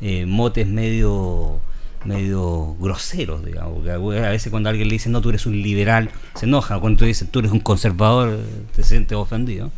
eh, 0.00 0.26
motes 0.26 0.66
medio 0.66 1.60
medio 2.04 2.74
groseros, 2.80 3.44
digamos. 3.44 3.86
a 3.86 3.98
veces 4.30 4.50
cuando 4.50 4.68
alguien 4.68 4.88
le 4.88 4.94
dice, 4.94 5.10
no, 5.10 5.20
tú 5.20 5.30
eres 5.30 5.46
un 5.46 5.60
liberal, 5.60 6.10
se 6.34 6.46
enoja. 6.46 6.78
Cuando 6.78 6.98
tú 6.98 7.04
dices, 7.04 7.28
tú 7.30 7.38
eres 7.40 7.52
un 7.52 7.60
conservador, 7.60 8.38
te 8.74 8.82
sientes 8.82 9.16
ofendido. 9.16 9.70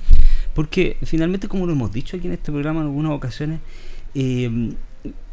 Porque 0.55 0.97
finalmente, 1.05 1.49
como 1.49 1.67
lo 1.67 1.73
hemos 1.73 1.93
dicho 1.93 2.17
aquí 2.17 2.27
en 2.27 2.33
este 2.33 2.51
programa 2.51 2.81
en 2.81 2.87
algunas 2.87 3.13
ocasiones, 3.13 3.61
eh, 4.15 4.73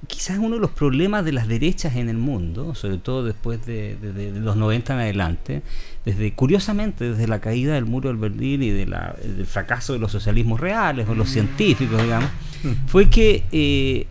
quizás 0.07 0.37
uno 0.37 0.55
de 0.55 0.61
los 0.61 0.71
problemas 0.71 1.25
de 1.25 1.31
las 1.31 1.47
derechas 1.47 1.95
en 1.95 2.09
el 2.09 2.17
mundo, 2.17 2.75
sobre 2.75 2.97
todo 2.97 3.23
después 3.23 3.65
de, 3.65 3.97
los 4.35 4.55
90 4.55 4.93
en 4.93 4.99
adelante, 4.99 5.61
desde 6.05 6.33
curiosamente 6.33 7.11
desde 7.11 7.27
la 7.27 7.39
caída 7.39 7.75
del 7.75 7.85
muro 7.85 8.09
del 8.09 8.17
Berlín 8.17 8.61
y 8.61 8.69
de 8.69 8.85
del 8.85 9.45
fracaso 9.45 9.93
de 9.93 9.99
los 9.99 10.11
socialismos 10.11 10.59
reales 10.59 11.07
o 11.07 11.15
los 11.15 11.29
científicos, 11.29 12.01
digamos, 12.01 12.29
mm. 12.63 12.87
fue 12.87 13.09
que 13.09 13.43
eh, 13.51 14.07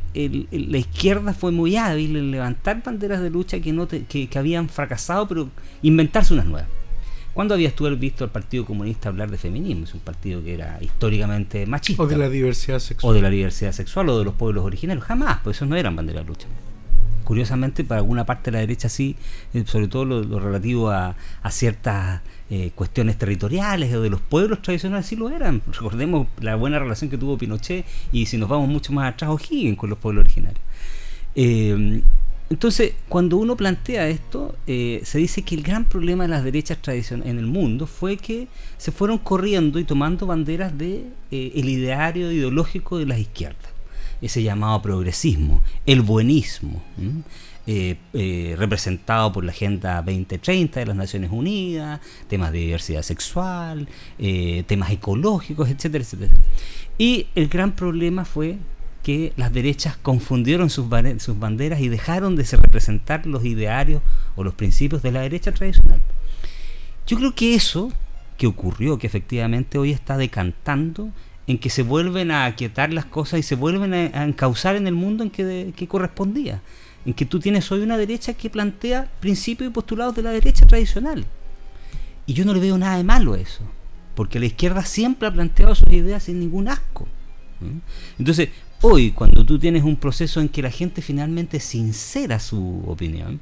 la 0.50 0.78
izquierda 0.78 1.34
fue 1.34 1.52
muy 1.52 1.76
hábil 1.76 2.16
en 2.16 2.30
levantar 2.30 2.82
banderas 2.82 3.20
de 3.20 3.30
lucha 3.30 3.60
que, 3.60 3.72
no 3.72 3.86
que 3.88 4.28
habían 4.36 4.68
fracasado, 4.68 5.28
pero 5.28 5.48
inventarse 5.82 6.32
unas 6.32 6.46
nuevas. 6.46 6.68
¿Cuándo 7.34 7.54
habías 7.54 7.74
tú 7.74 7.88
visto 7.96 8.24
al 8.24 8.30
Partido 8.30 8.66
Comunista 8.66 9.08
hablar 9.08 9.30
de 9.30 9.38
feminismo? 9.38 9.84
Es 9.84 9.94
un 9.94 10.00
partido 10.00 10.42
que 10.44 10.52
era 10.52 10.78
históricamente 10.82 11.64
machista. 11.64 12.02
O 12.02 12.06
de 12.06 12.18
la 12.18 12.28
diversidad 12.28 12.78
sexual. 12.78 13.10
O 13.10 13.14
de 13.14 13.22
la 13.22 13.30
diversidad 13.30 13.72
sexual 13.72 14.10
o 14.10 14.18
de 14.18 14.24
los 14.24 14.34
pueblos 14.34 14.64
originarios. 14.64 15.06
Jamás, 15.06 15.38
pues 15.42 15.56
esos 15.56 15.66
no 15.66 15.76
eran 15.76 15.96
banderas 15.96 16.24
de 16.24 16.28
lucha. 16.28 16.46
Curiosamente, 17.32 17.82
para 17.82 18.00
alguna 18.00 18.26
parte 18.26 18.50
de 18.50 18.56
la 18.56 18.58
derecha 18.58 18.90
sí, 18.90 19.16
eh, 19.54 19.64
sobre 19.64 19.88
todo 19.88 20.04
lo, 20.04 20.38
relativo 20.38 20.90
a, 20.90 21.16
ciertas 21.48 22.20
eh, 22.50 22.72
cuestiones 22.74 23.16
territoriales 23.16 23.94
o 23.94 24.02
de 24.02 24.10
los 24.10 24.20
pueblos 24.20 24.60
tradicionales 24.60 25.06
sí 25.06 25.16
lo 25.16 25.30
eran. 25.30 25.62
Recordemos 25.72 26.26
la 26.40 26.56
buena 26.56 26.78
relación 26.78 27.08
que 27.08 27.16
tuvo 27.16 27.38
Pinochet 27.38 27.86
y 28.12 28.26
si 28.26 28.36
nos 28.36 28.50
vamos 28.50 28.68
mucho 28.68 28.92
más 28.92 29.14
atrás, 29.14 29.30
O'Higgins 29.30 29.78
con 29.78 29.88
los 29.88 29.98
pueblos 29.98 30.26
originarios. 30.26 30.60
Eh, 31.34 32.02
entonces, 32.50 32.92
cuando 33.08 33.38
uno 33.38 33.56
plantea 33.56 34.08
esto, 34.08 34.54
se 34.66 35.16
dice 35.18 35.40
que 35.40 35.54
el 35.54 35.62
gran 35.62 35.86
problema 35.86 36.24
de 36.24 36.28
las 36.28 36.44
derechas 36.44 36.76
tradicionales 36.82 37.30
en 37.30 37.38
el 37.38 37.46
mundo 37.46 37.86
fue 37.86 38.18
que 38.18 38.46
se 38.76 38.92
fueron 38.92 39.16
corriendo 39.16 39.78
y 39.78 39.84
tomando 39.84 40.26
banderas 40.26 40.76
de 40.76 41.06
el 41.30 41.66
ideario 41.66 42.30
ideológico 42.30 42.98
de 42.98 43.06
las 43.06 43.20
izquierdas, 43.20 43.71
ese 44.22 44.42
llamado 44.42 44.80
progresismo, 44.80 45.62
el 45.84 46.00
buenismo, 46.00 46.82
eh, 47.66 48.54
representado 48.58 49.32
por 49.32 49.44
la 49.44 49.52
Agenda 49.52 49.96
2030 49.96 50.80
de 50.80 50.86
las 50.86 50.96
Naciones 50.96 51.30
Unidas, 51.30 52.00
temas 52.28 52.52
de 52.52 52.60
diversidad 52.60 53.02
sexual, 53.02 53.88
temas 54.66 54.90
ecológicos, 54.90 55.68
etcétera, 55.68 56.04
etcétera. 56.04 56.32
Y 56.98 57.26
el 57.34 57.48
gran 57.48 57.72
problema 57.72 58.24
fue 58.24 58.58
que 59.02 59.32
las 59.36 59.52
derechas 59.52 59.96
confundieron 59.96 60.70
sus, 60.70 60.86
sus 61.18 61.38
banderas 61.38 61.80
y 61.80 61.88
dejaron 61.88 62.36
de 62.36 62.44
representar 62.44 63.26
los 63.26 63.44
idearios 63.44 64.02
o 64.36 64.44
los 64.44 64.54
principios 64.54 65.02
de 65.02 65.12
la 65.12 65.20
derecha 65.22 65.52
tradicional. 65.52 66.00
Yo 67.06 67.16
creo 67.16 67.34
que 67.34 67.54
eso 67.54 67.92
que 68.38 68.46
ocurrió, 68.46 68.98
que 68.98 69.06
efectivamente 69.06 69.78
hoy 69.78 69.90
está 69.90 70.16
decantando 70.16 71.10
en 71.46 71.58
que 71.58 71.70
se 71.70 71.82
vuelven 71.82 72.30
a 72.30 72.44
aquietar 72.44 72.92
las 72.92 73.04
cosas 73.04 73.40
y 73.40 73.42
se 73.42 73.54
vuelven 73.54 73.94
a, 73.94 74.24
encauzar 74.24 74.76
en 74.76 74.86
el 74.86 74.94
mundo 74.94 75.24
en 75.24 75.30
que, 75.30 75.72
que, 75.74 75.88
correspondía. 75.88 76.62
En 77.04 77.14
que 77.14 77.26
tú 77.26 77.40
tienes 77.40 77.70
hoy 77.72 77.80
una 77.80 77.96
derecha 77.96 78.34
que 78.34 78.48
plantea 78.48 79.10
principios 79.20 79.68
y 79.68 79.72
postulados 79.72 80.14
de 80.14 80.22
la 80.22 80.30
derecha 80.30 80.66
tradicional. 80.66 81.26
Y 82.26 82.34
yo 82.34 82.44
no 82.44 82.54
le 82.54 82.60
veo 82.60 82.78
nada 82.78 82.96
de 82.96 83.04
malo 83.04 83.34
a 83.34 83.40
eso, 83.40 83.64
porque 84.14 84.38
la 84.38 84.46
izquierda 84.46 84.84
siempre 84.84 85.26
ha 85.26 85.32
planteado 85.32 85.74
sus 85.74 85.92
ideas 85.92 86.22
sin 86.22 86.38
ningún 86.38 86.68
asco. 86.68 87.08
Entonces, 88.18 88.50
hoy, 88.80 89.12
cuando 89.12 89.44
tú 89.44 89.58
tienes 89.58 89.82
un 89.82 89.96
proceso 89.96 90.40
en 90.40 90.48
que 90.48 90.62
la 90.62 90.70
gente 90.70 91.02
finalmente 91.02 91.60
sincera 91.60 92.38
su 92.40 92.82
opinión 92.86 93.40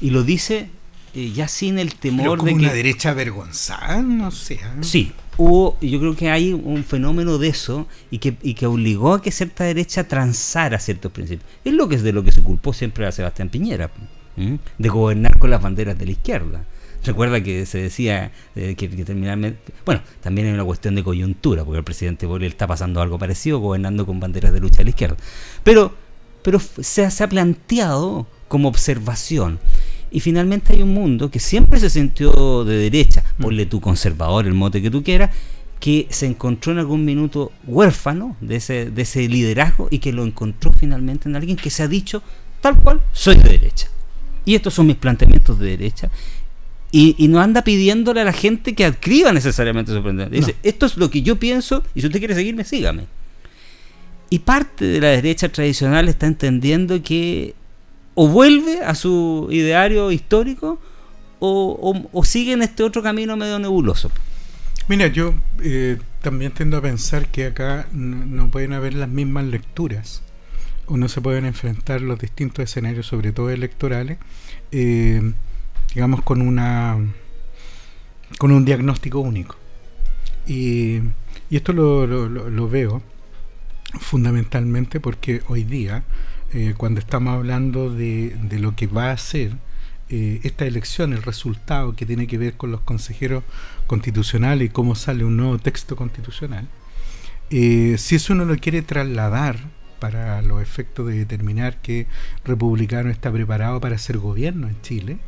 y 0.00 0.10
lo 0.10 0.22
dice 0.22 0.70
eh, 1.14 1.32
ya 1.32 1.48
sin 1.48 1.78
el 1.78 1.94
temor 1.94 2.42
de 2.42 2.50
que 2.50 2.56
una 2.56 2.72
derecha 2.72 3.10
avergonzada, 3.10 4.02
no 4.02 4.30
sé. 4.30 4.60
¿ah? 4.62 4.76
Sí, 4.82 5.12
hubo, 5.38 5.78
yo 5.80 5.98
creo 5.98 6.14
que 6.14 6.28
hay 6.30 6.52
un 6.52 6.84
fenómeno 6.84 7.38
de 7.38 7.48
eso 7.48 7.86
y 8.10 8.18
que, 8.18 8.66
obligó 8.66 9.14
a 9.14 9.22
que 9.22 9.30
cierta 9.30 9.64
derecha 9.64 10.06
transara 10.06 10.78
ciertos 10.78 11.10
principios. 11.10 11.48
Es 11.64 11.72
lo 11.72 11.88
que 11.88 11.94
es 11.94 12.02
de 12.02 12.12
lo 12.12 12.22
que 12.22 12.32
se 12.32 12.42
culpó 12.42 12.74
siempre 12.74 13.06
a 13.06 13.12
Sebastián 13.12 13.48
Piñera, 13.48 13.90
de 14.36 14.88
gobernar 14.88 15.38
con 15.38 15.50
las 15.50 15.62
banderas 15.62 15.98
de 15.98 16.04
la 16.04 16.12
izquierda 16.12 16.64
Recuerda 17.04 17.42
que 17.42 17.64
se 17.64 17.78
decía 17.78 18.32
eh, 18.56 18.74
que, 18.76 18.90
que 18.90 19.56
Bueno, 19.84 20.02
también 20.20 20.48
hay 20.48 20.52
una 20.52 20.64
cuestión 20.64 20.94
de 20.94 21.04
coyuntura, 21.04 21.64
porque 21.64 21.78
el 21.78 21.84
presidente 21.84 22.26
Borrell 22.26 22.50
está 22.50 22.66
pasando 22.66 23.00
algo 23.00 23.18
parecido, 23.18 23.60
gobernando 23.60 24.04
con 24.04 24.20
banderas 24.20 24.52
de 24.52 24.60
lucha 24.60 24.82
a 24.82 24.84
la 24.84 24.90
izquierda. 24.90 25.16
Pero, 25.62 25.94
se 26.80 27.04
ha 27.04 27.28
planteado 27.28 28.26
como 28.48 28.68
observación. 28.68 29.58
Y 30.10 30.20
finalmente 30.20 30.72
hay 30.72 30.82
un 30.82 30.94
mundo 30.94 31.30
que 31.30 31.40
siempre 31.40 31.78
se 31.80 31.90
sintió 31.90 32.64
de 32.64 32.76
derecha, 32.76 33.24
mm. 33.38 33.42
ponle 33.42 33.66
tu 33.66 33.80
conservador, 33.80 34.46
el 34.46 34.54
mote 34.54 34.80
que 34.82 34.90
tú 34.90 35.02
quieras, 35.02 35.30
que 35.80 36.06
se 36.10 36.26
encontró 36.26 36.72
en 36.72 36.78
algún 36.78 37.04
minuto 37.04 37.52
huérfano 37.66 38.36
de 38.40 38.56
ese, 38.56 38.90
de 38.90 39.02
ese 39.02 39.28
liderazgo 39.28 39.88
y 39.90 39.98
que 39.98 40.12
lo 40.12 40.24
encontró 40.24 40.72
finalmente 40.72 41.28
en 41.28 41.36
alguien 41.36 41.56
que 41.56 41.70
se 41.70 41.82
ha 41.82 41.88
dicho 41.88 42.22
tal 42.60 42.76
cual, 42.80 43.00
soy 43.12 43.36
de 43.36 43.50
derecha. 43.50 43.88
Y 44.44 44.54
estos 44.54 44.74
son 44.74 44.86
mis 44.86 44.96
planteamientos 44.96 45.58
de 45.58 45.70
derecha. 45.70 46.10
Y, 46.90 47.28
no 47.28 47.40
anda 47.40 47.62
pidiéndole 47.62 48.22
a 48.22 48.24
la 48.24 48.32
gente 48.32 48.74
que 48.74 48.86
adscriba 48.86 49.30
necesariamente 49.32 49.92
su 49.92 50.02
planteamiento. 50.02 50.46
Dice, 50.46 50.58
esto 50.62 50.86
es 50.86 50.96
lo 50.96 51.10
que 51.10 51.20
yo 51.20 51.36
pienso 51.36 51.84
y 51.94 52.00
si 52.00 52.06
usted 52.06 52.18
quiere 52.18 52.34
seguirme, 52.34 52.64
sígame. 52.64 53.04
Y 54.30 54.40
parte 54.40 54.86
de 54.86 55.00
la 55.00 55.08
derecha 55.08 55.50
tradicional 55.50 56.08
está 56.08 56.26
entendiendo 56.26 57.02
que 57.02 57.54
o 58.20 58.26
vuelve 58.26 58.80
a 58.82 58.96
su 58.96 59.46
ideario 59.48 60.10
histórico 60.10 60.80
o, 61.38 62.24
sigue 62.24 62.52
en 62.52 62.62
este 62.62 62.82
otro 62.82 63.00
camino 63.00 63.36
medio 63.36 63.60
nebuloso. 63.60 64.10
Mira, 64.88 65.06
yo 65.06 65.34
eh, 65.62 65.98
también 66.20 66.50
tiendo 66.50 66.78
a 66.78 66.82
pensar 66.82 67.28
que 67.28 67.46
acá 67.46 67.86
no, 67.92 68.50
pueden 68.50 68.72
haber 68.72 68.94
las 68.94 69.08
mismas 69.08 69.44
lecturas 69.44 70.22
o 70.86 70.96
no 70.96 71.08
se 71.08 71.20
pueden 71.20 71.44
enfrentar 71.44 72.00
los 72.00 72.18
distintos 72.18 72.64
escenarios, 72.64 73.06
sobre 73.06 73.30
todo 73.30 73.50
electorales, 73.50 74.18
eh, 74.72 75.22
digamos 75.94 76.22
con 76.22 76.42
una 76.42 76.98
con 78.36 78.50
un 78.50 78.64
diagnóstico 78.64 79.20
único. 79.20 79.54
Y, 80.44 81.02
esto 81.52 81.72
lo 81.72 82.68
veo 82.68 83.00
fundamentalmente 84.00 84.98
porque 84.98 85.40
hoy 85.46 85.62
día 85.62 86.02
eh, 86.52 86.74
cuando 86.76 87.00
estamos 87.00 87.34
hablando 87.34 87.90
de, 87.90 88.36
lo 88.52 88.74
que 88.74 88.86
va 88.86 89.10
a 89.10 89.16
ser 89.18 89.52
eh, 90.08 90.40
esta 90.44 90.64
elección, 90.64 91.12
el 91.12 91.22
resultado 91.22 91.94
que 91.94 92.06
tiene 92.06 92.26
que 92.26 92.38
ver 92.38 92.54
con 92.54 92.70
los 92.70 92.80
consejeros 92.80 93.44
constitucionales 93.86 94.66
y 94.66 94.70
cómo 94.70 94.94
sale 94.94 95.24
un 95.24 95.36
nuevo 95.36 95.58
texto 95.58 95.94
constitucional, 95.94 96.66
eh, 97.50 97.96
si 97.98 98.16
eso 98.16 98.32
uno 98.32 98.46
lo 98.46 98.56
quiere 98.56 98.80
trasladar 98.80 99.58
para 100.00 100.40
los 100.40 100.62
efectos 100.62 101.06
de 101.08 101.18
determinar 101.18 101.82
que 101.82 102.06
republicano 102.44 103.10
está 103.10 103.30
preparado 103.30 103.80
para 103.80 103.98
ser 103.98 104.18
gobierno 104.18 104.68
en 104.68 104.80
Chile, 104.80 105.18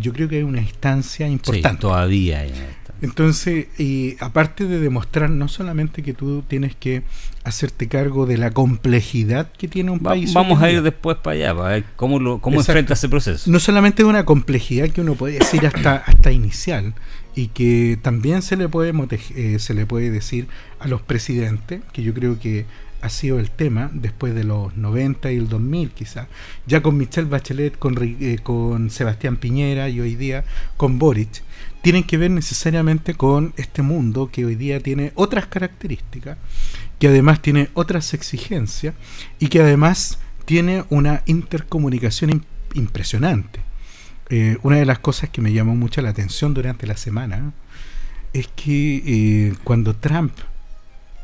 yo 0.00 0.14
creo 0.14 0.30
que 0.30 0.36
hay 0.36 0.42
una 0.44 0.62
instancia 0.62 1.28
importante. 1.28 1.82
todavía. 1.82 2.46
Entonces, 3.02 3.66
y 3.78 4.16
aparte 4.20 4.66
de 4.66 4.78
demostrar 4.78 5.28
no 5.28 5.48
solamente 5.48 6.02
que 6.02 6.14
tú 6.14 6.42
tienes 6.46 6.76
que 6.76 7.02
hacerte 7.44 7.88
cargo 7.88 8.26
de 8.26 8.38
la 8.38 8.52
complejidad 8.52 9.50
que 9.52 9.66
tiene 9.68 9.90
un 9.90 9.98
país. 9.98 10.32
Vamos 10.32 10.62
a 10.62 10.70
ir 10.70 10.82
después 10.82 11.16
para 11.18 11.34
allá, 11.34 11.54
para 11.54 11.68
ver 11.70 11.84
cómo, 11.96 12.20
lo, 12.20 12.38
cómo 12.38 12.60
enfrenta 12.60 12.94
ese 12.94 13.08
proceso. 13.08 13.50
No 13.50 13.58
solamente 13.58 14.04
una 14.04 14.24
complejidad 14.24 14.88
que 14.90 15.00
uno 15.00 15.14
puede 15.16 15.40
decir 15.40 15.66
hasta, 15.66 15.96
hasta 15.96 16.30
inicial, 16.30 16.94
y 17.34 17.48
que 17.48 17.98
también 18.00 18.42
se 18.42 18.56
le, 18.56 18.68
puede 18.68 18.92
eh, 19.34 19.58
se 19.58 19.74
le 19.74 19.86
puede 19.86 20.10
decir 20.10 20.46
a 20.78 20.88
los 20.88 21.02
presidentes, 21.02 21.82
que 21.92 22.02
yo 22.02 22.14
creo 22.14 22.38
que 22.38 22.66
ha 23.00 23.08
sido 23.08 23.40
el 23.40 23.50
tema 23.50 23.90
después 23.92 24.34
de 24.34 24.44
los 24.44 24.76
90 24.76 25.32
y 25.32 25.36
el 25.36 25.48
2000 25.48 25.90
quizás, 25.90 26.28
ya 26.66 26.82
con 26.82 26.96
Michelle 26.96 27.28
Bachelet, 27.28 27.76
con, 27.78 27.96
eh, 28.00 28.38
con 28.42 28.90
Sebastián 28.90 29.36
Piñera 29.36 29.88
y 29.88 30.00
hoy 30.00 30.14
día 30.14 30.44
con 30.76 30.98
Boric, 30.98 31.42
tienen 31.82 32.04
que 32.04 32.16
ver 32.16 32.30
necesariamente 32.30 33.14
con 33.14 33.52
este 33.56 33.82
mundo 33.82 34.30
que 34.32 34.44
hoy 34.44 34.54
día 34.54 34.80
tiene 34.80 35.12
otras 35.16 35.46
características, 35.46 36.38
que 36.98 37.08
además 37.08 37.42
tiene 37.42 37.68
otras 37.74 38.14
exigencias 38.14 38.94
y 39.40 39.48
que 39.48 39.60
además 39.60 40.20
tiene 40.44 40.84
una 40.90 41.22
intercomunicación 41.26 42.44
impresionante. 42.74 43.60
Eh, 44.30 44.56
una 44.62 44.76
de 44.76 44.86
las 44.86 45.00
cosas 45.00 45.28
que 45.28 45.42
me 45.42 45.52
llamó 45.52 45.74
mucho 45.74 46.00
la 46.00 46.10
atención 46.10 46.54
durante 46.54 46.86
la 46.86 46.96
semana 46.96 47.52
es 48.32 48.48
que 48.48 49.02
eh, 49.04 49.54
cuando 49.64 49.94
Trump 49.94 50.32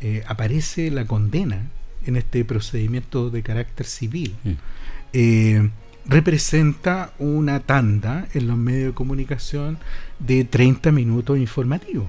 eh, 0.01 0.25
aparece 0.27 0.91
la 0.91 1.07
condena 1.07 1.71
en 2.05 2.17
este 2.17 2.45
procedimiento 2.45 3.31
de 3.31 3.43
carácter 3.43 3.87
civil, 3.87 4.37
mm 4.45 5.88
representa 6.09 7.13
una 7.19 7.61
tanda 7.61 8.27
en 8.35 8.49
los 8.49 8.57
medios 8.57 8.89
de 8.89 8.95
comunicación 8.95 9.79
de 10.19 10.45
30 10.45 10.91
minutos 10.91 11.39
informativos. 11.39 12.07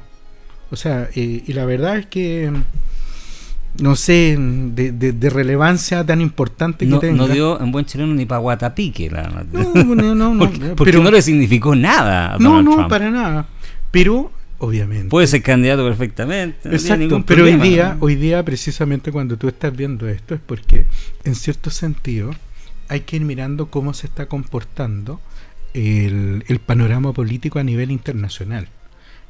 O 0.71 0.75
sea, 0.75 1.09
eh, 1.15 1.43
y 1.45 1.53
la 1.53 1.65
verdad 1.65 1.97
es 1.97 2.05
que 2.05 2.51
no 3.77 3.95
sé, 3.95 4.35
de, 4.37 5.29
relevancia 5.29 6.05
tan 6.05 6.21
importante 6.21 6.85
que 6.85 6.91
no, 6.91 6.99
tenga. 6.99 7.17
No 7.17 7.27
dio 7.27 7.61
en 7.61 7.71
buen 7.71 7.85
chileno 7.85 8.13
ni 8.13 8.25
para 8.25 8.39
Guatapique. 8.39 9.09
La, 9.09 9.45
no, 9.51 9.95
no, 9.95 10.15
no. 10.15 10.51
porque, 10.75 10.93
no 10.93 11.11
le 11.11 11.21
significó 11.21 11.75
nada. 11.75 12.35
A 12.35 12.39
no, 12.39 12.61
no, 12.61 12.87
para 12.87 13.09
nada. 13.09 13.47
Pero, 13.91 14.31
obviamente. 14.57 15.09
Puede 15.09 15.27
ser 15.27 15.41
candidato 15.43 15.85
perfectamente. 15.85 16.67
Exacto, 16.69 17.23
pero 17.25 17.45
hoy 17.45 17.55
día, 17.55 17.95
hoy 17.99 18.15
día, 18.15 18.43
precisamente 18.43 19.11
cuando 19.11 19.37
tú 19.37 19.47
estás 19.47 19.75
viendo 19.75 20.07
esto, 20.07 20.35
es 20.35 20.41
porque, 20.45 20.85
en 21.23 21.35
cierto 21.35 21.69
sentido, 21.69 22.31
hay 22.89 23.01
que 23.01 23.15
ir 23.15 23.21
mirando 23.23 23.69
cómo 23.69 23.93
se 23.93 24.07
está 24.07 24.25
comportando 24.25 25.21
el, 25.73 26.59
panorama 26.65 27.13
político 27.13 27.59
a 27.59 27.63
nivel 27.63 27.91
internacional. 27.91 28.67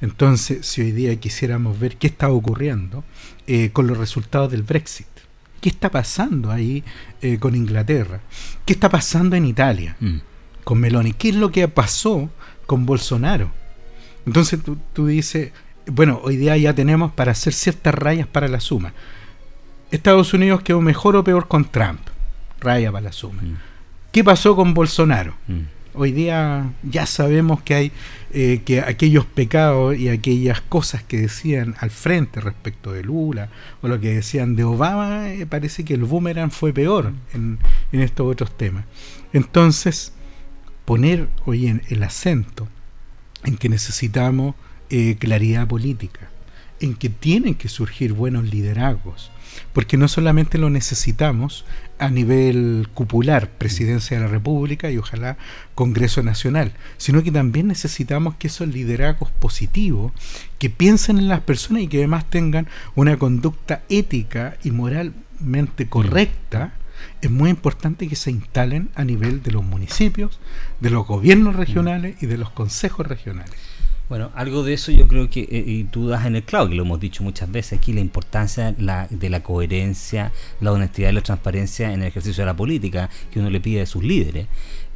Entonces, 0.01 0.66
si 0.66 0.82
hoy 0.82 0.91
día 0.93 1.16
quisiéramos 1.18 1.78
ver 1.78 1.97
qué 1.97 2.07
está 2.07 2.30
ocurriendo 2.30 3.03
eh, 3.47 3.72
con 3.72 3.86
los 3.86 3.97
resultados 3.97 4.49
del 4.49 4.64
Brexit, 4.64 5.07
qué 5.60 5.70
está 5.70 5.91
pasando 5.91 6.51
ahí 6.51 6.86
eh, 7.22 7.38
con 7.38 7.53
Inglaterra, 7.53 8.22
qué 8.66 8.74
está 8.74 8.89
pasando 8.89 9.36
en 9.36 9.45
Italia 9.45 9.97
mm. 9.99 10.18
con 10.64 10.80
Meloni, 10.80 11.12
qué 11.12 11.30
es 11.30 11.36
lo 11.36 11.51
que 11.51 11.68
pasó 11.68 12.30
con 12.66 12.86
Bolsonaro. 12.86 13.51
Entonces 14.26 14.64
tú, 14.64 14.78
tú 14.93 15.07
dices, 15.07 15.51
bueno, 15.86 16.22
hoy 16.24 16.38
día 16.38 16.55
ya 16.55 16.74
tenemos 16.74 17.12
para 17.12 17.34
hacer 17.34 17.51
ciertas 17.51 17.93
rayas 17.93 18.28
para 18.28 18.47
la 18.47 18.62
suma. 18.62 18.93
Estados 19.91 20.34
Unidos 20.34 20.62
quedó 20.62 20.80
mejor 20.80 21.18
o 21.18 21.24
peor 21.26 21.49
con 21.49 21.66
Trump 21.66 21.99
raya 22.60 22.91
para 22.91 23.05
la 23.05 23.12
suma. 23.12 23.41
Mm. 23.41 23.57
¿Qué 24.12 24.24
pasó 24.24 24.55
con 24.55 24.74
Bolsonaro? 24.74 25.36
Mm. 25.47 25.60
Hoy 25.95 26.12
día 26.12 26.72
ya 26.84 27.05
sabemos 27.05 27.62
que 27.62 27.74
hay 27.74 27.91
eh, 28.32 28.62
que 28.64 28.82
aquellos 28.82 29.26
pecados 29.26 29.97
y 29.97 30.10
aquellas 30.10 30.62
cosas 30.62 31.03
que 31.03 31.18
decían 31.18 31.76
al 31.80 31.89
frente 31.89 32.39
respecto 32.41 32.91
de 32.91 33.03
Lula 33.03 33.49
o 33.82 33.88
lo 33.88 33.99
que 33.99 34.14
decían 34.14 34.55
de 34.55 34.64
Obama, 34.64 35.30
eh, 35.30 35.45
parece 35.47 35.84
que 35.84 35.95
el 35.95 36.03
boomerang 36.03 36.51
fue 36.51 36.74
peor 36.74 37.14
en, 37.34 37.57
en 37.91 38.01
estos 38.01 38.32
otros 38.32 38.55
temas. 38.55 38.86
Entonces, 39.34 40.14
poner 40.86 41.28
hoy 41.45 41.68
en 41.68 41.82
el 41.89 42.01
acento 42.03 42.68
en 43.43 43.57
que 43.57 43.70
necesitamos 43.70 44.55
eh, 44.89 45.18
claridad 45.20 45.68
política, 45.68 46.30
en 46.80 46.95
que 46.95 47.10
tienen 47.10 47.55
que 47.55 47.70
surgir 47.70 48.14
buenos 48.14 48.45
liderazgos, 48.45 49.32
porque 49.74 49.97
no 49.97 50.08
solamente 50.08 50.58
lo 50.58 50.70
necesitamos 50.70 51.66
a 52.00 52.10
nivel 52.10 52.88
cupular, 52.93 53.50
Presidencia 53.50 54.18
de 54.18 54.24
la 54.24 54.30
República 54.30 54.89
y 54.89 54.97
ojalá 54.97 55.38
Congreso 55.76 56.24
Nacional, 56.24 56.74
sino 56.97 57.24
que 57.24 57.32
también 57.32 57.68
necesitamos 57.68 58.36
que 58.36 58.47
esos 58.47 58.68
liderazgos 58.68 59.32
positivos, 59.32 60.14
que 60.58 60.70
piensen 60.70 61.18
en 61.18 61.28
las 61.28 61.41
personas 61.41 61.84
y 61.84 61.88
que 61.88 61.97
además 61.97 62.30
tengan 62.30 62.68
una 62.95 63.18
conducta 63.18 63.84
ética 63.89 64.58
y 64.64 64.72
moralmente 64.72 65.88
correcta, 65.88 66.74
es 67.22 67.32
muy 67.32 67.50
importante 67.50 68.08
que 68.08 68.16
se 68.16 68.32
instalen 68.32 68.89
a 68.95 69.04
nivel 69.04 69.43
de 69.43 69.52
los 69.52 69.64
municipios, 69.64 70.39
de 70.80 70.89
los 70.89 71.06
gobiernos 71.06 71.56
regionales 71.56 72.22
y 72.22 72.26
de 72.26 72.38
los 72.38 72.50
consejos 72.50 73.08
regionales. 73.08 73.68
Bueno, 74.10 74.32
algo 74.34 74.64
de 74.64 74.74
eso 74.74 74.91
yo 74.91 75.07
creo 75.07 75.30
que, 75.30 75.41
eh, 75.41 75.64
y 75.68 75.84
tú 75.84 76.07
das 76.07 76.26
en 76.26 76.36
el 76.36 76.41
clavo, 76.41 76.68
que 76.68 76.74
lo 76.74 76.82
hemos 76.82 76.99
dicho 76.99 77.24
muchas 77.24 77.51
veces 77.51 77.78
aquí, 77.78 77.93
la 77.93 77.99
importancia 77.99 78.72
de 78.72 79.30
la 79.30 79.43
coherencia, 79.43 80.32
la 80.62 80.72
honestidad 80.72 81.12
y 81.12 81.14
la 81.14 81.22
transparencia 81.22 81.93
en 81.93 82.01
el 82.01 82.07
ejercicio 82.07 82.41
de 82.41 82.47
la 82.47 82.55
política 82.55 83.12
que 83.32 83.39
uno 83.39 83.51
le 83.51 83.60
pide 83.62 83.84
a 83.84 83.86
sus 83.86 84.03
líderes. 84.03 84.47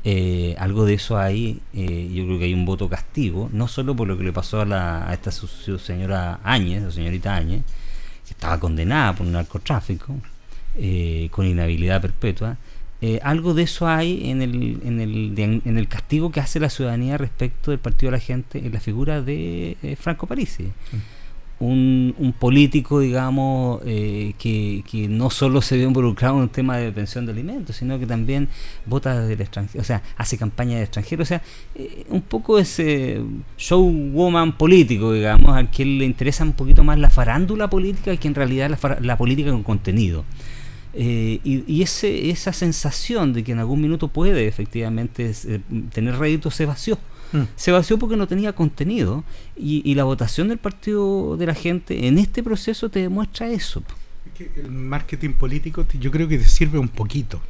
Eh, 0.03 0.55
algo 0.57 0.85
de 0.85 0.95
eso 0.95 1.19
hay, 1.19 1.61
eh, 1.75 2.11
yo 2.11 2.25
creo 2.25 2.39
que 2.39 2.45
hay 2.45 2.55
un 2.55 2.65
voto 2.65 2.89
castigo, 2.89 3.51
no 3.53 3.67
solo 3.67 3.95
por 3.95 4.07
lo 4.07 4.17
que 4.17 4.23
le 4.23 4.33
pasó 4.33 4.61
a, 4.61 4.65
la, 4.65 5.07
a 5.07 5.13
esta 5.13 5.29
señora 5.31 6.39
Áñez, 6.43 6.81
la 6.81 6.91
señorita 6.91 7.35
Áñez, 7.35 7.61
que 8.25 8.31
estaba 8.31 8.59
condenada 8.59 9.13
por 9.13 9.27
un 9.27 9.33
narcotráfico, 9.33 10.15
con 11.29 11.45
inhabilidad 11.45 12.01
perpetua, 12.01 12.57
eh, 13.05 13.19
algo 13.21 13.53
de 13.53 13.63
eso 13.63 13.85
hay 13.85 14.29
en 14.31 14.41
el, 14.41 14.79
en, 14.85 15.01
el, 15.01 15.33
en 15.37 15.77
el 15.77 15.87
castigo 15.89 16.31
que 16.31 16.39
hace 16.39 16.61
la 16.61 16.69
ciudadanía 16.69 17.17
respecto 17.17 17.71
del 17.71 17.79
partido 17.81 18.09
de 18.11 18.17
la 18.17 18.23
gente 18.23 18.59
en 18.59 18.71
la 18.71 18.79
figura 18.79 19.21
de 19.21 19.75
eh, 19.83 19.97
Franco 19.99 20.25
Parisi. 20.25 20.71
un, 21.59 22.33
político, 22.39 23.01
digamos, 23.01 23.81
eh, 23.85 24.35
que, 24.39 24.85
que, 24.89 25.09
no 25.09 25.29
solo 25.29 25.61
se 25.61 25.75
ve 25.75 25.83
involucrado 25.83 26.37
en 26.37 26.43
un 26.43 26.49
tema 26.49 26.77
de 26.77 26.93
pensión 26.93 27.25
de 27.25 27.33
alimentos, 27.33 27.75
sino 27.75 27.99
que 27.99 28.05
también 28.05 28.47
vota 28.85 29.19
desde 29.19 29.33
el 29.33 29.41
extranjero, 29.41 29.81
o 29.81 29.83
sea, 29.85 30.01
hace 30.15 30.37
campaña 30.37 30.77
de 30.77 30.83
extranjero, 30.83 31.23
o 31.23 31.25
sea, 31.25 31.41
eh, 31.75 32.05
un 32.07 32.21
poco 32.21 32.57
ese 32.57 33.21
showwoman 33.57 34.57
político, 34.57 35.11
digamos, 35.11 35.53
al 35.53 35.69
que 35.69 35.83
le 35.83 36.05
interesa 36.05 36.45
un 36.45 36.53
poquito 36.53 36.85
más 36.85 36.97
la 36.97 37.09
farándula 37.09 37.69
política 37.69 38.15
que 38.15 38.29
en 38.29 38.35
realidad 38.35 38.69
la, 38.69 38.97
la 39.01 39.17
política 39.17 39.51
con 39.51 39.63
contenido. 39.63 40.23
Eh, 40.95 41.39
y, 41.43 41.63
y 41.65 41.81
ese, 41.81 42.29
esa 42.29 42.53
sensación 42.53 43.33
de 43.33 43.43
que 43.43 43.51
en 43.51 43.59
algún 43.59 43.81
minuto 43.81 44.07
puede 44.09 44.47
efectivamente 44.47 45.33
tener 45.91 46.17
réditos 46.17 46.55
se 46.55 46.65
vació. 46.65 46.99
Mm. 47.33 47.43
Se 47.55 47.71
vació 47.71 47.97
porque 47.97 48.15
no 48.15 48.27
tenía 48.27 48.53
contenido 48.53 49.23
y, 49.55 49.93
la 49.95 50.03
votación 50.03 50.47
del 50.47 50.59
partido 50.59 51.35
de 51.35 51.47
la 51.47 51.55
gente 51.55 52.07
en 52.07 52.19
este 52.19 52.43
proceso 52.43 52.89
te 52.89 52.99
demuestra 52.99 53.49
eso. 53.49 53.83
El 54.55 54.71
marketing 54.71 55.33
político 55.33 55.85
yo 55.99 56.11
creo 56.11 56.27
que 56.27 56.37
te 56.37 56.45
sirve 56.45 56.79
un 56.79 56.87
poquito, 56.87 57.41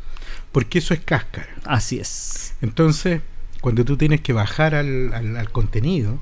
porque 0.51 0.79
eso 0.79 0.93
es 0.93 1.01
cáscara. 1.01 1.49
Así 1.65 1.99
es. 1.99 2.55
Entonces, 2.61 3.21
cuando 3.61 3.85
tú 3.85 3.97
tienes 3.97 4.21
que 4.21 4.33
bajar 4.33 4.73
al, 4.75 5.13
al, 5.13 5.51
contenido 5.51 6.19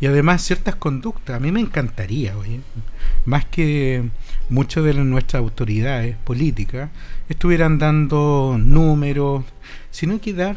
y 0.00 0.06
además 0.06 0.42
ciertas 0.42 0.76
conductas, 0.76 1.36
a 1.36 1.40
mí 1.40 1.50
me 1.50 1.60
encantaría, 1.60 2.36
oye, 2.36 2.60
más 3.24 3.44
que 3.44 4.08
muchas 4.50 4.84
de 4.84 4.94
nuestras 4.94 5.40
autoridades 5.40 6.16
políticas 6.16 6.90
estuvieran 7.28 7.78
dando 7.78 8.56
números, 8.58 9.44
sino 9.90 10.20
que 10.20 10.32
dar 10.32 10.56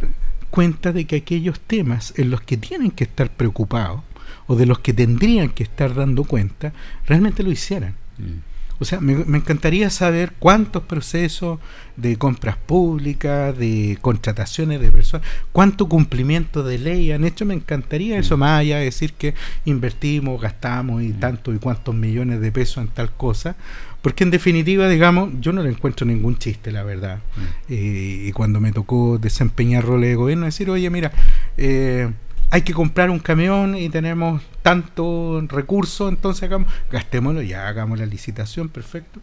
cuenta 0.49 0.91
de 0.91 1.05
que 1.05 1.17
aquellos 1.17 1.59
temas 1.59 2.13
en 2.17 2.29
los 2.29 2.41
que 2.41 2.57
tienen 2.57 2.91
que 2.91 3.05
estar 3.05 3.29
preocupados 3.29 4.01
o 4.47 4.55
de 4.55 4.65
los 4.65 4.79
que 4.79 4.93
tendrían 4.93 5.49
que 5.49 5.63
estar 5.63 5.93
dando 5.95 6.23
cuenta, 6.23 6.73
realmente 7.07 7.43
lo 7.43 7.51
hicieran. 7.51 7.95
Mm. 8.17 8.50
O 8.81 8.85
sea, 8.85 8.99
me, 8.99 9.13
encantaría 9.13 9.91
saber 9.91 10.33
cuántos 10.39 10.81
procesos 10.81 11.59
de 11.97 12.17
compras 12.17 12.57
públicas, 12.57 13.55
de 13.55 13.99
contrataciones 14.01 14.81
de 14.81 14.91
personas, 14.91 15.27
cuánto 15.51 15.87
cumplimiento 15.87 16.63
de 16.63 16.79
ley 16.79 17.11
han 17.11 17.23
hecho. 17.23 17.45
Me 17.45 17.53
encantaría 17.53 18.17
eso, 18.17 18.37
mm. 18.37 18.39
más 18.39 18.59
allá 18.61 18.79
de 18.79 18.85
decir 18.85 19.13
que 19.13 19.35
invertimos, 19.65 20.41
gastamos 20.41 21.03
y 21.03 21.09
mm. 21.09 21.19
tanto 21.19 21.53
y 21.53 21.59
cuántos 21.59 21.93
millones 21.93 22.41
de 22.41 22.51
pesos 22.51 22.83
en 22.83 22.87
tal 22.87 23.11
cosa. 23.11 23.55
Porque 24.01 24.23
en 24.23 24.31
definitiva, 24.31 24.89
digamos, 24.89 25.29
yo 25.39 25.53
no 25.53 25.61
le 25.61 25.69
encuentro 25.69 26.07
ningún 26.07 26.39
chiste, 26.39 26.71
la 26.71 26.81
verdad. 26.81 27.17
Mm. 27.17 27.41
Eh, 27.69 28.25
y 28.29 28.31
cuando 28.31 28.59
me 28.59 28.71
tocó 28.71 29.19
desempeñar 29.19 29.85
rol 29.85 30.01
de 30.01 30.15
gobierno, 30.15 30.45
decir, 30.45 30.71
oye, 30.71 30.89
mira, 30.89 31.11
eh, 31.55 32.09
hay 32.51 32.61
que 32.61 32.73
comprar 32.73 33.09
un 33.09 33.19
camión 33.19 33.75
y 33.77 33.89
tenemos 33.89 34.43
tanto 34.61 35.41
recurso, 35.47 36.09
entonces 36.09 36.43
hagamos, 36.43 36.71
gastémoslo, 36.91 37.41
ya 37.41 37.67
hagamos 37.67 37.97
la 37.97 38.05
licitación, 38.05 38.69
perfecto. 38.69 39.21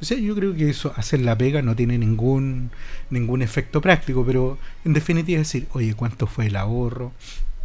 O 0.00 0.04
sea, 0.04 0.18
yo 0.18 0.34
creo 0.34 0.54
que 0.54 0.70
eso, 0.70 0.92
hacer 0.96 1.20
la 1.20 1.36
pega, 1.36 1.62
no 1.62 1.74
tiene 1.74 1.98
ningún, 1.98 2.70
ningún 3.10 3.42
efecto 3.42 3.80
práctico, 3.80 4.24
pero 4.24 4.58
en 4.84 4.92
definitiva 4.92 5.40
es 5.40 5.48
decir, 5.48 5.68
oye, 5.72 5.94
¿cuánto 5.94 6.26
fue 6.26 6.46
el 6.46 6.56
ahorro? 6.56 7.12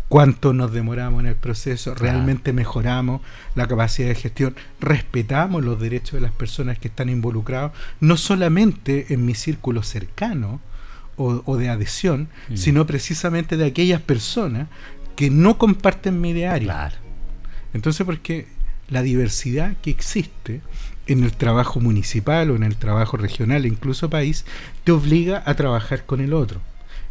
cuánto 0.10 0.54
nos 0.54 0.74
demoramos 0.74 1.22
en 1.22 1.28
el 1.28 1.36
proceso, 1.36 1.94
realmente 1.94 2.52
mejoramos 2.52 3.22
la 3.54 3.68
capacidad 3.68 4.10
de 4.10 4.16
gestión, 4.16 4.56
respetamos 4.82 5.64
los 5.64 5.80
derechos 5.80 6.14
de 6.14 6.22
las 6.22 6.32
personas 6.32 6.80
que 6.80 6.88
están 6.88 7.10
involucradas, 7.10 7.72
no 8.00 8.18
solamente 8.18 9.14
en 9.14 9.26
mi 9.26 9.36
círculo 9.36 9.84
cercano 9.84 10.60
o, 11.20 11.58
de 11.58 11.70
adhesión, 11.70 12.30
mm. 12.50 12.56
sino 12.56 12.86
precisamente 12.86 13.58
de 13.58 13.66
aquellas 13.66 14.02
personas 14.02 14.68
que 15.16 15.30
no 15.30 15.58
comparten 15.58 16.22
mi 16.22 16.32
diario. 16.32 16.74
Entonces, 17.74 18.06
porque 18.06 18.48
la 18.88 19.02
diversidad 19.02 19.76
que 19.82 19.92
existe 19.92 20.62
en 21.08 21.24
el 21.24 21.34
trabajo 21.34 21.80
municipal 21.80 22.52
o 22.52 22.56
en 22.56 22.64
el 22.64 22.78
trabajo 22.78 23.18
regional, 23.18 23.66
incluso 23.66 24.10
país, 24.10 24.46
te 24.84 24.92
obliga 24.92 25.44
a 25.46 25.56
trabajar 25.56 26.06
con 26.06 26.22
el 26.22 26.34
otro. 26.34 26.62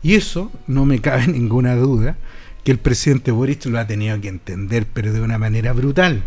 Y 0.02 0.14
eso, 0.14 0.50
no 0.66 0.86
me 0.86 1.00
cabe 1.00 1.26
ninguna 1.28 1.76
duda, 1.76 2.16
que 2.64 2.72
el 2.72 2.78
presidente 2.78 3.30
Boric 3.30 3.66
lo 3.66 3.78
ha 3.78 3.86
tenido 3.86 4.20
que 4.20 4.28
entender, 4.28 4.86
pero 4.92 5.12
de 5.12 5.20
una 5.20 5.38
manera 5.38 5.72
brutal. 5.72 6.22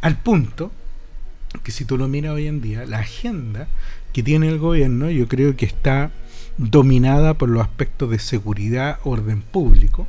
Al 0.00 0.16
punto 0.18 0.70
que 1.62 1.72
si 1.72 1.84
tú 1.84 1.96
lo 1.96 2.08
miras 2.08 2.34
hoy 2.34 2.46
en 2.46 2.60
día, 2.60 2.84
la 2.86 2.98
agenda 2.98 3.68
que 4.12 4.22
tiene 4.22 4.48
el 4.48 4.58
gobierno 4.58 5.10
yo 5.10 5.28
creo 5.28 5.56
que 5.56 5.66
está 5.66 6.10
dominada 6.58 7.34
por 7.34 7.48
los 7.48 7.62
aspectos 7.62 8.10
de 8.10 8.18
seguridad, 8.18 8.98
orden 9.04 9.42
público, 9.42 10.06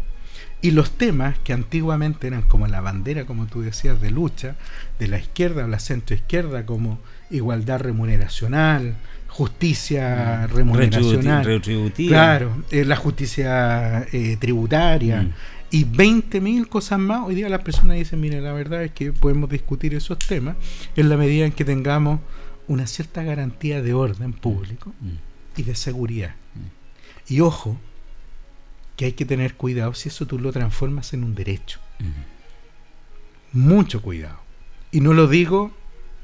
y 0.61 0.71
los 0.71 0.91
temas 0.91 1.39
que 1.39 1.53
antiguamente 1.53 2.27
eran 2.27 2.41
como 2.41 2.67
la 2.67 2.81
bandera, 2.81 3.25
como 3.25 3.45
tú 3.45 3.61
decías, 3.61 4.01
de 4.01 4.11
lucha, 4.11 4.55
de 4.99 5.07
la 5.07 5.17
izquierda 5.17 5.63
o 5.63 5.67
la 5.67 5.79
centroizquierda, 5.79 6.65
como 6.65 6.99
igualdad 7.29 7.79
remuneracional, 7.79 8.95
justicia 9.27 10.47
mm. 10.49 10.55
remuneracional, 10.55 11.45
retributiva. 11.45 12.09
claro, 12.09 12.63
eh, 12.71 12.83
la 12.83 12.97
justicia 12.97 14.05
eh, 14.11 14.35
tributaria 14.37 15.21
mm. 15.21 15.33
y 15.71 15.85
20.000 15.85 16.67
cosas 16.67 16.99
más. 16.99 17.21
Hoy 17.25 17.35
día 17.35 17.47
las 17.47 17.61
personas 17.61 17.95
dicen, 17.95 18.19
mire, 18.19 18.41
la 18.41 18.51
verdad 18.51 18.83
es 18.83 18.91
que 18.91 19.13
podemos 19.13 19.49
discutir 19.49 19.93
esos 19.93 20.19
temas 20.19 20.57
en 20.95 21.07
la 21.07 21.15
medida 21.15 21.45
en 21.45 21.53
que 21.53 21.63
tengamos 21.63 22.19
una 22.67 22.85
cierta 22.85 23.23
garantía 23.23 23.81
de 23.81 23.93
orden 23.93 24.33
público 24.33 24.93
mm. 24.99 25.28
Y 25.55 25.63
de 25.63 25.75
seguridad. 25.75 26.35
Y 27.27 27.41
ojo, 27.41 27.77
que 28.95 29.05
hay 29.05 29.13
que 29.13 29.25
tener 29.25 29.55
cuidado 29.55 29.93
si 29.93 30.09
eso 30.09 30.25
tú 30.25 30.39
lo 30.39 30.51
transformas 30.51 31.13
en 31.13 31.23
un 31.23 31.35
derecho. 31.35 31.79
Mucho 33.53 34.01
cuidado. 34.01 34.39
Y 34.91 35.01
no 35.01 35.13
lo 35.13 35.27
digo 35.27 35.71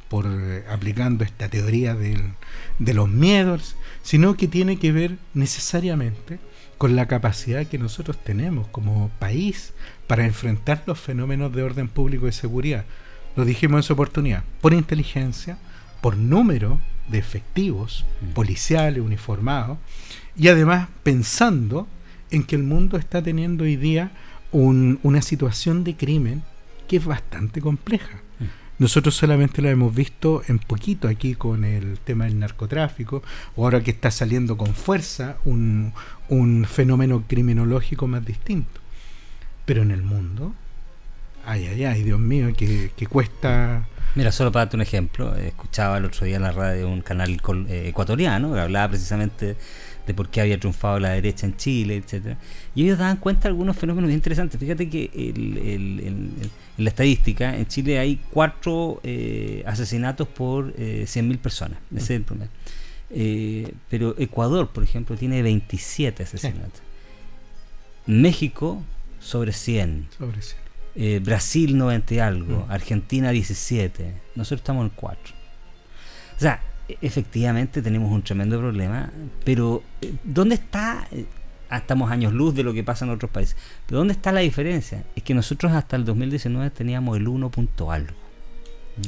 por 0.09 0.25
eh, 0.27 0.65
aplicando 0.69 1.23
esta 1.23 1.49
teoría 1.49 1.95
de 1.95 2.93
los 2.93 3.09
miedos, 3.09 3.75
sino 4.03 4.35
que 4.35 4.47
tiene 4.47 4.77
que 4.77 4.91
ver 4.91 5.17
necesariamente 5.33 6.39
con 6.77 6.95
la 6.95 7.07
capacidad 7.07 7.65
que 7.65 7.77
nosotros 7.77 8.17
tenemos 8.23 8.67
como 8.67 9.09
país 9.19 9.73
para 10.07 10.25
enfrentar 10.25 10.83
los 10.85 10.99
fenómenos 10.99 11.53
de 11.53 11.63
orden 11.63 11.87
público 11.87 12.27
y 12.27 12.31
seguridad. 12.31 12.85
Lo 13.35 13.45
dijimos 13.45 13.79
en 13.79 13.83
su 13.83 13.93
oportunidad, 13.93 14.43
por 14.61 14.73
inteligencia, 14.73 15.57
por 16.01 16.17
número 16.17 16.79
de 17.09 17.17
efectivos 17.17 18.05
mm. 18.21 18.33
policiales 18.33 19.03
uniformados 19.03 19.77
y 20.35 20.47
además 20.47 20.89
pensando 21.03 21.87
en 22.31 22.43
que 22.43 22.55
el 22.55 22.63
mundo 22.63 22.97
está 22.97 23.21
teniendo 23.21 23.63
hoy 23.63 23.75
día 23.75 24.11
una 24.51 25.21
situación 25.21 25.83
de 25.83 25.95
crimen 25.95 26.43
que 26.87 26.97
es 26.97 27.05
bastante 27.05 27.61
compleja. 27.61 28.21
Nosotros 28.77 29.15
solamente 29.15 29.61
lo 29.61 29.69
hemos 29.69 29.95
visto 29.95 30.43
en 30.47 30.59
poquito 30.59 31.07
aquí 31.07 31.35
con 31.35 31.63
el 31.63 31.97
tema 31.99 32.25
del 32.25 32.39
narcotráfico, 32.39 33.23
o 33.55 33.63
ahora 33.63 33.81
que 33.81 33.91
está 33.91 34.11
saliendo 34.11 34.57
con 34.57 34.75
fuerza 34.75 35.37
un, 35.45 35.93
fenómeno 36.67 37.23
criminológico 37.25 38.07
más 38.07 38.25
distinto. 38.25 38.81
Pero 39.65 39.81
en 39.81 39.91
el 39.91 40.03
mundo, 40.03 40.53
ay, 41.45 41.67
ay, 41.67 41.85
ay, 41.85 42.03
Dios 42.03 42.19
mío, 42.19 42.51
que, 42.55 43.07
cuesta... 43.09 43.87
Mira, 44.15 44.31
solo 44.31 44.51
para 44.51 44.65
darte 44.65 44.77
un 44.77 44.81
ejemplo, 44.81 45.35
escuchaba 45.35 45.97
el 45.97 46.05
otro 46.05 46.25
día 46.25 46.37
en 46.37 46.43
la 46.43 46.51
radio 46.51 46.89
un 46.89 47.01
canal 47.01 47.37
eh, 47.67 47.87
ecuatoriano 47.89 48.53
que 48.53 48.59
hablaba 48.61 48.89
precisamente 48.89 49.57
de 50.05 50.13
por 50.13 50.29
qué 50.29 50.41
había 50.41 50.59
triunfado 50.59 50.99
la 50.99 51.09
derecha 51.11 51.45
en 51.45 51.57
Chile, 51.57 51.97
etcétera 51.97 52.37
Y 52.75 52.83
ellos 52.83 52.97
daban 52.97 53.17
cuenta 53.17 53.43
de 53.43 53.49
algunos 53.49 53.75
fenómenos 53.75 54.11
interesantes. 54.11 54.59
Fíjate 54.59 54.89
que 54.89 55.09
en 55.13 56.51
la 56.77 56.89
estadística, 56.89 57.55
en 57.55 57.65
Chile 57.67 57.99
hay 57.99 58.21
cuatro 58.31 58.99
eh, 59.03 59.63
asesinatos 59.65 60.27
por 60.27 60.73
eh, 60.77 61.05
100.000 61.07 61.37
personas. 61.39 61.79
Ese 61.95 62.15
es 62.15 62.21
el. 62.21 62.49
Eh, 63.11 63.73
pero 63.89 64.15
Ecuador, 64.17 64.69
por 64.69 64.83
ejemplo, 64.83 65.15
tiene 65.15 65.41
27 65.41 66.23
asesinatos. 66.23 66.81
México, 68.05 68.83
sobre 69.19 69.51
100. 69.51 70.07
Sobre 70.17 70.41
100. 70.41 70.64
Eh, 70.97 71.19
Brasil 71.23 71.77
90 71.77 72.13
y 72.13 72.19
algo, 72.19 72.65
mm. 72.67 72.71
Argentina 72.71 73.31
17, 73.31 74.13
nosotros 74.35 74.61
estamos 74.61 74.83
en 74.85 74.91
4. 74.95 75.19
O 76.37 76.39
sea, 76.39 76.61
efectivamente 77.01 77.81
tenemos 77.81 78.11
un 78.11 78.21
tremendo 78.21 78.57
problema, 78.59 79.11
pero 79.43 79.83
eh, 80.01 80.13
¿dónde 80.23 80.55
está? 80.55 81.07
Eh, 81.11 81.25
ah, 81.69 81.77
estamos 81.77 82.11
años 82.11 82.33
luz 82.33 82.55
de 82.55 82.63
lo 82.63 82.73
que 82.73 82.83
pasa 82.83 83.05
en 83.05 83.11
otros 83.11 83.29
países. 83.29 83.57
Pero 83.85 83.99
¿dónde 83.99 84.13
está 84.13 84.31
la 84.31 84.39
diferencia? 84.41 85.03
Es 85.15 85.23
que 85.23 85.33
nosotros 85.33 85.73
hasta 85.73 85.95
el 85.95 86.05
2019 86.05 86.69
teníamos 86.69 87.17
el 87.17 87.27
1 87.27 87.49
punto 87.49 87.91
algo. 87.91 88.15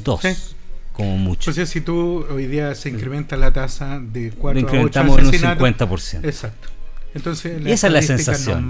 2. 0.02 0.54
Como 0.92 1.16
mucho. 1.16 1.50
O 1.50 1.54
sea, 1.54 1.64
si 1.64 1.80
tú 1.80 2.26
hoy 2.28 2.46
día 2.46 2.74
se 2.74 2.90
incrementa 2.90 3.36
la 3.36 3.52
tasa 3.52 4.00
de 4.00 4.32
4 4.32 4.68
a 4.68 4.82
8 4.82 5.00
en 5.00 5.08
un 5.08 5.32
50%. 5.32 6.24
Exacto. 6.24 6.68
Entonces, 7.14 7.64
esa 7.64 7.86
es 7.86 7.92
la 7.92 8.02
sensación. 8.02 8.68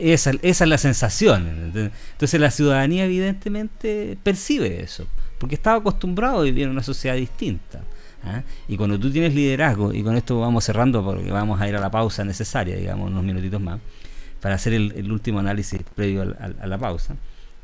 Esa, 0.00 0.32
es 0.42 0.60
la 0.60 0.78
sensación. 0.78 1.72
Entonces, 1.74 2.40
la 2.40 2.50
ciudadanía, 2.50 3.04
evidentemente, 3.04 4.16
percibe 4.22 4.82
eso. 4.82 5.06
Porque 5.38 5.54
estaba 5.54 5.78
acostumbrado 5.78 6.40
a 6.40 6.42
vivir 6.42 6.64
en 6.64 6.70
una 6.70 6.82
sociedad 6.82 7.16
distinta. 7.16 7.82
¿ah? 8.24 8.42
Y 8.66 8.76
cuando 8.76 8.98
tú 8.98 9.10
tienes 9.10 9.34
liderazgo, 9.34 9.92
y 9.92 10.02
con 10.02 10.16
esto 10.16 10.40
vamos 10.40 10.64
cerrando 10.64 11.04
porque 11.04 11.30
vamos 11.30 11.60
a 11.60 11.68
ir 11.68 11.76
a 11.76 11.80
la 11.80 11.90
pausa 11.90 12.24
necesaria, 12.24 12.76
digamos, 12.76 13.10
unos 13.10 13.24
minutitos 13.24 13.60
más, 13.60 13.78
para 14.40 14.54
hacer 14.54 14.72
el, 14.72 15.12
último 15.12 15.38
análisis 15.38 15.80
previo 15.94 16.22
a, 16.22 16.66
la 16.66 16.78
pausa. 16.78 17.16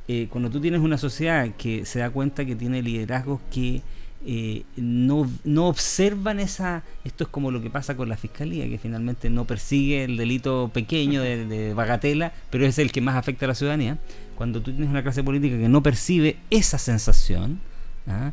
eh, 0.08 0.28
cuando 0.30 0.50
tú 0.50 0.60
tienes 0.60 0.80
una 0.80 0.98
sociedad 0.98 1.48
que 1.56 1.84
se 1.86 2.00
da 2.00 2.10
cuenta 2.10 2.44
que 2.44 2.54
tiene 2.54 2.82
liderazgos 2.82 3.40
que 3.50 3.82
eh, 4.24 4.64
no, 4.76 5.30
no 5.44 5.66
observan 5.68 6.40
esa... 6.40 6.82
Esto 7.04 7.24
es 7.24 7.30
como 7.30 7.50
lo 7.50 7.60
que 7.60 7.70
pasa 7.70 7.96
con 7.96 8.08
la 8.08 8.16
fiscalía, 8.16 8.68
que 8.68 8.78
finalmente 8.78 9.30
no 9.30 9.44
persigue 9.44 10.04
el 10.04 10.16
delito 10.16 10.70
pequeño 10.72 11.22
de, 11.22 11.74
bagatela, 11.74 12.32
pero 12.50 12.66
es 12.66 12.78
el 12.78 12.92
que 12.92 13.00
más 13.00 13.16
afecta 13.16 13.46
a 13.46 13.48
la 13.48 13.54
ciudadanía. 13.54 13.98
Cuando 14.36 14.60
tú 14.60 14.72
tienes 14.72 14.90
una 14.90 15.02
clase 15.02 15.22
política 15.22 15.56
que 15.58 15.68
no 15.68 15.82
percibe 15.82 16.36
esa 16.50 16.78
sensación 16.78 17.60
¿ah? 18.06 18.32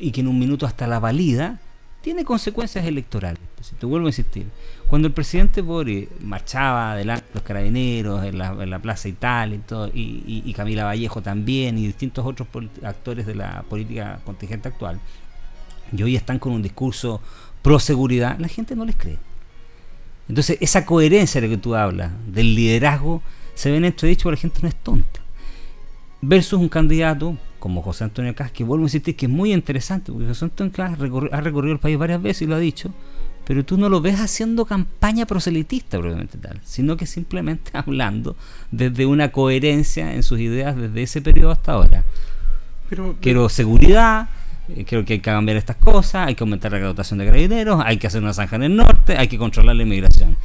y 0.00 0.10
que 0.10 0.20
en 0.20 0.28
un 0.28 0.38
minuto 0.38 0.66
hasta 0.66 0.86
la 0.86 1.00
valida, 1.00 1.60
tiene 2.06 2.24
consecuencias 2.24 2.86
electorales. 2.86 3.40
te 3.80 3.84
vuelvo 3.84 4.06
a 4.06 4.10
insistir, 4.10 4.46
cuando 4.86 5.08
el 5.08 5.12
presidente 5.12 5.60
Boris 5.60 6.06
marchaba 6.20 6.92
adelante 6.92 7.26
los 7.34 7.42
carabineros 7.42 8.24
en 8.24 8.38
la, 8.38 8.78
Plaza 8.78 9.08
y, 9.08 9.12
todo, 9.14 9.90
y, 9.92 10.52
Camila 10.54 10.84
Vallejo 10.84 11.20
también, 11.20 11.76
y 11.76 11.84
distintos 11.84 12.24
otros 12.24 12.46
actores 12.84 13.26
de 13.26 13.34
la 13.34 13.64
política 13.68 14.20
contingente 14.24 14.68
actual, 14.68 15.00
y 15.92 16.00
hoy 16.00 16.14
están 16.14 16.38
con 16.38 16.52
un 16.52 16.62
discurso 16.62 17.20
pro 17.60 17.80
seguridad, 17.80 18.38
la 18.38 18.46
gente 18.46 18.76
no 18.76 18.84
les 18.84 18.94
cree. 18.94 19.18
Entonces, 20.28 20.58
esa 20.60 20.86
coherencia 20.86 21.40
de 21.40 21.48
la 21.48 21.56
que 21.56 21.60
tú 21.60 21.74
hablas, 21.74 22.12
del 22.28 22.54
liderazgo, 22.54 23.20
se 23.56 23.68
ve 23.72 23.78
en 23.78 23.84
entredicho 23.84 24.22
porque 24.22 24.36
la 24.36 24.42
gente 24.42 24.60
no 24.62 24.68
es 24.68 24.76
tonta. 24.76 25.20
Versus 26.20 26.60
un 26.60 26.68
candidato 26.68 27.36
como 27.66 27.82
José 27.82 28.04
Antonio 28.04 28.32
Caz, 28.32 28.52
que 28.52 28.62
vuelvo 28.62 28.84
a 28.84 28.86
insistir 28.86 29.16
que 29.16 29.26
es 29.26 29.32
muy 29.32 29.52
interesante, 29.52 30.12
porque 30.12 30.28
José 30.28 30.44
Antonio 30.44 30.72
Caz 30.72 30.92
ha 31.32 31.40
recorrido 31.40 31.72
el 31.72 31.80
país 31.80 31.98
varias 31.98 32.22
veces 32.22 32.42
y 32.42 32.46
lo 32.46 32.54
ha 32.54 32.60
dicho, 32.60 32.92
pero 33.44 33.64
tú 33.64 33.76
no 33.76 33.88
lo 33.88 34.00
ves 34.00 34.20
haciendo 34.20 34.66
campaña 34.66 35.26
proselitista, 35.26 35.98
probablemente 35.98 36.38
tal, 36.38 36.60
sino 36.62 36.96
que 36.96 37.06
simplemente 37.06 37.72
hablando 37.74 38.36
desde 38.70 39.04
una 39.04 39.32
coherencia 39.32 40.14
en 40.14 40.22
sus 40.22 40.38
ideas 40.38 40.76
desde 40.76 41.02
ese 41.02 41.20
periodo 41.20 41.50
hasta 41.50 41.72
ahora. 41.72 42.04
Pero, 42.88 43.16
Quiero 43.20 43.48
seguridad, 43.48 44.28
eh, 44.68 44.84
creo 44.86 45.04
que 45.04 45.14
hay 45.14 45.18
que 45.18 45.24
cambiar 45.24 45.56
estas 45.56 45.74
cosas, 45.74 46.28
hay 46.28 46.36
que 46.36 46.44
aumentar 46.44 46.70
la 46.70 46.78
dotación 46.78 47.18
de 47.18 47.26
carabineros, 47.26 47.82
hay 47.84 47.96
que 47.96 48.06
hacer 48.06 48.22
una 48.22 48.32
zanja 48.32 48.54
en 48.54 48.62
el 48.62 48.76
norte, 48.76 49.16
hay 49.16 49.26
que 49.26 49.38
controlar 49.38 49.74
la 49.74 49.82
inmigración. 49.82 50.36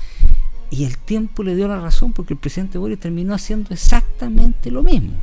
Y 0.72 0.86
el 0.86 0.98
tiempo 0.98 1.44
le 1.44 1.54
dio 1.54 1.68
la 1.68 1.80
razón 1.80 2.14
porque 2.14 2.34
el 2.34 2.40
presidente 2.40 2.80
Boris 2.80 3.00
terminó 3.00 3.36
haciendo 3.36 3.76
exactamente 3.76 4.72
lo 4.72 4.82
mismo. 4.82 5.22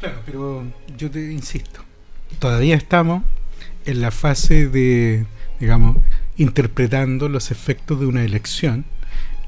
Claro, 0.00 0.20
pero 0.26 0.64
yo 0.96 1.10
te 1.10 1.32
insisto, 1.32 1.80
todavía 2.38 2.74
estamos 2.74 3.22
en 3.84 4.00
la 4.00 4.10
fase 4.10 4.68
de, 4.68 5.26
digamos, 5.60 5.96
interpretando 6.36 7.28
los 7.28 7.50
efectos 7.50 8.00
de 8.00 8.06
una 8.06 8.24
elección 8.24 8.84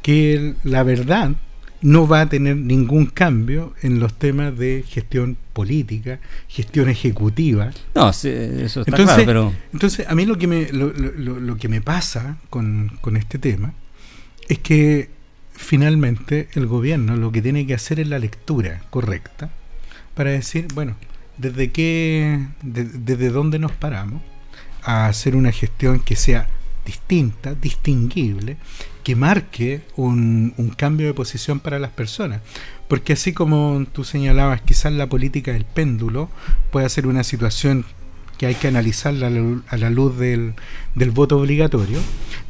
que 0.03 0.55
la 0.65 0.83
verdad 0.85 1.33
no 1.81 2.09
va 2.09 2.23
a 2.23 2.29
tener 2.29 2.57
ningún 2.57 3.07
cambio 3.07 3.75
en 3.83 4.01
los 4.01 4.15
temas 4.15 4.57
de 4.57 4.85
gestión 4.89 5.37
política, 5.53 6.19
gestión 6.49 6.89
ejecutiva. 6.89 7.71
No, 7.95 8.11
eso 8.11 8.29
está 8.29 8.83
entonces, 8.87 9.25
pero... 9.25 9.53
Entonces, 9.73 10.07
a 10.09 10.15
mí 10.15 10.27
lo 10.27 10.39
que 10.39 10.47
me, 10.47 10.73
lo, 10.73 10.93
lo, 10.93 11.57
que 11.57 11.69
me 11.69 11.81
pasa 11.81 12.39
con, 12.51 12.99
con 13.01 13.17
este 13.17 13.39
tema 13.39 13.75
es 14.49 14.59
que 14.59 15.11
finalmente 15.53 16.49
el 16.55 16.67
gobierno 16.67 17.17
lo 17.17 17.31
que 17.31 17.43
tiene 17.43 17.67
que 17.67 17.75
hacer 17.75 18.01
es 18.01 18.09
la 18.09 18.19
lectura 18.19 18.83
correcta 18.91 19.51
para 20.19 20.31
decir, 20.31 20.67
bueno, 20.75 20.97
desde 21.37 21.71
qué, 21.71 22.45
desde 22.61 23.31
dónde 23.31 23.61
nos 23.61 23.71
paramos 23.71 24.21
a 24.83 25.07
hacer 25.07 25.37
una 25.37 25.53
gestión 25.53 26.01
que 26.01 26.17
sea 26.17 26.49
distinta, 26.85 27.55
distinguible, 27.55 28.57
que 29.05 29.15
marque 29.15 29.83
un, 29.95 30.55
un, 30.57 30.71
cambio 30.71 31.07
de 31.07 31.15
posición 31.15 31.61
para 31.61 31.79
las 31.79 31.93
personas. 31.93 32.41
Porque 32.89 33.13
así 33.13 33.33
como 33.33 33.87
tú 33.93 34.03
señalabas, 34.03 34.61
quizás 34.61 34.93
la 34.93 35.09
política 35.09 35.53
del 35.53 35.65
péndulo 35.65 36.31
puede 36.73 36.89
ser 36.89 37.07
una 37.07 37.23
situación 37.23 37.85
que 38.39 38.47
hay 38.47 38.57
que 38.57 38.67
analizarla 38.67 39.29
a 39.69 39.77
la 39.77 39.91
luz 39.91 40.19
del, 40.19 40.55
del 40.97 41.13
voto 41.13 41.39
obligatorio, 41.39 42.01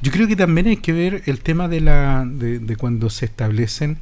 yo 0.01 0.11
creo 0.11 0.27
que 0.27 0.37
también 0.37 0.69
hay 0.69 0.79
que 0.79 0.95
ver 0.95 1.23
el 1.27 1.41
tema 1.41 1.69
de, 1.69 1.83
la, 1.83 2.25
de, 2.27 2.61
de 2.61 2.77
cuando 2.77 3.11
se 3.11 3.27
establecen 3.27 3.99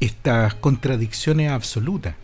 estas 0.00 0.54
contradicciones 0.54 1.48
absolutas. 1.48 2.16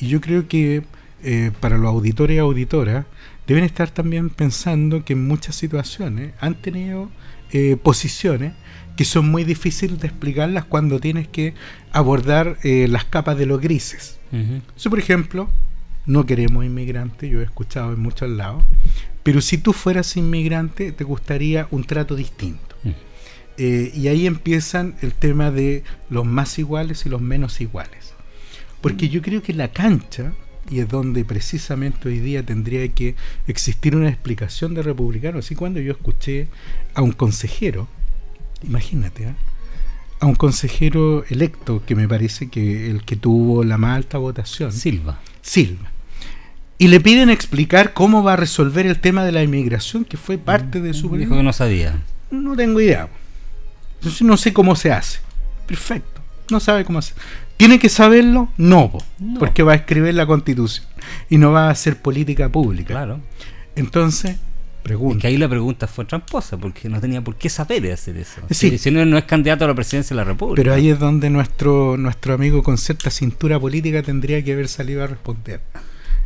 Y 0.00 0.08
yo 0.08 0.20
creo 0.20 0.48
que 0.48 0.82
eh, 1.22 1.50
para 1.60 1.76
los 1.76 1.88
auditores 1.88 2.36
y 2.36 2.38
auditoras 2.38 3.04
deben 3.46 3.64
estar 3.64 3.90
también 3.90 4.30
pensando 4.30 5.04
que 5.04 5.12
en 5.12 5.26
muchas 5.26 5.54
situaciones 5.54 6.32
han 6.40 6.54
tenido 6.54 7.10
eh, 7.52 7.76
posiciones 7.76 8.54
que 8.96 9.04
son 9.04 9.30
muy 9.30 9.44
difíciles 9.44 10.00
de 10.00 10.08
explicarlas 10.08 10.64
cuando 10.64 10.98
tienes 10.98 11.28
que 11.28 11.54
abordar 11.92 12.56
eh, 12.62 12.86
las 12.88 13.04
capas 13.04 13.36
de 13.36 13.46
los 13.46 13.60
grises. 13.60 14.18
por 14.88 14.98
ejemplo, 14.98 15.50
no 16.06 16.24
queremos 16.24 16.64
inmigrantes, 16.64 17.30
yo 17.30 17.40
he 17.40 17.44
escuchado 17.44 17.92
en 17.92 18.00
muchos 18.00 18.30
lados, 18.30 18.62
pero 19.22 19.40
si 19.40 19.58
tú 19.58 19.72
fueras 19.72 20.16
inmigrante 20.16 20.92
te 20.92 21.04
gustaría 21.04 21.66
un 21.70 21.84
trato 21.84 22.14
distinto. 22.14 22.76
y 23.58 24.08
ahí 24.08 24.26
empiezan 24.26 24.94
el 25.02 25.12
tema 25.12 25.50
de 25.50 25.84
los 26.08 26.24
más 26.24 26.58
iguales 26.58 27.04
y 27.04 27.10
los 27.10 27.20
menos 27.20 27.60
iguales. 27.60 28.14
Porque 28.80 29.08
yo 29.08 29.22
creo 29.22 29.42
que 29.42 29.52
la 29.52 29.72
cancha, 29.72 30.32
y 30.70 30.80
es 30.80 30.88
donde 30.88 31.24
precisamente 31.24 32.08
hoy 32.08 32.18
día 32.18 32.44
tendría 32.44 32.86
que 32.88 33.14
existir 33.46 33.96
una 33.96 34.08
explicación 34.08 34.74
de 34.74 34.82
republicanos, 34.82 35.44
así 35.44 35.54
cuando 35.54 35.80
yo 35.80 35.92
escuché 35.92 36.48
a 36.94 37.02
un 37.02 37.12
consejero, 37.12 37.88
imagínate, 38.62 39.26
¿ah? 39.26 39.36
a 40.20 40.26
un 40.26 40.34
consejero 40.34 41.24
electo, 41.28 41.82
que 41.84 41.94
me 41.94 42.06
parece 42.06 42.48
que 42.48 42.90
el 42.90 43.04
que 43.04 43.16
tuvo 43.16 43.64
la 43.64 43.78
más 43.78 43.96
alta 43.96 44.18
votación. 44.18 44.70
Silva. 44.72 45.18
Silva. 45.40 45.90
Y 46.76 46.88
le 46.88 47.00
piden 47.00 47.30
explicar 47.30 47.92
cómo 47.92 48.22
va 48.22 48.34
a 48.34 48.36
resolver 48.36 48.86
el 48.86 49.00
tema 49.00 49.24
de 49.24 49.32
la 49.32 49.42
inmigración, 49.42 50.04
que 50.04 50.16
fue 50.16 50.38
parte 50.38 50.80
de 50.80 50.94
su... 50.94 51.14
Dijo 51.16 51.36
que 51.36 51.42
no 51.42 51.52
sabía. 51.52 52.02
No 52.30 52.56
tengo 52.56 52.80
idea. 52.80 53.08
Entonces 53.96 54.22
no 54.22 54.36
sé 54.36 54.52
cómo 54.52 54.76
se 54.76 54.92
hace. 54.92 55.20
Perfecto. 55.66 56.22
No 56.50 56.58
sabe 56.60 56.84
cómo 56.84 56.98
hacer. 56.98 57.16
¿Tiene 57.60 57.78
que 57.78 57.90
saberlo? 57.90 58.48
No, 58.56 58.90
porque 59.38 59.62
va 59.62 59.72
a 59.72 59.74
escribir 59.74 60.14
la 60.14 60.24
constitución 60.24 60.86
y 61.28 61.36
no 61.36 61.52
va 61.52 61.66
a 61.66 61.70
hacer 61.70 62.00
política 62.00 62.48
pública. 62.48 62.94
Claro. 62.94 63.20
Entonces, 63.76 64.36
pregunta. 64.82 65.18
Es 65.18 65.20
que 65.20 65.26
ahí 65.26 65.36
la 65.36 65.46
pregunta 65.46 65.86
fue 65.86 66.06
tramposa, 66.06 66.56
porque 66.56 66.88
no 66.88 67.02
tenía 67.02 67.22
por 67.22 67.36
qué 67.36 67.50
saber 67.50 67.92
hacer 67.92 68.16
eso. 68.16 68.40
Si, 68.48 68.90
no, 68.90 69.04
no 69.04 69.18
es 69.18 69.24
candidato 69.24 69.66
a 69.66 69.68
la 69.68 69.74
presidencia 69.74 70.16
de 70.16 70.22
la 70.22 70.24
República. 70.24 70.56
Pero 70.56 70.72
ahí 70.72 70.88
es 70.88 70.98
donde 70.98 71.28
nuestro, 71.28 71.98
nuestro 71.98 72.32
amigo 72.32 72.62
con 72.62 72.78
cierta 72.78 73.10
cintura 73.10 73.60
política 73.60 74.02
tendría 74.02 74.42
que 74.42 74.54
haber 74.54 74.68
salido 74.68 75.04
a 75.04 75.06
responder. 75.06 75.60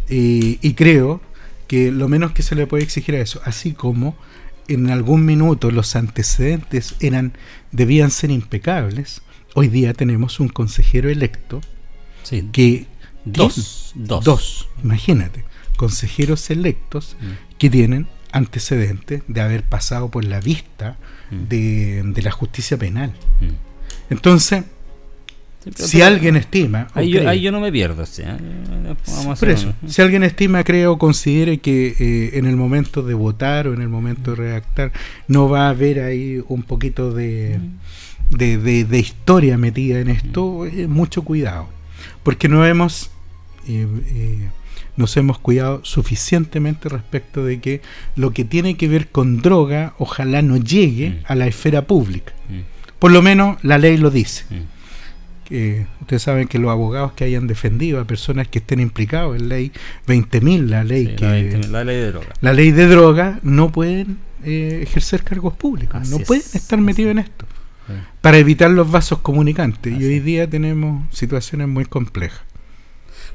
Y, 0.09 0.61
y 0.63 0.75
creo 0.75 1.21
que 1.67 1.91
lo 1.91 2.07
menos 2.07 2.31
que 2.31 2.45
se 2.45 2.55
le 2.55 2.69
puede 2.69 2.85
exigir 2.85 3.17
a 3.17 3.19
eso, 3.19 3.41
así 3.45 3.73
como 3.73 4.17
en 4.69 4.89
algún 4.89 5.25
minuto 5.25 5.73
los 5.73 5.97
antecedentes 5.97 6.95
eran 7.01 7.33
debían 7.73 8.13
ser 8.13 8.31
impecables, 8.31 9.23
hoy 9.55 9.69
día 9.69 9.95
tenemos 9.95 10.41
un 10.41 10.49
consejero 10.49 11.09
electo 11.09 11.61
que... 12.53 12.87
Dos, 13.27 13.95
dos. 13.95 14.69
imagínate, 14.83 15.45
consejeros 15.79 16.51
electos 16.51 17.17
mm. 17.19 17.57
que 17.57 17.71
tienen 17.71 18.07
antecedentes 18.33 19.23
de 19.29 19.41
haber 19.41 19.63
pasado 19.63 20.11
por 20.11 20.25
la 20.25 20.41
vista 20.41 20.99
mm. 21.31 21.45
de, 21.49 22.23
la 22.23 22.31
justicia 22.31 22.77
penal. 22.77 23.15
Mm. 23.41 24.13
Entonces, 24.13 24.65
si 25.75 26.03
alguien 26.03 26.37
estima... 26.37 26.89
Ahí, 26.93 27.41
yo, 27.41 27.51
no 27.51 27.61
me 27.61 27.73
pierdo. 27.73 28.05
¿sí? 28.05 28.25
por 29.39 29.49
eso, 29.49 29.73
si 29.87 30.03
alguien 30.03 30.23
estima, 30.23 30.63
creo, 30.65 30.93
o 30.93 30.99
considere 30.99 31.59
que 31.59 31.97
eh, 31.99 32.39
en 32.39 32.47
el 32.47 32.57
momento 32.57 33.03
de 33.03 33.15
votar 33.15 33.69
o 33.69 33.75
en 33.75 33.81
el 33.81 33.89
momento 33.89 34.33
de 34.33 34.37
redactar 34.37 34.93
no 35.29 35.49
va 35.49 35.69
a 35.69 35.71
haber 35.71 36.01
ahí 36.01 36.43
un 36.49 36.63
poquito 36.63 37.15
de 37.15 37.59
de, 38.31 38.85
de, 38.85 38.99
historia 38.99 39.59
metida 39.59 40.01
en 40.01 40.09
esto, 40.09 40.67
eh, 40.67 40.87
mucho 40.87 41.23
cuidado, 41.23 41.69
porque 42.23 42.49
no 42.49 42.67
hemos, 42.67 43.11
eh, 43.69 43.87
eh, 44.07 44.49
nos 44.97 45.17
hemos 45.17 45.39
cuidado 45.39 45.81
suficientemente 45.85 46.89
respecto 46.89 47.45
de 47.45 47.61
que 47.61 47.81
lo 48.17 48.33
que 48.33 48.45
tiene 48.45 48.77
que 48.77 48.89
ver 48.89 49.09
con 49.09 49.41
droga 49.41 49.95
ojalá 49.99 50.43
no 50.43 50.57
llegue 50.57 51.11
mm. 51.11 51.25
a 51.27 51.35
la 51.35 51.47
esfera 51.47 51.87
pública. 51.87 52.33
Mm. 52.49 52.61
Por 52.99 53.13
lo 53.13 53.23
menos 53.23 53.63
la 53.63 53.79
ley 53.79 53.97
lo 53.97 54.11
dice. 54.11 54.45
Que 55.45 55.87
ustedes 56.01 56.23
saben 56.23 56.49
que 56.49 56.59
los 56.59 56.71
abogados 56.71 57.13
que 57.13 57.25
hayan 57.25 57.47
defendido 57.47 58.01
a 58.01 58.07
personas 58.07 58.49
que 58.49 58.61
estén 58.61 58.81
implicados 58.81 59.37
en 59.37 59.51
ley 59.51 59.73
20.000, 60.07 60.69
la 60.69 60.85
ley 60.85 61.15
que 61.17 61.27
la, 61.69 61.85
ley 61.85 61.97
de 61.97 62.13
droga. 62.13 62.29
La 62.41 62.55
ley 62.55 62.71
de 62.71 62.87
droga 62.87 63.41
no 63.43 63.71
pueden 63.71 64.17
ejercer 64.43 65.23
cargos 65.23 65.53
públicos, 65.53 66.09
no 66.09 66.19
pueden 66.21 66.45
estar 66.55 66.81
metidos 66.81 67.11
en 67.11 67.19
esto 67.19 67.47
para 68.21 68.39
evitar 68.39 68.71
los 68.71 68.91
vasos 68.91 69.19
comunicantes. 69.21 69.93
Y 69.99 70.05
hoy 70.05 70.21
día 70.21 70.49
tenemos 70.49 71.03
situaciones 71.15 71.69
muy 71.69 71.85
complejas. 71.85 72.43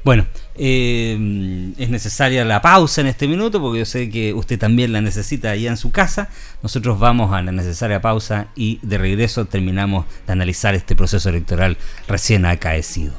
Bueno, 0.02 0.26
em, 0.54 1.74
es 1.78 1.90
necesaria 1.90 2.44
la 2.44 2.62
pausa 2.62 3.02
en 3.02 3.06
este 3.06 3.28
minuto 3.28 3.60
porque 3.60 3.80
yo 3.80 3.84
sé 3.84 4.08
que 4.08 4.32
usted 4.32 4.58
también 4.58 4.92
la 4.92 5.02
necesita 5.02 5.50
allá 5.50 5.70
en 5.70 5.76
su 5.76 5.90
casa. 5.90 6.30
Nosotros 6.62 6.98
vamos 6.98 7.34
a 7.34 7.42
la 7.42 7.52
necesaria 7.52 8.00
pausa 8.00 8.48
y 8.56 8.78
de 8.82 8.96
regreso 8.96 9.44
terminamos 9.44 10.06
de 10.26 10.32
analizar 10.32 10.74
este 10.74 10.96
proceso 10.96 11.28
electoral 11.28 11.76
recién 12.08 12.46
acaecido. 12.46 13.12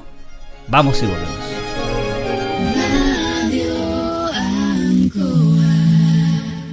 Vamos 0.67 1.03
y 1.03 1.05
volvemos. 1.05 1.61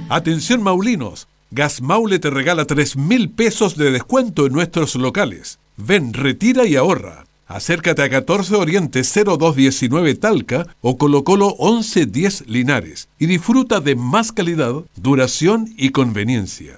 Atención, 0.09 0.63
Maulinos. 0.63 1.27
Gas 1.51 1.81
Maule 1.81 2.19
te 2.19 2.29
regala 2.29 2.65
3 2.65 2.95
mil 2.97 3.31
pesos 3.31 3.75
de 3.75 3.91
descuento 3.91 4.45
en 4.45 4.53
nuestros 4.53 4.93
locales. 4.93 5.57
Ven, 5.77 6.13
retira 6.13 6.67
y 6.67 6.75
ahorra. 6.75 7.25
Acércate 7.47 8.03
a 8.03 8.09
14 8.09 8.53
Oriente 8.55 9.01
0219 9.01 10.13
Talca 10.13 10.67
o 10.81 10.99
Colo 10.99 11.23
Colo 11.23 11.55
1110 11.59 12.47
Linares 12.47 13.09
y 13.17 13.25
disfruta 13.25 13.79
de 13.79 13.95
más 13.95 14.31
calidad, 14.31 14.75
duración 14.95 15.73
y 15.75 15.89
conveniencia. 15.89 16.77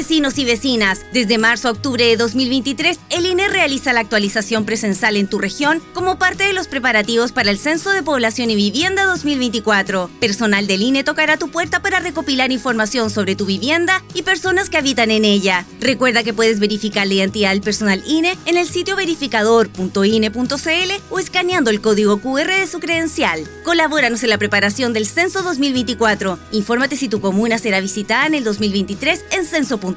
Vecinos 0.00 0.38
y 0.38 0.46
vecinas, 0.46 1.04
desde 1.12 1.36
marzo 1.36 1.68
a 1.68 1.72
octubre 1.72 2.02
de 2.02 2.16
2023, 2.16 2.98
el 3.10 3.26
INE 3.26 3.48
realiza 3.48 3.92
la 3.92 4.00
actualización 4.00 4.64
presencial 4.64 5.14
en 5.14 5.26
tu 5.26 5.38
región 5.38 5.82
como 5.92 6.18
parte 6.18 6.44
de 6.44 6.54
los 6.54 6.68
preparativos 6.68 7.32
para 7.32 7.50
el 7.50 7.58
Censo 7.58 7.90
de 7.90 8.02
Población 8.02 8.48
y 8.48 8.54
Vivienda 8.54 9.04
2024. 9.04 10.08
Personal 10.18 10.66
del 10.66 10.80
INE 10.80 11.04
tocará 11.04 11.36
tu 11.36 11.50
puerta 11.50 11.82
para 11.82 12.00
recopilar 12.00 12.50
información 12.50 13.10
sobre 13.10 13.36
tu 13.36 13.44
vivienda 13.44 14.02
y 14.14 14.22
personas 14.22 14.70
que 14.70 14.78
habitan 14.78 15.10
en 15.10 15.26
ella. 15.26 15.66
Recuerda 15.82 16.22
que 16.22 16.32
puedes 16.32 16.60
verificar 16.60 17.06
la 17.06 17.12
identidad 17.12 17.50
del 17.50 17.60
personal 17.60 18.02
INE 18.06 18.38
en 18.46 18.56
el 18.56 18.66
sitio 18.66 18.96
verificador.ine.cl 18.96 20.92
o 21.10 21.18
escaneando 21.18 21.68
el 21.68 21.82
código 21.82 22.22
QR 22.22 22.46
de 22.46 22.66
su 22.66 22.80
credencial. 22.80 23.46
Colabóranos 23.64 24.22
en 24.22 24.30
la 24.30 24.38
preparación 24.38 24.94
del 24.94 25.06
Censo 25.06 25.42
2024. 25.42 26.38
Infórmate 26.52 26.96
si 26.96 27.10
tu 27.10 27.20
comuna 27.20 27.58
será 27.58 27.80
visitada 27.80 28.26
en 28.26 28.32
el 28.32 28.44
2023 28.44 29.26
en 29.32 29.44
censo.cl 29.44 29.89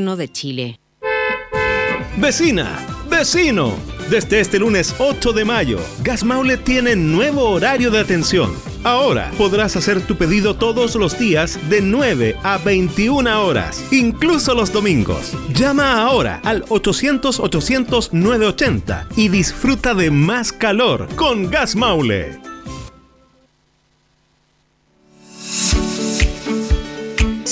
de 0.00 0.32
Chile. 0.32 0.80
Vecina, 2.16 2.78
vecino, 3.10 3.74
desde 4.08 4.40
este 4.40 4.58
lunes 4.58 4.94
8 4.98 5.32
de 5.32 5.44
mayo, 5.44 5.78
Gas 6.02 6.24
Maule 6.24 6.56
tiene 6.56 6.96
nuevo 6.96 7.50
horario 7.50 7.90
de 7.90 8.00
atención. 8.00 8.50
Ahora 8.82 9.30
podrás 9.36 9.76
hacer 9.76 10.00
tu 10.00 10.16
pedido 10.16 10.56
todos 10.56 10.94
los 10.94 11.18
días 11.18 11.58
de 11.68 11.82
9 11.82 12.36
a 12.42 12.56
21 12.58 13.44
horas, 13.44 13.84
incluso 13.92 14.54
los 14.54 14.72
domingos. 14.72 15.34
Llama 15.52 16.02
ahora 16.02 16.40
al 16.44 16.64
800-800-980 16.64 19.06
y 19.16 19.28
disfruta 19.28 19.92
de 19.92 20.10
más 20.10 20.50
calor 20.52 21.08
con 21.14 21.50
Gas 21.50 21.76
Maule. 21.76 22.49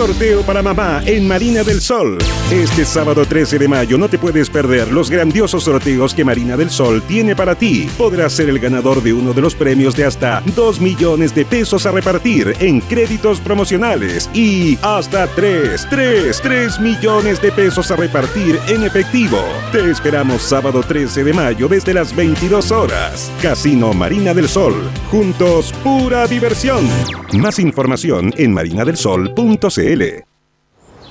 Sorteo 0.00 0.40
para 0.40 0.62
mamá 0.62 1.02
en 1.04 1.28
Marina 1.28 1.62
del 1.62 1.82
Sol. 1.82 2.16
Este 2.50 2.86
sábado 2.86 3.26
13 3.26 3.58
de 3.58 3.68
mayo 3.68 3.98
no 3.98 4.08
te 4.08 4.16
puedes 4.18 4.48
perder 4.48 4.90
los 4.90 5.10
grandiosos 5.10 5.64
sorteos 5.64 6.14
que 6.14 6.24
Marina 6.24 6.56
del 6.56 6.70
Sol 6.70 7.02
tiene 7.02 7.36
para 7.36 7.54
ti. 7.54 7.86
Podrás 7.98 8.32
ser 8.32 8.48
el 8.48 8.58
ganador 8.58 9.02
de 9.02 9.12
uno 9.12 9.34
de 9.34 9.42
los 9.42 9.54
premios 9.54 9.94
de 9.94 10.06
hasta 10.06 10.42
2 10.56 10.80
millones 10.80 11.34
de 11.34 11.44
pesos 11.44 11.84
a 11.84 11.90
repartir 11.90 12.56
en 12.60 12.80
créditos 12.80 13.40
promocionales 13.40 14.30
y 14.32 14.78
hasta 14.80 15.26
3, 15.26 15.88
3, 15.90 16.40
3 16.40 16.80
millones 16.80 17.42
de 17.42 17.52
pesos 17.52 17.90
a 17.90 17.96
repartir 17.96 18.58
en 18.68 18.84
efectivo. 18.84 19.44
Te 19.70 19.90
esperamos 19.90 20.40
sábado 20.40 20.82
13 20.82 21.24
de 21.24 21.34
mayo 21.34 21.68
desde 21.68 21.92
las 21.92 22.16
22 22.16 22.70
horas. 22.70 23.30
Casino 23.42 23.92
Marina 23.92 24.32
del 24.32 24.48
Sol. 24.48 24.72
Juntos, 25.10 25.74
pura 25.84 26.26
diversión. 26.26 26.88
Más 27.34 27.58
información 27.58 28.32
en 28.38 28.54
marinadelsol.cl. 28.54 29.89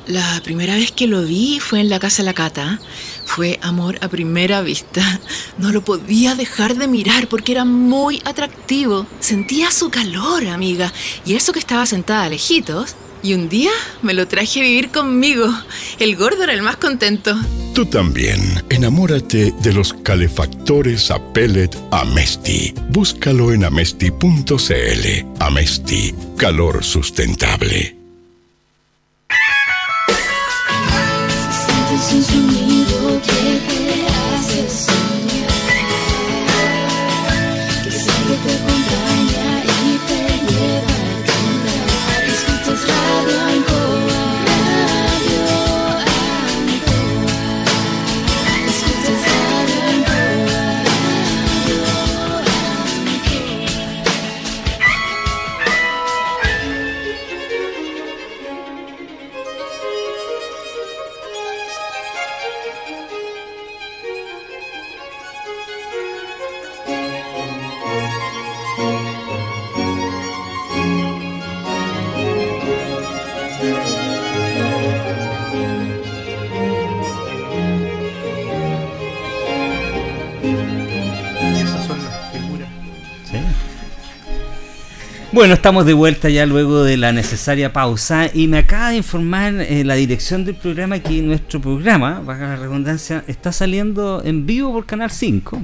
La 0.07 0.41
primera 0.43 0.75
vez 0.75 0.91
que 0.91 1.05
lo 1.05 1.21
vi 1.23 1.59
fue 1.59 1.81
en 1.81 1.89
la 1.89 1.99
casa 1.99 2.23
de 2.23 2.25
la 2.25 2.33
Cata. 2.33 2.79
Fue 3.25 3.59
amor 3.61 3.99
a 4.01 4.07
primera 4.07 4.61
vista. 4.61 5.19
No 5.59 5.71
lo 5.71 5.85
podía 5.85 6.33
dejar 6.33 6.75
de 6.75 6.87
mirar 6.87 7.27
porque 7.27 7.51
era 7.51 7.63
muy 7.63 8.19
atractivo. 8.25 9.05
Sentía 9.19 9.69
su 9.69 9.91
calor, 9.91 10.47
amiga. 10.47 10.91
Y 11.25 11.35
eso 11.35 11.53
que 11.53 11.59
estaba 11.59 11.85
sentada 11.85 12.27
lejitos. 12.27 12.95
Y 13.21 13.33
un 13.33 13.49
día 13.49 13.69
me 14.01 14.13
lo 14.13 14.27
traje 14.27 14.61
a 14.61 14.63
vivir 14.63 14.89
conmigo. 14.89 15.47
El 15.99 16.15
gordo 16.15 16.43
era 16.43 16.53
el 16.53 16.63
más 16.63 16.77
contento. 16.77 17.35
Tú 17.75 17.85
también. 17.85 18.63
Enamórate 18.69 19.53
de 19.61 19.73
los 19.73 19.93
calefactores 19.93 21.11
a 21.11 21.19
pellet 21.33 21.77
Amesti. 21.91 22.73
Búscalo 22.89 23.51
en 23.53 23.65
amesti.cl. 23.65 24.23
Amesti. 25.39 26.15
Calor 26.37 26.83
sustentable. 26.83 27.98
Sin 32.09 32.23
sonido 32.23 32.58
Bueno, 85.39 85.53
estamos 85.53 85.85
de 85.85 85.93
vuelta 85.93 86.29
ya 86.29 86.45
luego 86.45 86.83
de 86.83 86.97
la 86.97 87.13
necesaria 87.13 87.71
pausa 87.71 88.29
y 88.33 88.47
me 88.47 88.57
acaba 88.57 88.89
de 88.89 88.97
informar 88.97 89.53
eh, 89.61 89.85
la 89.85 89.95
dirección 89.95 90.43
del 90.43 90.55
programa 90.55 90.99
que 90.99 91.21
nuestro 91.21 91.61
programa, 91.61 92.19
baja 92.19 92.41
la 92.41 92.55
redundancia, 92.57 93.23
está 93.25 93.53
saliendo 93.53 94.21
en 94.25 94.45
vivo 94.45 94.73
por 94.73 94.85
Canal 94.85 95.11
5 95.11 95.61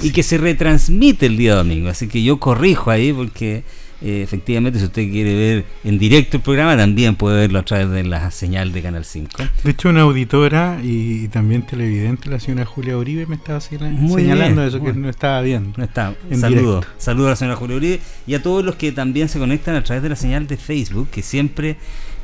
y 0.00 0.10
que 0.10 0.24
se 0.24 0.38
retransmite 0.38 1.26
el 1.26 1.36
día 1.36 1.54
domingo. 1.54 1.88
Así 1.88 2.08
que 2.08 2.24
yo 2.24 2.40
corrijo 2.40 2.90
ahí 2.90 3.12
porque 3.12 3.62
eh, 4.04 4.22
efectivamente, 4.22 4.80
si 4.80 4.86
usted 4.86 5.08
quiere 5.10 5.34
ver 5.34 5.64
en 5.84 5.96
directo 5.96 6.36
el 6.38 6.42
programa, 6.42 6.76
también 6.76 7.14
puede 7.14 7.40
verlo 7.40 7.60
a 7.60 7.62
través 7.62 7.88
de 7.90 8.02
la 8.02 8.32
señal 8.32 8.72
de 8.72 8.82
Canal 8.82 9.04
5. 9.04 9.44
De 9.62 9.70
hecho, 9.70 9.90
una 9.90 10.00
auditora 10.00 10.80
y, 10.82 11.28
también 11.28 11.64
televidente, 11.64 12.28
la 12.28 12.40
señora 12.40 12.64
Julia 12.64 12.96
Uribe, 12.96 13.26
me 13.26 13.36
estaba 13.36 13.60
señalando 13.60 14.64
eso, 14.64 14.82
que 14.82 14.92
no 14.92 15.08
estaba 15.08 15.40
viendo. 15.42 15.72
No 15.76 15.84
está. 15.84 16.14
Saludos. 16.34 16.84
Saludos 16.98 17.26
a 17.28 17.30
la 17.30 17.36
señora 17.36 17.56
Julia 17.56 17.76
Uribe 17.76 18.00
y 18.26 18.34
a 18.34 18.42
todos 18.42 18.64
los 18.64 18.74
que 18.74 18.90
también 18.90 19.28
se 19.28 19.38
conectan 19.38 19.76
a 19.76 19.84
través 19.84 20.02
de 20.02 20.08
la 20.08 20.16
señal 20.16 20.48
de 20.48 20.56
Facebook, 20.56 21.08
que 21.10 21.22
siempre 21.22 21.76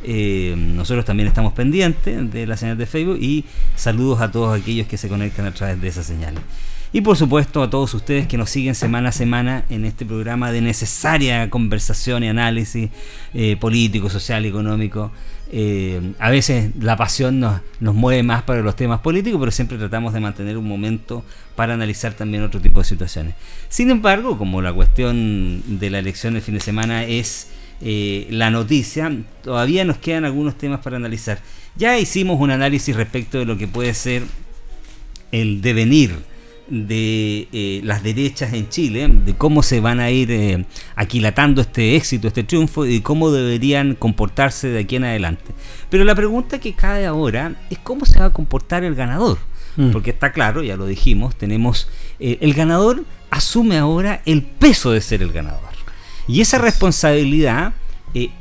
eh, 0.03 0.55
nosotros 0.57 1.05
también 1.05 1.29
estamos 1.29 1.53
pendientes 1.53 2.33
de 2.33 2.47
la 2.47 2.57
señal 2.57 2.77
de 2.77 2.87
Facebook 2.87 3.19
y 3.21 3.45
saludos 3.77 4.21
a 4.21 4.33
todos 4.33 4.61
aquellos 4.61 4.89
que 4.89 4.97
se 4.97 5.09
conectan 5.09 5.47
a 5.47 5.55
través 5.55 5.81
de 5.81 5.87
esa 5.87 6.03
señal. 6.03 6.35
Y 6.91 7.03
por 7.03 7.17
supuesto 7.17 7.63
a 7.63 7.69
todos 7.69 7.93
ustedes 7.93 8.27
que 8.27 8.39
nos 8.39 8.49
siguen 8.49 8.75
semana 8.75 9.11
a 9.11 9.13
semana 9.13 9.65
en 9.69 9.85
este 9.85 10.07
programa 10.07 10.53
de 10.53 10.63
necesaria 10.63 11.51
conversación 11.51 12.25
y 12.25 12.29
análisis 12.29 12.89
eh, 13.35 13.57
político, 13.61 14.09
social, 14.09 14.47
económico. 14.47 15.13
Eh, 15.51 16.15
a 16.19 16.31
veces 16.31 16.71
la 16.81 16.97
pasión 16.97 17.41
nos, 17.41 17.61
nos 17.81 17.95
mueve 17.95 18.23
más 18.23 18.43
para 18.43 18.63
los 18.63 18.75
temas 18.75 19.01
políticos, 19.01 19.39
pero 19.39 19.53
siempre 19.53 19.77
tratamos 19.77 20.15
de 20.15 20.21
mantener 20.21 20.57
un 20.57 20.67
momento 20.67 21.25
para 21.57 21.75
analizar 21.75 22.15
también 22.15 22.43
otro 22.43 22.61
tipo 22.61 22.81
de 22.81 22.85
situaciones. 22.85 23.35
Sin 23.69 23.91
embargo, 23.91 24.39
como 24.39 24.63
la 24.63 24.73
cuestión 24.73 25.63
de 25.67 25.91
la 25.91 25.99
elección 25.99 26.35
del 26.35 26.43
fin 26.43 26.55
de 26.55 26.61
semana 26.61 27.05
es 27.05 27.51
eh, 27.83 28.27
la 28.31 28.51
noticia, 28.51 29.13
todavía 29.43 29.85
nos 29.85 29.99
quedan 29.99 30.25
algunos 30.25 30.57
temas 30.57 30.81
para 30.81 30.97
analizar. 30.97 31.39
Ya 31.77 31.99
hicimos 31.99 32.41
un 32.41 32.51
análisis 32.51 32.97
respecto 32.97 33.39
de 33.39 33.45
lo 33.45 33.59
que 33.59 33.69
puede 33.69 33.93
ser 33.93 34.23
el 35.33 35.61
devenir 35.61 36.17
de 36.71 37.49
eh, 37.53 37.81
las 37.85 38.03
derechas 38.03 38.53
en 38.53 38.69
Chile, 38.69 39.09
de 39.09 39.35
cómo 39.35 39.63
se 39.63 39.81
van 39.81 40.01
a 40.01 40.11
ir 40.11 40.31
eh, 40.31 40.65
aquilatando 40.97 41.61
este 41.61 41.97
éxito, 41.97 42.29
este 42.29 42.45
triunfo 42.45 42.87
y 42.87 43.01
cómo 43.01 43.31
deberían 43.31 43.95
comportarse 43.95 44.69
de 44.69 44.81
aquí 44.81 44.97
en 44.97 45.05
adelante. 45.05 45.53
Pero 45.91 46.05
la 46.05 46.15
pregunta 46.15 46.59
que 46.59 46.75
cae 46.75 47.07
ahora 47.07 47.55
es 47.71 47.79
cómo 47.79 48.05
se 48.05 48.19
va 48.19 48.27
a 48.27 48.33
comportar 48.33 48.85
el 48.85 48.95
ganador. 48.95 49.39
Mm. 49.77 49.91
Porque 49.91 50.11
está 50.11 50.33
claro, 50.33 50.63
ya 50.63 50.77
lo 50.77 50.87
dijimos, 50.87 51.37
tenemos 51.37 51.89
eh, 52.19 52.39
el 52.41 52.55
ganador 52.55 53.05
asume 53.31 53.79
ahora 53.79 54.23
el 54.27 54.43
peso 54.43 54.91
de 54.93 55.01
ser 55.01 55.23
el 55.23 55.33
ganador. 55.33 55.61
Y 56.27 56.41
esa 56.41 56.59
responsabilidad 56.59 57.73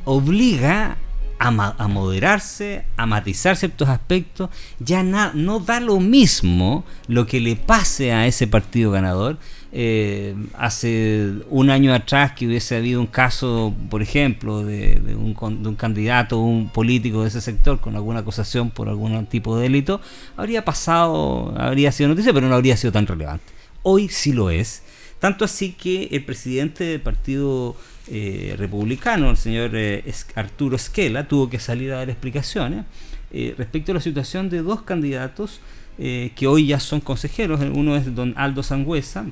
obliga 0.06 0.98
a, 1.40 1.88
moderarse, 1.88 2.86
a 2.98 3.06
matizar 3.06 3.56
ciertos 3.56 3.88
aspectos, 3.90 4.50
ya 4.80 5.04
no 5.04 5.60
da 5.60 5.80
lo 5.80 6.00
mismo 6.00 6.84
lo 7.08 7.26
que 7.28 7.40
le 7.40 7.56
pase 7.56 8.12
a 8.12 8.28
ese 8.28 8.48
partido 8.48 8.92
ganador. 8.92 9.38
Eh, 9.72 10.34
hace 10.58 11.34
un 11.50 11.70
año 11.70 11.94
atrás 11.94 12.32
que 12.32 12.48
hubiese 12.48 12.78
habido 12.78 13.00
un 13.00 13.08
caso, 13.08 13.76
por 13.90 14.02
ejemplo, 14.02 14.64
de, 14.64 15.00
un, 15.16 15.36
de 15.62 15.70
un 15.70 15.76
candidato, 15.76 16.40
un 16.40 16.70
político 16.70 17.22
de 17.22 17.28
ese 17.28 17.42
sector 17.42 17.80
con 17.80 17.96
alguna 17.96 18.22
acusación 18.22 18.72
por 18.72 18.90
algún 18.90 19.26
tipo 19.28 19.58
de 19.58 19.64
delito, 19.64 20.02
habría 20.36 20.66
pasado, 20.66 21.54
habría 21.58 21.92
sido 21.92 22.10
noticia, 22.10 22.34
pero 22.34 22.48
no 22.48 22.56
habría 22.56 22.78
sido 22.78 22.92
tan 22.94 23.06
relevante. 23.06 23.46
Hoy 23.84 24.10
sí 24.10 24.34
lo 24.34 24.50
es. 24.50 24.84
Tanto 25.20 25.46
así 25.46 25.72
que 25.74 26.10
el 26.12 26.24
presidente 26.24 26.84
del 26.84 27.02
partido 27.02 27.76
eh, 28.10 28.56
republicano, 28.58 29.30
el 29.32 29.38
señor 29.38 29.72
eh, 29.74 30.04
Arturo 30.36 30.78
Esquela, 30.78 31.28
tuvo 31.28 31.50
que 31.50 31.60
salir 31.60 31.92
a 31.92 31.98
dar 31.98 32.10
explicaciones 32.10 32.86
eh, 33.32 33.54
respecto 33.58 33.92
a 33.92 33.96
la 33.96 34.02
situación 34.02 34.50
de 34.50 34.62
dos 34.62 34.84
candidatos 34.84 35.60
que 35.98 36.46
hoy 36.46 36.68
ya 36.68 36.80
son 36.80 37.02
consejeros. 37.02 37.60
Uno 37.60 37.96
es 37.96 38.14
don 38.14 38.36
Aldo 38.38 38.62
Sangüesa, 38.62 39.26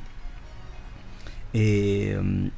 que 1.53 2.49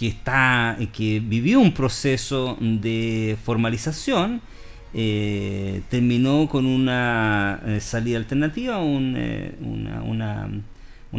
está 0.00 0.78
que 0.92 1.20
vivió 1.20 1.58
un 1.58 1.74
proceso 1.74 2.56
de 2.60 3.36
formalización 3.44 4.40
terminó 4.92 6.48
con 6.48 6.64
una 6.64 7.60
salida 7.80 8.18
alternativa 8.18 8.78
una, 8.78 10.00
una 10.04 10.48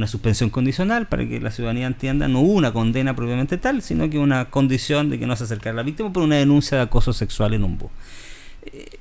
suspensión 0.08 0.50
condicional 0.50 1.08
para 1.08 1.28
que 1.28 1.40
la 1.40 1.52
ciudadanía 1.52 1.88
entienda, 1.88 2.28
no 2.28 2.42
una 2.42 2.74
condena 2.74 3.16
propiamente 3.16 3.58
tal, 3.58 3.82
sino 3.82 4.10
que 4.10 4.20
una 4.20 4.46
condición 4.46 5.10
de 5.10 5.18
que 5.18 5.26
no 5.26 5.36
se 5.36 5.46
acercara 5.46 5.74
a 5.74 5.78
la 5.78 5.84
víctima 5.84 6.14
por 6.14 6.24
una 6.24 6.36
denuncia 6.36 6.78
de 6.78 6.84
acoso 6.84 7.14
sexual 7.14 7.54
en 7.54 7.64
un 7.64 7.78
bus. 7.78 7.90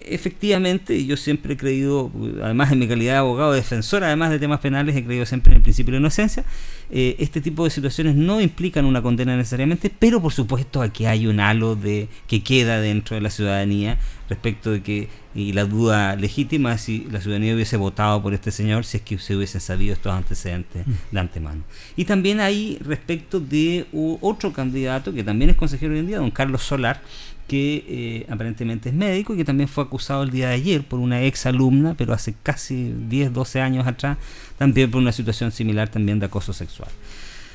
Efectivamente, 0.00 1.04
yo 1.04 1.16
siempre 1.16 1.54
he 1.54 1.56
creído, 1.56 2.10
además 2.42 2.70
en 2.72 2.78
mi 2.78 2.86
calidad 2.86 3.14
de 3.14 3.18
abogado 3.18 3.52
defensor, 3.52 4.04
además 4.04 4.30
de 4.30 4.38
temas 4.38 4.60
penales, 4.60 4.94
he 4.96 5.04
creído 5.04 5.26
siempre 5.26 5.52
en 5.52 5.56
el 5.56 5.62
principio 5.62 5.92
de 5.92 5.98
inocencia. 5.98 6.44
Eh, 6.90 7.16
este 7.18 7.40
tipo 7.40 7.64
de 7.64 7.70
situaciones 7.70 8.14
no 8.14 8.40
implican 8.40 8.84
una 8.84 9.02
condena 9.02 9.36
necesariamente, 9.36 9.90
pero 9.90 10.22
por 10.22 10.32
supuesto 10.32 10.82
aquí 10.82 11.06
hay 11.06 11.26
un 11.26 11.40
halo 11.40 11.74
de 11.74 12.08
que 12.28 12.42
queda 12.42 12.80
dentro 12.80 13.16
de 13.16 13.22
la 13.22 13.30
ciudadanía 13.30 13.98
respecto 14.28 14.70
de 14.70 14.82
que 14.82 15.08
y 15.36 15.52
la 15.52 15.66
duda 15.66 16.16
legítima 16.16 16.78
si 16.78 17.06
la 17.10 17.20
ciudadanía 17.20 17.54
hubiese 17.54 17.76
votado 17.76 18.22
por 18.22 18.32
este 18.32 18.50
señor 18.50 18.86
si 18.86 18.96
es 18.96 19.02
que 19.02 19.18
se 19.18 19.36
hubiesen 19.36 19.60
sabido 19.60 19.92
estos 19.92 20.12
antecedentes 20.12 20.86
mm. 20.86 20.92
de 21.10 21.20
antemano. 21.20 21.62
Y 21.94 22.06
también 22.06 22.40
hay 22.40 22.78
respecto 22.80 23.38
de 23.38 23.86
otro 24.22 24.52
candidato 24.52 25.12
que 25.12 25.22
también 25.22 25.50
es 25.50 25.56
consejero 25.56 25.92
hoy 25.92 26.00
en 26.00 26.06
día, 26.06 26.18
don 26.18 26.30
Carlos 26.30 26.62
Solar, 26.62 27.02
que 27.46 27.84
eh, 27.88 28.26
aparentemente 28.28 28.88
es 28.88 28.94
médico 28.94 29.34
y 29.34 29.36
que 29.36 29.44
también 29.44 29.68
fue 29.68 29.84
acusado 29.84 30.22
el 30.22 30.30
día 30.30 30.48
de 30.48 30.54
ayer 30.54 30.82
por 30.82 30.98
una 30.98 31.22
ex 31.22 31.46
alumna, 31.46 31.94
pero 31.96 32.12
hace 32.12 32.34
casi 32.42 32.92
10, 33.08 33.32
12 33.32 33.60
años 33.60 33.86
atrás, 33.86 34.18
también 34.58 34.90
por 34.90 35.00
una 35.00 35.12
situación 35.12 35.52
similar 35.52 35.88
también 35.88 36.18
de 36.18 36.26
acoso 36.26 36.52
sexual. 36.52 36.90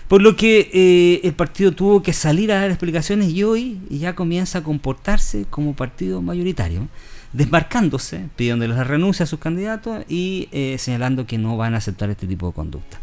Por 0.07 0.21
lo 0.21 0.35
que 0.35 0.69
eh, 0.73 1.21
el 1.23 1.33
partido 1.33 1.71
tuvo 1.71 2.03
que 2.03 2.11
salir 2.11 2.51
a 2.51 2.59
dar 2.59 2.69
explicaciones 2.69 3.29
y 3.29 3.43
hoy 3.43 3.79
ya 3.89 4.13
comienza 4.13 4.59
a 4.59 4.63
comportarse 4.63 5.45
como 5.49 5.73
partido 5.73 6.21
mayoritario, 6.21 6.89
desmarcándose, 7.31 8.27
pidiendo 8.35 8.67
la 8.67 8.83
renuncia 8.83 9.23
a 9.23 9.27
sus 9.27 9.39
candidatos 9.39 10.03
y 10.09 10.49
eh, 10.51 10.75
señalando 10.79 11.25
que 11.25 11.37
no 11.37 11.55
van 11.55 11.75
a 11.75 11.77
aceptar 11.77 12.09
este 12.09 12.27
tipo 12.27 12.47
de 12.47 12.53
conducta. 12.53 12.99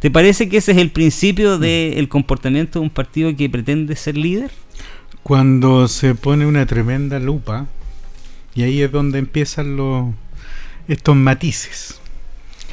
¿Te 0.00 0.10
parece 0.10 0.48
que 0.48 0.58
ese 0.58 0.72
es 0.72 0.78
el 0.78 0.90
principio 0.90 1.58
del 1.58 2.08
comportamiento 2.08 2.78
de 2.78 2.84
un 2.84 2.90
partido 2.90 3.34
que 3.36 3.48
pretende 3.50 3.96
ser 3.96 4.16
líder? 4.16 4.50
Cuando 5.30 5.86
se 5.86 6.16
pone 6.16 6.44
una 6.44 6.66
tremenda 6.66 7.20
lupa, 7.20 7.68
y 8.52 8.62
ahí 8.62 8.82
es 8.82 8.90
donde 8.90 9.20
empiezan 9.20 9.76
los, 9.76 10.12
estos 10.88 11.14
matices. 11.14 12.00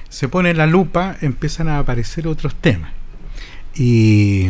Se 0.09 0.27
pone 0.27 0.55
la 0.55 0.65
lupa, 0.65 1.17
empiezan 1.21 1.67
a 1.67 1.77
aparecer 1.77 2.27
otros 2.27 2.55
temas. 2.55 2.93
Y, 3.75 4.49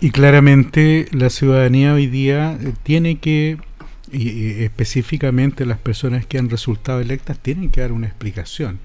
y 0.00 0.10
claramente 0.12 1.08
la 1.10 1.30
ciudadanía 1.30 1.94
hoy 1.94 2.06
día 2.06 2.56
eh, 2.62 2.74
tiene 2.84 3.18
que, 3.18 3.58
y, 4.12 4.62
específicamente 4.62 5.66
las 5.66 5.78
personas 5.78 6.26
que 6.26 6.38
han 6.38 6.48
resultado 6.48 7.00
electas, 7.00 7.40
tienen 7.40 7.70
que 7.70 7.80
dar 7.80 7.90
una 7.90 8.06
explicación 8.06 8.78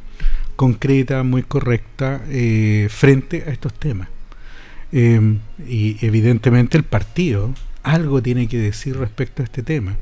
concreta, 0.56 1.22
muy 1.22 1.44
correcta, 1.44 2.24
eh, 2.30 2.88
frente 2.90 3.44
a 3.46 3.52
estos 3.52 3.76
temas. 3.76 4.08
Eh, 4.92 5.38
y 5.70 6.04
evidentemente 6.04 6.76
el 6.76 6.86
partido 6.86 7.54
algo 7.86 8.22
tiene 8.22 8.48
que 8.48 8.58
decir 8.58 8.98
respecto 8.98 9.42
a 9.42 9.46
este 9.46 9.64
tema. 9.64 9.96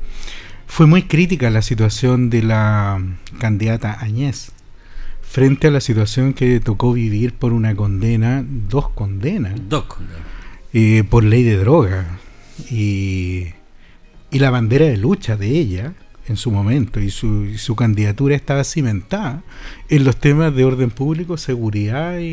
Fue 0.66 0.86
muy 0.86 1.02
crítica 1.02 1.50
la 1.50 1.62
situación 1.62 2.30
de 2.30 2.42
la 2.42 3.00
candidata 3.38 3.98
Añez 4.00 4.50
frente 5.22 5.68
a 5.68 5.70
la 5.70 5.80
situación 5.80 6.32
que 6.32 6.60
tocó 6.60 6.92
vivir 6.92 7.34
por 7.34 7.52
una 7.52 7.74
condena, 7.74 8.44
dos 8.46 8.88
condenas, 8.90 9.54
dos 9.68 9.84
condenas. 9.84 10.22
Eh, 10.72 11.04
por 11.08 11.22
ley 11.22 11.42
de 11.44 11.56
droga 11.56 12.18
y, 12.70 13.46
y, 14.30 14.38
la 14.38 14.50
bandera 14.50 14.86
de 14.86 14.96
lucha 14.96 15.36
de 15.36 15.48
ella 15.50 15.92
en 16.26 16.36
su 16.36 16.50
momento 16.50 17.00
y 17.00 17.10
su, 17.10 17.56
su, 17.58 17.76
candidatura 17.76 18.34
estaba 18.34 18.64
cimentada 18.64 19.42
en 19.88 20.04
los 20.04 20.16
temas 20.16 20.54
de 20.54 20.64
orden 20.64 20.90
público, 20.90 21.36
seguridad 21.36 22.18
y, 22.18 22.24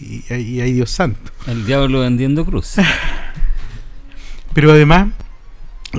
y, 0.00 0.24
y, 0.30 0.62
y 0.62 0.72
Dios 0.72 0.90
santo. 0.90 1.32
El 1.46 1.66
diablo 1.66 2.00
vendiendo 2.00 2.44
cruz. 2.46 2.76
Pero 4.54 4.70
además, 4.70 5.08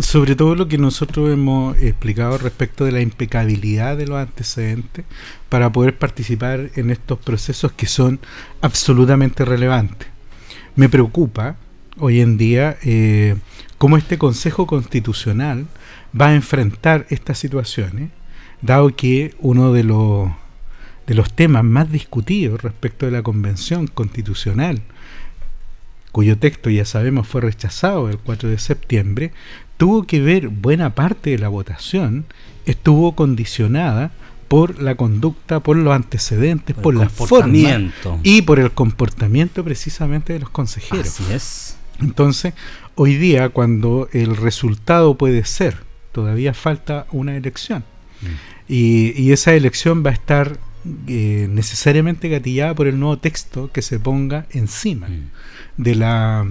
sobre 0.02 0.36
todo 0.36 0.56
lo 0.56 0.68
que 0.68 0.78
nosotros 0.78 1.32
hemos 1.32 1.78
explicado 1.78 2.38
respecto 2.38 2.86
de 2.86 2.94
la 2.94 3.02
impecabilidad 3.02 3.98
de 3.98 4.08
los 4.08 4.18
antecedentes 4.18 5.06
para 5.50 5.72
poder 5.72 5.98
participar 5.98 6.70
en 6.76 6.90
estos 6.90 7.20
procesos 7.20 7.74
que 7.74 7.88
son 7.88 8.20
absolutamente 8.62 9.46
relevantes. 9.46 10.08
Me 10.76 10.90
preocupa 10.90 11.58
hoy 11.98 12.22
en 12.22 12.38
día 12.38 12.78
eh, 12.84 13.36
cómo 13.78 13.98
este 13.98 14.18
Consejo 14.18 14.68
Constitucional 14.68 15.68
va 16.20 16.28
a 16.28 16.36
enfrentar 16.36 17.06
estas 17.10 17.38
situaciones, 17.38 18.10
dado 18.62 18.96
que 18.96 19.36
uno 19.40 19.74
de 19.74 19.84
los, 19.84 20.30
de 21.08 21.14
los 21.14 21.34
temas 21.34 21.64
más 21.64 21.92
discutidos 21.92 22.62
respecto 22.62 23.06
de 23.06 23.12
la 23.12 23.24
Convención 23.24 23.88
Constitucional 23.88 24.82
cuyo 26.16 26.38
texto 26.38 26.70
ya 26.70 26.86
sabemos 26.86 27.28
fue 27.28 27.42
rechazado 27.42 28.10
el 28.10 28.18
4 28.18 28.48
de 28.48 28.58
septiembre, 28.58 29.34
tuvo 29.76 30.04
que 30.04 30.22
ver 30.22 30.48
buena 30.48 30.96
parte 30.96 31.32
de 31.32 31.40
la 31.40 31.50
votación, 31.50 32.24
estuvo 32.66 33.18
condicionada 33.18 34.14
por 34.48 34.82
la 34.82 34.96
conducta, 34.96 35.60
por 35.60 35.76
los 35.76 35.94
antecedentes, 35.94 36.74
por, 36.74 36.96
la 36.96 37.10
forma 37.10 37.92
y 38.24 38.44
por 38.44 38.62
el 38.62 38.72
comportamiento 38.72 39.62
precisamente 39.66 40.32
de 40.32 40.40
los 40.40 40.50
consejeros. 40.52 41.06
Así 41.06 41.34
es. 41.34 41.78
Entonces, 42.00 42.54
hoy 42.96 43.16
día 43.18 43.50
cuando 43.50 44.08
el 44.14 44.38
resultado 44.38 45.18
puede 45.18 45.44
ser, 45.44 45.80
todavía 46.14 46.54
falta 46.54 47.08
una 47.12 47.36
elección. 47.36 47.84
Mm. 48.22 48.26
Y, 48.70 49.32
esa 49.34 49.54
elección 49.54 50.02
va 50.06 50.12
a 50.12 50.14
estar 50.14 50.60
eh, 51.08 51.48
necesariamente 51.50 52.30
gatillada 52.30 52.74
por 52.74 52.88
el 52.88 53.02
nuevo 53.02 53.18
texto 53.18 53.70
que 53.74 53.82
se 53.82 54.00
ponga 54.00 54.46
encima 54.52 55.10
mm. 55.10 55.32
De 55.78 55.96
la 55.96 56.46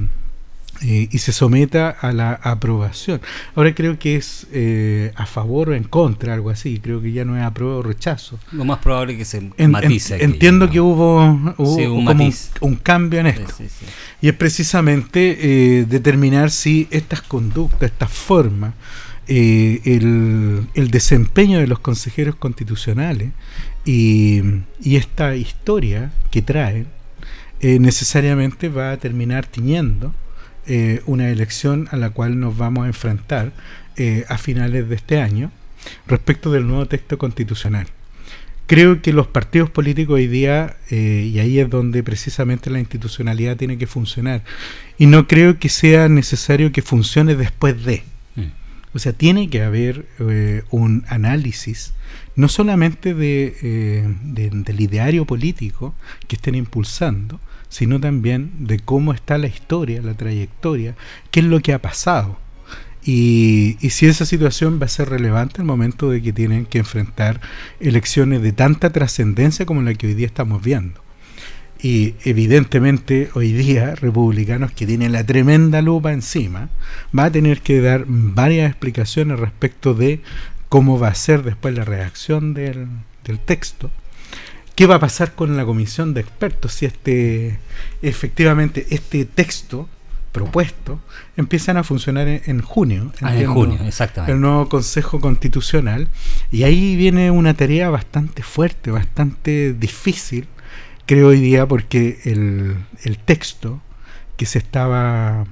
eh, 0.82 1.08
y 1.10 1.18
se 1.18 1.32
someta 1.32 1.88
a 1.88 2.12
la 2.12 2.32
aprobación. 2.32 3.20
Ahora 3.54 3.74
creo 3.74 3.98
que 3.98 4.16
es 4.16 4.46
eh, 4.52 5.12
a 5.14 5.24
favor 5.24 5.70
o 5.70 5.74
en 5.74 5.84
contra, 5.84 6.34
algo 6.34 6.50
así. 6.50 6.80
Creo 6.80 7.00
que 7.00 7.12
ya 7.12 7.24
no 7.24 7.36
es 7.38 7.44
apruebo 7.44 7.78
o 7.78 7.82
rechazo. 7.82 8.38
Lo 8.52 8.64
más 8.64 8.80
probable 8.80 9.12
es 9.12 9.18
que 9.20 9.24
se 9.24 9.68
matice. 9.68 10.22
entiendo 10.22 10.68
que 10.68 10.80
hubo, 10.80 11.22
un, 11.22 12.76
cambio 12.82 13.20
en 13.20 13.28
esto. 13.28 13.54
y 14.20 14.28
es 14.28 14.34
precisamente 14.34 15.38
eh, 15.40 15.84
determinar 15.86 16.50
si 16.50 16.88
estas 16.90 17.22
conductas, 17.22 17.90
estas 17.90 18.10
formas, 18.10 18.74
el, 19.26 20.66
el, 20.74 20.90
desempeño 20.90 21.60
de 21.60 21.66
los 21.66 21.78
consejeros 21.78 22.34
constitucionales 22.34 23.30
y, 23.86 24.42
y 24.82 24.96
esta 24.96 25.34
historia 25.34 26.12
que 26.30 26.42
traen 26.42 26.88
necesariamente 27.64 28.68
va 28.68 28.92
a 28.92 28.96
terminar 28.98 29.46
tiñendo 29.46 30.12
eh, 30.66 31.02
una 31.04 31.28
elección 31.28 31.88
a 31.90 31.96
la 31.96 32.08
cual 32.08 32.40
nos 32.40 32.56
vamos 32.56 32.84
a 32.84 32.86
enfrentar 32.86 33.52
eh, 33.96 34.24
a 34.28 34.38
finales 34.38 34.88
de 34.88 34.94
este 34.94 35.20
año 35.20 35.52
respecto 36.06 36.50
del 36.50 36.66
nuevo 36.66 36.86
texto 36.86 37.18
constitucional. 37.18 37.86
Creo 38.66 39.02
que 39.02 39.12
los 39.12 39.26
partidos 39.26 39.68
políticos 39.68 40.14
hoy 40.14 40.26
día, 40.26 40.76
eh, 40.90 41.30
y 41.30 41.38
ahí 41.38 41.58
es 41.58 41.68
donde 41.68 42.02
precisamente 42.02 42.70
la 42.70 42.80
institucionalidad 42.80 43.58
tiene 43.58 43.76
que 43.76 43.86
funcionar, 43.86 44.42
y 44.96 45.04
no 45.04 45.28
creo 45.28 45.58
que 45.58 45.68
sea 45.68 46.08
necesario 46.08 46.72
que 46.72 46.80
funcione 46.80 47.34
después 47.34 47.84
de. 47.84 48.02
Mm. 48.34 48.46
O 48.94 48.98
sea, 48.98 49.12
tiene 49.12 49.50
que 49.50 49.62
haber 49.62 50.06
un 50.70 51.04
análisis, 51.08 51.92
no 52.36 52.48
solamente 52.48 53.12
de, 53.12 54.06
del 54.22 54.80
ideario 54.80 55.26
político 55.26 55.94
que 56.26 56.36
estén 56.36 56.54
impulsando, 56.54 57.38
sino 57.68 58.00
también 58.00 58.52
de 58.60 58.78
cómo 58.78 59.12
está 59.12 59.38
la 59.38 59.46
historia, 59.46 60.02
la 60.02 60.14
trayectoria, 60.14 60.94
qué 61.30 61.40
es 61.40 61.46
lo 61.46 61.60
que 61.60 61.72
ha 61.72 61.82
pasado. 61.82 62.38
Y, 63.04 63.76
si 63.90 64.06
esa 64.06 64.24
situación 64.24 64.78
va 64.80 64.86
a 64.86 64.88
ser 64.88 65.10
relevante 65.10 65.60
el 65.60 65.66
momento 65.66 66.08
de 66.08 66.22
que 66.22 66.32
tienen 66.32 66.64
que 66.64 66.78
enfrentar 66.78 67.40
elecciones 67.80 68.40
de 68.40 68.52
tanta 68.52 68.90
trascendencia 68.90 69.66
como 69.66 69.82
la 69.82 69.94
que 69.94 70.06
hoy 70.06 70.14
día 70.14 70.26
estamos 70.26 70.62
viendo. 70.62 71.02
Y 71.82 72.14
evidentemente 72.24 73.28
hoy 73.34 73.52
día 73.52 73.94
republicanos 73.94 74.72
que 74.72 74.86
tienen 74.86 75.12
la 75.12 75.26
tremenda 75.26 75.82
lupa 75.82 76.12
encima, 76.12 76.70
va 77.16 77.24
a 77.24 77.30
tener 77.30 77.60
que 77.60 77.80
dar 77.80 78.04
varias 78.06 78.70
explicaciones 78.70 79.38
respecto 79.38 79.92
de 79.92 80.20
cómo 80.70 80.98
va 80.98 81.08
a 81.08 81.14
ser 81.14 81.42
después 81.42 81.74
la 81.74 81.84
reacción 81.84 82.54
del 82.54 82.88
texto 83.44 83.90
¿Qué 84.74 84.86
va 84.86 84.96
a 84.96 85.00
pasar 85.00 85.34
con 85.34 85.56
la 85.56 85.64
comisión 85.64 86.14
de 86.14 86.20
expertos 86.20 86.72
si 86.72 86.86
este 86.86 87.58
efectivamente 88.02 88.86
este 88.90 89.24
texto 89.24 89.88
propuesto 90.32 91.00
empiezan 91.36 91.76
a 91.76 91.84
funcionar 91.84 92.26
en, 92.26 92.60
junio? 92.60 93.12
Ah, 93.20 93.36
en 93.36 93.46
junio, 93.52 93.78
exactamente. 93.86 94.32
El 94.32 94.40
nuevo 94.40 94.68
Consejo 94.68 95.20
Constitucional. 95.20 96.08
Y 96.50 96.64
ahí 96.64 96.96
viene 96.96 97.30
una 97.30 97.54
tarea 97.54 97.88
bastante 97.88 98.42
fuerte, 98.42 98.90
bastante 98.90 99.72
difícil, 99.72 100.48
creo 101.06 101.28
hoy 101.28 101.40
día, 101.40 101.66
porque 101.66 102.18
el, 102.24 102.76
el 103.04 103.18
texto 103.18 103.80
que 104.36 104.46
se 104.46 104.58
estaba 104.58 105.46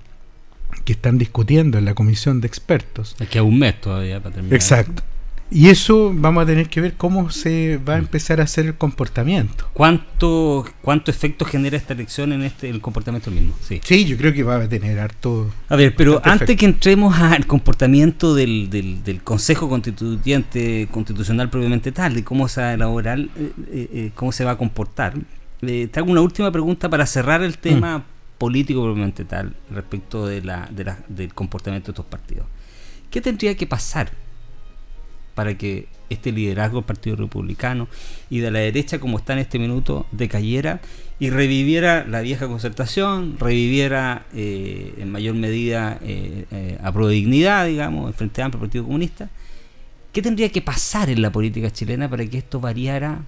que 0.85 0.95
están 0.95 1.17
discutiendo 1.17 1.79
en 1.79 1.85
la 1.85 1.95
comisión 1.95 2.41
de 2.41 2.49
expertos. 2.49 3.15
Es 3.21 3.29
que 3.29 3.41
un 3.41 3.59
mes 3.59 3.81
todavía 3.81 4.21
para 4.21 4.35
terminar. 4.35 4.57
Exacto. 4.57 5.05
Y 5.55 5.69
eso 5.69 6.13
vamos 6.15 6.45
a 6.45 6.47
tener 6.47 6.71
que 6.71 6.81
ver 6.81 6.95
cómo 6.95 7.31
se 7.31 7.77
va 7.77 7.95
a 7.95 7.99
empezar 7.99 8.41
a 8.41 8.45
hacer 8.45 8.65
el 8.65 8.75
comportamiento. 8.75 9.69
¿Cuánto, 9.75 10.65
cuánto 10.81 11.11
efecto 11.11 11.45
genera 11.45 11.77
esta 11.77 11.93
elección 11.93 12.33
en 12.33 12.43
este 12.43 12.71
el 12.71 12.81
comportamiento 12.81 13.31
mismo? 13.31 13.55
Sí, 13.61 13.81
sí 13.85 14.07
yo 14.07 14.17
creo 14.17 14.33
que 14.33 14.43
va 14.43 14.57
a 14.57 14.69
tener 14.69 14.99
harto. 14.99 15.51
A 15.69 15.77
ver, 15.77 15.95
pero 15.95 16.23
antes 16.25 16.57
que 16.57 16.65
entremos 16.65 17.15
al 17.19 17.47
comportamiento 17.47 18.35
del, 18.35 18.71
del, 18.71 19.23
Consejo 19.23 19.69
Constituyente 19.69 20.89
Constitucional 20.91 21.51
propiamente 21.51 21.93
tal, 21.93 22.15
de 22.15 22.25
cómo 22.25 22.49
se 22.49 22.63
va 22.63 22.69
a 22.69 22.75
elaborar, 22.75 23.19
eh, 23.19 23.29
eh, 23.37 23.53
eh, 23.73 24.11
cómo 24.15 24.33
se 24.33 24.45
va 24.45 24.53
a 24.53 24.57
comportar, 24.57 25.15
te 25.61 25.91
hago 25.95 26.11
una 26.11 26.23
última 26.23 26.51
pregunta 26.51 26.89
para 26.89 27.05
cerrar 27.05 27.43
el 27.43 27.59
tema 27.59 27.99
mm. 27.99 28.03
político 28.39 28.83
propiamente 28.83 29.27
tal 29.27 29.55
respecto 29.71 30.27
de 30.27 30.41
la, 30.43 30.69
de 30.73 30.85
la, 30.85 30.99
del 31.09 31.35
comportamiento 31.35 31.89
de 31.89 31.93
estos 31.93 32.07
partidos. 32.07 32.47
¿Qué 33.11 33.21
tendría 33.21 33.55
que 33.55 33.67
pasar? 33.67 34.11
Para 35.35 35.57
que 35.57 35.87
este 36.11 36.33
liderazgo 36.33 36.79
del 36.79 36.85
Partido 36.85 37.17
Republicano 37.17 37.89
y 38.31 38.39
de 38.39 38.51
la 38.51 38.61
derecha 38.61 38.99
como 38.99 39.19
está 39.19 39.33
en 39.33 39.41
este 39.41 39.59
minuto 39.59 40.07
decayera 40.13 40.81
y 41.19 41.31
reviviera 41.31 42.05
la 42.05 42.21
vieja 42.21 42.49
concertación, 42.49 43.37
reviviera 43.39 44.27
eh, 44.35 44.95
en 44.99 45.11
mayor 45.11 45.35
medida 45.35 45.99
eh, 46.03 46.47
eh, 46.51 46.79
a 46.83 46.93
pro 46.93 47.09
dignidad, 47.09 47.67
digamos, 47.67 48.09
el 48.09 48.15
Frente 48.15 48.43
Amplio 48.43 48.61
Partido 48.61 48.85
Comunista. 48.85 49.29
¿Qué 50.13 50.21
tendría 50.21 50.51
que 50.51 50.61
pasar 50.61 51.09
en 51.09 51.23
la 51.23 51.31
política 51.31 51.71
chilena 51.71 52.09
para 52.09 52.27
que 52.27 52.39
esto 52.39 52.61
variara 52.61 53.23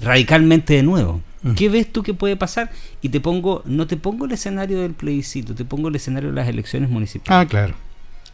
radicalmente 0.00 0.74
de 0.74 0.82
nuevo? 0.82 1.20
Mm. 1.42 1.54
¿Qué 1.54 1.68
ves 1.68 1.92
tú 1.92 2.02
que 2.02 2.14
puede 2.14 2.36
pasar? 2.36 2.70
Y 3.02 3.10
te 3.10 3.20
pongo, 3.20 3.62
no 3.66 3.86
te 3.86 3.96
pongo 3.96 4.24
el 4.24 4.32
escenario 4.32 4.80
del 4.80 4.94
plebiscito, 4.94 5.54
te 5.54 5.64
pongo 5.64 5.88
el 5.88 5.96
escenario 5.96 6.30
de 6.30 6.36
las 6.36 6.48
elecciones 6.48 6.88
municipales. 6.88 7.46
Ah, 7.46 7.48
claro. 7.48 7.74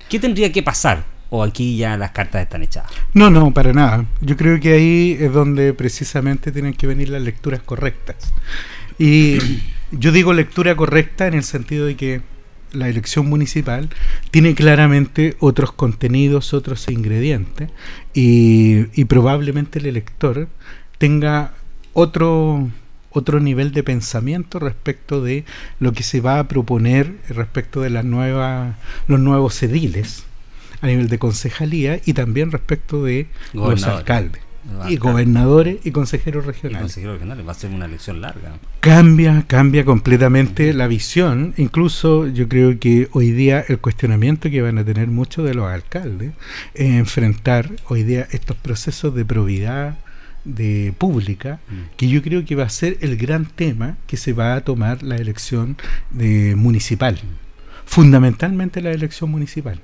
¿Qué 0.09 0.20
tendría 0.20 0.52
que 0.52 0.62
pasar? 0.62 1.05
O 1.31 1.43
aquí 1.44 1.77
ya 1.77 1.97
las 1.97 2.11
cartas 2.11 2.43
están 2.43 2.62
echadas? 2.62 2.90
No, 3.15 3.31
no, 3.31 3.52
para 3.52 3.73
nada. 3.73 4.05
Yo 4.20 4.36
creo 4.36 4.61
que 4.61 4.73
ahí 4.73 5.16
es 5.19 5.32
donde 5.32 5.73
precisamente 5.73 6.52
tienen 6.52 6.74
que 6.74 6.86
venir 6.86 7.09
las 7.09 7.23
lecturas 7.23 7.62
correctas. 7.62 8.16
Y 8.98 9.39
yo 9.93 10.12
digo 10.12 10.32
lectura 10.32 10.77
correcta 10.77 11.27
en 11.27 11.35
el 11.35 11.44
sentido 11.44 11.86
de 11.86 11.97
que 11.97 12.20
la 12.73 12.89
elección 12.89 13.28
municipal 13.28 13.89
tiene 14.31 14.55
claramente 14.55 15.36
otros 15.40 15.73
contenidos, 15.73 16.55
otros 16.55 16.89
ingredientes, 16.89 17.70
y, 18.15 18.86
y 19.01 19.07
probablemente 19.07 19.78
el 19.78 19.86
elector 19.86 20.48
tenga 20.98 21.55
otro 21.93 22.69
otro 23.12 23.40
nivel 23.40 23.73
de 23.73 23.82
pensamiento 23.82 24.61
respecto 24.61 25.20
de 25.20 25.44
lo 25.81 25.93
que 25.93 26.05
se 26.05 26.20
va 26.20 26.39
a 26.39 26.47
proponer 26.47 27.16
respecto 27.28 27.81
de 27.81 27.90
las 27.90 28.05
nuevas 28.05 28.77
los 29.09 29.19
nuevos 29.19 29.61
ediles 29.65 30.27
a 30.81 30.86
nivel 30.86 31.09
de 31.09 31.19
concejalía 31.19 32.01
y 32.05 32.15
también 32.15 32.51
respecto 32.51 33.05
de 33.05 33.28
los 33.52 33.82
alcaldes. 33.85 34.43
y 34.89 34.97
gobernadores 34.97 35.78
y 35.85 35.90
consejeros 35.90 36.44
regionales. 36.44 36.82
consejeros 36.82 37.15
regionales, 37.15 37.47
va 37.47 37.52
a 37.52 37.55
ser 37.55 37.70
una 37.70 37.86
elección 37.86 38.20
larga. 38.20 38.52
Cambia, 38.81 39.44
cambia 39.47 39.85
completamente 39.85 40.73
la 40.74 40.86
visión. 40.86 41.55
Incluso 41.57 42.27
yo 42.27 42.48
creo 42.48 42.78
que 42.78 43.09
hoy 43.12 43.32
día 43.32 43.65
el 43.69 43.78
cuestionamiento 43.78 44.51
que 44.51 44.61
van 44.61 44.78
a 44.78 44.85
tener 44.85 45.09
muchos 45.09 45.47
de 45.47 45.55
los 45.55 45.66
alcaldes 45.66 46.32
es 46.74 46.90
enfrentar 46.90 47.70
hoy 47.89 48.02
día 48.02 48.28
estos 48.32 48.57
procesos 48.57 49.15
de 49.15 49.24
probidad 49.24 49.98
de 50.44 50.94
pública, 50.97 51.61
mm. 51.69 51.97
que 51.97 52.09
yo 52.09 52.23
creo 52.23 52.44
que 52.44 52.55
va 52.55 52.65
a 52.65 52.70
ser 52.70 52.98
el 53.01 53.16
gran 53.16 53.47
tema 53.47 53.97
que 54.07 54.16
se 54.16 54.32
va 54.32 54.55
a 54.55 54.61
tomar 54.62 55.02
la 55.02 55.16
elección 55.16 55.77
de 56.11 56.55
municipal. 56.55 57.15
Mm. 57.15 57.86
Fundamentalmente 57.86 58.81
la 58.82 58.93
elección 58.93 59.31
municipal 59.31 59.81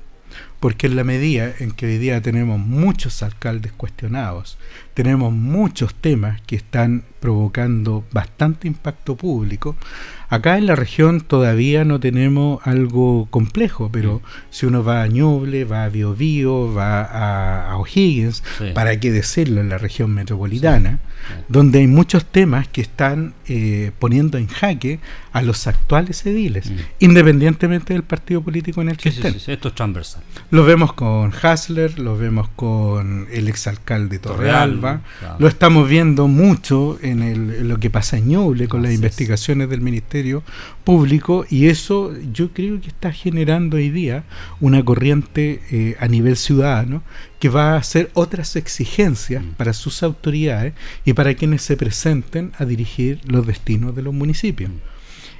porque 0.60 0.86
en 0.86 0.96
la 0.96 1.04
medida 1.04 1.52
en 1.58 1.72
que 1.72 1.86
hoy 1.86 1.98
día 1.98 2.20
tenemos 2.20 2.58
muchos 2.58 3.22
alcaldes 3.22 3.72
cuestionados, 3.72 4.58
tenemos 4.94 5.32
muchos 5.32 5.94
temas 5.94 6.40
que 6.42 6.56
están 6.56 7.04
provocando 7.20 8.04
bastante 8.12 8.68
impacto 8.68 9.16
público, 9.16 9.76
acá 10.28 10.58
en 10.58 10.66
la 10.66 10.76
región 10.76 11.20
todavía 11.20 11.84
no 11.84 12.00
tenemos 12.00 12.60
algo 12.66 13.26
complejo, 13.30 13.90
pero 13.92 14.22
si 14.50 14.66
uno 14.66 14.82
va 14.82 15.02
a 15.02 15.06
Ñuble, 15.06 15.64
va 15.64 15.84
a 15.84 15.88
Biobío, 15.88 16.72
va 16.74 17.02
a, 17.02 17.76
O'Higgins, 17.76 18.42
para 18.74 18.98
qué 18.98 19.10
decirlo 19.10 19.60
en 19.60 19.68
la 19.68 19.78
región 19.78 20.12
metropolitana, 20.12 21.00
donde 21.48 21.80
hay 21.80 21.86
muchos 21.86 22.24
temas 22.24 22.68
que 22.68 22.80
están 22.80 23.34
eh, 23.48 23.90
poniendo 23.98 24.38
en 24.38 24.46
jaque 24.46 25.00
a 25.32 25.42
los 25.42 25.66
actuales 25.66 26.24
ediles, 26.24 26.70
mm. 26.70 26.76
independientemente 27.00 27.92
del 27.92 28.02
partido 28.02 28.42
político 28.42 28.80
en 28.82 28.90
el 28.90 28.96
que 28.96 29.10
estén. 29.10 29.34
esto 29.34 29.68
es 29.68 29.74
transversal. 29.74 30.22
Lo 30.50 30.64
vemos 30.64 30.92
con 30.92 31.32
Hasler, 31.42 31.98
lo 31.98 32.16
vemos 32.16 32.48
con 32.56 33.26
el 33.32 33.48
exalcalde 33.48 34.18
Torrealba, 34.18 35.02
lo 35.38 35.48
estamos 35.48 35.88
viendo 35.88 36.28
mucho 36.28 36.98
en, 37.02 37.68
lo 37.68 37.78
que 37.78 37.90
pasa 37.90 38.18
en 38.18 38.28
Ñuble 38.28 38.68
con 38.68 38.82
las 38.82 38.92
investigaciones 38.92 39.68
del 39.68 39.80
Ministerio 39.80 40.15
Público 40.84 41.44
y 41.50 41.66
eso 41.66 42.12
yo 42.32 42.52
creo 42.52 42.80
que 42.80 42.88
está 42.88 43.12
generando 43.12 43.76
hoy 43.76 43.90
día 43.90 44.24
una 44.60 44.84
corriente 44.84 45.60
eh, 45.70 45.96
a 46.00 46.08
nivel 46.08 46.36
ciudadano 46.36 47.02
que 47.38 47.48
va 47.48 47.72
a 47.72 47.76
hacer 47.76 48.10
otras 48.14 48.56
exigencias 48.56 49.44
mm. 49.44 49.50
para 49.52 49.72
sus 49.72 50.02
autoridades 50.02 50.74
y 51.04 51.12
para 51.12 51.34
quienes 51.34 51.62
se 51.62 51.76
presenten 51.76 52.52
a 52.58 52.64
dirigir 52.64 53.20
los 53.26 53.46
destinos 53.46 53.94
de 53.94 54.02
los 54.02 54.14
municipios. 54.14 54.70
Mm. 54.70 54.96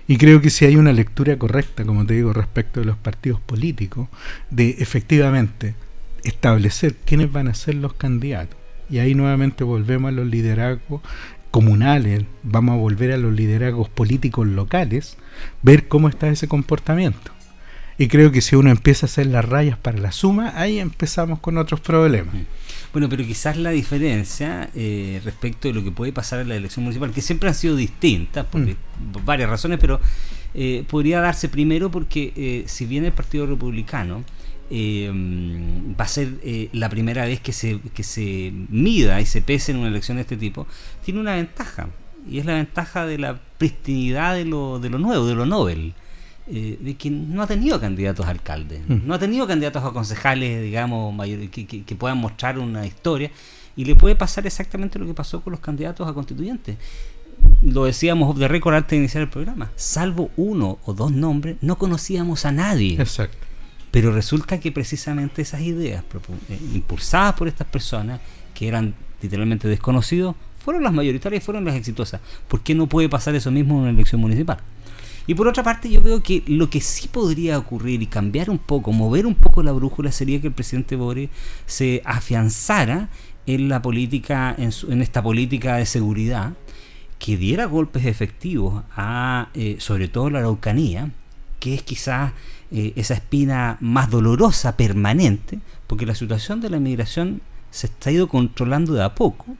Y 0.08 0.18
creo 0.18 0.40
que 0.40 0.50
si 0.50 0.64
hay 0.64 0.76
una 0.76 0.92
lectura 0.92 1.36
correcta, 1.36 1.84
como 1.84 2.06
te 2.06 2.14
digo, 2.14 2.32
respecto 2.32 2.80
de 2.80 2.86
los 2.86 2.96
partidos 2.96 3.40
políticos, 3.40 4.08
de 4.50 4.76
efectivamente 4.78 5.74
establecer 6.22 6.94
quiénes 7.04 7.32
van 7.32 7.48
a 7.48 7.54
ser 7.54 7.74
los 7.74 7.94
candidatos. 7.94 8.56
Y 8.88 8.98
ahí 8.98 9.14
nuevamente 9.14 9.64
volvemos 9.64 10.10
a 10.10 10.12
los 10.12 10.26
liderazgos 10.26 11.02
comunales, 11.50 12.24
vamos 12.42 12.74
a 12.74 12.78
volver 12.78 13.12
a 13.12 13.16
los 13.16 13.34
liderazgos 13.34 13.88
políticos 13.88 14.46
locales, 14.46 15.16
ver 15.62 15.88
cómo 15.88 16.08
está 16.08 16.28
ese 16.28 16.48
comportamiento. 16.48 17.32
Y 17.98 18.08
creo 18.08 18.30
que 18.30 18.42
si 18.42 18.56
uno 18.56 18.70
empieza 18.70 19.06
a 19.06 19.08
hacer 19.08 19.26
las 19.26 19.44
rayas 19.44 19.78
para 19.78 19.98
la 19.98 20.12
suma, 20.12 20.52
ahí 20.54 20.78
empezamos 20.78 21.38
con 21.38 21.56
otros 21.56 21.80
problemas. 21.80 22.34
Bueno, 22.92 23.08
pero 23.08 23.24
quizás 23.24 23.56
la 23.56 23.70
diferencia 23.70 24.68
eh, 24.74 25.20
respecto 25.24 25.68
de 25.68 25.74
lo 25.74 25.82
que 25.82 25.90
puede 25.90 26.12
pasar 26.12 26.40
en 26.40 26.48
la 26.50 26.56
elección 26.56 26.84
municipal, 26.84 27.10
que 27.10 27.22
siempre 27.22 27.48
han 27.48 27.54
sido 27.54 27.74
distintas 27.74 28.44
por, 28.46 28.60
mm. 28.60 28.76
varias 29.24 29.48
razones, 29.48 29.78
pero 29.80 30.00
eh, 30.54 30.84
podría 30.88 31.20
darse 31.20 31.48
primero 31.48 31.90
porque 31.90 32.32
eh, 32.36 32.64
si 32.66 32.86
bien 32.86 33.04
el 33.04 33.12
Partido 33.12 33.46
Republicano 33.46 34.24
va 34.70 36.04
a 36.04 36.08
ser 36.08 36.34
la 36.72 36.88
primera 36.88 37.24
vez 37.24 37.40
que 37.40 37.52
se, 37.52 37.80
que 37.94 38.02
se 38.02 38.52
mida 38.68 39.20
y 39.20 39.26
se 39.26 39.42
pese 39.42 39.72
en 39.72 39.78
una 39.78 39.88
elección 39.88 40.16
de 40.16 40.22
este 40.22 40.36
tipo, 40.36 40.66
tiene 41.04 41.20
una 41.20 41.34
ventaja, 41.34 41.88
y 42.28 42.38
es 42.38 42.46
la 42.46 42.54
ventaja 42.54 43.06
de 43.06 43.18
la 43.18 43.40
pristinidad 43.58 44.34
de 44.34 44.44
lo, 44.44 44.78
de 44.78 44.90
lo 44.90 44.98
nuevo, 44.98 45.26
de 45.26 45.34
lo 45.34 45.46
Nobel. 45.46 45.94
Eh, 46.48 46.78
de 46.80 46.94
que 46.94 47.10
no 47.10 47.42
ha 47.42 47.46
tenido 47.48 47.80
candidatos 47.80 48.24
a 48.24 48.30
alcaldes, 48.30 48.80
mm. 48.86 49.00
no 49.04 49.14
ha 49.14 49.18
tenido 49.18 49.48
candidatos 49.48 49.82
a 49.82 49.90
concejales, 49.90 50.62
digamos, 50.62 51.12
que, 51.50 51.96
puedan 51.98 52.18
mostrar 52.18 52.60
una 52.60 52.86
historia, 52.86 53.32
y 53.74 53.84
le 53.84 53.96
puede 53.96 54.14
pasar 54.14 54.46
exactamente 54.46 54.96
lo 55.00 55.06
que 55.06 55.14
pasó 55.14 55.40
con 55.40 55.50
los 55.50 55.58
candidatos 55.58 56.06
a 56.06 56.14
constituyentes. 56.14 56.76
Lo 57.62 57.84
decíamos 57.84 58.38
de 58.38 58.46
récord 58.46 58.76
antes 58.76 58.90
de 58.90 58.96
iniciar 58.98 59.24
el 59.24 59.28
programa, 59.28 59.72
salvo 59.74 60.30
uno 60.36 60.78
o 60.84 60.94
dos 60.94 61.10
nombres, 61.10 61.56
no 61.62 61.78
conocíamos 61.78 62.44
a 62.44 62.52
nadie. 62.52 62.94
Exacto. 62.94 63.45
Pero 63.96 64.12
resulta 64.12 64.60
que 64.60 64.70
precisamente 64.70 65.40
esas 65.40 65.62
ideas 65.62 66.04
eh, 66.50 66.58
impulsadas 66.74 67.32
por 67.32 67.48
estas 67.48 67.66
personas, 67.66 68.20
que 68.52 68.68
eran 68.68 68.94
literalmente 69.22 69.68
desconocidos, 69.68 70.36
fueron 70.62 70.82
las 70.82 70.92
mayoritarias 70.92 71.42
y 71.42 71.44
fueron 71.46 71.64
las 71.64 71.76
exitosas. 71.76 72.20
¿Por 72.46 72.60
qué 72.60 72.74
no 72.74 72.88
puede 72.88 73.08
pasar 73.08 73.34
eso 73.34 73.50
mismo 73.50 73.76
en 73.76 73.80
una 73.80 73.90
elección 73.92 74.20
municipal? 74.20 74.58
Y 75.26 75.34
por 75.34 75.48
otra 75.48 75.62
parte, 75.62 75.88
yo 75.88 76.02
veo 76.02 76.22
que 76.22 76.42
lo 76.46 76.68
que 76.68 76.82
sí 76.82 77.08
podría 77.08 77.56
ocurrir 77.56 78.02
y 78.02 78.06
cambiar 78.06 78.50
un 78.50 78.58
poco, 78.58 78.92
mover 78.92 79.24
un 79.24 79.34
poco 79.34 79.62
la 79.62 79.72
brújula, 79.72 80.12
sería 80.12 80.42
que 80.42 80.48
el 80.48 80.52
presidente 80.52 80.94
Boric 80.94 81.30
se 81.64 82.02
afianzara 82.04 83.08
en 83.46 83.70
la 83.70 83.80
política, 83.80 84.54
en, 84.58 85.00
esta 85.00 85.22
política 85.22 85.76
de 85.76 85.86
seguridad, 85.86 86.52
que 87.18 87.38
diera 87.38 87.64
golpes 87.64 88.04
efectivos 88.04 88.84
a, 88.94 89.48
eh, 89.54 89.76
sobre 89.78 90.08
todo 90.08 90.28
la 90.28 90.40
Araucanía, 90.40 91.12
que 91.60 91.72
es 91.72 91.82
quizás 91.82 92.32
eh, 92.70 92.92
esa 92.96 93.14
espina 93.14 93.76
más 93.80 94.10
dolorosa, 94.10 94.76
permanente, 94.76 95.60
porque 95.86 96.06
la 96.06 96.14
situación 96.14 96.60
de 96.60 96.70
la 96.70 96.80
migración 96.80 97.40
se 97.70 97.86
está 97.86 98.10
ido 98.10 98.28
controlando 98.28 98.94
de 98.94 99.02
a 99.02 99.14
poco, 99.14 99.56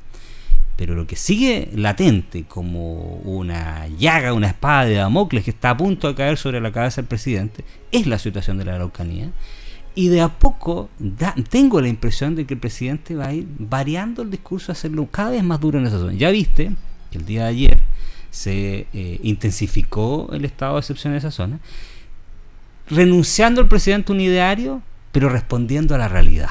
pero 0.76 0.94
lo 0.94 1.06
que 1.06 1.16
sigue 1.16 1.70
latente 1.74 2.44
como 2.44 3.16
una 3.24 3.88
llaga, 3.88 4.34
una 4.34 4.48
espada 4.48 4.84
de 4.84 4.94
Damocles 4.94 5.44
que 5.44 5.50
está 5.50 5.70
a 5.70 5.76
punto 5.76 6.08
de 6.08 6.14
caer 6.14 6.36
sobre 6.36 6.60
la 6.60 6.72
cabeza 6.72 7.00
del 7.00 7.08
presidente, 7.08 7.64
es 7.92 8.06
la 8.06 8.18
situación 8.18 8.58
de 8.58 8.66
la 8.66 8.74
Araucanía. 8.74 9.30
Y 9.94 10.08
de 10.08 10.20
a 10.20 10.28
poco 10.28 10.90
tengo 11.48 11.80
la 11.80 11.88
impresión 11.88 12.34
de 12.34 12.44
que 12.44 12.52
el 12.52 12.60
presidente 12.60 13.14
va 13.14 13.28
a 13.28 13.32
ir 13.32 13.46
variando 13.58 14.20
el 14.20 14.30
discurso, 14.30 14.70
hacerlo 14.70 15.08
cada 15.10 15.30
vez 15.30 15.42
más 15.42 15.58
duro 15.58 15.78
en 15.78 15.86
esa 15.86 15.98
zona. 15.98 16.12
Ya 16.12 16.30
viste 16.30 16.72
que 17.10 17.16
el 17.16 17.24
día 17.24 17.44
de 17.44 17.48
ayer 17.48 17.80
se 18.30 18.86
eh, 18.92 19.18
intensificó 19.22 20.28
el 20.34 20.44
estado 20.44 20.74
de 20.74 20.80
excepción 20.80 21.14
en 21.14 21.18
esa 21.18 21.30
zona, 21.30 21.60
renunciando 22.88 23.60
el 23.60 23.68
presidente 23.68 24.12
a 24.12 24.14
un 24.14 24.20
ideario, 24.20 24.82
pero 25.12 25.28
respondiendo 25.28 25.94
a 25.94 25.98
la 25.98 26.08
realidad, 26.08 26.50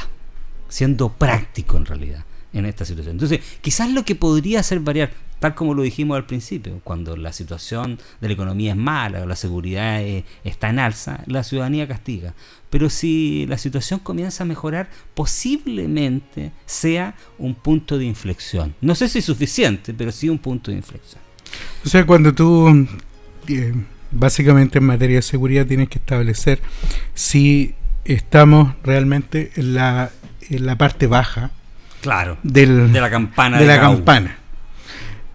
siendo 0.68 1.10
práctico 1.10 1.78
en 1.78 1.86
realidad 1.86 2.26
en 2.54 2.66
esta 2.66 2.86
situación. 2.86 3.16
Entonces, 3.16 3.42
quizás 3.62 3.92
lo 3.92 4.06
que 4.06 4.16
podría 4.16 4.62
hacer 4.62 4.80
variar, 4.80 5.12
tal 5.40 5.54
como 5.56 5.74
lo 5.74 5.84
dijimos 5.84 6.16
al 6.16 6.26
principio, 6.26 6.80
cuando 6.84 7.18
la 7.18 7.34
situación 7.34 8.00
de 8.22 8.28
la 8.28 8.34
economía 8.34 8.72
es 8.72 8.78
mala 8.78 9.24
o 9.24 9.26
la 9.26 9.36
seguridad 9.36 10.02
está 10.44 10.70
en 10.70 10.80
alza, 10.80 11.22
la 11.28 11.44
ciudadanía 11.44 11.88
castiga. 11.88 12.34
Pero 12.70 12.90
si 12.90 13.46
la 13.48 13.58
situación 13.58 14.00
comienza 14.00 14.44
a 14.44 14.48
mejorar, 14.48 14.90
posiblemente 15.14 16.54
sea 16.66 17.16
un 17.38 17.56
punto 17.56 17.98
de 17.98 18.06
inflexión. 18.06 18.74
No 18.82 18.96
sé 18.96 19.10
si 19.10 19.22
suficiente, 19.22 19.94
pero 19.94 20.12
sí 20.12 20.30
un 20.30 20.40
punto 20.40 20.72
de 20.72 20.78
inflexión. 20.78 21.22
O 21.86 21.90
sea, 21.90 22.06
cuando 22.06 22.34
tú, 22.34 22.88
eh, 23.48 23.74
básicamente 24.16 24.80
en 24.80 24.86
materia 24.86 25.18
de 25.18 25.22
seguridad, 25.22 25.66
tienes 25.66 25.90
que 25.90 26.00
establecer 26.00 26.60
si 27.14 27.76
estamos 28.06 28.74
realmente 28.84 29.52
en 29.56 29.74
la, 29.76 30.12
en 30.50 30.66
la 30.66 30.78
parte 30.78 31.08
baja 31.08 31.52
Claro. 32.02 32.38
de 32.44 32.68
la 32.68 33.10
campana. 33.10 33.58
De, 33.58 33.66
la 33.66 33.80
campana. 33.80 34.38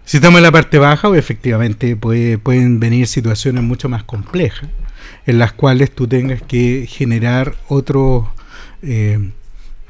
Si 0.05 0.17
estamos 0.17 0.37
en 0.37 0.43
la 0.43 0.51
parte 0.53 0.77
baja, 0.77 1.09
pues, 1.09 1.19
efectivamente 1.19 1.97
pueden 1.97 2.79
venir 2.79 3.07
situaciones 3.07 3.61
mucho 3.63 3.89
más 3.89 4.03
complejas, 4.03 4.69
en 5.25 5.37
las 5.37 5.51
cuales 5.51 5.91
tú 5.91 6.07
tengas 6.07 6.41
que 6.41 6.87
generar 6.89 7.55
otros, 7.67 8.25
eh, 8.83 9.31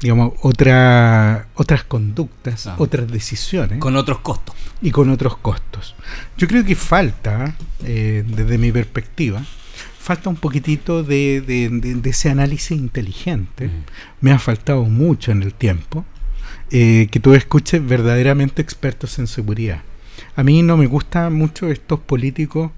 digamos, 0.02 0.32
otra, 0.42 1.46
otras 1.54 1.84
conductas, 1.84 2.66
ah. 2.66 2.74
otras 2.78 3.10
decisiones. 3.10 3.78
Con 3.78 3.96
otros 3.96 4.18
costos. 4.18 4.56
Y 4.82 4.90
con 4.90 5.08
otros 5.10 5.36
costos. 5.36 5.94
Yo 6.36 6.48
creo 6.48 6.64
que 6.64 6.74
falta, 6.74 7.54
eh, 7.84 8.24
desde 8.26 8.58
mi 8.58 8.72
perspectiva, 8.72 9.42
falta 9.98 10.28
un 10.28 10.36
poquitito 10.36 11.04
de, 11.04 12.00
ese 12.04 12.30
análisis 12.30 12.76
inteligente. 12.76 13.68
Mm. 13.68 13.84
Me 14.20 14.32
ha 14.32 14.40
faltado 14.40 14.84
mucho 14.84 15.30
en 15.30 15.42
el 15.44 15.54
tiempo. 15.54 16.04
Eh, 16.74 17.08
que 17.10 17.20
tú 17.20 17.34
escuches 17.34 17.86
verdaderamente 17.86 18.62
expertos 18.62 19.18
en 19.18 19.26
seguridad. 19.26 19.82
A 20.36 20.42
mí 20.42 20.62
no 20.62 20.76
me 20.78 20.86
gustan 20.86 21.34
mucho 21.34 21.68
estos 21.68 22.00
políticos 22.00 22.70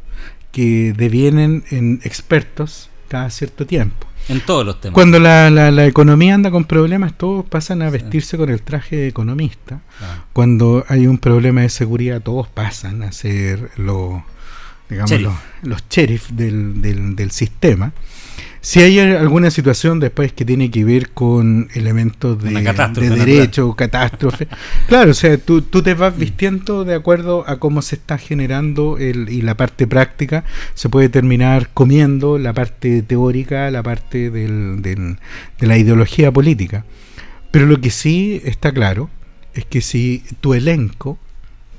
que 0.51 0.93
devienen 0.93 1.65
en 1.71 2.01
expertos 2.03 2.91
cada 3.09 3.31
cierto 3.31 3.67
tiempo. 3.67 4.07
En 4.29 4.41
todos 4.41 4.65
los 4.65 4.81
temas. 4.81 4.95
Cuando 4.95 5.19
la, 5.19 5.51
la, 5.51 5.87
economía 5.87 6.35
anda 6.35 6.51
con 6.51 6.65
problemas, 6.65 7.17
todos 7.17 7.45
pasan 7.45 7.83
a 7.83 7.91
vestirse 7.91 8.37
con 8.37 8.51
el 8.51 8.63
traje 8.63 8.97
de 8.97 9.09
economista. 9.09 9.81
Cuando 10.33 10.85
hay 10.89 11.07
un 11.07 11.19
problema 11.19 11.63
de 11.63 11.69
seguridad, 11.69 12.23
todos 12.23 12.49
pasan 12.49 13.03
a 13.03 13.13
ser 13.13 13.71
los, 13.77 14.23
digamos, 14.89 15.21
los, 15.21 15.35
los 15.63 15.89
sheriff 15.91 16.31
del, 16.31 16.81
del, 16.81 17.17
del 17.17 17.31
sistema. 17.31 17.93
Si 18.65 18.81
hay 18.81 18.99
alguna 18.99 19.51
situación 19.51 20.01
después 20.01 20.33
que 20.33 20.47
tiene 20.47 20.71
que 20.71 20.87
ver 20.87 21.11
con 21.11 21.69
elementos 21.75 22.43
de, 22.43 22.51
de 22.51 23.11
derecho, 23.11 23.75
catástrofe, 23.75 24.49
claro, 24.89 25.11
o 25.11 25.15
sea, 25.15 25.37
tú, 25.37 25.61
tú, 25.61 25.83
te 25.83 25.93
vas 25.93 26.17
vistiendo 26.17 26.83
de 26.87 26.95
acuerdo 26.95 27.45
a 27.47 27.59
cómo 27.59 27.83
se 27.83 27.97
está 27.97 28.17
generando 28.17 28.97
el, 28.97 29.29
y 29.29 29.43
la 29.43 29.55
parte 29.55 29.87
práctica. 29.87 30.45
Se 30.73 30.89
puede 30.89 31.11
terminar 31.11 31.69
comiendo 31.75 32.39
la 32.39 32.55
parte 32.55 33.03
teórica, 33.03 33.71
la 33.71 33.83
parte 33.83 34.31
del, 34.31 34.81
del, 34.81 35.19
de 35.61 35.67
la 35.67 35.77
ideología 35.77 36.33
política. 36.33 36.87
Pero 37.51 37.67
lo 37.67 37.83
que 37.83 37.91
sí 37.91 38.41
está 38.47 38.73
claro 38.73 39.11
es 39.53 39.67
que 39.67 39.83
si 39.83 40.25
tu 40.41 40.55
elenco 40.55 41.19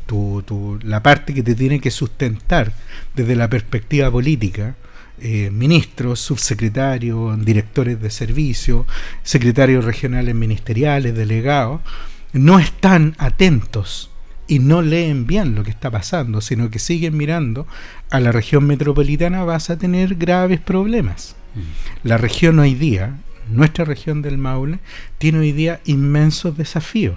tu, 0.06 0.44
tu, 0.46 0.78
la 0.84 1.02
parte 1.02 1.34
que 1.34 1.42
te 1.42 1.56
tiene 1.56 1.80
que 1.80 1.90
sustentar 1.90 2.74
desde 3.16 3.36
la 3.36 3.50
perspectiva 3.50 4.12
política, 4.12 4.76
eh, 5.22 5.50
ministros, 5.52 6.20
subsecretarios, 6.20 7.44
directores 7.46 8.02
de 8.02 8.10
servicio, 8.10 8.86
secretarios 9.24 9.86
regionales 9.86 10.36
ministeriales, 10.36 11.16
delegados, 11.16 11.82
no 12.34 12.60
están 12.60 13.16
atentos 13.18 14.12
y 14.48 14.60
no 14.60 14.82
leen 14.82 15.26
bien 15.26 15.56
lo 15.56 15.64
que 15.64 15.70
está 15.70 15.90
pasando, 15.90 16.42
sino 16.42 16.70
que 16.70 16.80
siguen 16.80 17.16
mirando 17.16 17.66
a 18.10 18.20
la 18.20 18.32
región 18.32 18.66
metropolitana, 18.68 19.44
vas 19.46 19.70
a 19.70 19.78
tener 19.78 20.16
graves 20.16 20.60
problemas. 20.60 21.36
Mm. 21.56 22.08
La 22.08 22.18
región 22.18 22.60
hoy 22.60 22.76
día, 22.76 23.18
nuestra 23.50 23.86
región 23.86 24.22
del 24.22 24.38
Maule, 24.38 24.80
tiene 25.18 25.40
hoy 25.40 25.54
día 25.54 25.80
inmensos 25.86 26.58
desafíos. 26.58 27.16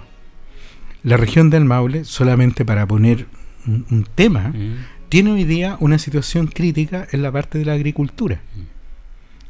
La 1.03 1.17
región 1.17 1.49
del 1.49 1.65
Maule, 1.65 2.05
solamente 2.05 2.65
para 2.65 2.87
poner 2.87 3.27
un, 3.67 4.07
tema, 4.15 4.53
mm 4.55 4.98
tiene 5.09 5.31
hoy 5.31 5.43
día 5.43 5.75
una 5.79 5.99
situación 5.99 6.47
crítica 6.47 7.07
en 7.11 7.23
la 7.23 7.31
parte 7.31 7.57
de 7.57 7.65
la 7.65 7.73
agricultura. 7.73 8.39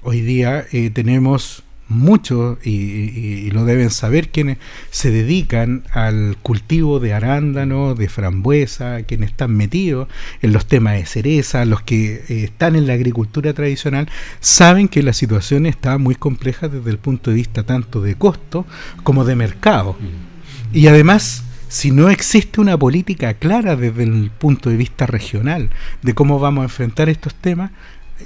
Hoy 0.01 0.21
día 0.21 0.65
eh, 0.71 0.89
tenemos 0.89 1.63
muchos, 1.89 2.65
y, 2.65 3.49
lo 3.51 3.65
deben 3.65 3.89
saber 3.89 4.29
quienes 4.29 4.59
se 4.91 5.11
dedican 5.11 5.83
al 5.91 6.37
cultivo 6.41 6.99
de 6.99 7.13
arándano, 7.13 7.95
de 7.95 8.07
frambuesa, 8.07 9.03
quienes 9.03 9.31
están 9.31 9.55
metidos 9.57 10.07
en 10.41 10.53
los 10.53 10.67
temas 10.67 10.93
de 10.93 11.05
cereza, 11.05 11.65
los 11.65 11.81
que 11.81 12.23
eh, 12.29 12.43
están 12.43 12.75
en 12.75 12.87
la 12.87 12.93
agricultura 12.93 13.53
tradicional, 13.53 14.07
saben 14.39 14.87
que 14.87 15.03
la 15.03 15.13
situación 15.13 15.65
está 15.65 15.97
muy 15.97 16.15
compleja 16.15 16.69
desde 16.69 16.91
el 16.91 16.99
punto 16.99 17.31
de 17.31 17.37
vista 17.37 17.63
tanto 17.63 18.01
de 18.01 18.15
costo 18.15 18.65
como 19.03 19.25
de 19.25 19.35
mercado. 19.35 19.93
Mm. 19.93 20.77
Y 20.77 20.87
además, 20.87 21.43
si 21.69 21.91
no 21.91 22.09
existe 22.09 22.59
una 22.59 22.77
política 22.77 23.35
clara 23.35 23.75
desde 23.75 24.03
el 24.03 24.31
punto 24.31 24.69
de 24.69 24.75
vista 24.75 25.05
regional 25.05 25.69
de 26.01 26.13
cómo 26.13 26.39
vamos 26.39 26.63
a 26.63 26.65
enfrentar 26.65 27.09
estos 27.09 27.35
temas, 27.35 27.71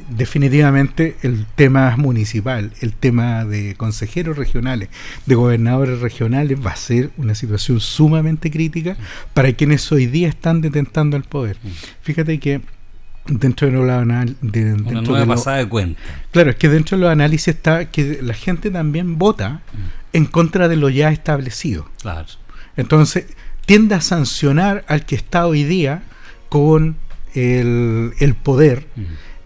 definitivamente 0.10 1.18
el 1.22 1.46
tema 1.56 1.96
municipal, 1.98 2.72
el 2.82 2.94
tema 2.94 3.46
de 3.46 3.76
consejeros 3.76 4.38
regionales, 4.38 4.90
de 5.26 5.36
gobernadores 5.36 6.00
regionales, 6.00 6.58
va 6.66 6.72
a 6.72 6.76
ser 6.78 7.12
una 7.18 7.36
situación 7.36 7.80
sumamente 7.80 8.50
crítica 8.50 8.96
para 9.34 9.52
quienes 9.54 9.92
hoy 9.92 10.08
día 10.08 10.30
están 10.30 10.62
detentando 10.62 11.18
el 11.18 11.24
poder. 11.24 11.58
Fíjate 12.02 12.40
que 12.40 12.62
dentro 13.26 13.68
de 13.68 13.74
los 13.74 13.86
de, 14.42 14.74
una 14.74 15.02
nueva 15.02 15.26
pasada 15.26 15.58
de 15.58 15.68
cuenta. 15.68 16.02
Claro, 16.32 16.50
es 16.52 16.56
que 16.56 16.70
dentro 16.70 16.98
de 16.98 17.04
los 17.04 17.12
análisis 17.12 17.50
está 17.50 17.92
que 17.92 18.20
la 18.22 18.34
gente 18.34 18.72
también 18.72 19.18
vota 19.18 19.62
en 20.14 20.26
contra 20.26 20.68
de 20.68 20.78
lo 20.78 20.90
ya 20.90 21.10
establecido. 21.10 21.90
Claro. 22.02 22.28
Entonces, 22.78 23.26
tiende 23.66 23.96
a 23.96 24.02
sancionar 24.02 24.84
al 24.88 25.06
que 25.06 25.16
está 25.16 25.48
hoy 25.48 25.64
día 25.64 26.04
con 26.50 26.98
el, 27.34 28.14
el 28.20 28.36
poder. 28.36 28.88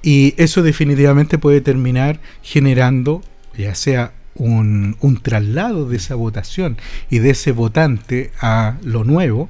Y 0.02 0.34
eso 0.38 0.62
definitivamente 0.64 1.38
puede 1.38 1.62
terminar 1.62 2.20
generando, 2.42 3.22
ya 3.58 3.76
sea 3.76 4.14
un, 4.36 4.96
un, 5.02 5.22
traslado 5.22 5.90
de 5.90 5.98
esa 5.98 6.16
votación 6.16 6.78
y 7.10 7.20
de 7.20 7.32
ese 7.32 7.52
votante 7.52 8.32
a 8.40 8.78
lo 8.84 9.04
nuevo, 9.04 9.50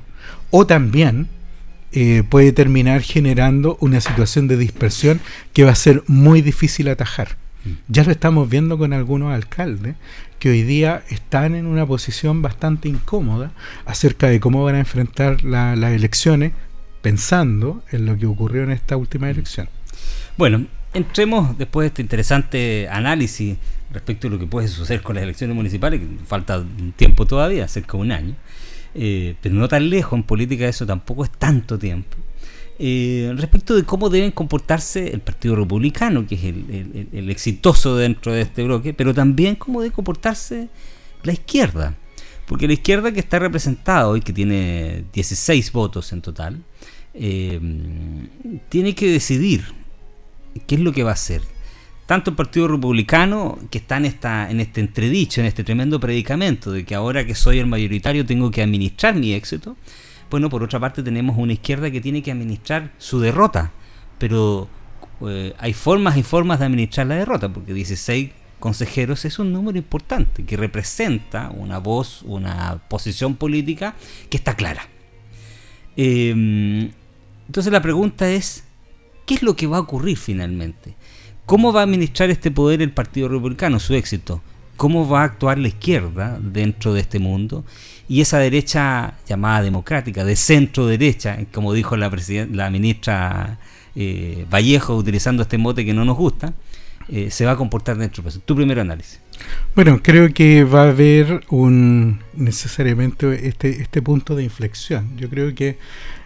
o 0.50 0.66
también 0.66 1.28
eh, 1.92 2.24
puede 2.28 2.52
terminar 2.52 3.02
generando 3.02 3.78
una 3.80 4.02
situación 4.02 4.48
de 4.48 4.58
dispersión 4.58 5.20
que 5.54 5.64
va 5.64 5.72
a 5.72 5.76
ser 5.76 6.04
muy 6.08 6.42
difícil 6.42 6.90
atajar. 6.90 7.38
Mm. 7.66 7.70
Ya 7.88 8.04
lo 8.04 8.12
estamos 8.12 8.50
viendo 8.50 8.78
con 8.78 8.94
algunos 8.94 9.34
alcaldes 9.34 9.96
que 10.40 10.50
hoy 10.50 10.64
día 10.64 11.04
están 11.10 11.56
en 11.56 11.66
una 11.66 11.86
posición 11.86 12.42
bastante 12.42 12.90
incómoda 12.90 13.52
acerca 13.86 14.28
de 14.28 14.40
cómo 14.40 14.64
van 14.64 14.76
a 14.76 14.80
enfrentar 14.80 15.44
las 15.44 15.92
elecciones 15.92 16.54
pensando 17.02 17.84
en 17.92 18.06
lo 18.06 18.18
que 18.18 18.26
ocurrió 18.26 18.64
en 18.64 18.72
esta 18.72 18.98
última 18.98 19.30
elección. 19.30 19.70
Bueno, 20.38 20.66
entremos 20.94 21.58
después 21.58 21.86
de 21.86 21.88
este 21.88 22.02
interesante 22.02 22.88
análisis 22.90 23.58
respecto 23.92 24.28
a 24.28 24.32
lo 24.32 24.40
que 24.40 24.46
puede 24.46 24.68
suceder 24.68 25.02
con 25.02 25.16
las 25.16 25.24
elecciones 25.24 25.56
municipales, 25.56 26.00
que 26.00 26.08
falta 26.26 26.60
un 26.60 26.94
tiempo 26.96 27.26
todavía, 27.26 27.68
cerca 27.68 27.94
de 27.94 28.04
un 28.04 28.12
año, 28.12 28.36
eh, 28.94 29.36
pero 29.42 29.56
no 29.56 29.68
tan 29.68 29.90
lejos, 29.90 30.18
en 30.18 30.24
política 30.24 30.68
eso 30.68 30.86
tampoco 30.86 31.24
es 31.24 31.32
tanto 31.32 31.78
tiempo. 31.78 32.18
Eh, 32.80 33.34
respecto 33.38 33.76
de 33.76 33.84
cómo 33.84 34.10
deben 34.10 34.32
comportarse 34.32 35.12
el 35.12 35.20
Partido 35.20 35.56
Republicano, 35.56 36.28
que 36.28 36.36
es 36.36 36.44
el, 36.44 37.30
exitoso 37.30 37.96
dentro 37.96 38.32
de 38.32 38.42
este 38.42 38.64
bloque, 38.64 38.94
pero 38.94 39.14
también 39.14 39.56
cómo 39.56 39.82
debe 39.82 39.94
comportarse 39.94 40.70
la 41.24 41.34
izquierda. 41.34 41.96
Porque 42.46 42.68
la 42.68 42.74
izquierda 42.74 43.12
que 43.12 43.20
está 43.20 43.40
representada 43.40 44.08
hoy, 44.08 44.22
que 44.22 44.32
tiene 44.32 45.06
16 45.12 45.72
votos 45.72 46.14
en 46.14 46.22
total, 46.22 46.64
eh, 47.14 47.60
tiene 48.70 48.94
que 48.94 49.10
decidir 49.12 49.66
¿qué 50.66 50.76
es 50.76 50.82
lo 50.82 50.92
que 50.92 51.04
va 51.04 51.12
a 51.12 51.14
hacer? 51.14 51.42
Tanto 52.06 52.30
el 52.30 52.36
Partido 52.36 52.68
Republicano, 52.70 53.60
que 53.70 53.80
está 53.80 53.98
en, 53.98 54.06
esta, 54.06 54.50
en 54.50 54.62
este 54.62 54.80
entredicho, 54.80 55.42
en 55.42 55.48
este 55.48 55.64
tremendo 55.64 56.00
predicamento 56.00 56.72
de 56.72 56.86
que 56.86 56.96
ahora 56.96 57.26
que 57.26 57.36
soy 57.36 57.60
el 57.60 57.68
mayoritario 57.68 58.26
tengo 58.26 58.50
que 58.50 58.64
administrar 58.64 59.16
mi 59.16 59.34
éxito, 59.34 59.76
bueno, 60.30 60.50
por 60.50 60.64
otra 60.64 60.80
parte 60.80 61.04
tenemos 61.04 61.38
una 61.38 61.54
izquierda 61.54 61.92
que 61.92 62.02
tiene 62.02 62.22
que 62.22 62.32
administrar 62.32 62.92
su 62.98 63.20
derrota, 63.20 63.72
pero 64.18 64.68
eh, 65.28 65.54
hay 65.60 65.74
formas 65.74 66.18
y 66.18 66.24
formas 66.24 66.60
de 66.60 66.66
administrar 66.66 67.08
la 67.08 67.16
derrota, 67.16 67.50
porque 67.50 67.74
16 67.74 68.32
consejeros 68.60 69.26
es 69.26 69.40
un 69.40 69.54
número 69.54 69.78
importante, 69.78 70.44
que 70.44 70.58
representa 70.58 71.50
una 71.50 71.78
voz, 71.78 72.24
una 72.24 72.82
posición 72.90 73.36
política 73.36 73.96
que 74.30 74.38
está 74.38 74.56
clara. 74.56 74.88
Em, 75.96 76.92
entonces 77.48 77.72
la 77.72 77.82
pregunta 77.82 78.30
es, 78.30 78.68
¿Qué 79.28 79.34
es 79.34 79.44
lo 79.44 79.58
que 79.58 79.68
va 79.68 79.76
a 79.76 79.82
ocurrir 79.82 80.18
finalmente? 80.18 80.96
¿Cómo 81.46 81.74
va 81.74 81.82
a 81.82 81.84
administrar 81.84 82.30
este 82.30 82.50
poder 82.50 82.82
el 82.82 82.94
Partido 82.94 83.28
Republicano, 83.28 83.78
su 83.78 83.94
éxito? 83.94 84.42
¿Cómo 84.78 85.08
va 85.08 85.22
a 85.22 85.26
actuar 85.26 85.58
la 85.58 85.68
izquierda 85.68 86.40
dentro 86.42 86.94
de 86.94 87.02
este 87.02 87.20
mundo? 87.20 87.66
Y 88.10 88.22
esa 88.22 88.40
derecha 88.40 89.16
llamada 89.28 89.62
democrática, 89.62 90.24
de 90.24 90.36
centro 90.36 90.88
derecha, 90.88 91.38
como 91.52 91.74
dijo 91.74 91.98
la, 91.98 92.10
la 92.52 92.70
ministra 92.70 93.60
eh, 93.96 94.46
Vallejo, 94.50 94.96
utilizando 94.96 95.44
este 95.44 95.58
mote 95.58 95.84
que 95.86 95.94
no 95.94 96.06
nos 96.06 96.18
gusta, 96.18 96.54
eh, 97.10 97.32
se 97.32 97.46
va 97.46 97.54
a 97.54 97.56
comportar 97.56 97.98
dentro 97.98 98.22
de 98.22 98.32
Tu 98.40 98.56
primer 98.56 98.80
análisis. 98.80 99.20
Bueno, 99.76 100.02
creo 100.04 100.34
que 100.34 100.66
va 100.66 100.84
a 100.84 100.90
haber 100.90 101.42
un 101.50 102.20
necesariamente 102.34 103.48
este, 103.48 103.82
este 103.82 104.02
punto 104.02 104.36
de 104.36 104.44
inflexión. 104.44 105.16
Yo 105.16 105.30
creo 105.30 105.56
que 105.56 105.78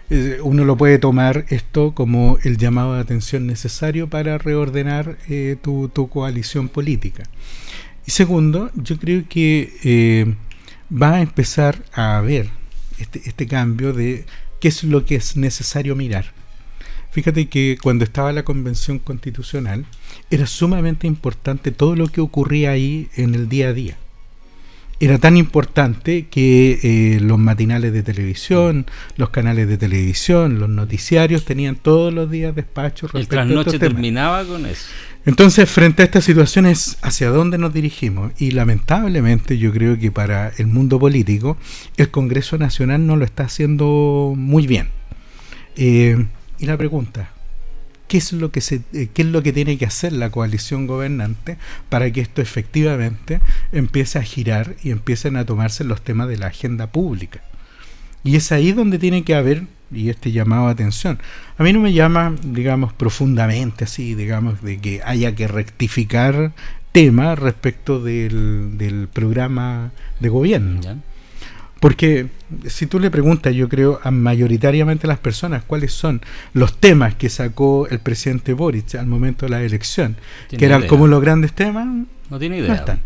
eh, 0.09 0.39
uno 0.41 0.65
lo 0.65 0.77
puede 0.77 0.97
tomar 0.97 1.45
esto 1.49 1.93
como 1.93 2.39
el 2.43 2.57
llamado 2.57 2.95
de 2.95 3.01
atención 3.01 3.45
necesario 3.45 4.09
para 4.09 4.39
reordenar 4.39 5.17
eh, 5.29 5.55
tu, 5.61 5.91
coalición 6.09 6.67
política. 6.67 7.23
Y 8.07 8.11
segundo, 8.11 8.71
yo 8.73 8.97
creo 8.97 9.23
que 9.29 10.35
va 10.91 11.15
a 11.15 11.21
empezar 11.21 11.83
a 11.93 12.17
haber 12.17 12.49
este, 12.99 13.21
este 13.25 13.47
cambio 13.47 13.93
de 13.93 14.25
qué 14.59 14.67
es 14.67 14.83
lo 14.83 15.05
que 15.05 15.15
es 15.15 15.37
necesario 15.37 15.95
mirar. 15.95 16.33
Fíjate 17.11 17.49
que 17.49 17.77
cuando 17.81 18.05
estaba 18.05 18.31
la 18.31 18.43
convención 18.43 18.99
constitucional 18.99 19.85
era 20.29 20.47
sumamente 20.47 21.07
importante 21.07 21.71
todo 21.71 21.95
lo 21.95 22.07
que 22.07 22.21
ocurría 22.21 22.71
ahí 22.71 23.09
en 23.15 23.35
el 23.35 23.49
día 23.49 23.69
a 23.69 23.73
día 23.73 23.97
era 25.01 25.17
tan 25.17 25.35
importante 25.35 26.27
que 26.27 26.79
eh, 26.83 27.19
los 27.21 27.39
matinales 27.39 27.91
de 27.91 28.03
televisión, 28.03 28.85
los 29.17 29.31
canales 29.31 29.67
de 29.67 29.75
televisión, 29.79 30.59
los 30.59 30.69
noticiarios 30.69 31.43
tenían 31.43 31.75
todos 31.75 32.13
los 32.13 32.29
días 32.29 32.55
despachos 32.55 33.11
respecto 33.11 33.41
El 33.41 33.47
trasnoche 33.47 33.79
terminaba 33.79 34.45
con 34.45 34.67
eso. 34.67 34.89
Entonces, 35.25 35.69
frente 35.69 36.01
a 36.01 36.05
estas 36.05 36.23
situaciones, 36.23 36.97
¿hacia 37.03 37.29
dónde 37.29 37.59
nos 37.59 37.73
dirigimos? 37.73 38.31
Y 38.39 38.51
lamentablemente 38.51 39.59
yo 39.59 39.71
creo 39.71 39.99
que 39.99 40.11
para 40.11 40.49
el 40.57 40.65
mundo 40.65 40.99
político, 40.99 41.57
el 41.97 42.09
Congreso 42.09 42.57
Nacional 42.57 43.05
no 43.05 43.15
lo 43.15 43.25
está 43.25 43.43
haciendo 43.43 44.33
muy 44.35 44.65
bien. 44.65 44.89
Eh, 45.75 46.25
y 46.57 46.65
la 46.65 46.75
pregunta, 46.75 47.29
qué 48.07 48.17
es 48.17 48.33
lo 48.33 48.51
que 48.51 48.61
se, 48.61 48.81
eh, 48.93 49.09
qué 49.13 49.21
es 49.21 49.27
lo 49.27 49.43
que 49.43 49.53
tiene 49.53 49.77
que 49.77 49.85
hacer 49.85 50.11
la 50.11 50.31
coalición 50.31 50.87
gobernante 50.87 51.57
para 51.87 52.11
que 52.11 52.21
esto 52.21 52.41
efectivamente 52.41 53.41
empiece 53.71 54.17
a 54.17 54.23
girar 54.23 54.75
y 54.83 54.89
empiecen 54.89 55.37
a 55.37 55.45
tomarse 55.45 55.83
los 55.83 56.01
temas 56.01 56.29
de 56.29 56.37
la 56.37 56.47
agenda 56.47 56.87
pública. 56.87 57.41
Y 58.23 58.35
es 58.35 58.51
ahí 58.51 58.71
donde 58.71 58.97
tiene 58.97 59.23
que 59.23 59.35
haber 59.35 59.65
y 59.91 60.09
este 60.09 60.31
llamado 60.31 60.67
a 60.67 60.71
atención. 60.71 61.19
A 61.57 61.63
mí 61.63 61.73
no 61.73 61.79
me 61.79 61.93
llama, 61.93 62.35
digamos, 62.43 62.93
profundamente 62.93 63.83
así, 63.83 64.15
digamos, 64.15 64.61
de 64.61 64.79
que 64.79 65.01
haya 65.03 65.35
que 65.35 65.47
rectificar 65.47 66.53
temas 66.91 67.39
respecto 67.39 68.01
del, 68.01 68.77
del 68.77 69.07
programa 69.07 69.91
de 70.19 70.29
gobierno. 70.29 70.81
Porque 71.79 72.27
si 72.67 72.85
tú 72.85 72.99
le 72.99 73.09
preguntas, 73.09 73.55
yo 73.55 73.67
creo, 73.67 73.99
a 74.03 74.11
mayoritariamente 74.11 75.07
las 75.07 75.17
personas 75.17 75.63
cuáles 75.63 75.91
son 75.91 76.21
los 76.53 76.77
temas 76.77 77.15
que 77.15 77.27
sacó 77.27 77.87
el 77.87 77.97
presidente 77.99 78.53
Boric 78.53 78.93
al 78.95 79.07
momento 79.07 79.47
de 79.47 79.49
la 79.49 79.63
elección, 79.63 80.15
que 80.47 80.63
eran 80.63 80.85
como 80.85 81.07
los 81.07 81.19
grandes 81.21 81.53
temas, 81.53 81.87
no 82.29 82.39
tiene 82.39 82.59
idea. 82.59 82.75
están. 82.75 83.01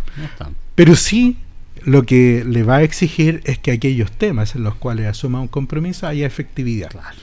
Pero 0.75 0.95
sí 0.95 1.37
lo 1.85 2.03
que 2.03 2.43
le 2.45 2.63
va 2.63 2.77
a 2.77 2.83
exigir 2.83 3.41
es 3.45 3.59
que 3.59 3.71
aquellos 3.71 4.11
temas 4.11 4.55
en 4.55 4.63
los 4.63 4.75
cuales 4.75 5.05
asuma 5.05 5.39
un 5.39 5.47
compromiso 5.47 6.07
haya 6.07 6.25
efectividad. 6.25 6.89
Claro. 6.89 7.17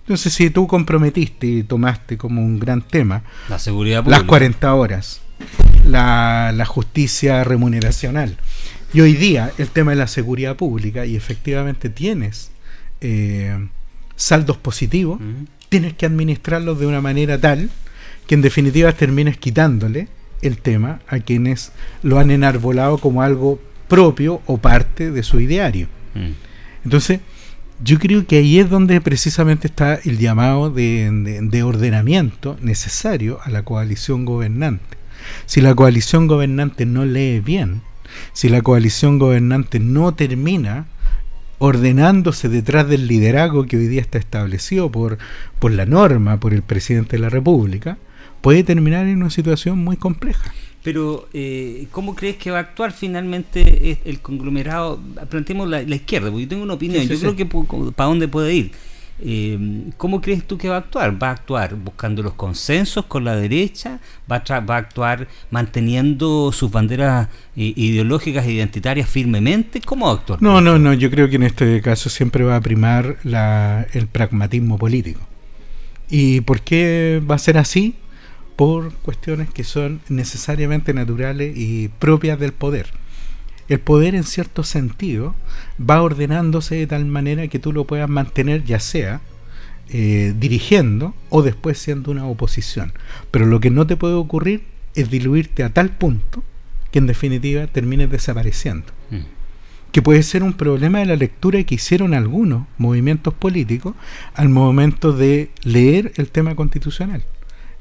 Entonces, 0.00 0.34
si 0.34 0.50
tú 0.50 0.66
comprometiste 0.66 1.46
y 1.46 1.62
tomaste 1.62 2.18
como 2.18 2.42
un 2.42 2.60
gran 2.60 2.82
tema 2.82 3.22
la 3.48 3.58
seguridad 3.58 4.04
las 4.06 4.24
40 4.24 4.74
horas, 4.74 5.22
la, 5.86 6.52
la 6.54 6.66
justicia 6.66 7.42
remuneracional, 7.42 8.36
y 8.92 9.00
hoy 9.00 9.14
día 9.14 9.50
el 9.56 9.68
tema 9.68 9.92
de 9.92 9.96
la 9.96 10.06
seguridad 10.06 10.56
pública, 10.56 11.06
y 11.06 11.16
efectivamente 11.16 11.88
tienes 11.88 12.50
eh, 13.00 13.68
saldos 14.16 14.58
positivos, 14.58 15.18
tienes 15.70 15.94
que 15.94 16.04
administrarlos 16.04 16.78
de 16.78 16.86
una 16.86 17.00
manera 17.00 17.40
tal 17.40 17.70
que 18.26 18.34
en 18.34 18.42
definitiva 18.42 18.92
termines 18.92 19.38
quitándole 19.38 20.08
el 20.42 20.58
tema 20.58 21.00
a 21.08 21.20
quienes 21.20 21.72
lo 22.02 22.18
han 22.18 22.30
enarbolado 22.30 22.98
como 22.98 23.22
algo 23.22 23.58
propio 23.94 24.42
o 24.46 24.58
parte 24.58 25.10
de 25.10 25.22
su 25.22 25.40
ideario. 25.40 25.86
Mm. 26.14 26.32
Entonces, 26.84 27.20
yo 27.82 27.98
creo 27.98 28.26
que 28.26 28.38
ahí 28.38 28.58
es 28.58 28.70
donde 28.70 29.00
precisamente 29.00 29.66
está 29.66 29.94
el 30.04 30.18
llamado 30.18 30.70
de 30.70 31.62
ordenamiento 31.64 32.56
necesario 32.60 33.40
a 33.42 33.50
la 33.50 33.62
coalición 33.62 34.24
gobernante 34.24 34.96
Si 35.46 35.60
la 35.60 35.74
coalición 35.74 36.26
gobernante 36.26 36.86
no 36.86 37.04
lee 37.04 37.40
bien, 37.40 37.82
si 38.32 38.48
la 38.48 38.62
coalición 38.62 39.18
gobernante 39.18 39.80
no 39.80 40.14
termina 40.14 40.86
ordenándose 41.58 42.48
detrás 42.48 42.88
del 42.88 43.06
liderazgo 43.06 43.66
que 43.66 43.76
hoy 43.76 43.86
día 43.86 44.00
está 44.00 44.18
establecido 44.18 44.90
por, 44.90 45.18
por 45.58 45.72
la 45.72 45.86
norma, 45.86 46.38
por 46.38 46.52
el 46.52 46.62
presidente 46.62 47.16
de 47.16 47.22
la 47.22 47.28
República, 47.30 47.96
puede 48.40 48.64
terminar 48.64 49.06
en 49.06 49.18
una 49.22 49.30
situación 49.30 49.78
muy 49.78 49.96
compleja. 49.96 50.52
Pero, 50.84 51.28
eh, 51.32 51.86
¿cómo 51.90 52.14
crees 52.14 52.36
que 52.36 52.50
va 52.50 52.58
a 52.58 52.60
actuar 52.60 52.92
finalmente 52.92 53.98
el 54.04 54.20
conglomerado? 54.20 55.00
Planteemos 55.30 55.66
la, 55.66 55.80
izquierda, 55.82 56.30
porque 56.30 56.42
yo 56.42 56.48
tengo 56.48 56.62
una 56.62 56.74
opinión. 56.74 57.08
yo 57.08 57.18
creo 57.18 57.34
que 57.34 57.46
para 57.46 58.08
dónde 58.08 58.28
puede 58.28 58.54
ir. 58.54 58.70
Eh, 59.20 59.90
¿Cómo 59.96 60.20
crees 60.20 60.44
tú 60.44 60.58
que 60.58 60.68
va 60.68 60.76
a 60.76 60.78
actuar? 60.80 61.22
¿Va 61.22 61.28
a 61.28 61.32
actuar 61.32 61.74
buscando 61.76 62.22
los 62.22 62.34
consensos 62.34 63.06
con 63.06 63.24
la 63.24 63.34
derecha? 63.36 64.00
¿Va 64.30 64.42
a, 64.46 64.60
va 64.60 64.74
a 64.74 64.78
actuar 64.78 65.28
manteniendo 65.50 66.50
sus 66.52 66.70
banderas 66.70 67.28
eh, 67.56 67.72
ideológicas 67.76 68.44
e 68.46 68.52
identitarias 68.52 69.08
firmemente? 69.08 69.80
¿Cómo 69.80 70.06
va 70.06 70.12
a 70.12 70.14
actuar? 70.16 70.42
No, 70.42 70.60
no, 70.60 70.78
no. 70.78 70.92
Yo 70.92 71.10
creo 71.10 71.30
que 71.30 71.36
en 71.36 71.44
este 71.44 71.80
caso 71.80 72.10
siempre 72.10 72.44
va 72.44 72.56
a 72.56 72.60
primar 72.60 73.16
la, 73.22 73.86
el 73.94 74.08
pragmatismo 74.08 74.78
político. 74.78 75.20
¿Y 76.10 76.42
por 76.42 76.60
qué 76.60 77.22
va 77.28 77.36
a 77.36 77.38
ser 77.38 77.56
así? 77.56 77.94
Por 78.56 78.92
cuestiones 78.94 79.50
que 79.50 79.64
son 79.64 80.00
necesariamente 80.08 80.94
naturales 80.94 81.56
y 81.56 81.88
propias 81.88 82.38
del 82.38 82.52
poder. 82.52 82.88
El 83.68 83.80
poder 83.80 84.14
en 84.14 84.24
cierto 84.24 84.62
sentido 84.62 85.34
va 85.78 86.02
ordenándose 86.02 86.74
de 86.74 86.86
tal 86.86 87.06
manera 87.06 87.48
que 87.48 87.58
tú 87.58 87.72
lo 87.72 87.86
puedas 87.86 88.08
mantener 88.08 88.64
ya 88.64 88.78
sea 88.78 89.20
eh, 89.88 90.34
dirigiendo 90.38 91.14
o 91.30 91.42
después 91.42 91.78
siendo 91.78 92.10
una 92.10 92.26
oposición. 92.26 92.92
Pero 93.30 93.46
lo 93.46 93.60
que 93.60 93.70
no 93.70 93.86
te 93.86 93.96
puede 93.96 94.14
ocurrir 94.14 94.64
es 94.94 95.10
diluirte 95.10 95.62
a 95.62 95.70
tal 95.70 95.90
punto 95.90 96.42
que 96.90 96.98
en 96.98 97.06
definitiva 97.06 97.66
termines 97.66 98.10
desapareciendo. 98.10 98.86
Mm. 99.10 99.20
Que 99.92 100.02
puede 100.02 100.22
ser 100.22 100.42
un 100.42 100.52
problema 100.52 101.00
de 101.00 101.06
la 101.06 101.16
lectura 101.16 101.62
que 101.64 101.74
hicieron 101.74 102.14
algunos 102.14 102.66
movimientos 102.78 103.34
políticos 103.34 103.94
al 104.34 104.48
momento 104.48 105.12
de 105.12 105.50
leer 105.62 106.12
el 106.16 106.28
tema 106.28 106.54
constitucional. 106.54 107.24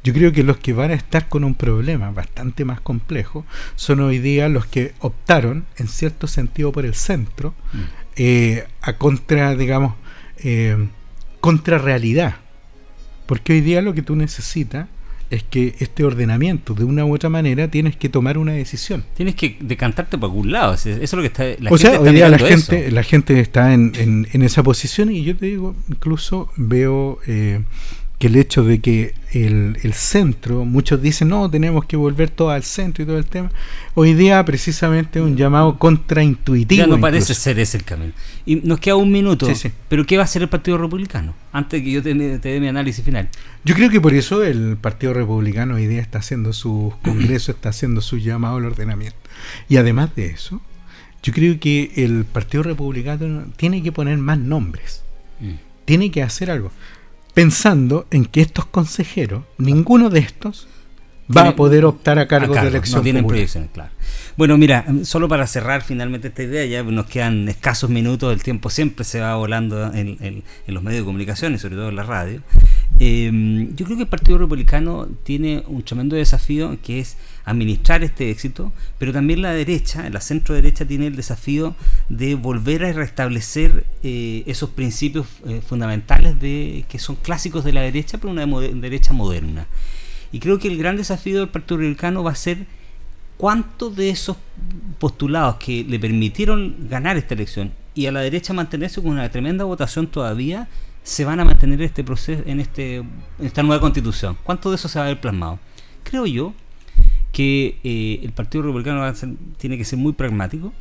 Yo 0.03 0.13
creo 0.13 0.31
que 0.34 0.43
los 0.43 0.57
que 0.57 0.73
van 0.73 0.91
a 0.91 0.95
estar 0.95 1.30
con 1.30 1.43
un 1.43 1.55
problema 1.55 2.11
bastante 2.11 2.65
más 2.65 2.81
complejo 2.81 3.45
son 3.75 4.01
hoy 4.01 4.19
día 4.19 4.49
los 4.49 4.65
que 4.65 4.93
optaron, 4.99 5.65
en 5.77 5.88
cierto 5.88 6.27
sentido, 6.27 6.71
por 6.71 6.85
el 6.85 6.93
centro, 6.93 7.53
mm. 7.71 7.80
eh, 8.17 8.67
a 8.81 8.97
contra, 8.97 9.55
digamos, 9.55 9.95
eh, 10.43 10.89
contra 11.39 11.77
realidad. 11.77 12.35
Porque 13.25 13.53
hoy 13.53 13.61
día 13.61 13.81
lo 13.81 13.93
que 13.93 14.01
tú 14.01 14.15
necesitas 14.15 14.88
es 15.30 15.43
que 15.43 15.75
este 15.80 16.03
ordenamiento, 16.03 16.73
de 16.75 16.84
una 16.84 17.05
u 17.05 17.15
otra 17.15 17.30
manera, 17.30 17.67
tienes 17.69 17.95
que 17.95 18.07
tomar 18.07 18.38
una 18.38 18.51
decisión. 18.51 19.03
Tienes 19.15 19.35
que 19.35 19.57
decantarte 19.61 20.17
por 20.17 20.30
algún 20.30 20.51
lado. 20.51 20.73
Eso 20.73 20.89
es 20.89 21.13
lo 21.13 21.21
que 21.21 21.27
está. 21.27 21.43
La 21.59 21.71
o 21.71 21.77
sea, 21.77 21.99
hoy 21.99 22.13
día 22.13 22.30
la 22.30 22.38
gente, 22.38 22.91
la 22.91 23.03
gente 23.03 23.39
está 23.39 23.73
en, 23.73 23.93
en, 24.31 24.41
esa 24.43 24.61
posición 24.61 25.11
y 25.11 25.23
yo 25.23 25.35
te 25.35 25.47
digo, 25.47 25.75
incluso 25.89 26.51
veo 26.55 27.19
eh, 27.25 27.61
que 28.23 28.27
el 28.27 28.37
hecho 28.37 28.63
de 28.63 28.79
que 28.79 29.13
el, 29.33 29.77
el, 29.83 29.91
centro, 29.91 30.63
muchos 30.63 31.01
dicen, 31.01 31.27
no, 31.27 31.51
tenemos 31.51 31.83
que 31.83 31.97
volver 31.97 32.29
todo 32.29 32.51
al 32.51 32.63
centro 32.63 33.03
y 33.03 33.05
todo 33.05 33.17
el 33.17 33.25
tema, 33.25 33.51
hoy 33.95 34.13
día 34.13 34.45
precisamente 34.45 35.19
es 35.19 35.25
un 35.25 35.35
llamado 35.35 35.77
contraintuitivo. 35.77 36.79
Ya 36.79 36.87
no 36.87 37.01
parece 37.01 37.33
ser 37.33 37.59
ese 37.59 37.75
el 37.75 37.83
camino. 37.83 38.13
Y 38.45 38.55
nos 38.55 38.79
queda 38.79 38.95
un 38.95 39.11
minuto, 39.11 39.45
pero 39.89 40.05
¿qué 40.05 40.15
va 40.15 40.23
a 40.23 40.23
hacer 40.23 40.41
el 40.41 40.47
Partido 40.47 40.77
Republicano? 40.77 41.35
Antes 41.51 41.81
de 41.81 41.83
que 41.83 41.91
yo 41.91 42.01
te, 42.01 42.13
dé 42.13 42.59
mi 42.61 42.69
análisis 42.69 43.03
final. 43.03 43.27
Yo 43.65 43.75
creo 43.75 43.89
que 43.89 43.99
por 43.99 44.13
eso 44.13 44.41
el 44.41 44.77
Partido 44.77 45.13
Republicano 45.13 45.75
hoy 45.75 45.87
día 45.87 45.99
está 45.99 46.19
haciendo 46.19 46.53
su 46.53 46.93
congreso, 47.03 47.51
está 47.51 47.69
haciendo 47.69 47.99
su 47.99 48.19
llamado 48.19 48.55
al 48.55 48.63
ordenamiento. 48.63 49.17
Y 49.67 49.75
además 49.75 50.15
de 50.15 50.27
eso, 50.27 50.61
yo 51.23 51.33
creo 51.33 51.59
que 51.59 51.91
el 51.97 52.23
Partido 52.23 52.63
Republicano 52.63 53.47
tiene 53.57 53.83
que 53.83 53.91
poner 53.91 54.17
más 54.17 54.37
nombres. 54.37 55.03
Mm. 55.41 55.55
Tiene 55.83 56.09
que 56.09 56.23
hacer 56.23 56.49
algo 56.49 56.71
pensando 57.34 58.07
en 58.11 58.26
que 58.26 58.41
estos 58.41 58.65
consejeros, 58.65 59.43
ninguno 59.57 60.10
de 60.10 60.19
estos, 60.19 60.68
va 61.35 61.49
a 61.49 61.55
poder 61.55 61.85
optar 61.85 62.19
a 62.19 62.27
cargo, 62.27 62.53
de 62.53 62.68
elección. 62.68 62.99
No 62.99 63.03
tienen 63.03 63.27
proyecciones, 63.27 63.69
claro. 63.72 63.91
Bueno, 64.35 64.57
mira, 64.57 64.85
solo 65.03 65.27
para 65.27 65.47
cerrar 65.47 65.84
finalmente 65.84 66.30
esta 66.30 66.43
idea, 66.43 66.65
ya 66.65 66.84
nos 66.84 67.05
quedan 67.05 67.47
escasos 67.47 67.89
minutos, 67.89 68.34
el 68.34 68.43
tiempo 68.43 68.69
siempre 68.69 69.05
se 69.05 69.19
va 69.19 69.35
volando 69.35 69.93
en, 69.93 70.43
los 70.68 70.84
medios 70.84 71.01
de 71.01 71.05
comunicación 71.05 71.53
y 71.53 71.60
sobre 71.60 71.76
todo 71.76 71.89
en 71.89 71.95
la 71.95 72.03
radio. 72.03 72.41
Em, 72.99 73.75
yo 73.75 73.85
creo 73.85 73.97
que 73.97 74.03
el 74.03 74.09
Partido 74.09 74.37
Republicano 74.37 75.07
tiene 75.23 75.63
un 75.67 75.83
tremendo 75.83 76.15
desafío 76.15 76.77
que 76.81 76.99
es 76.99 77.17
administrar 77.43 78.03
este 78.03 78.29
éxito, 78.29 78.71
pero 78.99 79.11
también 79.11 79.41
la 79.41 79.51
derecha, 79.51 80.09
la 80.09 80.21
centro 80.21 80.53
derecha 80.55 80.85
tiene 80.85 81.07
el 81.07 81.15
desafío 81.15 81.75
de 82.09 82.35
volver 82.35 82.85
a 82.85 82.93
restablecer 82.93 83.85
eh, 84.03 84.43
esos 84.45 84.69
principios 84.69 85.27
eh, 85.47 85.61
fundamentales 85.65 86.39
de 86.39 86.85
que 86.87 86.99
son 86.99 87.15
clásicos 87.15 87.63
de 87.63 87.73
la 87.73 87.81
derecha, 87.81 88.19
pero 88.19 88.31
una 88.31 88.45
derecha 88.45 89.13
moderna. 89.13 89.67
Y 90.31 90.39
creo 90.39 90.59
que 90.59 90.67
el 90.67 90.77
gran 90.77 90.95
desafío 90.95 91.39
del 91.39 91.49
Partido 91.49 91.77
Republicano 91.77 92.23
va 92.23 92.31
a 92.31 92.35
ser 92.35 92.65
cuántos 93.37 93.95
de 93.95 94.09
esos 94.09 94.37
postulados 94.99 95.55
que 95.55 95.83
le 95.83 95.99
permitieron 95.99 96.87
ganar 96.89 97.17
esta 97.17 97.33
elección 97.33 97.71
y 97.95 98.05
a 98.05 98.11
la 98.11 98.21
derecha 98.21 98.53
mantenerse 98.53 99.01
con 99.01 99.11
una 99.11 99.29
tremenda 99.29 99.63
votación 99.65 100.07
todavía 100.07 100.67
se 101.03 101.25
van 101.25 101.39
a 101.39 101.45
mantener 101.45 101.81
este 101.81 102.03
proceso 102.03 102.43
en 102.45 102.59
este 102.59 103.03
esta 103.39 103.61
nueva 103.61 103.81
constitución. 103.81 104.38
¿Cuánto 104.43 104.69
de 104.69 104.77
eso 104.77 104.88
se 104.88 104.99
va 104.99 105.05
a 105.05 105.07
ver 105.09 105.19
plasmado? 105.19 105.59
Creo 106.03 106.25
yo 106.25 106.53
que 107.31 107.80
eh, 107.84 108.21
el 108.23 108.31
Partido 108.31 108.63
Republicano 108.63 109.11
tiene 109.57 109.77
que 109.77 109.84
ser 109.84 109.99
muy 109.99 110.13
pragmático. 110.13 110.71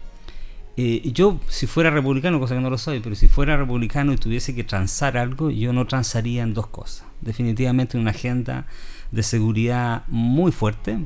Eh, 0.77 1.11
yo, 1.13 1.39
si 1.49 1.67
fuera 1.67 1.91
republicano, 1.91 2.41
cosa 2.41 2.55
que 2.55 2.61
no 2.61 2.71
lo 2.71 2.79
soy, 2.79 3.01
pero 3.01 3.15
si 3.15 3.29
fuera 3.29 3.57
republicano 3.57 4.13
y 4.13 4.17
tuviese 4.17 4.55
que 4.55 4.65
transar 4.65 5.19
algo, 5.19 5.51
yo 5.51 5.73
no 5.73 5.87
transaría 5.87 6.43
en 6.43 6.55
dos 6.55 6.67
cosas. 6.69 7.07
Definitivamente 7.21 7.99
una 7.99 8.11
agenda 8.11 8.67
de 9.11 9.23
seguridad 9.23 10.05
muy 10.09 10.51
fuerte, 10.51 10.99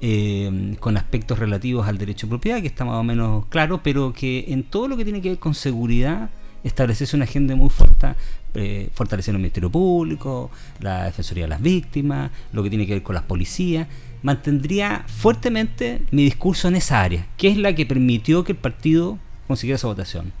eh, 0.00 0.76
con 0.80 0.96
aspectos 0.96 1.38
relativos 1.38 1.88
al 1.88 1.98
derecho 1.98 2.26
de 2.26 2.30
propiedad, 2.30 2.60
que 2.60 2.68
está 2.68 2.84
más 2.84 2.96
o 2.96 3.02
menos 3.02 3.46
claro, 3.46 3.80
pero 3.82 4.12
que 4.12 4.46
en 4.48 4.62
todo 4.62 4.86
lo 4.86 4.96
que 4.96 5.04
tiene 5.04 5.20
que 5.20 5.30
ver 5.30 5.38
con 5.38 5.54
seguridad 5.54 6.30
estableciese 6.64 7.16
una 7.16 7.24
agenda 7.24 7.54
muy 7.56 7.70
fuerte, 7.70 8.14
eh, 8.54 8.90
fortaleciendo 8.92 9.36
el 9.36 9.42
Ministerio 9.42 9.70
Público, 9.70 10.50
la 10.80 11.04
Defensoría 11.04 11.44
de 11.44 11.48
las 11.48 11.62
Víctimas, 11.62 12.30
lo 12.52 12.62
que 12.62 12.70
tiene 12.70 12.86
que 12.86 12.94
ver 12.94 13.02
con 13.02 13.14
las 13.14 13.24
policías, 13.24 13.86
mantendría 14.22 15.04
fuertemente 15.06 16.02
mi 16.10 16.24
discurso 16.24 16.68
en 16.68 16.76
esa 16.76 17.02
área, 17.02 17.26
que 17.36 17.48
es 17.48 17.56
la 17.56 17.74
que 17.74 17.86
permitió 17.86 18.44
que 18.44 18.52
el 18.52 18.58
partido 18.58 19.18
consiguiera 19.46 19.76
esa 19.76 19.86
votación. 19.86 20.32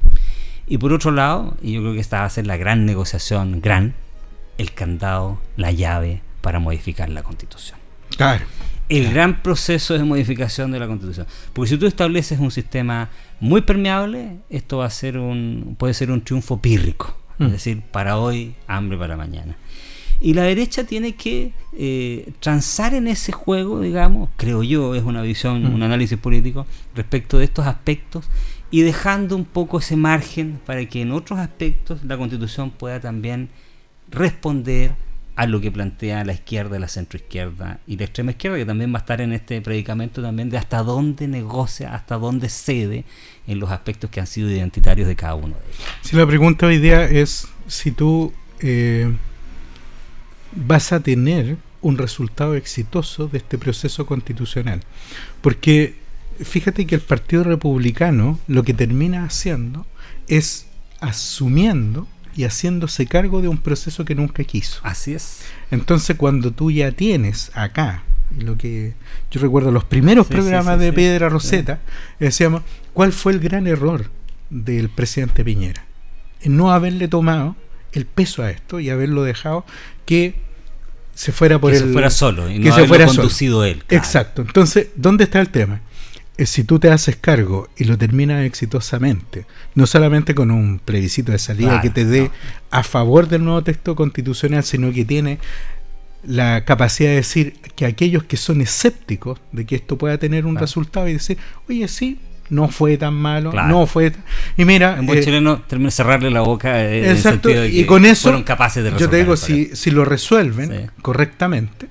Y 0.66 0.78
por 0.78 0.92
otro 0.92 1.10
lado, 1.10 1.56
y 1.62 1.72
yo 1.72 1.80
creo 1.80 1.94
que 1.94 2.00
esta 2.00 2.20
va 2.20 2.26
a 2.26 2.30
ser 2.30 2.46
la 2.46 2.56
gran 2.56 2.86
negociación, 2.86 3.60
gran, 3.60 3.94
el 4.58 4.72
candado, 4.72 5.40
la 5.56 5.72
llave 5.72 6.22
para 6.42 6.60
modificar 6.60 7.08
la 7.08 7.22
constitución. 7.22 7.78
Claro. 8.16 8.44
El 8.88 9.12
gran 9.12 9.42
proceso 9.42 9.94
de 9.94 10.04
modificación 10.04 10.72
de 10.72 10.80
la 10.80 10.86
constitución. 10.86 11.26
Porque 11.52 11.70
si 11.70 11.76
tú 11.76 11.86
estableces 11.86 12.38
un 12.38 12.50
sistema 12.50 13.08
muy 13.40 13.62
permeable, 13.62 14.38
esto 14.50 14.78
va 14.78 14.86
a 14.86 14.90
ser 14.90 15.18
un, 15.18 15.76
puede 15.78 15.94
ser 15.94 16.10
un 16.10 16.22
triunfo 16.22 16.60
pírrico. 16.60 17.16
Es 17.38 17.48
mm. 17.48 17.50
decir, 17.50 17.82
para 17.82 18.18
hoy, 18.18 18.54
hambre 18.66 18.98
para 18.98 19.16
mañana. 19.16 19.56
Y 20.20 20.34
la 20.34 20.42
derecha 20.42 20.84
tiene 20.84 21.14
que 21.14 21.52
eh, 21.72 22.32
transar 22.40 22.92
en 22.92 23.08
ese 23.08 23.32
juego, 23.32 23.80
digamos, 23.80 24.28
creo 24.36 24.62
yo, 24.62 24.94
es 24.94 25.02
una 25.02 25.22
visión, 25.22 25.62
mm. 25.64 25.74
un 25.74 25.82
análisis 25.82 26.18
político 26.18 26.66
respecto 26.94 27.38
de 27.38 27.44
estos 27.44 27.66
aspectos 27.66 28.28
y 28.70 28.82
dejando 28.82 29.34
un 29.34 29.46
poco 29.46 29.78
ese 29.78 29.96
margen 29.96 30.60
para 30.66 30.84
que 30.86 31.00
en 31.00 31.12
otros 31.12 31.38
aspectos 31.38 32.04
la 32.04 32.18
constitución 32.18 32.70
pueda 32.70 33.00
también 33.00 33.48
responder 34.10 34.92
a 35.40 35.46
lo 35.46 35.58
que 35.62 35.72
plantea 35.72 36.22
la 36.22 36.34
izquierda, 36.34 36.78
la 36.78 36.86
centroizquierda 36.86 37.80
y 37.86 37.96
la 37.96 38.04
extrema 38.04 38.32
izquierda, 38.32 38.58
que 38.58 38.66
también 38.66 38.92
va 38.92 38.98
a 38.98 39.00
estar 39.00 39.22
en 39.22 39.32
este 39.32 39.62
predicamento 39.62 40.20
también 40.20 40.50
de 40.50 40.58
hasta 40.58 40.82
dónde 40.82 41.28
negocia, 41.28 41.94
hasta 41.94 42.18
dónde 42.18 42.50
cede 42.50 43.06
en 43.46 43.58
los 43.58 43.70
aspectos 43.70 44.10
que 44.10 44.20
han 44.20 44.26
sido 44.26 44.50
identitarios 44.50 45.08
de 45.08 45.16
cada 45.16 45.36
uno 45.36 45.56
de 45.56 45.62
ellos. 45.62 45.82
Si 46.02 46.14
la 46.14 46.26
pregunta 46.26 46.66
hoy 46.66 46.76
día 46.76 47.06
es 47.06 47.48
si 47.66 47.90
tú 47.90 48.34
eh, 48.60 49.10
vas 50.52 50.92
a 50.92 51.00
tener 51.00 51.56
un 51.80 51.96
resultado 51.96 52.54
exitoso 52.54 53.26
de 53.26 53.38
este 53.38 53.56
proceso 53.56 54.04
constitucional, 54.04 54.82
porque 55.40 55.94
fíjate 56.38 56.86
que 56.86 56.96
el 56.96 57.00
Partido 57.00 57.44
Republicano 57.44 58.38
lo 58.46 58.62
que 58.62 58.74
termina 58.74 59.24
haciendo 59.24 59.86
es 60.28 60.66
asumiendo 61.00 62.06
y 62.36 62.44
haciéndose 62.44 63.06
cargo 63.06 63.42
de 63.42 63.48
un 63.48 63.58
proceso 63.58 64.04
que 64.04 64.14
nunca 64.14 64.44
quiso. 64.44 64.80
Así 64.82 65.14
es. 65.14 65.40
Entonces 65.70 66.16
cuando 66.16 66.52
tú 66.52 66.70
ya 66.70 66.92
tienes 66.92 67.50
acá, 67.54 68.02
lo 68.38 68.56
que 68.56 68.94
yo 69.30 69.40
recuerdo 69.40 69.70
los 69.70 69.84
primeros 69.84 70.26
programas 70.26 70.78
de 70.78 70.92
Piedra 70.92 71.28
Roseta, 71.28 71.80
decíamos, 72.18 72.62
¿cuál 72.92 73.12
fue 73.12 73.32
el 73.32 73.40
gran 73.40 73.66
error 73.66 74.10
del 74.50 74.88
presidente 74.88 75.44
Piñera? 75.44 75.84
En 76.42 76.56
no 76.56 76.72
haberle 76.72 77.08
tomado 77.08 77.56
el 77.92 78.06
peso 78.06 78.42
a 78.42 78.50
esto 78.50 78.80
y 78.80 78.90
haberlo 78.90 79.24
dejado 79.24 79.64
que 80.06 80.36
se 81.14 81.32
fuera 81.32 81.58
por 81.58 81.72
que 81.72 81.78
el. 81.78 81.84
se 81.84 81.92
fuera 81.92 82.10
solo 82.10 82.48
y 82.48 82.62
que 82.62 82.68
no 82.68 82.74
se 82.74 82.86
fuera 82.86 83.06
conducido 83.06 83.64
él. 83.64 83.82
Exacto. 83.90 84.42
Entonces, 84.42 84.88
¿dónde 84.96 85.24
está 85.24 85.40
el 85.40 85.50
tema? 85.50 85.80
Es 86.40 86.48
si 86.50 86.64
tú 86.64 86.78
te 86.78 86.90
haces 86.90 87.16
cargo 87.16 87.68
y 87.76 87.84
lo 87.84 87.98
terminas 87.98 88.44
exitosamente, 88.44 89.44
no 89.74 89.86
solamente 89.86 90.34
con 90.34 90.50
un 90.50 90.78
plebiscito 90.78 91.32
de 91.32 91.38
salida 91.38 91.68
Claro, 91.68 91.82
que 91.82 91.90
te 91.90 92.04
dé 92.04 92.22
no. 92.22 92.30
a 92.70 92.82
favor 92.82 93.28
del 93.28 93.44
nuevo 93.44 93.62
texto 93.62 93.94
constitucional, 93.94 94.64
sino 94.64 94.90
que 94.92 95.04
tiene 95.04 95.38
la 96.24 96.64
capacidad 96.64 97.10
de 97.10 97.16
decir 97.16 97.54
que 97.76 97.86
aquellos 97.86 98.24
que 98.24 98.36
son 98.36 98.60
escépticos 98.60 99.38
de 99.52 99.64
que 99.66 99.76
esto 99.76 99.96
pueda 99.98 100.18
tener 100.18 100.44
un 100.46 100.52
Claro. 100.52 100.66
resultado 100.66 101.08
y 101.08 101.14
decir, 101.14 101.38
oye, 101.68 101.88
sí, 101.88 102.18
no 102.50 102.68
fue 102.68 102.96
tan 102.96 103.14
malo, 103.14 103.50
Claro. 103.50 103.68
no 103.68 103.86
fue 103.86 104.10
tan... 104.10 104.22
Y 104.56 104.64
mira, 104.64 104.96
En 104.98 105.06
buen 105.06 105.18
eh, 105.18 105.22
chileno 105.22 105.62
termina 105.62 105.88
de 105.88 105.92
cerrarle 105.92 106.30
la 106.30 106.40
boca 106.40 106.82
eh, 106.84 107.00
en 107.00 107.04
el 107.04 107.16
Exacto, 107.16 107.48
sentido 107.48 107.62
de 107.62 107.68
y 107.68 107.80
que 107.82 107.86
con 107.86 108.04
eso, 108.04 108.22
fueron 108.24 108.42
capaces 108.42 108.82
de 108.82 108.90
yo 108.90 108.96
te 108.96 109.04
resolver 109.04 109.20
digo, 109.24 109.36
si, 109.36 109.76
si 109.76 109.90
lo 109.90 110.04
resuelven 110.04 110.70
Sí. 110.70 110.90
correctamente, 111.02 111.86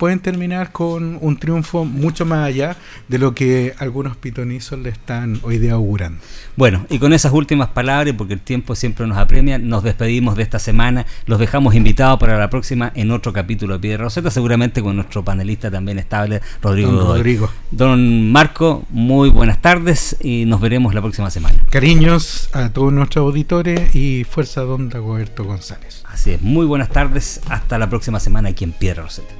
pueden 0.00 0.20
terminar 0.20 0.72
con 0.72 1.18
un 1.20 1.36
triunfo 1.36 1.84
mucho 1.84 2.24
más 2.24 2.46
allá 2.46 2.74
de 3.08 3.18
lo 3.18 3.34
que 3.34 3.74
algunos 3.76 4.16
pitonizos 4.16 4.78
le 4.78 4.88
están 4.88 5.38
hoy 5.42 5.58
día 5.58 5.74
augurando. 5.74 6.18
Bueno, 6.56 6.86
y 6.88 6.98
con 6.98 7.12
esas 7.12 7.34
últimas 7.34 7.68
palabras, 7.68 8.14
porque 8.16 8.32
el 8.32 8.40
tiempo 8.40 8.74
siempre 8.74 9.06
nos 9.06 9.18
apremia, 9.18 9.58
nos 9.58 9.82
despedimos 9.82 10.36
de 10.36 10.42
esta 10.42 10.58
semana. 10.58 11.04
Los 11.26 11.38
dejamos 11.38 11.74
invitados 11.74 12.18
para 12.18 12.38
la 12.38 12.48
próxima 12.48 12.90
en 12.94 13.10
otro 13.10 13.34
capítulo 13.34 13.74
de 13.74 13.80
Piedra 13.80 14.04
Roseta, 14.04 14.30
seguramente 14.30 14.82
con 14.82 14.96
nuestro 14.96 15.22
panelista 15.22 15.70
también 15.70 15.98
estable, 15.98 16.40
Rodrigo. 16.62 16.92
Don. 16.92 17.18
Rodrigo. 17.18 17.50
Don 17.70 18.32
Marco, 18.32 18.84
muy 18.88 19.28
buenas 19.28 19.60
tardes 19.60 20.16
y 20.22 20.46
nos 20.46 20.62
veremos 20.62 20.94
la 20.94 21.02
próxima 21.02 21.28
semana. 21.28 21.62
Cariños 21.68 22.48
a 22.54 22.70
todos 22.70 22.90
nuestros 22.90 23.26
auditores 23.26 23.94
y 23.94 24.24
fuerza 24.24 24.62
don 24.62 24.88
Dagoberto 24.88 25.44
González. 25.44 26.04
Así 26.08 26.30
es, 26.30 26.40
muy 26.40 26.64
buenas 26.64 26.88
tardes, 26.88 27.42
hasta 27.50 27.78
la 27.78 27.90
próxima 27.90 28.18
semana 28.18 28.48
aquí 28.48 28.64
en 28.64 28.72
Piedra 28.72 29.02
Roseta. 29.02 29.39